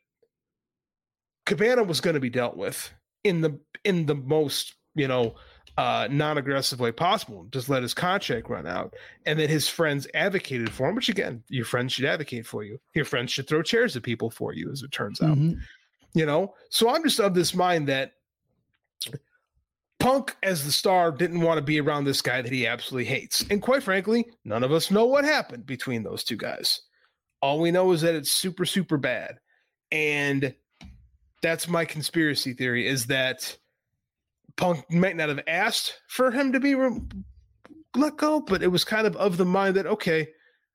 Cabana 1.46 1.82
was 1.82 2.00
going 2.00 2.14
to 2.14 2.20
be 2.20 2.30
dealt 2.30 2.56
with 2.56 2.92
in 3.24 3.40
the 3.40 3.58
in 3.84 4.06
the 4.06 4.14
most 4.14 4.74
you 4.94 5.08
know 5.08 5.34
uh, 5.78 6.08
non-aggressive 6.10 6.78
way 6.80 6.92
possible. 6.92 7.46
Just 7.50 7.68
let 7.68 7.82
his 7.82 7.94
contract 7.94 8.50
run 8.50 8.66
out, 8.66 8.94
and 9.24 9.38
that 9.38 9.48
his 9.48 9.68
friends 9.68 10.06
advocated 10.14 10.70
for 10.70 10.88
him. 10.88 10.94
Which 10.94 11.08
again, 11.08 11.42
your 11.48 11.64
friends 11.64 11.92
should 11.94 12.04
advocate 12.04 12.46
for 12.46 12.62
you. 12.64 12.78
Your 12.94 13.04
friends 13.06 13.32
should 13.32 13.48
throw 13.48 13.62
chairs 13.62 13.96
at 13.96 14.02
people 14.02 14.30
for 14.30 14.52
you, 14.52 14.70
as 14.70 14.82
it 14.82 14.92
turns 14.92 15.20
out 15.22 15.36
Mhm. 15.38 15.58
you 16.12 16.26
know 16.26 16.52
so 16.70 16.88
i'm 16.88 17.04
just 17.04 17.20
of 17.20 17.34
this 17.34 17.54
mind 17.54 17.86
that 17.88 18.14
punk 20.00 20.36
as 20.42 20.64
the 20.64 20.72
star 20.72 21.12
didn't 21.12 21.42
want 21.42 21.58
to 21.58 21.62
be 21.62 21.80
around 21.80 22.04
this 22.04 22.22
guy 22.22 22.42
that 22.42 22.52
he 22.52 22.66
absolutely 22.66 23.04
hates. 23.04 23.44
And 23.50 23.62
quite 23.62 23.82
frankly 23.82 24.26
none 24.44 24.64
of 24.64 24.72
us 24.72 24.90
know 24.90 25.06
what 25.06 25.24
happened 25.24 25.66
between 25.66 26.02
those 26.02 26.24
two 26.24 26.36
guys. 26.36 26.80
All 27.42 27.60
we 27.60 27.70
know 27.70 27.92
is 27.92 28.00
that 28.00 28.14
it's 28.14 28.30
super 28.30 28.64
super 28.64 28.96
bad. 28.96 29.38
And 29.92 30.54
that's 31.42 31.68
my 31.68 31.84
conspiracy 31.84 32.52
theory 32.52 32.86
is 32.86 33.06
that 33.06 33.56
punk 34.56 34.90
might 34.90 35.16
not 35.16 35.28
have 35.28 35.40
asked 35.46 36.00
for 36.08 36.30
him 36.30 36.52
to 36.52 36.60
be 36.60 36.74
re- 36.74 37.00
let 37.96 38.16
go 38.16 38.40
but 38.40 38.62
it 38.62 38.68
was 38.68 38.84
kind 38.84 39.06
of 39.06 39.16
of 39.16 39.36
the 39.36 39.44
mind 39.44 39.74
that 39.74 39.86
okay 39.86 40.28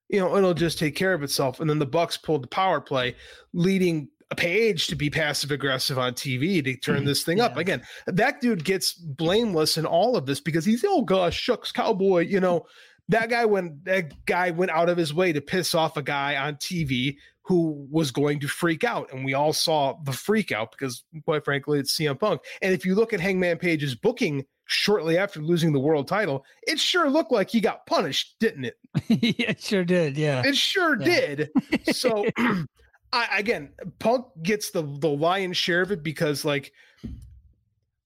you 0.10 0.20
know 0.20 0.36
it'll 0.36 0.54
just 0.54 0.80
take 0.80 0.96
care 0.96 1.14
of 1.14 1.24
itself. 1.24 1.60
And 1.60 1.70
then 1.70 1.80
the 1.80 1.86
bucks 1.86 2.18
pulled 2.18 2.44
the 2.44 2.48
power 2.48 2.82
play 2.82 3.16
leading 3.54 4.10
a 4.32 4.36
page 4.36 4.88
to 4.88 4.96
be 4.96 5.10
passive 5.10 5.52
aggressive 5.52 6.00
on 6.00 6.14
TV 6.14 6.64
to 6.64 6.76
turn 6.78 6.98
mm-hmm. 6.98 7.06
this 7.06 7.24
thing 7.24 7.42
up. 7.42 7.58
Again, 7.58 7.84
that 8.08 8.42
dude 8.42 8.64
gets 8.64 8.94
blameless 8.94 9.78
in 9.78 9.86
all 9.86 10.16
of 10.16 10.26
this 10.26 10.40
because 10.40 10.66
he's 10.66 10.84
oh 10.88 11.02
gosh, 11.04 11.40
shucks, 11.40 11.72
cowboy. 11.72 12.22
You 12.22 12.40
know, 12.40 12.66
that 13.10 13.30
guy 13.30 13.46
went 13.46 13.86
that 13.86 14.26
guy 14.26 14.52
went 14.52 14.72
out 14.72 14.90
of 14.90 14.98
his 14.98 15.14
way 15.14 15.34
to 15.34 15.42
piss 15.42 15.76
off 15.76 15.98
a 15.98 16.02
guy 16.02 16.36
on 16.36 16.56
TV 16.56 17.18
who 17.44 17.88
was 17.92 18.10
going 18.10 18.40
to 18.40 18.48
freak 18.48 18.84
out, 18.84 19.12
and 19.14 19.24
we 19.24 19.36
all 19.36 19.54
saw 19.54 19.94
the 20.04 20.12
freak 20.12 20.52
out 20.52 20.72
because, 20.72 21.04
quite 21.26 21.46
frankly, 21.46 21.78
it's 21.78 21.96
CM 21.96 22.20
Punk. 22.20 22.42
And 22.62 22.74
if 22.74 22.86
you 22.86 22.96
look 22.96 23.14
at 23.14 23.20
Hangman 23.20 23.60
Page's 23.60 23.94
booking 23.94 24.46
shortly 24.66 25.18
after 25.18 25.40
losing 25.40 25.72
the 25.72 25.80
world 25.80 26.08
title, 26.08 26.44
it 26.68 26.80
sure 26.80 27.08
looked 27.08 27.32
like 27.32 27.52
he 27.52 27.62
got 27.62 27.86
punished, 27.86 28.36
didn't 28.40 28.66
it? 28.66 28.78
yeah, 29.08 29.52
it 29.52 29.62
sure 29.62 29.86
did. 29.86 30.18
Yeah. 30.18 30.42
It 30.44 30.56
sure 30.56 31.00
Yeah. 31.00 31.36
did. 31.36 31.50
So 31.94 32.26
I 33.16 33.38
again, 33.40 33.70
Punk 34.00 34.26
gets 34.44 34.72
the 34.72 34.82
the 34.82 35.10
lion's 35.10 35.58
share 35.58 35.82
of 35.82 35.92
it 35.92 36.04
because 36.04 36.44
like 36.46 36.72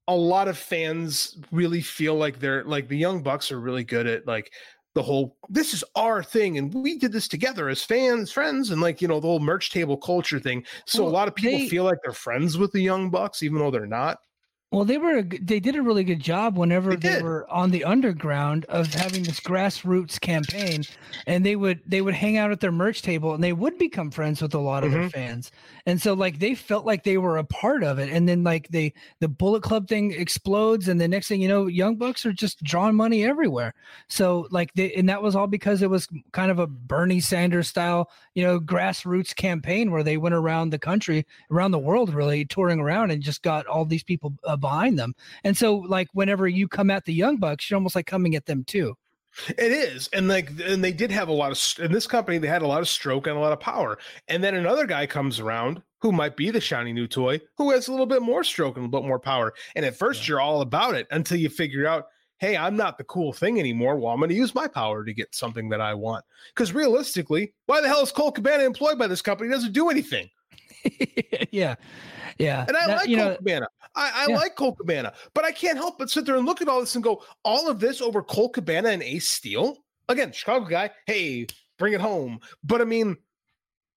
a 0.07 0.15
lot 0.15 0.47
of 0.47 0.57
fans 0.57 1.37
really 1.51 1.81
feel 1.81 2.15
like 2.15 2.39
they're 2.39 2.63
like 2.63 2.87
the 2.87 2.97
young 2.97 3.21
bucks 3.21 3.51
are 3.51 3.59
really 3.59 3.83
good 3.83 4.07
at 4.07 4.25
like 4.25 4.51
the 4.95 5.03
whole 5.03 5.37
this 5.49 5.73
is 5.73 5.83
our 5.95 6.23
thing 6.23 6.57
and 6.57 6.73
we 6.73 6.97
did 6.97 7.11
this 7.11 7.27
together 7.27 7.69
as 7.69 7.83
fans 7.83 8.31
friends 8.31 8.71
and 8.71 8.81
like 8.81 9.01
you 9.01 9.07
know 9.07 9.19
the 9.19 9.27
whole 9.27 9.39
merch 9.39 9.69
table 9.71 9.97
culture 9.97 10.39
thing. 10.39 10.63
So 10.85 11.03
Well, 11.03 11.11
a 11.11 11.13
lot 11.13 11.27
of 11.27 11.35
people 11.35 11.59
they- 11.59 11.69
feel 11.69 11.83
like 11.83 11.99
they're 12.03 12.13
friends 12.13 12.57
with 12.57 12.71
the 12.71 12.81
young 12.81 13.09
bucks 13.11 13.43
even 13.43 13.59
though 13.59 13.71
they're 13.71 13.85
not 13.85 14.17
Well, 14.71 14.85
they 14.85 14.99
were 14.99 15.23
they 15.23 15.59
did 15.59 15.75
a 15.75 15.81
really 15.81 16.03
good 16.03 16.19
job 16.19 16.55
whenever 16.55 16.95
They 16.95 17.15
they, 17.15 17.15
were 17.15 17.49
on 17.49 17.71
the 17.71 17.83
underground 17.83 18.65
of 18.65 18.93
having 18.93 19.23
this 19.23 19.39
grassroots 19.39 20.21
campaign, 20.21 20.83
and 21.25 21.43
they 21.43 21.55
would 21.55 21.81
they 21.87 22.01
would 22.03 22.13
hang 22.13 22.37
out 22.37 22.51
at 22.51 22.59
their 22.59 22.71
merch 22.71 23.01
table 23.01 23.33
and 23.33 23.43
they 23.43 23.51
would 23.51 23.79
become 23.79 24.11
friends 24.11 24.43
with 24.43 24.53
a 24.53 24.59
lot 24.59 24.83
of 24.83 24.91
their 24.91 25.05
Mhm. 25.05 25.11
fans, 25.11 25.51
and 25.87 25.99
so 25.99 26.13
like 26.13 26.37
they 26.37 26.53
felt 26.53 26.85
like 26.85 27.03
they 27.03 27.17
were 27.17 27.37
a 27.37 27.43
part 27.43 27.83
of 27.83 27.97
it, 27.97 28.11
and 28.11 28.29
then 28.29 28.43
like 28.43 28.67
they 28.69 28.93
the 29.19 29.27
Bullet 29.27 29.63
Club 29.63 29.87
thing 29.87 30.11
explodes, 30.11 30.87
and 30.87 31.01
the 31.01 31.07
next 31.07 31.29
thing 31.29 31.41
you 31.41 31.47
know, 31.47 31.65
Young 31.65 31.95
Bucks 31.95 32.23
are 32.23 32.31
just 32.33 32.61
drawing 32.63 32.93
money 32.95 33.25
everywhere. 33.25 33.73
So 34.07 34.47
like 34.51 34.71
they 34.75 34.93
and 34.93 35.09
that 35.09 35.23
was 35.23 35.35
all 35.35 35.47
because 35.47 35.81
it 35.81 35.89
was 35.89 36.07
kind 36.31 36.51
of 36.51 36.59
a 36.59 36.67
Bernie 36.67 37.21
Sanders 37.21 37.67
style, 37.67 38.11
you 38.35 38.43
know, 38.43 38.59
grassroots 38.59 39.35
campaign 39.35 39.89
where 39.89 40.03
they 40.03 40.17
went 40.17 40.35
around 40.35 40.69
the 40.69 40.77
country, 40.77 41.25
around 41.49 41.71
the 41.71 41.79
world, 41.79 42.13
really 42.13 42.45
touring 42.45 42.79
around 42.79 43.09
and 43.09 43.23
just 43.23 43.41
got 43.41 43.65
all 43.65 43.83
these 43.83 44.03
people 44.03 44.35
uh, 44.43 44.57
behind 44.59 44.99
them. 44.99 45.13
And 45.43 45.57
so 45.57 45.77
like 45.77 46.07
whenever 46.13 46.47
you 46.47 46.67
come 46.67 46.91
at 46.91 47.05
the 47.05 47.13
Young 47.13 47.37
Bucks, 47.37 47.69
you're 47.69 47.77
almost 47.77 47.95
like 47.95 48.05
coming 48.05 48.35
at 48.35 48.45
them 48.45 48.63
too. 48.63 48.95
It 49.49 49.71
is, 49.71 50.09
and 50.11 50.27
like, 50.27 50.49
and 50.65 50.83
they 50.83 50.91
did 50.91 51.11
have 51.11 51.27
a 51.27 51.33
lot 51.33 51.51
of 51.51 51.85
in 51.85 51.91
this 51.91 52.07
company. 52.07 52.39
They 52.39 52.47
had 52.47 52.63
a 52.63 52.67
lot 52.67 52.81
of 52.81 52.89
stroke 52.89 53.27
and 53.27 53.37
a 53.37 53.39
lot 53.39 53.53
of 53.53 53.59
power. 53.59 53.99
And 54.27 54.43
then 54.43 54.55
another 54.55 54.87
guy 54.87 55.05
comes 55.05 55.39
around 55.39 55.83
who 56.01 56.11
might 56.11 56.35
be 56.35 56.49
the 56.49 56.59
shiny 56.59 56.93
new 56.93 57.07
toy, 57.07 57.39
who 57.57 57.69
has 57.71 57.87
a 57.87 57.91
little 57.91 58.07
bit 58.07 58.23
more 58.23 58.43
stroke 58.43 58.75
and 58.75 58.83
a 58.83 58.87
little 58.87 59.01
bit 59.01 59.07
more 59.07 59.19
power. 59.19 59.53
And 59.75 59.85
at 59.85 59.95
first, 59.95 60.27
you're 60.27 60.41
all 60.41 60.61
about 60.61 60.95
it 60.95 61.07
until 61.11 61.37
you 61.37 61.49
figure 61.49 61.85
out, 61.85 62.07
hey, 62.39 62.57
I'm 62.57 62.75
not 62.75 62.97
the 62.97 63.03
cool 63.03 63.31
thing 63.31 63.59
anymore. 63.59 63.97
Well, 63.97 64.13
I'm 64.13 64.19
going 64.19 64.29
to 64.29 64.35
use 64.35 64.55
my 64.55 64.67
power 64.67 65.05
to 65.05 65.13
get 65.13 65.35
something 65.35 65.69
that 65.69 65.81
I 65.81 65.93
want. 65.93 66.25
Because 66.55 66.73
realistically, 66.73 67.53
why 67.65 67.81
the 67.81 67.87
hell 67.87 68.01
is 68.01 68.11
Colt 68.11 68.35
Cabana 68.35 68.63
employed 68.63 68.97
by 68.97 69.07
this 69.07 69.21
company? 69.21 69.49
He 69.49 69.53
doesn't 69.53 69.73
do 69.73 69.89
anything. 69.89 70.29
yeah, 71.51 71.75
yeah. 72.37 72.65
And 72.67 72.75
I 72.77 72.87
That- 72.87 72.97
like 72.97 73.07
you 73.09 73.17
Colt 73.17 73.29
know, 73.31 73.37
Cabana. 73.37 73.67
I, 73.95 74.11
I 74.13 74.25
Yeah. 74.29 74.37
like 74.37 74.55
Colt 74.55 74.77
Cabana, 74.77 75.13
but 75.33 75.45
I 75.45 75.51
can't 75.51 75.77
help 75.77 75.97
but 75.97 76.09
sit 76.09 76.25
there 76.25 76.35
and 76.35 76.45
look 76.45 76.61
at 76.61 76.67
all 76.67 76.79
this 76.79 76.95
and 76.95 77.03
go, 77.03 77.23
all 77.43 77.67
of 77.67 77.79
this 77.79 78.01
over 78.01 78.21
Colt 78.21 78.53
Cabana 78.53 78.89
and 78.89 79.01
Ace 79.03 79.27
Steel? 79.29 79.77
Again, 80.07 80.31
Chicago 80.31 80.65
guy, 80.65 80.91
hey, 81.07 81.47
bring 81.77 81.93
it 81.93 82.01
home. 82.01 82.39
But 82.63 82.81
I 82.81 82.85
mean, 82.85 83.17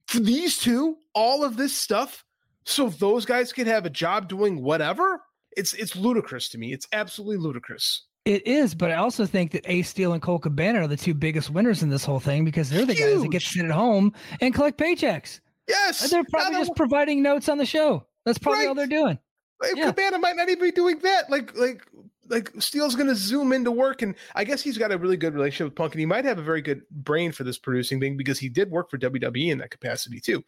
for 0.07 0.21
these 0.21 0.59
two, 0.59 0.97
all 1.15 1.45
of 1.45 1.57
this 1.57 1.75
stuff, 1.75 2.25
so 2.65 2.89
those 2.89 3.25
guys 3.27 3.53
could 3.53 3.67
have 3.67 3.87
a 3.87 3.91
job 3.91 4.29
doing 4.29 4.63
whatever, 4.63 5.23
it's 5.57 5.73
it's 5.75 5.95
ludicrous 5.97 6.49
to 6.51 6.59
me. 6.59 6.73
It's 6.73 6.89
absolutely 6.93 7.37
ludicrous. 7.39 8.05
It 8.25 8.47
is, 8.47 8.75
but 8.75 8.91
I 8.93 8.95
also 8.95 9.27
think 9.27 9.51
that 9.51 9.65
Ace 9.69 9.89
Steel 9.89 10.13
and 10.13 10.23
Colt 10.23 10.43
Cabana 10.43 10.81
are 10.83 10.87
the 10.87 10.97
two 10.97 11.13
biggest 11.13 11.51
winners 11.51 11.83
in 11.83 11.89
this 11.91 12.05
whole 12.05 12.21
thing 12.21 12.45
because 12.45 12.71
they're 12.71 12.87
the 12.87 12.95
guys 12.95 13.21
that 13.21 13.31
get 13.31 13.43
to 13.43 13.49
sit 13.49 13.65
at 13.65 13.71
home 13.73 14.13
and 14.41 14.55
collect 14.55 14.79
paychecks. 14.79 15.41
Yes. 15.73 16.03
And 16.03 16.11
they're 16.11 16.25
probably 16.25 16.59
just 16.59 16.77
providing 16.77 17.23
notes 17.23 17.49
on 17.49 17.59
the 17.59 17.67
show. 17.67 18.07
That's 18.25 18.39
probably 18.39 18.67
all 18.67 18.75
they're 18.75 18.87
doing. 18.87 19.19
Like, 19.61 19.77
Yeah. 19.77 19.87
Cabana 19.87 20.19
might 20.19 20.37
not 20.37 20.49
even 20.49 20.65
be 20.65 20.71
doing 20.73 20.99
that. 21.01 21.31
Like, 21.31 21.57
like, 21.57 21.83
like 22.29 22.51
Steele's 22.59 22.95
going 22.95 23.09
to 23.09 23.15
zoom 23.15 23.53
into 23.53 23.71
work, 23.71 24.03
and 24.03 24.15
I 24.35 24.45
guess 24.45 24.63
he's 24.63 24.79
got 24.79 24.93
a 24.93 24.99
really 24.99 25.17
good 25.17 25.35
relationship 25.35 25.67
with 25.67 25.75
Punk, 25.77 25.93
and 25.93 26.01
he 26.01 26.07
might 26.07 26.25
have 26.25 26.39
a 26.39 26.43
very 26.43 26.63
good 26.63 26.83
brain 26.91 27.33
for 27.33 27.45
this 27.45 27.59
producing 27.59 28.01
thing 28.01 28.17
because 28.17 28.39
he 28.39 28.49
did 28.49 28.71
work 28.71 28.91
for 28.91 28.99
WWE 28.99 29.51
in 29.51 29.59
that 29.59 29.71
capacity 29.71 30.21
too. 30.21 30.43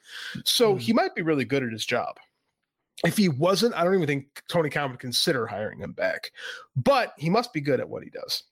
So 0.44 0.74
Mhm. 0.74 0.80
he 0.80 0.92
might 0.92 1.14
be 1.14 1.22
really 1.22 1.44
good 1.44 1.62
at 1.62 1.72
his 1.72 1.84
job. 1.84 2.16
If 3.04 3.16
he 3.16 3.28
wasn't, 3.28 3.74
I 3.74 3.84
don't 3.84 3.94
even 3.94 4.06
think 4.06 4.42
Tony 4.48 4.70
Khan 4.70 4.90
would 4.92 5.00
consider 5.00 5.46
hiring 5.46 5.80
him 5.80 5.92
back. 5.92 6.30
But 6.76 7.12
he 7.18 7.28
must 7.28 7.52
be 7.52 7.60
good 7.60 7.80
at 7.80 7.88
what 7.88 8.02
he 8.04 8.10
does. 8.10 8.44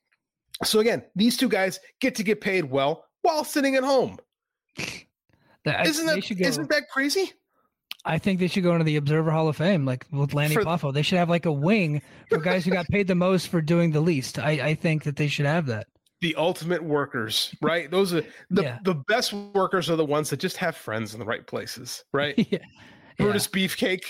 So 0.65 0.81
again, 0.81 1.05
these 1.16 1.36
two 1.36 1.49
guys 1.49 1.81
get 2.01 2.15
to 2.16 2.23
get 2.23 2.40
paid 2.40 2.65
well 2.65 3.07
while 3.23 3.44
sitting 3.44 3.77
at 3.77 3.85
home. 3.85 4.19
That- 5.64 5.86
Isn't 5.86 6.06
that 6.06 6.16
go- 6.39 6.47
isn't 6.48 6.68
that 6.70 6.89
crazy? 6.89 7.32
I 8.05 8.18
think 8.18 8.40
they 8.40 8.48
should 8.48 8.64
go 8.64 8.72
into 8.72 8.84
the 8.84 8.97
Observer 8.97 9.30
Hall 9.30 9.47
of 9.48 9.56
Fame, 9.56 9.84
like 9.86 10.06
with 10.10 10.34
Lanny 10.34 10.55
For- 10.55 10.62
Poffo. 10.64 10.93
They 10.93 11.02
should 11.02 11.18
have 11.18 11.28
like 11.30 11.47
a 11.47 11.52
wing 11.52 12.02
for 12.28 12.39
guys 12.39 12.64
who 12.64 12.72
got 12.72 12.89
paid 12.89 13.06
the 13.06 13.14
most 13.14 13.47
for 13.48 13.60
doing 13.60 13.93
the 13.93 14.01
least. 14.01 14.40
I, 14.40 14.51
I 14.51 14.74
think 14.74 15.05
that 15.05 15.14
they 15.16 15.28
should 15.28 15.47
have 15.47 15.66
that. 15.66 15.86
the 16.20 16.34
ultimate 16.36 16.82
workers, 16.84 17.52
right? 17.62 17.90
Those 17.90 18.14
are 18.14 18.22
the, 18.51 18.62
Yeah. 18.62 18.78
the 18.84 18.94
best 18.94 19.32
workers 19.32 19.90
are 19.90 19.97
the 19.97 20.05
ones 20.05 20.30
that 20.30 20.39
just 20.39 20.56
have 20.56 20.76
friends 20.76 21.14
in 21.14 21.20
the 21.20 21.26
right 21.26 21.44
places, 21.47 22.05
right? 22.12 22.34
yeah. 22.51 22.59
Brutus 23.18 23.48
Beefcake, 23.48 24.05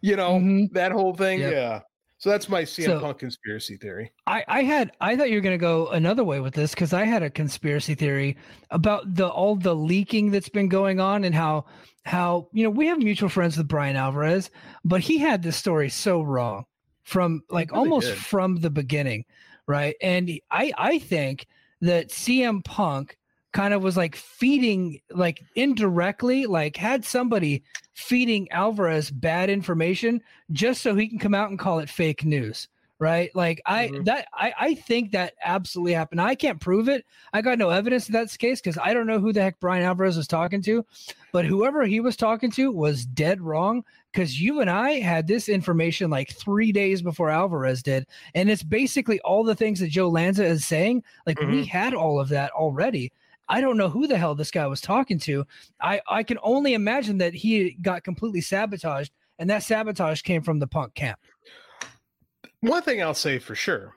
you 0.00 0.14
know, 0.16 0.38
Mhm. 0.38 0.70
that 0.74 0.92
whole 0.92 1.12
thing. 1.14 1.40
Yep. 1.40 1.52
Yeah. 1.52 1.80
So 2.26 2.30
that's 2.30 2.48
my 2.48 2.62
CM 2.62 2.86
So- 2.86 2.98
Punk 2.98 3.20
conspiracy 3.20 3.76
theory. 3.76 4.10
I, 4.26 4.44
I 4.48 4.62
had 4.64 4.90
I 5.00 5.14
thought 5.14 5.30
you 5.30 5.36
were 5.36 5.42
gonna 5.42 5.56
go 5.58 5.86
another 5.90 6.24
way 6.24 6.40
with 6.40 6.54
this 6.54 6.72
because 6.72 6.92
I 6.92 7.04
had 7.04 7.22
a 7.22 7.30
conspiracy 7.30 7.94
theory 7.94 8.36
about 8.72 9.14
the 9.14 9.28
all 9.28 9.54
the 9.54 9.76
leaking 9.76 10.32
that's 10.32 10.48
been 10.48 10.68
going 10.68 10.98
on 10.98 11.22
and 11.22 11.32
how 11.32 11.66
how 12.04 12.48
you 12.52 12.64
know 12.64 12.70
we 12.70 12.88
have 12.88 12.98
mutual 12.98 13.28
friends 13.28 13.56
with 13.56 13.68
Bryan 13.68 13.94
Alvarez, 13.94 14.50
but 14.84 15.02
he 15.02 15.18
had 15.18 15.40
this 15.44 15.56
story 15.56 15.88
so 15.88 16.20
wrong 16.20 16.64
from 17.04 17.42
like 17.48 17.70
really 17.70 17.78
almost 17.84 18.08
did. 18.08 18.18
from 18.18 18.56
the 18.56 18.70
beginning, 18.70 19.24
right? 19.68 19.94
And 20.02 20.28
I 20.50 20.72
I 20.76 20.98
think 20.98 21.46
that 21.80 22.08
CM 22.08 22.64
Punk 22.64 23.16
kind 23.56 23.72
of 23.72 23.82
was 23.82 23.96
like 23.96 24.14
feeding 24.14 25.00
like 25.10 25.42
indirectly 25.54 26.44
like 26.44 26.76
had 26.76 27.04
somebody 27.04 27.62
feeding 27.94 28.46
Alvarez 28.52 29.10
bad 29.10 29.48
information 29.48 30.20
just 30.52 30.82
so 30.82 30.94
he 30.94 31.08
can 31.08 31.18
come 31.18 31.34
out 31.34 31.48
and 31.48 31.58
call 31.58 31.78
it 31.78 31.88
fake 31.88 32.24
news 32.24 32.68
right? 32.98 33.30
Like 33.34 33.60
i 33.66 33.88
Mhm. 33.88 34.06
that 34.06 34.26
I, 34.32 34.54
I 34.58 34.74
think 34.74 35.12
that 35.12 35.34
absolutely 35.44 35.92
happened. 35.92 36.18
I 36.20 36.34
can't 36.34 36.58
prove 36.58 36.88
it. 36.88 37.04
I 37.34 37.42
got 37.42 37.58
no 37.58 37.68
evidence 37.68 38.06
of 38.06 38.12
that 38.12 38.20
that's 38.20 38.32
the 38.32 38.38
case 38.38 38.60
because 38.60 38.78
i 38.82 38.94
don't 38.94 39.06
know 39.06 39.18
who 39.18 39.32
the 39.34 39.42
heck 39.42 39.60
bryan 39.60 39.84
alvarez 39.84 40.16
was 40.16 40.26
talking 40.26 40.62
to 40.62 40.84
but 41.32 41.44
whoever 41.44 41.84
he 41.84 42.00
was 42.00 42.16
talking 42.16 42.50
to 42.52 42.72
was 42.72 43.04
dead 43.04 43.42
wrong 43.42 43.84
because 44.10 44.40
you 44.40 44.60
and 44.62 44.70
i 44.70 44.92
had 44.92 45.26
this 45.26 45.48
information 45.50 46.08
like 46.08 46.30
three 46.32 46.72
days 46.72 47.02
before 47.02 47.28
alvarez 47.28 47.82
did 47.82 48.06
and 48.34 48.48
it's 48.50 48.62
basically 48.62 49.20
all 49.20 49.44
the 49.44 49.54
things 49.54 49.78
that 49.80 49.88
joe 49.90 50.08
lanza 50.08 50.44
is 50.44 50.66
saying. 50.66 51.02
Like 51.26 51.38
we 51.40 51.64
had 51.66 51.92
all 51.92 52.18
of 52.18 52.30
that 52.30 52.50
already 52.52 53.12
I 53.48 53.60
don't 53.60 53.76
know 53.76 53.88
who 53.88 54.06
the 54.06 54.18
hell 54.18 54.34
this 54.34 54.50
guy 54.50 54.66
was 54.66 54.80
talking 54.80 55.18
to. 55.20 55.46
I, 55.80 56.00
I 56.08 56.22
can 56.22 56.38
only 56.42 56.74
imagine 56.74 57.18
that 57.18 57.34
he 57.34 57.76
got 57.80 58.04
completely 58.04 58.40
sabotaged, 58.40 59.12
and 59.38 59.48
that 59.50 59.62
sabotage 59.62 60.22
came 60.22 60.42
from 60.42 60.58
the 60.58 60.66
punk 60.66 60.94
camp. 60.94 61.18
One 62.60 62.82
thing 62.82 63.02
I'll 63.02 63.14
say 63.14 63.38
for 63.38 63.54
sure, 63.54 63.95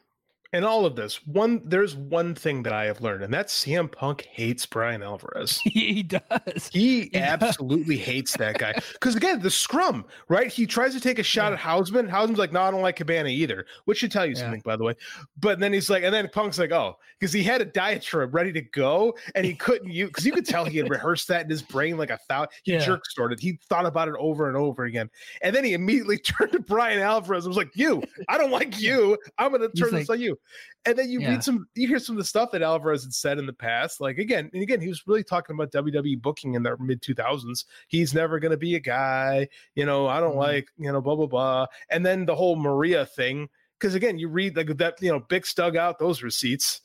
in 0.52 0.64
all 0.64 0.86
of 0.86 0.96
this, 0.96 1.26
one 1.28 1.62
there's 1.64 1.96
one 1.96 2.34
thing 2.34 2.64
that 2.64 2.74
I 2.74 2.86
have 2.86 3.02
learned, 3.02 3.24
and 3.24 3.32
that's 3.34 3.66
CM 3.66 3.92
Punk 3.92 4.24
hates 4.32 4.66
Bryan 4.66 5.04
Alvarez. 5.04 5.58
he 5.64 6.02
does. 6.04 6.70
He 6.74 7.02
He 7.02 7.10
does. 7.10 7.22
absolutely 7.22 7.98
hates 7.98 8.36
that 8.38 8.58
guy. 8.58 8.74
Because 8.94 9.16
again, 9.16 9.40
the 9.42 9.50
scrum, 9.52 10.06
right? 10.28 10.52
He 10.52 10.66
tries 10.66 10.94
to 10.94 11.00
take 11.00 11.20
a 11.20 11.24
shot 11.24 11.54
at 11.54 11.60
Hausman. 11.60 12.10
Hausman's 12.10 12.38
like, 12.40 12.52
no, 12.52 12.62
I 12.62 12.72
don't 12.72 12.82
like 12.82 12.96
Cabana 12.98 13.30
either, 13.30 13.66
which 13.86 14.00
should 14.00 14.12
tell 14.12 14.26
you 14.26 14.34
Yeah. 14.34 14.42
something, 14.42 14.62
by 14.66 14.76
the 14.76 14.84
way. 14.84 14.96
But 15.40 15.60
then 15.60 15.72
he's 15.72 15.90
like, 15.90 16.04
and 16.04 16.14
then 16.14 16.28
Punk's 16.30 16.60
like, 16.60 16.72
oh, 16.72 16.98
because 17.20 17.32
he 17.32 17.44
had 17.44 17.62
a 17.62 17.66
diatribe 17.66 18.34
ready 18.36 18.52
to 18.54 18.62
go 18.62 19.16
and 19.36 19.46
he 19.46 19.54
couldn't 19.54 19.90
use 19.92 20.10
because 20.10 20.26
you 20.26 20.32
could 20.32 20.46
tell 20.46 20.66
he 20.66 20.78
had 20.78 20.90
rehearsed 20.90 21.28
that 21.30 21.44
in 21.44 21.50
his 21.50 21.62
brain 21.62 21.98
like 21.98 22.10
a 22.10 22.18
thousand. 22.28 22.50
He 22.64 22.74
Yeah. 22.74 22.80
jerk 22.80 23.06
started. 23.06 23.40
He 23.40 23.60
thought 23.70 23.86
about 23.86 24.08
it 24.10 24.16
over 24.20 24.48
and 24.48 24.58
over 24.58 24.84
again. 24.86 25.10
And 25.44 25.56
then 25.56 25.64
he 25.64 25.74
immediately 25.74 26.18
turned 26.18 26.52
to 26.54 26.60
Bryan 26.60 27.00
Alvarez 27.00 27.46
and 27.46 27.50
was 27.52 27.58
like, 27.58 27.76
You, 27.76 28.04
I 28.28 28.38
don't 28.38 28.52
like 28.52 28.80
you. 28.82 29.18
I'm 29.38 29.52
gonna 29.52 29.68
He's 29.74 29.82
turn 29.84 29.94
this 29.96 30.10
like- 30.10 30.18
on 30.18 30.22
you. 30.22 30.39
And 30.86 30.98
then 30.98 31.10
you 31.10 31.20
Yeah. 31.20 31.30
read 31.32 31.44
some, 31.44 31.68
you 31.76 31.88
hear 31.88 32.00
some 32.00 32.16
of 32.16 32.18
the 32.20 32.26
stuff 32.28 32.52
that 32.52 32.62
Alvarez 32.62 33.04
had 33.04 33.14
said 33.14 33.38
in 33.38 33.46
the 33.46 33.54
past. 33.54 34.00
Like 34.02 34.18
again, 34.18 34.50
and 34.54 34.62
again, 34.64 34.80
he 34.82 34.88
was 34.88 35.06
really 35.08 35.24
talking 35.24 35.54
about 35.56 35.72
WWE 35.72 36.22
booking 36.22 36.56
in 36.56 36.64
the 36.64 36.76
mid 36.80 37.02
2000s. 37.02 37.66
He's 37.88 38.14
never 38.14 38.40
going 38.40 38.52
to 38.52 38.58
be 38.58 38.76
a 38.76 38.80
guy, 38.80 39.50
you 39.76 39.86
know, 39.86 40.08
I 40.08 40.20
don't 40.20 40.36
Mhm. 40.36 40.40
like, 40.40 40.68
you 40.78 40.92
know, 40.92 41.02
blah, 41.02 41.16
blah, 41.16 41.28
blah. 41.28 41.66
And 41.90 42.06
then 42.06 42.26
the 42.26 42.36
whole 42.36 42.56
Maria 42.56 43.06
thing. 43.06 43.50
Because 43.78 43.96
again, 43.96 44.18
you 44.18 44.28
read 44.30 44.56
like 44.58 44.76
that, 44.78 45.02
you 45.02 45.10
know, 45.12 45.20
Bix 45.22 45.54
dug 45.56 45.76
out 45.78 46.00
those 46.00 46.22
receipts, 46.24 46.82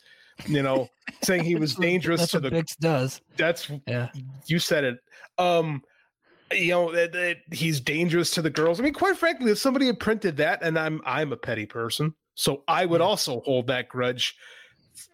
you 0.47 0.63
know, 0.63 0.89
saying 1.23 1.45
he 1.45 1.55
was 1.57 1.75
dangerous 1.75 2.21
That's 2.21 2.33
to 2.33 2.41
what 2.41 2.53
the, 2.53 2.63
Bix 2.63 2.77
does. 2.79 3.21
that's, 3.37 3.71
Yeah. 3.87 4.11
you 4.47 4.59
said 4.59 4.85
it. 4.85 4.99
Um, 5.39 5.83
you 6.53 6.71
know 6.71 6.93
that, 6.95 7.11
that 7.13 7.39
he's 7.53 7.81
dangerous 7.81 8.31
to 8.33 8.43
the 8.43 8.51
girls. 8.51 8.79
I 8.79 8.85
mean, 8.85 8.93
quite 8.93 9.17
frankly, 9.17 9.51
if 9.51 9.59
somebody 9.59 9.87
had 9.87 9.99
printed 9.99 10.37
that, 10.37 10.63
and 10.63 10.79
I'm 10.79 11.01
I'm 11.05 11.33
a 11.33 11.37
petty 11.37 11.67
person, 11.67 12.15
so 12.35 12.63
I 12.69 12.87
would 12.87 13.01
also 13.01 13.41
hold 13.41 13.67
that 13.69 13.89
grudge 13.89 14.37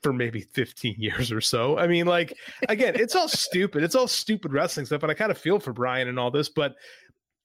for 0.02 0.12
maybe 0.12 0.40
15 0.42 0.96
years 0.98 1.32
or 1.32 1.40
so. 1.40 1.78
I 1.78 1.86
mean, 1.86 2.06
like 2.06 2.36
again, 2.68 2.94
it's 2.96 3.14
all 3.14 3.28
stupid. 3.28 3.82
It's 3.82 3.94
all 3.94 4.08
stupid 4.08 4.52
wrestling 4.52 4.86
stuff, 4.86 5.02
and 5.02 5.10
I 5.10 5.14
kind 5.14 5.30
of 5.30 5.38
feel 5.38 5.58
for 5.58 5.72
Bryan 5.72 6.08
and 6.08 6.18
all 6.18 6.30
this, 6.30 6.48
but 6.48 6.74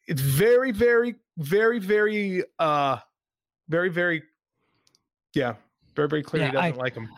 it's 0.07 0.21
very, 0.21 0.71
very, 0.71 1.15
very, 1.37 1.79
very, 1.79 2.43
uh, 2.59 2.97
very, 3.69 3.89
very, 3.89 4.21
yeah, 5.33 5.55
very, 5.95 6.07
very 6.07 6.23
clear 6.23 6.43
Yeah, 6.43 6.47
he 6.47 6.53
doesn't 6.53 6.73
I- 6.73 6.77
like 6.77 6.93
him. 6.95 7.09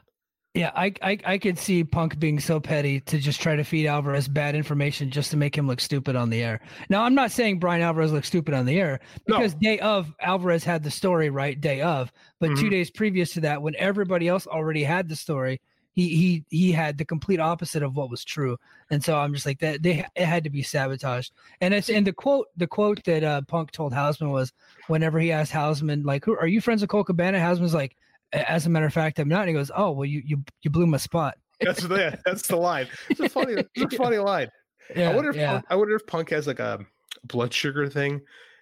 Yeah, 0.58 0.72
I, 0.76 0.92
I 1.04 1.20
I 1.24 1.38
could 1.38 1.60
see 1.60 1.84
Punk 1.84 2.18
being 2.20 2.40
so 2.40 2.60
petty 2.60 3.00
to 3.02 3.20
just 3.20 3.40
try 3.40 3.56
to 3.56 3.64
feed 3.64 3.86
Alvarez 3.86 4.28
bad 4.28 4.56
information 4.56 5.12
just 5.12 5.30
to 5.32 5.38
make 5.38 5.56
him 5.56 5.68
look 5.68 5.80
stupid 5.80 6.16
on 6.16 6.32
the 6.32 6.44
air. 6.44 6.60
Now, 6.90 7.04
I'm 7.04 7.14
not 7.14 7.30
saying 7.32 7.60
Bryan 7.60 7.84
Alvarez 7.84 8.12
looks 8.12 8.28
stupid 8.28 8.56
on 8.56 8.66
the 8.66 8.80
air 8.80 9.00
because 9.28 9.54
No. 9.54 9.60
day 9.60 9.80
of 9.80 10.12
Alvarez 10.20 10.64
had 10.64 10.82
the 10.84 10.90
story 10.90 11.30
right 11.30 11.62
day 11.62 11.82
of, 11.82 12.12
but 12.40 12.48
two 12.58 12.66
Mhm. 12.66 12.72
days 12.72 12.90
previous 12.90 13.34
to 13.34 13.42
that, 13.42 13.62
when 13.62 13.76
everybody 13.78 14.28
else 14.28 14.48
already 14.48 14.84
had 14.84 15.08
the 15.10 15.16
story, 15.16 15.62
he 15.94 16.10
he 16.10 16.44
he 16.50 16.72
had 16.72 16.98
the 16.98 17.06
complete 17.06 17.40
opposite 17.40 17.84
of 17.84 17.96
what 17.96 18.10
was 18.10 18.24
true. 18.26 18.58
And 18.90 19.04
so 19.04 19.16
I'm 19.16 19.36
just 19.36 19.46
like 19.46 19.60
that 19.60 19.84
they 19.84 20.04
it 20.16 20.26
had 20.26 20.44
to 20.44 20.50
be 20.50 20.64
sabotaged. 20.64 21.34
And 21.62 21.72
it's 21.74 21.90
and 21.90 22.08
the 22.08 22.14
quote 22.14 22.48
the 22.58 22.66
quote 22.68 23.04
that 23.04 23.24
uh, 23.24 23.42
Punk 23.48 23.70
told 23.72 23.94
Hausman 23.94 24.32
was 24.32 24.54
whenever 24.88 25.20
he 25.20 25.32
asked 25.32 25.54
Hausman 25.54 26.04
like, 26.04 26.26
"Who 26.26 26.36
are 26.36 26.48
you 26.48 26.62
friends 26.62 26.82
with 26.82 26.90
Colt 26.90 27.06
Cabana?" 27.06 27.38
Hausman's 27.38 27.76
like. 27.76 27.96
As 28.34 28.66
a 28.66 28.70
matter 28.70 28.86
of 28.86 28.94
fact, 28.94 29.20
I'm 29.20 29.30
not. 29.30 29.42
And 29.42 29.50
he 29.50 29.54
goes, 29.54 29.72
"Oh, 29.76 29.92
well, 29.92 30.06
you 30.06 30.22
you 30.26 30.44
you 30.62 30.70
blew 30.70 30.86
my 30.88 30.98
spot." 30.98 31.38
That's 31.62 31.82
the 31.82 32.20
that's 32.26 32.48
the 32.48 32.56
line. 32.56 32.88
It's 33.10 33.20
a 33.20 33.30
funny, 33.30 33.54
it's 33.76 33.94
a 33.94 33.98
funny 33.98 34.18
line. 34.18 34.50
Yeah, 34.96 35.10
I 35.10 35.16
wonder 35.16 35.32
if 35.32 35.36
yeah. 35.36 35.54
Punk, 35.54 35.66
I 35.70 35.76
wonder 35.76 35.96
if 35.96 36.06
Punk 36.06 36.30
has 36.30 36.46
like 36.46 36.60
a 36.60 36.86
blood 37.24 37.52
sugar 37.52 37.90
thing, 37.90 38.22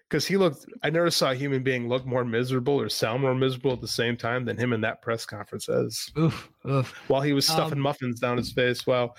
because 0.10 0.26
he 0.26 0.38
looked. 0.38 0.66
I 0.82 0.90
never 0.90 1.12
saw 1.12 1.32
a 1.32 1.36
human 1.36 1.62
being 1.62 1.90
look 1.90 2.06
more 2.06 2.24
miserable 2.24 2.80
or 2.80 2.88
sound 2.88 3.22
more 3.22 3.36
miserable 3.36 3.74
at 3.74 3.82
the 3.82 3.88
same 3.88 4.16
time 4.16 4.46
than 4.46 4.56
him 4.58 4.72
in 4.72 4.80
that 4.82 5.02
press 5.02 5.26
conference 5.26 5.68
as 5.68 6.10
Oof, 6.18 6.50
oof. 6.68 6.94
while 7.10 7.22
he 7.22 7.34
was 7.34 7.46
stuffing 7.46 7.80
Um, 7.80 7.82
muffins 7.82 8.20
down 8.22 8.38
his 8.38 8.54
face. 8.54 8.88
Wow. 8.88 9.14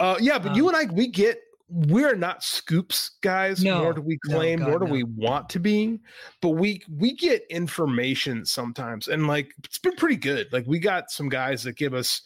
Uh, 0.00 0.16
yeah, 0.20 0.38
but 0.40 0.56
you 0.56 0.68
Um, 0.68 0.74
and 0.74 0.90
I, 0.90 0.92
we 0.92 1.06
get 1.06 1.38
we're 1.68 2.14
not 2.14 2.42
scoops 2.42 3.12
guys, 3.22 3.64
No, 3.64 3.82
nor 3.82 3.92
do 3.94 4.02
we 4.02 4.18
no, 4.26 4.34
claim, 4.36 4.58
God, 4.60 4.68
nor 4.68 4.78
do 4.80 4.86
no. 4.86 4.92
we 4.92 5.04
want 5.04 5.48
to 5.50 5.58
be. 5.58 5.98
But 6.42 6.50
we 6.50 6.82
we 6.90 7.14
get 7.14 7.42
information 7.50 8.44
sometimes, 8.44 9.08
and 9.08 9.26
like 9.26 9.52
it's 9.64 9.78
been 9.78 9.96
pretty 9.96 10.16
good. 10.16 10.52
Like 10.52 10.66
we 10.66 10.78
got 10.78 11.10
some 11.10 11.28
guys 11.28 11.62
that 11.64 11.76
give 11.76 11.94
us 11.94 12.22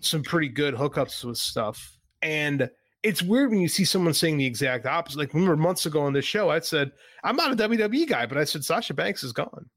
some 0.00 0.22
pretty 0.22 0.48
good 0.48 0.74
hookups 0.74 1.24
with 1.24 1.38
stuff, 1.38 1.96
and 2.22 2.70
it's 3.02 3.22
weird 3.22 3.50
when 3.50 3.60
you 3.60 3.68
see 3.68 3.84
someone 3.84 4.14
saying 4.14 4.36
the 4.36 4.46
exact 4.46 4.86
opposite. 4.86 5.18
Like 5.18 5.34
remember 5.34 5.56
months 5.56 5.86
ago 5.86 6.02
on 6.02 6.12
this 6.12 6.24
show, 6.24 6.50
I 6.50 6.60
said 6.60 6.92
I'm 7.24 7.36
not 7.36 7.50
a 7.52 7.56
WWE 7.56 8.06
guy, 8.08 8.26
but 8.26 8.38
I 8.38 8.44
said 8.44 8.64
Sasha 8.64 8.94
Banks 8.94 9.24
is 9.24 9.32
gone 9.32 9.68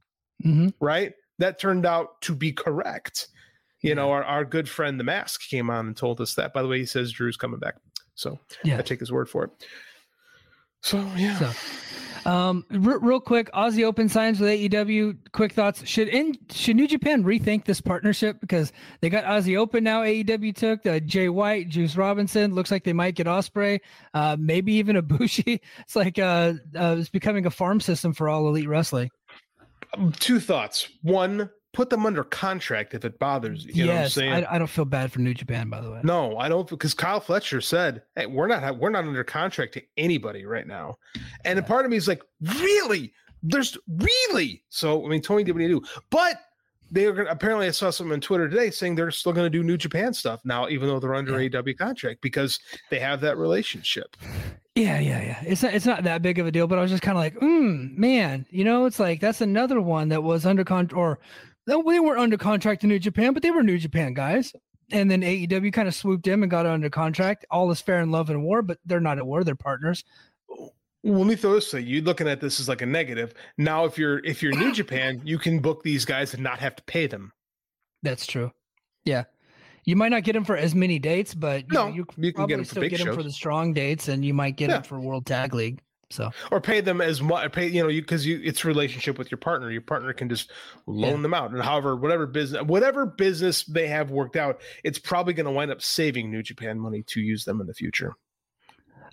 Mhm. 0.45 0.73
right? 0.79 1.13
That 1.39 1.57
turned 1.59 1.85
out 1.85 2.21
to 2.21 2.35
be 2.35 2.51
correct. 2.51 3.27
You 3.81 3.93
know, 3.95 4.11
our, 4.11 4.23
our 4.23 4.43
good 4.45 4.67
friend 4.67 4.99
the 4.99 5.03
mask 5.03 5.41
came 5.49 5.69
on 5.69 5.87
and 5.87 5.95
told 5.97 6.19
us 6.21 6.33
that. 6.35 6.53
By 6.53 6.61
the 6.63 6.67
way, 6.67 6.79
he 6.79 6.85
says 6.85 7.11
Drew's 7.11 7.37
coming 7.37 7.59
back. 7.59 7.75
So 8.15 8.39
Yeah. 8.63 8.79
I 8.79 8.81
take 8.81 8.99
his 8.99 9.11
word 9.11 9.29
for 9.29 9.43
it. 9.45 9.51
So 10.81 10.99
yeah. 11.15 11.37
So, 11.37 12.29
um, 12.29 12.65
re- 12.71 12.97
real 13.01 13.19
quick, 13.19 13.51
Aussie 13.53 13.83
Open 13.83 14.09
signs 14.09 14.39
with 14.39 14.49
AEW. 14.49 15.15
Quick 15.31 15.53
thoughts: 15.53 15.85
Should 15.87 16.07
in 16.07 16.35
should 16.49 16.75
New 16.75 16.87
Japan 16.87 17.23
rethink 17.23 17.65
this 17.65 17.81
partnership 17.81 18.39
because 18.41 18.71
they 19.01 19.09
got 19.09 19.25
Aussie 19.25 19.57
Open 19.57 19.83
now? 19.83 20.01
AEW 20.01 20.55
took 20.55 20.85
uh, 20.85 20.99
Jay 20.99 21.29
White, 21.29 21.69
Juice 21.69 21.95
Robinson. 21.95 22.53
Looks 22.55 22.71
like 22.71 22.83
they 22.83 22.93
might 22.93 23.15
get 23.15 23.27
Ospreay, 23.27 23.79
uh, 24.13 24.37
maybe 24.39 24.73
even 24.73 24.95
a 24.95 25.03
Ibushi. 25.03 25.59
It's 25.79 25.95
like 25.95 26.17
uh, 26.17 26.53
uh, 26.75 26.95
it's 26.99 27.09
becoming 27.09 27.45
a 27.45 27.51
farm 27.51 27.79
system 27.79 28.13
for 28.13 28.27
all 28.29 28.47
elite 28.47 28.67
wrestling. 28.67 29.09
Um, 29.95 30.11
Two 30.13 30.39
thoughts. 30.39 30.89
One, 31.03 31.49
put 31.75 31.89
them 31.89 32.05
under 32.05 32.23
contract 32.23 32.93
if 32.93 33.03
it 33.03 33.19
bothers 33.19 33.65
you. 33.65 33.73
You 33.73 33.85
know 33.85 33.91
what 33.91 33.97
I'm 33.97 34.03
yes, 34.03 34.13
saying? 34.13 34.31
I, 34.31 34.55
I 34.55 34.57
don't 34.57 34.67
feel 34.67 34.85
bad 34.85 35.11
for 35.11 35.19
New 35.19 35.33
Japan, 35.33 35.69
by 35.69 35.81
the 35.81 35.91
way. 35.91 35.99
No, 36.03 36.37
I 36.37 36.47
don't 36.47 36.67
because 36.67 36.93
Kyle 36.93 37.19
Fletcher 37.19 37.59
said, 37.59 38.01
"Hey, 38.15 38.25
we're 38.25 38.47
not 38.47 38.79
we're 38.79 38.89
not 38.89 39.03
under 39.03 39.23
contract 39.23 39.73
to 39.73 39.83
anybody 39.97 40.45
right 40.45 40.65
now," 40.65 40.95
and 41.43 41.59
a 41.59 41.63
part 41.63 41.85
of 41.85 41.91
me 41.91 41.97
is 41.97 42.07
like, 42.07 42.23
"Really? 42.59 43.13
There's 43.43 43.77
really?" 43.87 44.63
So 44.69 45.05
I 45.05 45.09
mean, 45.09 45.21
Tony 45.21 45.43
did 45.43 45.51
what 45.51 45.61
he 45.61 45.67
do, 45.67 45.81
but 46.09 46.39
they 46.89 47.07
are. 47.07 47.23
Apparently, 47.23 47.67
I 47.67 47.71
saw 47.71 47.89
something 47.89 48.13
on 48.13 48.21
Twitter 48.21 48.47
today 48.47 48.71
saying 48.71 48.95
they're 48.95 49.11
still 49.11 49.33
going 49.33 49.45
to 49.45 49.55
do 49.55 49.61
New 49.61 49.77
Japan 49.77 50.13
stuff 50.13 50.41
now, 50.45 50.69
even 50.69 50.87
though 50.87 50.99
they're 50.99 51.15
under 51.15 51.35
AW 51.35 51.73
contract 51.77 52.21
because 52.21 52.59
they 52.89 52.99
have 52.99 53.19
that 53.21 53.37
relationship. 53.37 54.15
Yeah, 54.75 54.99
yeah, 54.99 55.21
yeah. 55.21 55.41
It's 55.45 55.63
not 55.63 55.73
it's 55.73 55.85
not 55.85 56.03
that 56.03 56.21
big 56.21 56.39
of 56.39 56.47
a 56.47 56.51
deal, 56.51 56.67
but 56.67 56.79
I 56.79 56.81
was 56.81 56.91
just 56.91 57.03
kind 57.03 57.17
of 57.17 57.23
like, 57.23 57.35
mm, 57.35 57.97
man, 57.97 58.45
you 58.49 58.63
know, 58.63 58.85
it's 58.85 58.99
like 58.99 59.19
that's 59.19 59.41
another 59.41 59.81
one 59.81 60.09
that 60.09 60.23
was 60.23 60.45
under 60.45 60.63
contract 60.63 60.97
or 60.97 61.19
they 61.65 61.75
weren't 61.99 62.19
under 62.19 62.37
contract 62.37 62.81
to 62.81 62.87
New 62.87 62.99
Japan, 62.99 63.33
but 63.33 63.43
they 63.43 63.51
were 63.51 63.63
New 63.63 63.77
Japan 63.77 64.13
guys. 64.13 64.53
And 64.91 65.09
then 65.09 65.21
AEW 65.21 65.73
kind 65.73 65.87
of 65.87 65.95
swooped 65.95 66.27
in 66.27 66.43
and 66.43 66.49
got 66.51 66.65
under 66.67 66.89
contract. 66.91 67.43
All 67.49 67.71
is 67.71 67.81
fair 67.81 68.01
in 68.01 68.11
love 68.11 68.29
and 68.29 68.43
war, 68.43 68.61
but 68.61 68.77
they're 68.85 68.99
not 68.99 69.17
at 69.17 69.25
war; 69.25 69.43
they're 69.43 69.55
partners. 69.55 70.03
Well, 70.47 70.71
let 71.03 71.27
me 71.27 71.35
throw 71.35 71.53
this 71.55 71.71
to 71.71 71.81
you. 71.81 71.95
You're 71.95 72.03
looking 72.03 72.27
at 72.27 72.39
this 72.39 72.59
as 72.59 72.69
like 72.69 72.81
a 72.83 72.85
negative. 72.85 73.33
Now, 73.57 73.85
if 73.85 73.97
you're 73.97 74.19
if 74.25 74.43
you're 74.43 74.55
New 74.55 74.71
Japan, 74.71 75.21
you 75.23 75.39
can 75.39 75.59
book 75.59 75.81
these 75.83 76.05
guys 76.05 76.33
and 76.35 76.43
not 76.43 76.59
have 76.59 76.75
to 76.75 76.83
pay 76.83 77.07
them. 77.07 77.31
That's 78.03 78.27
true. 78.27 78.51
Yeah, 79.05 79.23
you 79.85 79.95
might 79.95 80.09
not 80.09 80.23
get 80.23 80.33
them 80.33 80.45
for 80.45 80.55
as 80.57 80.75
many 80.75 80.99
dates, 80.99 81.33
but 81.33 81.61
you 81.61 81.67
No, 81.73 81.87
know, 81.89 81.95
you, 81.95 82.05
you 82.17 82.31
can 82.31 82.45
probably 82.45 82.53
get 82.53 82.59
'em 82.59 82.65
for 82.65 82.69
still 82.69 82.89
get 82.89 82.99
them 83.03 83.15
for 83.15 83.23
the 83.23 83.31
strong 83.31 83.73
dates, 83.73 84.07
and 84.07 84.23
you 84.23 84.35
might 84.35 84.55
get 84.55 84.69
Yeah. 84.69 84.75
them 84.77 84.83
for 84.83 84.99
World 84.99 85.25
Tag 85.25 85.55
League. 85.55 85.81
So 86.15 86.31
or 86.51 86.59
pay 86.61 86.81
them 86.81 87.01
as 87.01 87.21
much 87.21 87.51
pay 87.51 87.67
you 87.67 87.83
know 87.83 87.89
you 87.89 88.01
because 88.01 88.25
you 88.25 88.39
it's 88.43 88.65
relationship 88.65 89.17
with 89.17 89.29
your 89.31 89.37
partner 89.37 89.69
your 89.71 89.81
partner 89.81 90.13
can 90.13 90.29
just 90.29 90.51
loan 90.87 91.15
Yeah. 91.17 91.21
them 91.21 91.33
out 91.33 91.51
and 91.51 91.61
however 91.61 91.95
whatever 91.95 92.25
business 92.25 92.63
whatever 92.63 93.05
business 93.05 93.63
they 93.65 93.87
have 93.87 94.11
worked 94.11 94.35
out 94.35 94.61
it's 94.83 94.99
probably 94.99 95.33
going 95.33 95.45
to 95.45 95.51
wind 95.51 95.71
up 95.71 95.81
saving 95.81 96.31
new 96.31 96.41
japan 96.43 96.79
money 96.79 97.03
to 97.07 97.19
use 97.21 97.45
them 97.45 97.59
in 97.61 97.67
the 97.67 97.73
future 97.73 98.13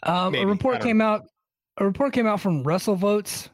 Um, 0.04 0.32
Maybe, 0.32 0.44
a 0.44 0.46
report 0.46 0.80
came 0.82 1.00
out. 1.00 1.22
A 1.78 1.84
report 1.84 2.12
came 2.12 2.26
out 2.26 2.40
from 2.40 2.64
WrestleVotes. 2.64 3.48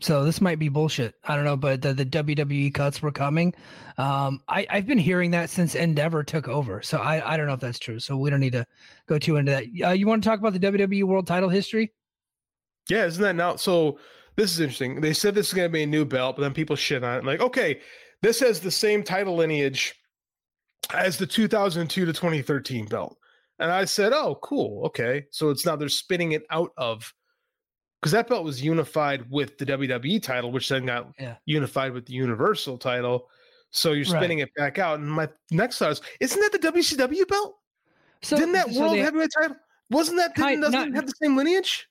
So 0.00 0.24
this 0.24 0.40
might 0.40 0.58
be 0.58 0.68
bullshit. 0.68 1.14
I 1.24 1.36
don't 1.36 1.44
know, 1.44 1.56
but 1.56 1.80
the, 1.80 1.94
the 1.94 2.04
WWE 2.04 2.74
cuts 2.74 3.00
were 3.00 3.12
coming. 3.12 3.54
Um, 3.96 4.40
I, 4.48 4.66
I've 4.68 4.84
been 4.86 4.98
hearing 4.98 5.30
that 5.30 5.48
since 5.48 5.76
Endeavor 5.76 6.24
took 6.24 6.48
over. 6.48 6.82
So 6.82 6.98
I, 6.98 7.34
I 7.34 7.36
don't 7.36 7.46
know 7.46 7.52
if 7.52 7.60
that's 7.60 7.78
true. 7.78 8.00
So 8.00 8.16
we 8.16 8.28
don't 8.28 8.40
need 8.40 8.54
to 8.54 8.66
go 9.06 9.18
too 9.20 9.36
into 9.36 9.52
that. 9.52 9.64
Uh, 9.88 9.92
you 9.92 10.08
want 10.08 10.24
to 10.24 10.28
talk 10.28 10.40
about 10.40 10.54
the 10.54 10.58
WWE 10.58 11.04
World 11.04 11.28
Title 11.28 11.48
history? 11.48 11.92
Yeah 12.88 13.04
isn't 13.04 13.22
that 13.22 13.36
now 13.36 13.56
so 13.56 13.98
this 14.36 14.50
is 14.52 14.60
interesting 14.60 15.00
they 15.00 15.12
said 15.12 15.34
this 15.34 15.48
is 15.48 15.54
going 15.54 15.68
to 15.68 15.72
be 15.72 15.82
a 15.82 15.86
new 15.86 16.04
belt 16.04 16.36
but 16.36 16.42
then 16.42 16.54
people 16.54 16.76
shit 16.76 17.02
on 17.04 17.18
it 17.18 17.24
like 17.24 17.40
okay 17.40 17.80
this 18.22 18.40
has 18.40 18.60
the 18.60 18.70
same 18.70 19.02
title 19.02 19.36
lineage 19.36 19.94
as 20.94 21.16
the 21.18 21.26
2002 21.26 22.04
to 22.04 22.12
2013 22.12 22.86
belt 22.86 23.16
and 23.58 23.70
i 23.70 23.84
said 23.84 24.12
oh 24.12 24.38
cool 24.42 24.84
okay 24.86 25.24
so 25.30 25.50
it's 25.50 25.64
now 25.66 25.76
they're 25.76 25.88
spinning 25.88 26.32
it 26.32 26.42
out 26.50 26.70
of 26.76 27.12
because 28.00 28.12
that 28.12 28.28
belt 28.28 28.42
was 28.44 28.60
unified 28.60 29.24
with 29.30 29.56
the 29.58 29.64
WWE 29.64 30.20
title, 30.20 30.50
which 30.50 30.68
then 30.68 30.86
got 30.86 31.12
Yeah. 31.20 31.36
unified 31.46 31.92
with 31.92 32.04
the 32.04 32.12
Universal 32.14 32.78
title. 32.78 33.28
So 33.70 33.92
you're 33.92 34.04
Right. 34.06 34.18
spinning 34.18 34.40
it 34.40 34.52
back 34.56 34.80
out. 34.80 34.98
And 34.98 35.08
my 35.08 35.28
next 35.52 35.78
thought 35.78 35.92
is, 35.92 36.00
isn't 36.18 36.40
that 36.40 36.50
the 36.50 36.58
WCW 36.58 37.24
belt? 37.26 37.60
So 38.22 38.36
Didn't 38.36 38.54
that 38.54 38.72
so 38.74 38.80
World 38.80 38.94
they- 38.94 39.02
Heavyweight 39.02 39.30
title? 39.38 39.56
Wasn't 39.90 40.16
that 40.16 40.34
didn't, 40.34 40.62
doesn't 40.62 40.90
not- 40.90 40.96
have 40.96 41.06
the 41.06 41.12
same 41.22 41.36
lineage? 41.36 41.86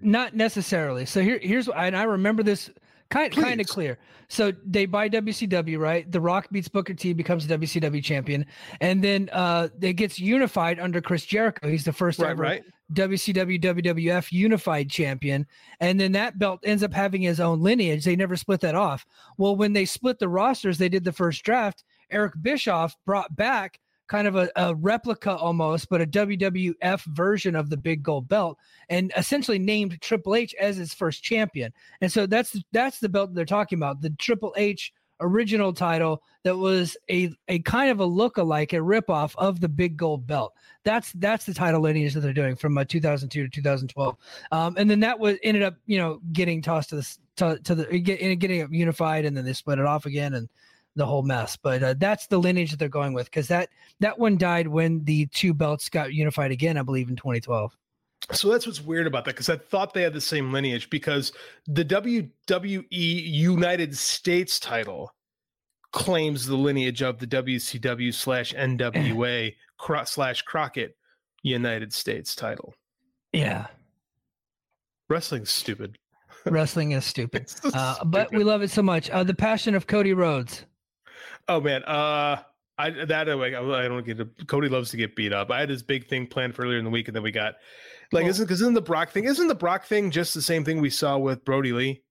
Not 0.00 0.34
necessarily. 0.34 1.06
So 1.06 1.22
here, 1.22 1.38
here's 1.40 1.68
and 1.68 1.96
I 1.96 2.04
remember 2.04 2.42
this 2.42 2.70
kind 3.10 3.32
kind 3.32 3.60
of 3.60 3.66
clear. 3.66 3.98
So 4.28 4.52
they 4.64 4.86
buy 4.86 5.08
WCW, 5.08 5.78
right? 5.78 6.10
The 6.10 6.20
Rock 6.20 6.48
beats 6.50 6.68
Booker 6.68 6.94
T, 6.94 7.12
becomes 7.12 7.46
the 7.46 7.58
WCW 7.58 8.02
champion, 8.02 8.46
and 8.80 9.04
then 9.04 9.28
uh, 9.32 9.68
it 9.80 9.94
gets 9.94 10.18
unified 10.18 10.80
under 10.80 11.00
Chris 11.00 11.24
Jericho. 11.24 11.68
He's 11.68 11.84
the 11.84 11.92
first 11.92 12.18
Right, 12.18 12.30
ever 12.30 12.42
right. 12.42 12.64
WCW 12.94 13.60
WWF 13.60 14.32
unified 14.32 14.90
champion, 14.90 15.46
and 15.80 16.00
then 16.00 16.12
that 16.12 16.38
belt 16.38 16.60
ends 16.64 16.82
up 16.82 16.92
having 16.92 17.22
his 17.22 17.40
own 17.40 17.62
lineage. 17.62 18.04
They 18.04 18.16
never 18.16 18.36
split 18.36 18.60
that 18.60 18.74
off. 18.74 19.04
Well, 19.36 19.56
when 19.56 19.72
they 19.72 19.84
split 19.84 20.18
the 20.18 20.28
rosters, 20.28 20.78
they 20.78 20.88
did 20.88 21.04
the 21.04 21.12
first 21.12 21.44
draft. 21.44 21.84
Eric 22.10 22.34
Bischoff 22.40 22.96
brought 23.06 23.34
back 23.34 23.78
kind 24.12 24.28
of 24.28 24.36
a, 24.36 24.50
a 24.56 24.74
replica 24.74 25.34
almost, 25.34 25.88
but 25.88 26.02
a 26.02 26.06
WWF 26.06 27.02
version 27.06 27.56
of 27.56 27.70
the 27.70 27.78
big 27.78 28.02
gold 28.02 28.28
belt, 28.28 28.58
and 28.90 29.10
essentially 29.16 29.58
named 29.58 29.98
Triple 30.02 30.34
H 30.34 30.54
as 30.60 30.76
his 30.76 30.92
first 30.92 31.22
champion. 31.22 31.72
And 32.02 32.12
so 32.12 32.26
that's 32.26 32.54
that's 32.72 33.00
the 33.00 33.08
belt 33.08 33.32
they're 33.32 33.46
talking 33.46 33.78
about, 33.78 34.02
the 34.02 34.10
Triple 34.10 34.52
H 34.58 34.92
original 35.22 35.72
title 35.72 36.22
that 36.42 36.58
was 36.58 36.94
a 37.10 37.30
a 37.48 37.60
kind 37.60 37.90
of 37.90 38.00
a 38.00 38.04
look-alike, 38.04 38.74
a 38.74 38.76
ripoff 38.76 39.34
of 39.38 39.60
the 39.60 39.68
big 39.68 39.96
gold 39.96 40.26
belt. 40.26 40.52
That's 40.84 41.10
that's 41.12 41.46
the 41.46 41.54
title 41.54 41.80
lineage 41.80 42.12
that 42.12 42.20
they're 42.20 42.34
doing 42.34 42.54
from 42.54 42.76
uh, 42.76 42.84
2002 42.84 43.44
to 43.44 43.48
2012, 43.48 44.16
um, 44.50 44.74
and 44.76 44.90
then 44.90 45.00
that 45.00 45.20
was 45.20 45.38
ended 45.42 45.62
up 45.62 45.76
you 45.86 45.96
know 45.96 46.20
getting 46.34 46.60
tossed 46.60 46.90
to 46.90 46.96
the 46.96 47.16
to, 47.36 47.58
to 47.64 47.74
the 47.74 47.98
get, 47.98 48.38
getting 48.38 48.74
unified, 48.74 49.24
and 49.24 49.34
then 49.34 49.46
they 49.46 49.54
split 49.54 49.78
it 49.78 49.86
off 49.86 50.04
again, 50.04 50.34
and 50.34 50.50
the 50.96 51.06
whole 51.06 51.22
mess. 51.22 51.56
But 51.56 51.82
uh, 51.82 51.94
that's 51.98 52.26
the 52.26 52.38
lineage 52.38 52.70
that 52.70 52.78
they're 52.78 52.88
going 52.88 53.12
with 53.12 53.26
because 53.26 53.48
that 53.48 53.70
that 54.00 54.18
one 54.18 54.36
died 54.36 54.68
when 54.68 55.04
the 55.04 55.26
two 55.26 55.54
belts 55.54 55.88
got 55.88 56.12
unified 56.12 56.50
again, 56.50 56.76
I 56.76 56.82
believe 56.82 57.08
in 57.08 57.16
2012. 57.16 57.76
So 58.30 58.48
that's 58.50 58.66
what's 58.66 58.80
weird 58.80 59.06
about 59.06 59.24
that 59.24 59.34
because 59.34 59.48
I 59.48 59.56
thought 59.56 59.94
they 59.94 60.02
had 60.02 60.12
the 60.12 60.20
same 60.20 60.52
lineage 60.52 60.88
because 60.90 61.32
the 61.66 61.84
WWE 61.84 62.86
United 62.90 63.96
States 63.96 64.60
title 64.60 65.12
claims 65.90 66.46
the 66.46 66.56
lineage 66.56 67.02
of 67.02 67.18
the 67.18 67.26
WCW 67.26 68.14
slash 68.14 68.54
NWA 68.54 69.54
cro- 69.76 70.04
slash 70.04 70.42
Crockett 70.42 70.96
United 71.42 71.92
States 71.92 72.36
title. 72.36 72.74
Yeah, 73.32 73.66
Wrestling's 75.08 75.50
stupid. 75.50 75.98
wrestling 76.46 76.92
is 76.92 77.04
stupid, 77.04 77.48
so 77.48 77.70
uh, 77.74 78.02
but 78.04 78.32
we 78.32 78.44
love 78.44 78.62
it 78.62 78.70
so 78.70 78.82
much. 78.82 79.10
Uh, 79.10 79.22
the 79.22 79.34
passion 79.34 79.74
of 79.74 79.86
Cody 79.86 80.12
Rhodes. 80.12 80.64
Oh 81.48 81.60
man, 81.60 81.82
uh 81.84 82.42
I 82.78 82.90
that 82.90 83.26
way 83.38 83.54
I, 83.54 83.88
don't 83.88 84.04
get. 84.04 84.16
To, 84.18 84.24
Cody 84.46 84.68
loves 84.68 84.90
to 84.90 84.96
get 84.96 85.14
beat 85.14 85.32
up. 85.32 85.50
I 85.50 85.60
had 85.60 85.68
this 85.68 85.82
big 85.82 86.08
thing 86.08 86.26
planned 86.26 86.54
for 86.54 86.62
earlier 86.62 86.78
in 86.78 86.84
the 86.84 86.90
week, 86.90 87.08
and 87.08 87.14
then 87.14 87.22
we 87.22 87.30
got 87.30 87.54
like 88.12 88.22
Well- 88.22 88.30
isn't 88.30 88.44
because 88.44 88.60
isn't 88.60 88.74
the 88.74 88.80
Brock 88.82 89.10
thing? 89.10 89.24
Isn't 89.24 89.48
the 89.48 89.54
Brock 89.54 89.84
thing 89.84 90.10
just 90.10 90.34
the 90.34 90.42
same 90.42 90.64
thing 90.64 90.80
we 90.80 90.90
saw 90.90 91.18
with 91.18 91.44
Brodie 91.44 91.72
Lee? 91.72 92.02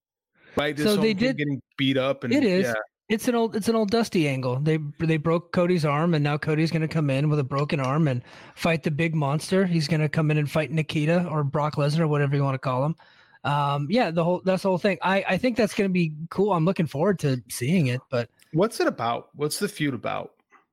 Right. 0.56 0.76
This 0.76 0.86
So 0.86 0.98
they 0.98 1.14
did- 1.14 1.38
getting 1.38 1.62
beat 1.78 1.98
up, 1.98 2.24
and 2.24 2.34
It 2.34 2.44
is. 2.44 2.66
Yeah. 2.66 2.74
It's 3.10 3.28
an 3.28 3.36
old 3.36 3.58
it's 3.58 3.68
an 3.68 3.76
old 3.76 3.92
dusty 3.92 4.26
angle. 4.30 4.58
They 4.62 4.80
they 5.00 5.18
broke 5.18 5.52
Cody's 5.52 5.84
arm 5.84 6.14
and 6.14 6.24
now 6.24 6.38
Cody's 6.38 6.72
going 6.72 6.82
to 6.82 6.88
come 6.88 7.10
in 7.10 7.28
with 7.30 7.40
a 7.40 7.44
broken 7.44 7.82
arm 7.82 8.08
and 8.08 8.22
fight 8.56 8.84
the 8.84 8.92
big 8.92 9.14
monster. 9.14 9.66
He's 9.66 9.90
going 9.90 10.00
to 10.00 10.08
come 10.08 10.32
in 10.32 10.38
and 10.38 10.50
fight 10.50 10.72
Nikita 10.72 11.28
or 11.28 11.44
Brock 11.44 11.76
Lesnar, 11.76 12.08
whatever 12.08 12.38
you 12.38 12.44
want 12.44 12.56
to 12.56 12.60
call 12.60 12.86
him. 12.86 12.96
Um, 13.44 13.88
yeah, 13.90 14.12
the 14.12 14.24
whole 14.24 14.42
that's 14.46 14.64
the 14.64 14.70
whole 14.70 14.78
thing. 14.78 14.98
I 15.02 15.26
I 15.28 15.38
think 15.38 15.58
that's 15.58 15.74
going 15.74 15.90
to 15.90 15.94
be 15.94 16.14
cool. 16.30 16.54
I'm 16.54 16.64
looking 16.64 16.86
forward 16.86 17.20
to 17.20 17.44
seeing 17.50 17.88
it, 17.88 18.00
but 18.10 18.30
What's 18.53 18.80
it 18.80 18.88
about? 18.88 19.30
What's 19.34 19.60
the 19.60 19.68
feud 19.68 19.94
about? 19.94 20.32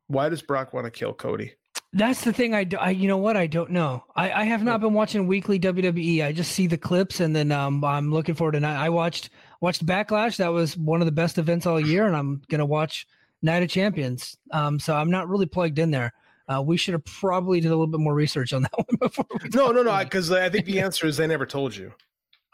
Why 0.09 0.29
does 0.29 0.43
Brock 0.43 0.73
want 0.73 0.87
to 0.87 0.91
kill 0.91 1.15
Cody? 1.15 1.53
That's 1.93 2.23
the 2.23 2.33
thing. 2.33 2.55
I, 2.55 2.65
do, 2.65 2.77
I 2.77 2.91
you 2.91 3.09
know 3.09 3.17
what? 3.17 3.37
I 3.37 3.47
don't 3.47 3.71
know. 3.71 4.05
I, 4.15 4.31
I 4.33 4.45
have 4.45 4.63
not 4.63 4.81
been 4.81 4.93
watching 4.93 5.27
weekly 5.27 5.59
WWE. 5.59 6.25
I 6.25 6.33
just 6.33 6.53
see 6.53 6.67
the 6.67 6.77
clips, 6.77 7.21
and 7.21 7.35
then 7.35 7.51
um, 7.51 7.83
I'm 7.83 8.13
looking 8.13 8.35
forward 8.35 8.53
to. 8.53 8.61
Night. 8.61 8.77
I 8.77 8.91
watched 8.91 9.31
watched 9.61 9.87
Backlash. 9.87 10.37
That 10.37 10.53
was 10.53 10.77
one 10.77 11.01
of 11.01 11.07
the 11.07 11.13
best 11.13 11.39
events 11.39 11.67
all 11.67 11.81
year, 11.81 12.07
and 12.07 12.15
I'm 12.15 12.43
gonna 12.49 12.67
watch 12.67 13.07
Night 13.43 13.63
of 13.63 13.71
Champions. 13.71 14.37
Um, 14.51 14.79
so 14.79 14.95
I'm 14.95 15.11
not 15.11 15.29
really 15.29 15.47
plugged 15.47 15.79
in 15.79 15.91
there. 15.91 16.13
Uh, 16.47 16.63
we 16.63 16.77
should 16.77 16.93
have 16.93 17.05
probably 17.05 17.61
did 17.61 17.69
a 17.69 17.77
little 17.77 17.87
bit 17.87 18.01
more 18.01 18.15
research 18.15 18.53
on 18.53 18.63
that 18.63 18.73
one 18.77 18.99
before. 19.01 19.27
We 19.43 19.49
No, 19.51 19.71
no, 19.71 19.83
no. 19.83 19.97
Because 19.99 20.31
I 20.31 20.49
think 20.51 20.67
the 20.67 20.81
answer 20.83 21.07
is 21.07 21.17
they 21.17 21.27
never 21.27 21.47
told 21.47 21.75
you. 21.75 21.93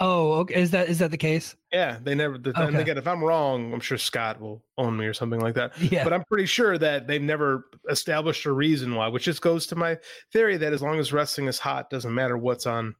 Oh, 0.00 0.32
okay. 0.40 0.60
Is 0.60 0.72
that 0.72 0.88
is 0.88 0.98
that 0.98 1.10
the 1.12 1.16
case? 1.16 1.54
Yeah, 1.72 1.98
they 2.02 2.14
never. 2.16 2.36
The, 2.36 2.50
Okay. 2.60 2.80
again, 2.80 2.98
if 2.98 3.06
I'm 3.06 3.22
wrong, 3.22 3.72
I'm 3.72 3.78
sure 3.80 3.96
Scott 3.96 4.40
will 4.40 4.64
own 4.76 4.96
me 4.96 5.06
or 5.06 5.14
something 5.14 5.40
like 5.40 5.54
that. 5.54 5.72
Yeah. 5.80 6.02
But 6.02 6.12
I'm 6.12 6.24
pretty 6.24 6.46
sure 6.46 6.76
that 6.78 7.06
they've 7.06 7.22
never 7.22 7.66
established 7.88 8.44
a 8.46 8.52
reason 8.52 8.94
why, 8.96 9.06
which 9.08 9.24
just 9.24 9.40
goes 9.40 9.66
to 9.68 9.76
my 9.76 9.96
theory 10.32 10.56
that 10.56 10.72
as 10.72 10.82
long 10.82 10.98
as 10.98 11.12
wrestling 11.12 11.46
is 11.46 11.58
hot, 11.60 11.90
doesn't 11.90 12.12
matter 12.12 12.36
what's 12.36 12.66
on, 12.66 12.94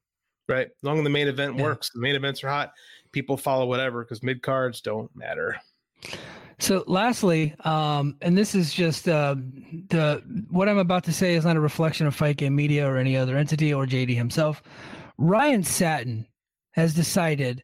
right? 0.49 0.67
As 0.69 0.83
long 0.83 0.99
as 0.99 1.05
the 1.05 1.11
main 1.11 1.27
event 1.27 1.57
Yeah. 1.57 1.63
works, 1.65 1.91
the 1.93 2.01
main 2.01 2.15
events 2.15 2.45
are 2.45 2.49
hot, 2.49 2.73
people 3.11 3.37
follow 3.37 3.67
whatever 3.67 4.05
because 4.05 4.23
mid 4.23 4.41
cards 4.43 4.81
don't 4.81 5.11
matter. 5.17 5.57
So, 6.61 6.85
lastly, 6.87 7.55
um, 7.65 8.17
and 8.23 8.39
this 8.39 8.55
is 8.55 8.73
just 8.73 9.09
uh, 9.09 9.35
the 9.89 10.23
what 10.49 10.69
I'm 10.69 10.79
about 10.79 11.03
to 11.05 11.13
say 11.13 11.35
is 11.35 11.45
not 11.45 11.57
a 11.57 11.61
reflection 11.61 12.07
of 12.07 12.15
Fight 12.15 12.37
Game 12.37 12.55
Media 12.55 12.87
or 12.89 12.97
any 12.99 13.17
other 13.17 13.37
entity 13.37 13.75
or 13.75 13.85
JD 13.87 14.15
himself. 14.15 14.63
Ryan 15.19 15.65
Satin 15.65 16.27
has 16.75 16.95
decided 16.95 17.63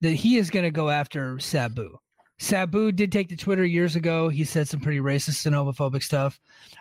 that 0.00 0.10
he 0.10 0.36
is 0.36 0.50
going 0.50 0.64
to 0.64 0.70
go 0.70 0.90
after 0.90 1.38
Sabu. 1.38 1.98
Sabu 2.38 2.92
did 2.92 3.10
take 3.10 3.28
to 3.30 3.36
Twitter 3.36 3.64
years 3.64 3.96
ago. 3.96 4.28
He 4.28 4.44
said 4.44 4.68
some 4.68 4.80
pretty 4.80 5.00
racist 5.00 5.46
and 5.46 5.54
homophobic 5.54 6.02
stuff. 6.02 6.38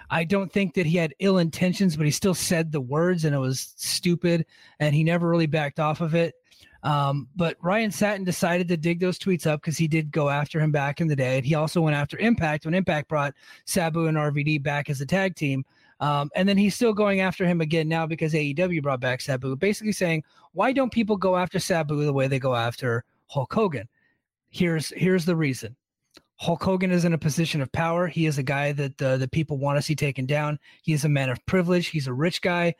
I 0.09 0.25
don't 0.25 0.51
think 0.51 0.73
that 0.73 0.85
he 0.85 0.97
had 0.97 1.15
ill 1.19 1.37
intentions, 1.37 1.95
but 1.95 2.05
he 2.05 2.11
still 2.11 2.33
said 2.33 2.71
the 2.71 2.81
words 2.81 3.23
and 3.23 3.33
it 3.33 3.39
was 3.39 3.73
stupid 3.77 4.45
and 4.79 4.93
he 4.93 5.03
never 5.03 5.29
really 5.29 5.45
backed 5.45 5.79
off 5.79 6.01
of 6.01 6.13
it. 6.13 6.35
Um, 6.83 7.29
but 7.35 7.57
Ryan 7.63 7.89
Satin 7.89 8.25
decided 8.25 8.67
to 8.67 8.77
dig 8.77 8.99
those 8.99 9.17
tweets 9.17 9.47
up 9.47 9.61
because 9.61 9.77
he 9.77 9.87
did 9.87 10.11
go 10.11 10.29
after 10.29 10.59
him 10.59 10.71
back 10.71 11.01
in 11.01 11.07
the 11.07 11.15
day. 11.15 11.37
And 11.37 11.45
he 11.45 11.55
also 11.55 11.81
went 11.81 11.95
after 11.95 12.17
Impact 12.19 12.65
when 12.65 12.75
Impact 12.75 13.07
brought 13.09 13.33
Sabu 13.65 14.05
and 14.05 14.17
RVD 14.17 14.61
back 14.61 14.89
as 14.89 15.01
a 15.01 15.05
tag 15.05 15.35
team. 15.35 15.65
Um, 15.99 16.29
and 16.35 16.47
then 16.47 16.57
he's 16.57 16.75
still 16.75 16.93
going 16.93 17.21
after 17.21 17.45
him 17.45 17.61
again 17.61 17.87
now 17.87 18.05
because 18.05 18.33
AEW 18.33 18.83
brought 18.83 18.99
back 18.99 19.21
Sabu, 19.21 19.55
basically 19.55 19.93
saying, 19.93 20.23
why 20.53 20.73
don't 20.73 20.91
people 20.91 21.15
go 21.15 21.37
after 21.37 21.59
Sabu 21.59 22.03
the 22.03 22.13
way 22.13 22.27
they 22.27 22.39
go 22.39 22.55
after 22.55 23.03
Hulk 23.27 23.53
Hogan? 23.53 23.87
Here's 24.49 24.89
here's 24.89 25.25
the 25.25 25.35
reason. 25.35 25.75
Hulk 26.37 26.61
Hogan 26.61 26.91
is 26.91 27.05
in 27.05 27.13
a 27.13 27.17
position 27.17 27.61
of 27.61 27.71
power. 27.71 28.07
He 28.07 28.25
is 28.25 28.37
a 28.37 28.43
guy 28.43 28.73
that 28.73 29.01
uh, 29.01 29.17
the 29.17 29.27
people 29.27 29.57
want 29.57 29.77
to 29.77 29.81
see 29.81 29.95
taken 29.95 30.25
down. 30.25 30.59
He 30.83 30.91
is 30.91 31.05
a 31.05 31.09
man 31.09 31.29
of 31.29 31.45
privilege. 31.45 31.87
He's 31.87 32.07
a 32.07 32.13
rich 32.13 32.41
guy. 32.41 32.75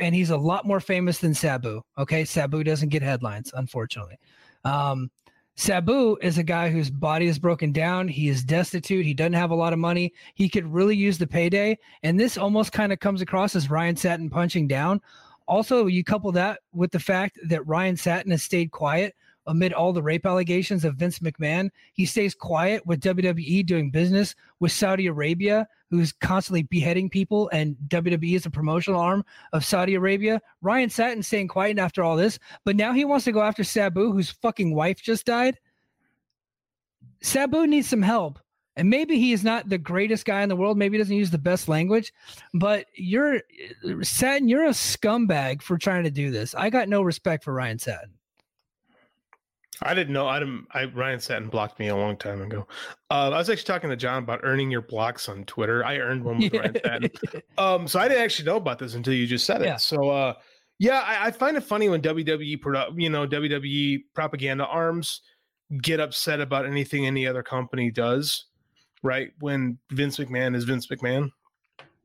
And 0.00 0.14
he's 0.14 0.30
a 0.30 0.36
lot 0.36 0.66
more 0.66 0.78
famous 0.78 1.18
than 1.18 1.34
Sabu. 1.34 1.82
Okay, 1.98 2.24
Sabu 2.24 2.62
doesn't 2.62 2.90
get 2.90 3.02
headlines, 3.02 3.52
unfortunately. 3.56 4.18
Um, 4.64 5.10
Sabu 5.54 6.16
is 6.22 6.38
a 6.38 6.42
guy 6.42 6.70
whose 6.70 6.90
body 6.90 7.26
is 7.26 7.38
broken 7.38 7.72
down. 7.72 8.08
He 8.08 8.28
is 8.28 8.42
destitute. 8.42 9.04
He 9.04 9.14
doesn't 9.14 9.32
have 9.34 9.50
a 9.50 9.56
lot 9.56 9.72
of 9.72 9.78
money. 9.78 10.12
He 10.34 10.48
could 10.48 10.66
really 10.72 10.96
use 10.96 11.18
the 11.18 11.26
payday. 11.26 11.78
And 12.02 12.18
this 12.18 12.38
almost 12.38 12.72
kind 12.72 12.92
of 12.92 13.00
comes 13.00 13.20
across 13.20 13.54
as 13.54 13.70
Ryan 13.70 13.96
Satin 13.96 14.30
punching 14.30 14.66
down. 14.66 15.00
Also, 15.46 15.86
you 15.86 16.04
couple 16.04 16.32
that 16.32 16.60
with 16.72 16.90
the 16.90 16.98
fact 16.98 17.38
that 17.44 17.66
Ryan 17.66 17.96
Satin 17.96 18.30
has 18.30 18.42
stayed 18.42 18.70
quiet 18.70 19.14
amid 19.46 19.72
all 19.72 19.92
the 19.92 20.02
rape 20.02 20.24
allegations 20.24 20.84
of 20.84 20.96
Vince 20.96 21.18
McMahon. 21.18 21.70
He 21.92 22.06
stays 22.06 22.34
quiet 22.34 22.86
with 22.86 23.00
WWE 23.00 23.66
doing 23.66 23.90
business 23.90 24.34
with 24.60 24.72
Saudi 24.72 25.06
Arabia, 25.06 25.68
who's 25.92 26.10
constantly 26.10 26.62
beheading 26.62 27.10
people, 27.10 27.50
and 27.52 27.76
WWE 27.88 28.34
is 28.34 28.46
a 28.46 28.50
promotional 28.50 28.98
arm 28.98 29.22
of 29.52 29.62
Saudi 29.62 29.94
Arabia. 29.94 30.40
Ryan 30.62 30.88
Satin 30.88 31.22
staying 31.22 31.48
quiet 31.48 31.78
after 31.78 32.02
all 32.02 32.16
this, 32.16 32.38
but 32.64 32.76
now 32.76 32.94
he 32.94 33.04
wants 33.04 33.26
to 33.26 33.32
go 33.32 33.42
after 33.42 33.62
Sabu, 33.62 34.10
whose 34.10 34.30
fucking 34.30 34.74
wife 34.74 35.02
just 35.02 35.26
died. 35.26 35.58
Sabu 37.20 37.66
needs 37.66 37.88
some 37.88 38.00
help. 38.00 38.38
And 38.74 38.88
maybe 38.88 39.18
he 39.18 39.34
is 39.34 39.44
not 39.44 39.68
the 39.68 39.76
greatest 39.76 40.24
guy 40.24 40.42
in 40.42 40.48
the 40.48 40.56
world. 40.56 40.78
Maybe 40.78 40.96
he 40.96 41.02
doesn't 41.02 41.14
use 41.14 41.30
the 41.30 41.36
best 41.36 41.68
language, 41.68 42.10
but 42.54 42.86
you're 42.94 43.42
Satin, 44.00 44.48
you're 44.48 44.64
a 44.64 44.70
scumbag 44.70 45.60
for 45.60 45.76
trying 45.76 46.04
to 46.04 46.10
do 46.10 46.30
this. 46.30 46.54
I 46.54 46.70
got 46.70 46.88
no 46.88 47.02
respect 47.02 47.44
for 47.44 47.52
Ryan 47.52 47.78
Satin. 47.78 48.12
I 49.84 49.94
didn't 49.94 50.12
know. 50.12 50.26
I 50.26 50.38
didn't. 50.38 50.66
I 50.72 50.84
Ryan 50.84 51.20
Satin 51.20 51.48
blocked 51.48 51.78
me 51.78 51.88
a 51.88 51.96
long 51.96 52.16
time 52.16 52.42
ago. 52.42 52.66
Uh, 53.10 53.30
I 53.30 53.38
was 53.38 53.50
actually 53.50 53.64
talking 53.64 53.90
to 53.90 53.96
John 53.96 54.22
about 54.22 54.40
earning 54.42 54.70
your 54.70 54.82
blocks 54.82 55.28
on 55.28 55.44
Twitter. 55.44 55.84
I 55.84 55.98
earned 55.98 56.24
one 56.24 56.38
with 56.38 56.54
Ryan 56.54 56.76
Satin. 56.84 57.10
Um, 57.58 57.86
so 57.86 58.00
I 58.00 58.08
didn't 58.08 58.24
actually 58.24 58.46
know 58.46 58.56
about 58.56 58.78
this 58.78 58.94
until 58.94 59.14
you 59.14 59.26
just 59.26 59.44
said 59.44 59.62
it. 59.62 59.66
Yeah. 59.66 59.76
So, 59.76 60.10
uh, 60.10 60.34
yeah, 60.78 61.00
I, 61.00 61.26
I 61.26 61.30
find 61.30 61.56
it 61.56 61.62
funny 61.62 61.88
when 61.88 62.00
WWE, 62.00 62.58
produ- 62.60 63.00
you 63.00 63.10
know, 63.10 63.26
WWE 63.26 64.04
propaganda 64.14 64.66
arms 64.66 65.20
get 65.80 66.00
upset 66.00 66.40
about 66.40 66.66
anything 66.66 67.06
any 67.06 67.26
other 67.26 67.42
company 67.42 67.90
does, 67.90 68.46
right? 69.02 69.30
When 69.40 69.78
Vince 69.90 70.18
McMahon 70.18 70.56
is 70.56 70.64
Vince 70.64 70.88
McMahon, 70.88 71.30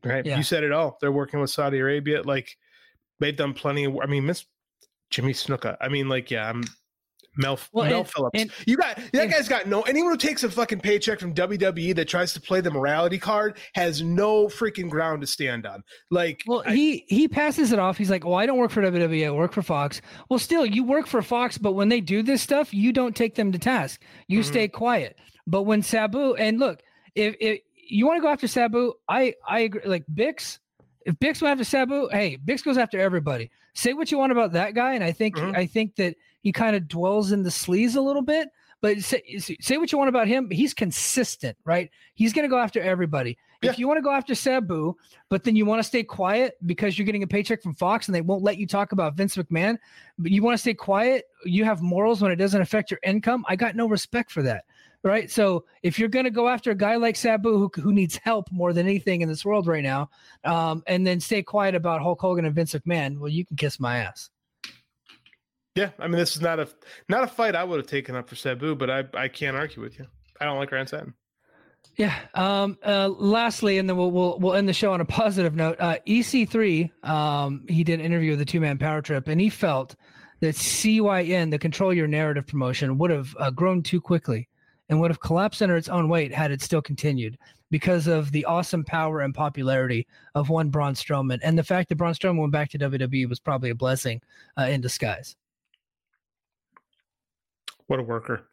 right? 0.04 0.26
Yeah. 0.26 0.38
You 0.38 0.44
said 0.44 0.64
it 0.64 0.72
all. 0.72 0.98
They're 1.02 1.12
working 1.12 1.40
with 1.40 1.49
Saudi 1.49 1.80
Arabia. 1.80 2.22
Like 2.22 2.58
they've 3.20 3.36
done 3.36 3.54
plenty 3.54 3.86
of. 3.86 3.98
I 4.02 4.06
mean, 4.06 4.26
Miss 4.26 4.45
Jimmy 5.10 5.34
Snuka. 5.34 5.78
I 5.82 5.90
mean, 5.90 6.08
like, 6.10 6.32
yeah, 6.32 6.49
I'm. 6.49 6.64
Mel, 7.38 7.59
Well, 7.72 7.85
Mel 7.89 7.99
and- 7.99 8.09
Phillips. 8.09 8.41
and- 8.41 8.51
you 8.65 8.77
got 8.77 8.95
that 8.97 9.22
and- 9.23 9.31
guy's 9.31 9.47
got 9.47 9.68
no. 9.68 9.81
Anyone 9.84 10.11
who 10.11 10.18
takes 10.18 10.43
a 10.43 10.49
fucking 10.49 10.80
paycheck 10.81 11.19
from 11.19 11.34
WWE 11.34 11.93
that 11.95 12.07
tries 12.07 12.34
to 12.34 12.41
play 12.41 12.61
the 12.61 12.72
morality 12.72 13.18
card 13.19 13.57
has 13.76 14.01
no 14.01 14.47
freaking 14.47 14.89
ground 14.89 15.22
to 15.22 15.27
stand 15.27 15.65
on. 15.65 15.84
Like, 16.11 16.41
Well, 16.47 16.64
I- 16.65 16.73
he 16.76 17.05
he 17.07 17.27
passes 17.27 17.72
it 17.72 17.80
off. 17.80 17.97
He's 17.97 18.09
like, 18.09 18.26
"Well, 18.26 18.35
I 18.35 18.45
don't 18.45 18.57
work 18.57 18.72
for 18.72 18.81
WWE. 18.81 19.26
I 19.27 19.31
work 19.31 19.53
for 19.53 19.61
Fox." 19.61 20.01
Well, 20.30 20.39
still, 20.39 20.65
you 20.65 20.84
work 20.84 21.07
for 21.07 21.22
Fox, 21.22 21.57
but 21.57 21.73
when 21.73 21.89
they 21.89 22.01
do 22.01 22.23
this 22.23 22.41
stuff, 22.41 22.73
you 22.73 22.91
don't 22.91 23.15
take 23.15 23.35
them 23.35 23.51
to 23.51 23.59
task. 23.59 24.01
You 24.27 24.39
Mhm. 24.39 24.45
stay 24.45 24.68
quiet. 24.68 25.18
But 25.45 25.64
when 25.64 25.81
Sabu 25.81 26.34
and 26.35 26.59
look, 26.59 26.81
if, 27.15 27.35
if 27.39 27.59
you 27.89 28.05
want 28.05 28.18
to 28.18 28.22
go 28.22 28.27
after 28.30 28.47
Sabu, 28.47 28.93
I 29.07 29.34
I 29.47 29.61
agree. 29.61 29.81
Like 29.85 30.03
Bix, 30.14 30.59
if 31.05 31.15
Bix 31.15 31.41
went 31.41 31.53
after 31.53 31.64
Sabu, 31.64 32.09
hey, 32.11 32.38
Bix 32.43 32.64
goes 32.64 32.77
after 32.77 32.99
everybody. 32.99 33.49
Say 33.76 33.93
what 33.93 34.11
you 34.11 34.18
want 34.18 34.31
about 34.31 34.53
that 34.53 34.73
guy, 34.73 34.93
and 34.95 35.03
I 35.03 35.11
think 35.11 35.35
Mhm. 35.38 35.55
I 35.55 35.65
think 35.68 35.95
that 35.97 36.15
he 36.41 36.51
kind 36.51 36.76
of 36.76 36.88
dwells 36.88 37.31
in 37.31 37.43
the 37.43 37.49
sleaze 37.49 37.95
a 37.95 38.01
little 38.01 38.22
bit. 38.22 38.49
But 38.80 38.99
say, 38.99 39.23
say 39.59 39.77
what 39.77 39.91
you 39.91 39.97
want 39.97 40.09
about 40.09 40.27
him, 40.27 40.49
he's 40.51 40.73
consistent, 40.73 41.57
right? 41.65 41.89
He's 42.14 42.31
going 42.31 42.43
to 42.43 42.49
go 42.49 42.59
after 42.59 42.80
everybody. 42.80 43.38
Yeah. 43.64 43.72
If 43.72 43.80
you 43.80 43.88
want 43.88 43.97
to 43.97 44.03
go 44.03 44.11
after 44.11 44.35
Sabu, 44.35 44.93
but 45.30 45.43
then 45.43 45.55
you 45.55 45.65
want 45.65 45.80
to 45.80 45.84
stay 45.84 46.03
quiet 46.03 46.57
because 46.65 46.97
you're 46.97 47.07
getting 47.07 47.23
a 47.23 47.27
paycheck 47.27 47.64
from 47.64 47.73
Fox 47.73 48.07
and 48.07 48.14
they 48.14 48.22
won't 48.22 48.43
let 48.43 48.57
you 48.57 48.68
talk 48.68 48.91
about 48.91 49.15
Vince 49.15 49.35
McMahon, 49.35 49.80
but 50.19 50.31
you 50.31 50.43
want 50.43 50.53
to 50.53 50.59
stay 50.59 50.76
quiet, 50.76 51.26
you 51.43 51.65
have 51.65 51.81
morals 51.81 52.22
when 52.22 52.31
it 52.31 52.35
doesn't 52.35 52.61
affect 52.61 52.91
your 52.91 52.99
income. 53.03 53.43
I 53.47 53.55
got 53.55 53.76
no 53.76 53.88
respect 53.88 54.31
for 54.31 54.43
that. 54.43 54.65
Right. 55.03 55.31
So 55.31 55.65
if 55.84 55.97
you're 55.97 56.09
going 56.09 56.26
to 56.26 56.31
go 56.31 56.47
after 56.49 56.72
a 56.72 56.76
guy 56.76 56.97
like 56.97 57.15
Sabu 57.15 57.57
who, 57.57 57.81
who 57.81 57.93
needs 57.93 58.18
help 58.18 58.51
more 58.51 58.73
than 58.73 58.88
anything 58.88 59.22
in 59.22 59.30
this 59.30 59.45
world 59.45 59.65
right 59.65 59.84
now, 59.84 60.09
um, 60.43 60.84
and 60.85 61.05
then 61.05 61.19
stay 61.19 61.41
quiet 61.41 61.76
about 61.76 62.01
Hulk 62.01 62.19
Hogan 62.19 62.45
and 62.45 62.53
Vince 62.53 62.73
McMahon, 62.73 63.18
well, 63.18 63.30
you 63.30 63.45
can 63.45 63.57
kiss 63.57 63.80
my 63.80 63.97
ass. 63.99 64.30
Yeah, 65.78 65.91
I 65.99 66.08
mean, 66.08 66.18
this 66.18 66.36
is 66.36 66.41
not 66.41 66.60
a 66.60 66.68
not 67.08 67.24
a 67.24 67.28
fight 67.28 67.56
I 67.56 67.64
would 67.64 67.78
have 67.78 67.86
taken 67.86 68.16
up 68.16 68.28
for 68.28 68.36
Sabu, 68.36 68.76
but 68.76 68.90
I 68.90 69.04
I 69.14 69.28
can't 69.28 69.56
argue 69.56 69.82
with 69.82 69.99
you. 69.99 70.08
I 70.41 70.45
don't 70.45 70.58
like 70.58 70.72
Ryan 70.72 70.88
Satin. 70.88 71.14
Yeah. 71.98 72.18
Um, 72.34 72.78
uh, 72.84 73.10
lastly, 73.10 73.78
and 73.78 73.88
then 73.88 73.95
we'll, 73.95 74.10
we'll 74.10 74.40
we'll 74.40 74.56
end 74.56 74.68
the 74.68 74.74
show 74.74 74.91
on 74.91 75.02
a 75.02 75.06
positive 75.06 75.56
note. 75.56 75.78
Uh, 75.80 75.98
EC3, 76.08 77.06
um, 77.08 77.64
he 77.70 77.84
did 77.84 77.99
an 77.99 78.06
interview 78.06 78.32
with 78.32 78.40
the 78.40 78.45
Two 78.45 78.60
Man 78.60 78.80
Power 78.80 79.04
Trip, 79.04 79.28
and 79.28 79.40
he 79.40 79.49
felt 79.49 79.95
that 80.40 80.56
CYN, 80.56 81.52
the 81.52 81.60
Control 81.60 81.94
Your 81.94 82.08
Narrative 82.08 82.45
promotion, 82.48 82.98
would 82.98 83.12
have 83.12 83.36
uh, 83.40 83.52
grown 83.52 83.84
too 83.84 84.02
quickly 84.02 84.48
and 84.90 84.99
would 84.99 85.12
have 85.12 85.20
collapsed 85.20 85.62
under 85.62 85.78
its 85.78 85.90
own 85.90 86.10
weight 86.10 86.34
had 86.34 86.52
it 86.52 86.62
still 86.62 86.82
continued 86.82 87.38
because 87.70 88.08
of 88.08 88.32
the 88.32 88.45
awesome 88.45 88.84
power 88.84 89.22
and 89.22 89.36
popularity 89.36 90.08
of 90.34 90.49
one 90.49 90.70
Braun 90.70 90.95
Strowman, 90.95 91.40
and 91.44 91.58
the 91.58 91.64
fact 91.64 91.90
that 91.90 91.98
Braun 91.98 92.14
Strowman 92.14 92.40
went 92.40 92.52
back 92.52 92.70
to 92.72 92.80
WWE 92.80 93.30
was 93.30 93.40
probably 93.40 93.70
a 93.70 93.76
blessing 93.76 94.22
uh, 94.58 94.64
in 94.64 94.82
disguise. 94.82 95.36
What 97.88 97.99
a 97.99 98.03
worker. 98.03 98.47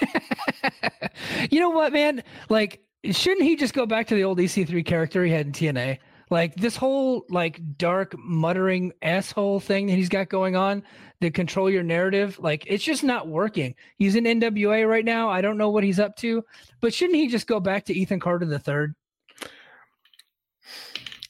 you 1.50 1.60
know 1.60 1.70
what, 1.70 1.92
man? 1.92 2.22
Like 2.48 2.82
shouldn't 3.04 3.42
he 3.42 3.56
just 3.56 3.74
go 3.74 3.86
back 3.86 4.06
to 4.08 4.14
the 4.14 4.24
old 4.24 4.38
EC3 4.38 4.84
character 4.84 5.24
he 5.24 5.32
had 5.32 5.46
in 5.46 5.52
TNA? 5.52 5.98
Like 6.30 6.54
this 6.56 6.76
whole 6.76 7.24
like 7.30 7.60
dark 7.78 8.14
muttering 8.18 8.92
asshole 9.00 9.60
thing 9.60 9.86
that 9.86 9.94
he's 9.94 10.10
got 10.10 10.28
going 10.28 10.56
on 10.56 10.82
to 11.22 11.30
control 11.30 11.70
your 11.70 11.82
narrative, 11.82 12.38
like 12.38 12.64
it's 12.66 12.84
just 12.84 13.02
not 13.02 13.28
working. 13.28 13.74
He's 13.96 14.14
in 14.14 14.24
NWA 14.24 14.86
right 14.86 15.04
now. 15.04 15.30
I 15.30 15.40
don't 15.40 15.56
know 15.56 15.70
what 15.70 15.84
he's 15.84 15.98
up 15.98 16.16
to, 16.16 16.44
but 16.80 16.92
shouldn't 16.92 17.16
he 17.16 17.28
just 17.28 17.46
go 17.46 17.60
back 17.60 17.86
to 17.86 17.94
Ethan 17.94 18.20
Carter 18.20 18.44
the 18.44 18.58
third? 18.58 18.94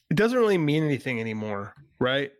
It 0.09 0.17
doesn't 0.17 0.37
really 0.37 0.57
mean 0.57 0.83
anything 0.83 1.21
anymore, 1.21 1.75
right? 1.99 2.31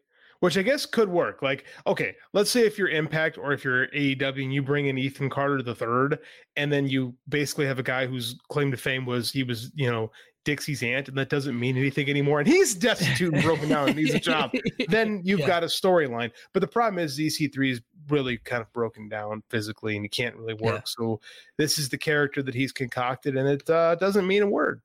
Which 0.42 0.58
I 0.58 0.62
guess 0.62 0.86
could 0.86 1.10
work. 1.10 1.42
Like, 1.42 1.66
okay, 1.86 2.16
let's 2.34 2.50
say 2.50 2.66
if 2.66 2.78
you're 2.78 2.88
Impact 2.88 3.38
or 3.38 3.52
if 3.52 3.64
you're 3.64 3.88
AEW 3.88 4.44
and 4.44 4.54
you 4.54 4.62
bring 4.62 4.86
in 4.88 4.98
Ethan 4.98 5.30
Carter 5.30 5.62
the 5.62 5.76
third, 5.76 6.20
and 6.56 6.72
then 6.72 6.88
you 6.88 7.14
basically 7.28 7.66
have 7.66 7.78
a 7.78 7.84
guy 7.84 8.06
whose 8.06 8.40
claim 8.50 8.72
to 8.72 8.78
fame 8.78 9.06
was 9.06 9.32
he 9.32 9.44
was, 9.44 9.70
you 9.76 9.92
know, 9.92 10.12
Dixie's 10.46 10.82
aunt, 10.82 11.10
and 11.10 11.18
that 11.18 11.28
doesn't 11.30 11.60
mean 11.60 11.78
anything 11.78 12.10
anymore, 12.10 12.40
and 12.40 12.48
he's 12.48 12.74
destitute 12.74 13.34
and 13.34 13.44
broken 13.44 13.68
down 13.68 13.90
and 13.90 13.98
needs 13.98 14.14
a 14.14 14.20
job, 14.20 14.52
then 14.88 15.22
you've 15.26 15.42
Yeah. 15.42 15.48
got 15.48 15.64
a 15.64 15.68
storyline. 15.68 16.32
But 16.54 16.62
the 16.62 16.68
problem 16.68 17.04
is 17.04 17.20
EC3 17.20 17.72
is 17.74 17.82
really 18.08 18.38
kind 18.38 18.62
of 18.62 18.72
broken 18.72 19.10
down 19.10 19.44
physically 19.50 19.96
and 19.98 20.06
he 20.06 20.10
can't 20.10 20.36
really 20.38 20.54
work. 20.56 20.76
Yeah. 20.76 20.82
So 20.86 21.20
this 21.58 21.78
is 21.78 21.90
the 21.90 21.98
character 21.98 22.42
that 22.44 22.56
he's 22.56 22.72
concocted, 22.72 23.36
and 23.36 23.48
it 23.48 23.70
uh, 23.70 23.96
doesn't 23.96 24.26
mean 24.26 24.42
a 24.42 24.48
word. 24.48 24.82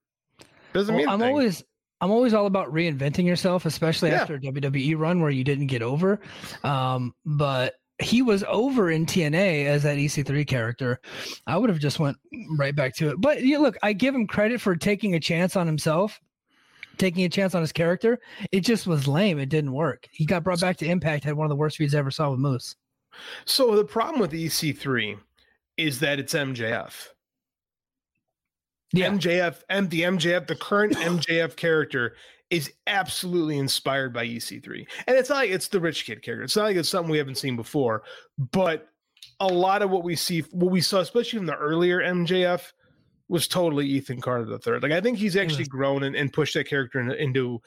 Doesn't 0.72 0.92
Well, 0.96 1.04
mean 1.04 1.08
I'm 1.08 1.22
always 1.22 1.62
I'm 2.04 2.10
always 2.10 2.34
all 2.34 2.44
about 2.44 2.70
reinventing 2.70 3.24
yourself, 3.24 3.64
especially 3.64 4.10
Yeah. 4.10 4.20
after 4.20 4.34
a 4.34 4.38
WWE 4.38 4.94
run 4.98 5.22
where 5.22 5.30
you 5.30 5.42
didn't 5.42 5.68
get 5.68 5.80
over. 5.80 6.20
Um, 6.62 7.14
but 7.24 7.76
he 7.98 8.20
was 8.20 8.44
over 8.46 8.90
in 8.90 9.06
TNA 9.06 9.64
as 9.64 9.84
that 9.84 9.96
EC3 9.96 10.44
character. 10.46 11.00
I 11.46 11.56
would 11.56 11.70
have 11.70 11.78
just 11.78 11.98
went 11.98 12.18
right 12.58 12.76
back 12.76 12.94
to 12.96 13.08
it. 13.08 13.20
But 13.22 13.42
yeah, 13.42 13.56
look, 13.56 13.78
I 13.82 13.94
give 13.94 14.14
him 14.14 14.26
credit 14.26 14.60
for 14.60 14.76
taking 14.76 15.14
a 15.14 15.20
chance 15.20 15.56
on 15.56 15.66
himself, 15.66 16.20
taking 16.98 17.24
a 17.24 17.28
chance 17.30 17.54
on 17.54 17.62
his 17.62 17.72
character. 17.72 18.18
It 18.52 18.60
just 18.60 18.86
was 18.86 19.08
lame. 19.08 19.38
It 19.38 19.48
didn't 19.48 19.72
work. 19.72 20.06
He 20.12 20.26
got 20.26 20.44
brought 20.44 20.60
back 20.60 20.76
to 20.78 20.86
Impact, 20.86 21.24
had 21.24 21.34
one 21.34 21.46
of 21.46 21.50
the 21.50 21.56
worst 21.56 21.78
feeds 21.78 21.94
I 21.94 22.00
ever 22.00 22.10
saw 22.10 22.30
with 22.30 22.38
Moose. 22.40 22.76
So 23.46 23.74
the 23.76 23.84
problem 23.84 24.20
with 24.20 24.32
EC3 24.32 25.16
is 25.78 26.00
that 26.00 26.18
it's 26.18 26.34
MJF. 26.34 27.08
Yeah. 28.94 29.10
MJF 29.10 29.62
the 29.90 30.02
MJF, 30.02 30.46
the 30.46 30.56
current 30.56 30.92
MJF 30.96 31.56
character 31.56 32.14
is 32.50 32.72
absolutely 32.86 33.58
inspired 33.58 34.12
by 34.12 34.26
EC3. 34.26 34.86
And 35.06 35.16
it's 35.16 35.28
not 35.28 35.36
like 35.36 35.50
it's 35.50 35.68
the 35.68 35.80
rich 35.80 36.04
kid 36.04 36.22
character. 36.22 36.44
It's 36.44 36.56
not 36.56 36.64
like 36.64 36.76
it's 36.76 36.88
something 36.88 37.10
we 37.10 37.18
haven't 37.18 37.38
seen 37.38 37.56
before, 37.56 38.02
but 38.52 38.88
a 39.40 39.48
lot 39.48 39.82
of 39.82 39.90
what 39.90 40.04
we 40.04 40.14
see, 40.14 40.40
what 40.52 40.70
we 40.70 40.80
saw, 40.80 41.00
especially 41.00 41.38
in 41.38 41.46
the 41.46 41.56
earlier 41.56 42.00
MJF, 42.00 42.72
was 43.28 43.48
totally 43.48 43.86
Ethan 43.86 44.20
Carter 44.20 44.44
the 44.44 44.58
third. 44.58 44.82
Like 44.82 44.92
I 44.92 45.00
think 45.00 45.18
he's 45.18 45.36
actually 45.36 45.64
mm. 45.64 45.70
grown 45.70 46.02
and, 46.02 46.14
and 46.14 46.32
pushed 46.32 46.54
that 46.54 46.68
character 46.68 47.00
in- 47.00 47.10
into 47.12 47.60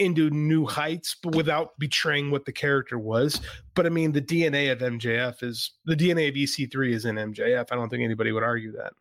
into 0.00 0.28
new 0.30 0.66
heights, 0.66 1.16
but 1.22 1.36
without 1.36 1.78
betraying 1.78 2.32
what 2.32 2.44
the 2.44 2.52
character 2.52 2.98
was. 2.98 3.40
But 3.74 3.86
I 3.86 3.90
mean, 3.90 4.10
the 4.10 4.20
DNA 4.20 4.72
of 4.72 4.80
MJF 4.80 5.42
is 5.44 5.70
the 5.84 5.94
DNA 5.94 6.28
of 6.28 6.34
EC3 6.34 6.92
is 6.92 7.04
in 7.04 7.14
MJF. 7.14 7.66
I 7.70 7.76
don't 7.76 7.88
think 7.88 8.02
anybody 8.02 8.32
would 8.32 8.42
argue 8.42 8.72
that. 8.72 8.92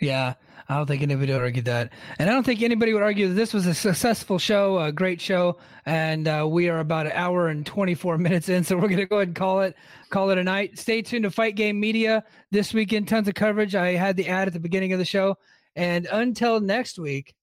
Yeah, 0.00 0.34
I 0.68 0.76
don't 0.76 0.86
think 0.86 1.02
anybody 1.02 1.32
would 1.32 1.40
argue 1.40 1.62
that, 1.62 1.92
and 2.18 2.28
I 2.28 2.32
don't 2.32 2.44
think 2.44 2.62
anybody 2.62 2.92
would 2.92 3.02
argue 3.02 3.28
that 3.28 3.34
this 3.34 3.52
was 3.52 3.66
a 3.66 3.74
successful 3.74 4.38
show, 4.38 4.78
a 4.78 4.92
great 4.92 5.20
show, 5.20 5.56
and 5.86 6.28
uh, 6.28 6.46
we 6.48 6.68
are 6.68 6.78
about 6.78 7.06
an 7.06 7.12
hour 7.12 7.48
and 7.48 7.64
twenty 7.66 7.94
four 7.94 8.18
minutes 8.18 8.48
in, 8.48 8.64
so 8.64 8.76
we're 8.76 8.88
gonna 8.88 9.06
go 9.06 9.16
ahead 9.16 9.28
and 9.28 9.36
call 9.36 9.60
it 9.62 9.74
call 10.10 10.30
it 10.30 10.38
a 10.38 10.44
night. 10.44 10.78
Stay 10.78 11.02
tuned 11.02 11.24
to 11.24 11.30
Fight 11.30 11.56
Game 11.56 11.80
Media 11.80 12.22
this 12.50 12.72
weekend. 12.74 13.08
Tons 13.08 13.28
of 13.28 13.34
coverage. 13.34 13.74
I 13.74 13.92
had 13.92 14.16
the 14.16 14.28
ad 14.28 14.46
at 14.46 14.54
the 14.54 14.60
beginning 14.60 14.92
of 14.92 14.98
the 14.98 15.04
show, 15.04 15.36
and 15.74 16.06
until 16.06 16.60
next 16.60 16.98
week, 16.98 17.34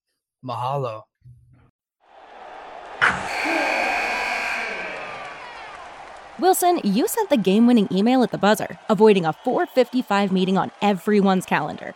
mahalo. 0.46 1.02
Wilson, 6.38 6.82
you 6.84 7.08
sent 7.08 7.30
the 7.30 7.38
game 7.38 7.66
winning 7.66 7.88
email 7.92 8.22
at 8.22 8.32
the 8.32 8.38
buzzer, 8.38 8.78
avoiding 8.90 9.26
a 9.26 9.32
455 9.32 10.34
meeting 10.34 10.58
on 10.58 10.70
everyone's 10.82 11.46
calendar. 11.46 11.96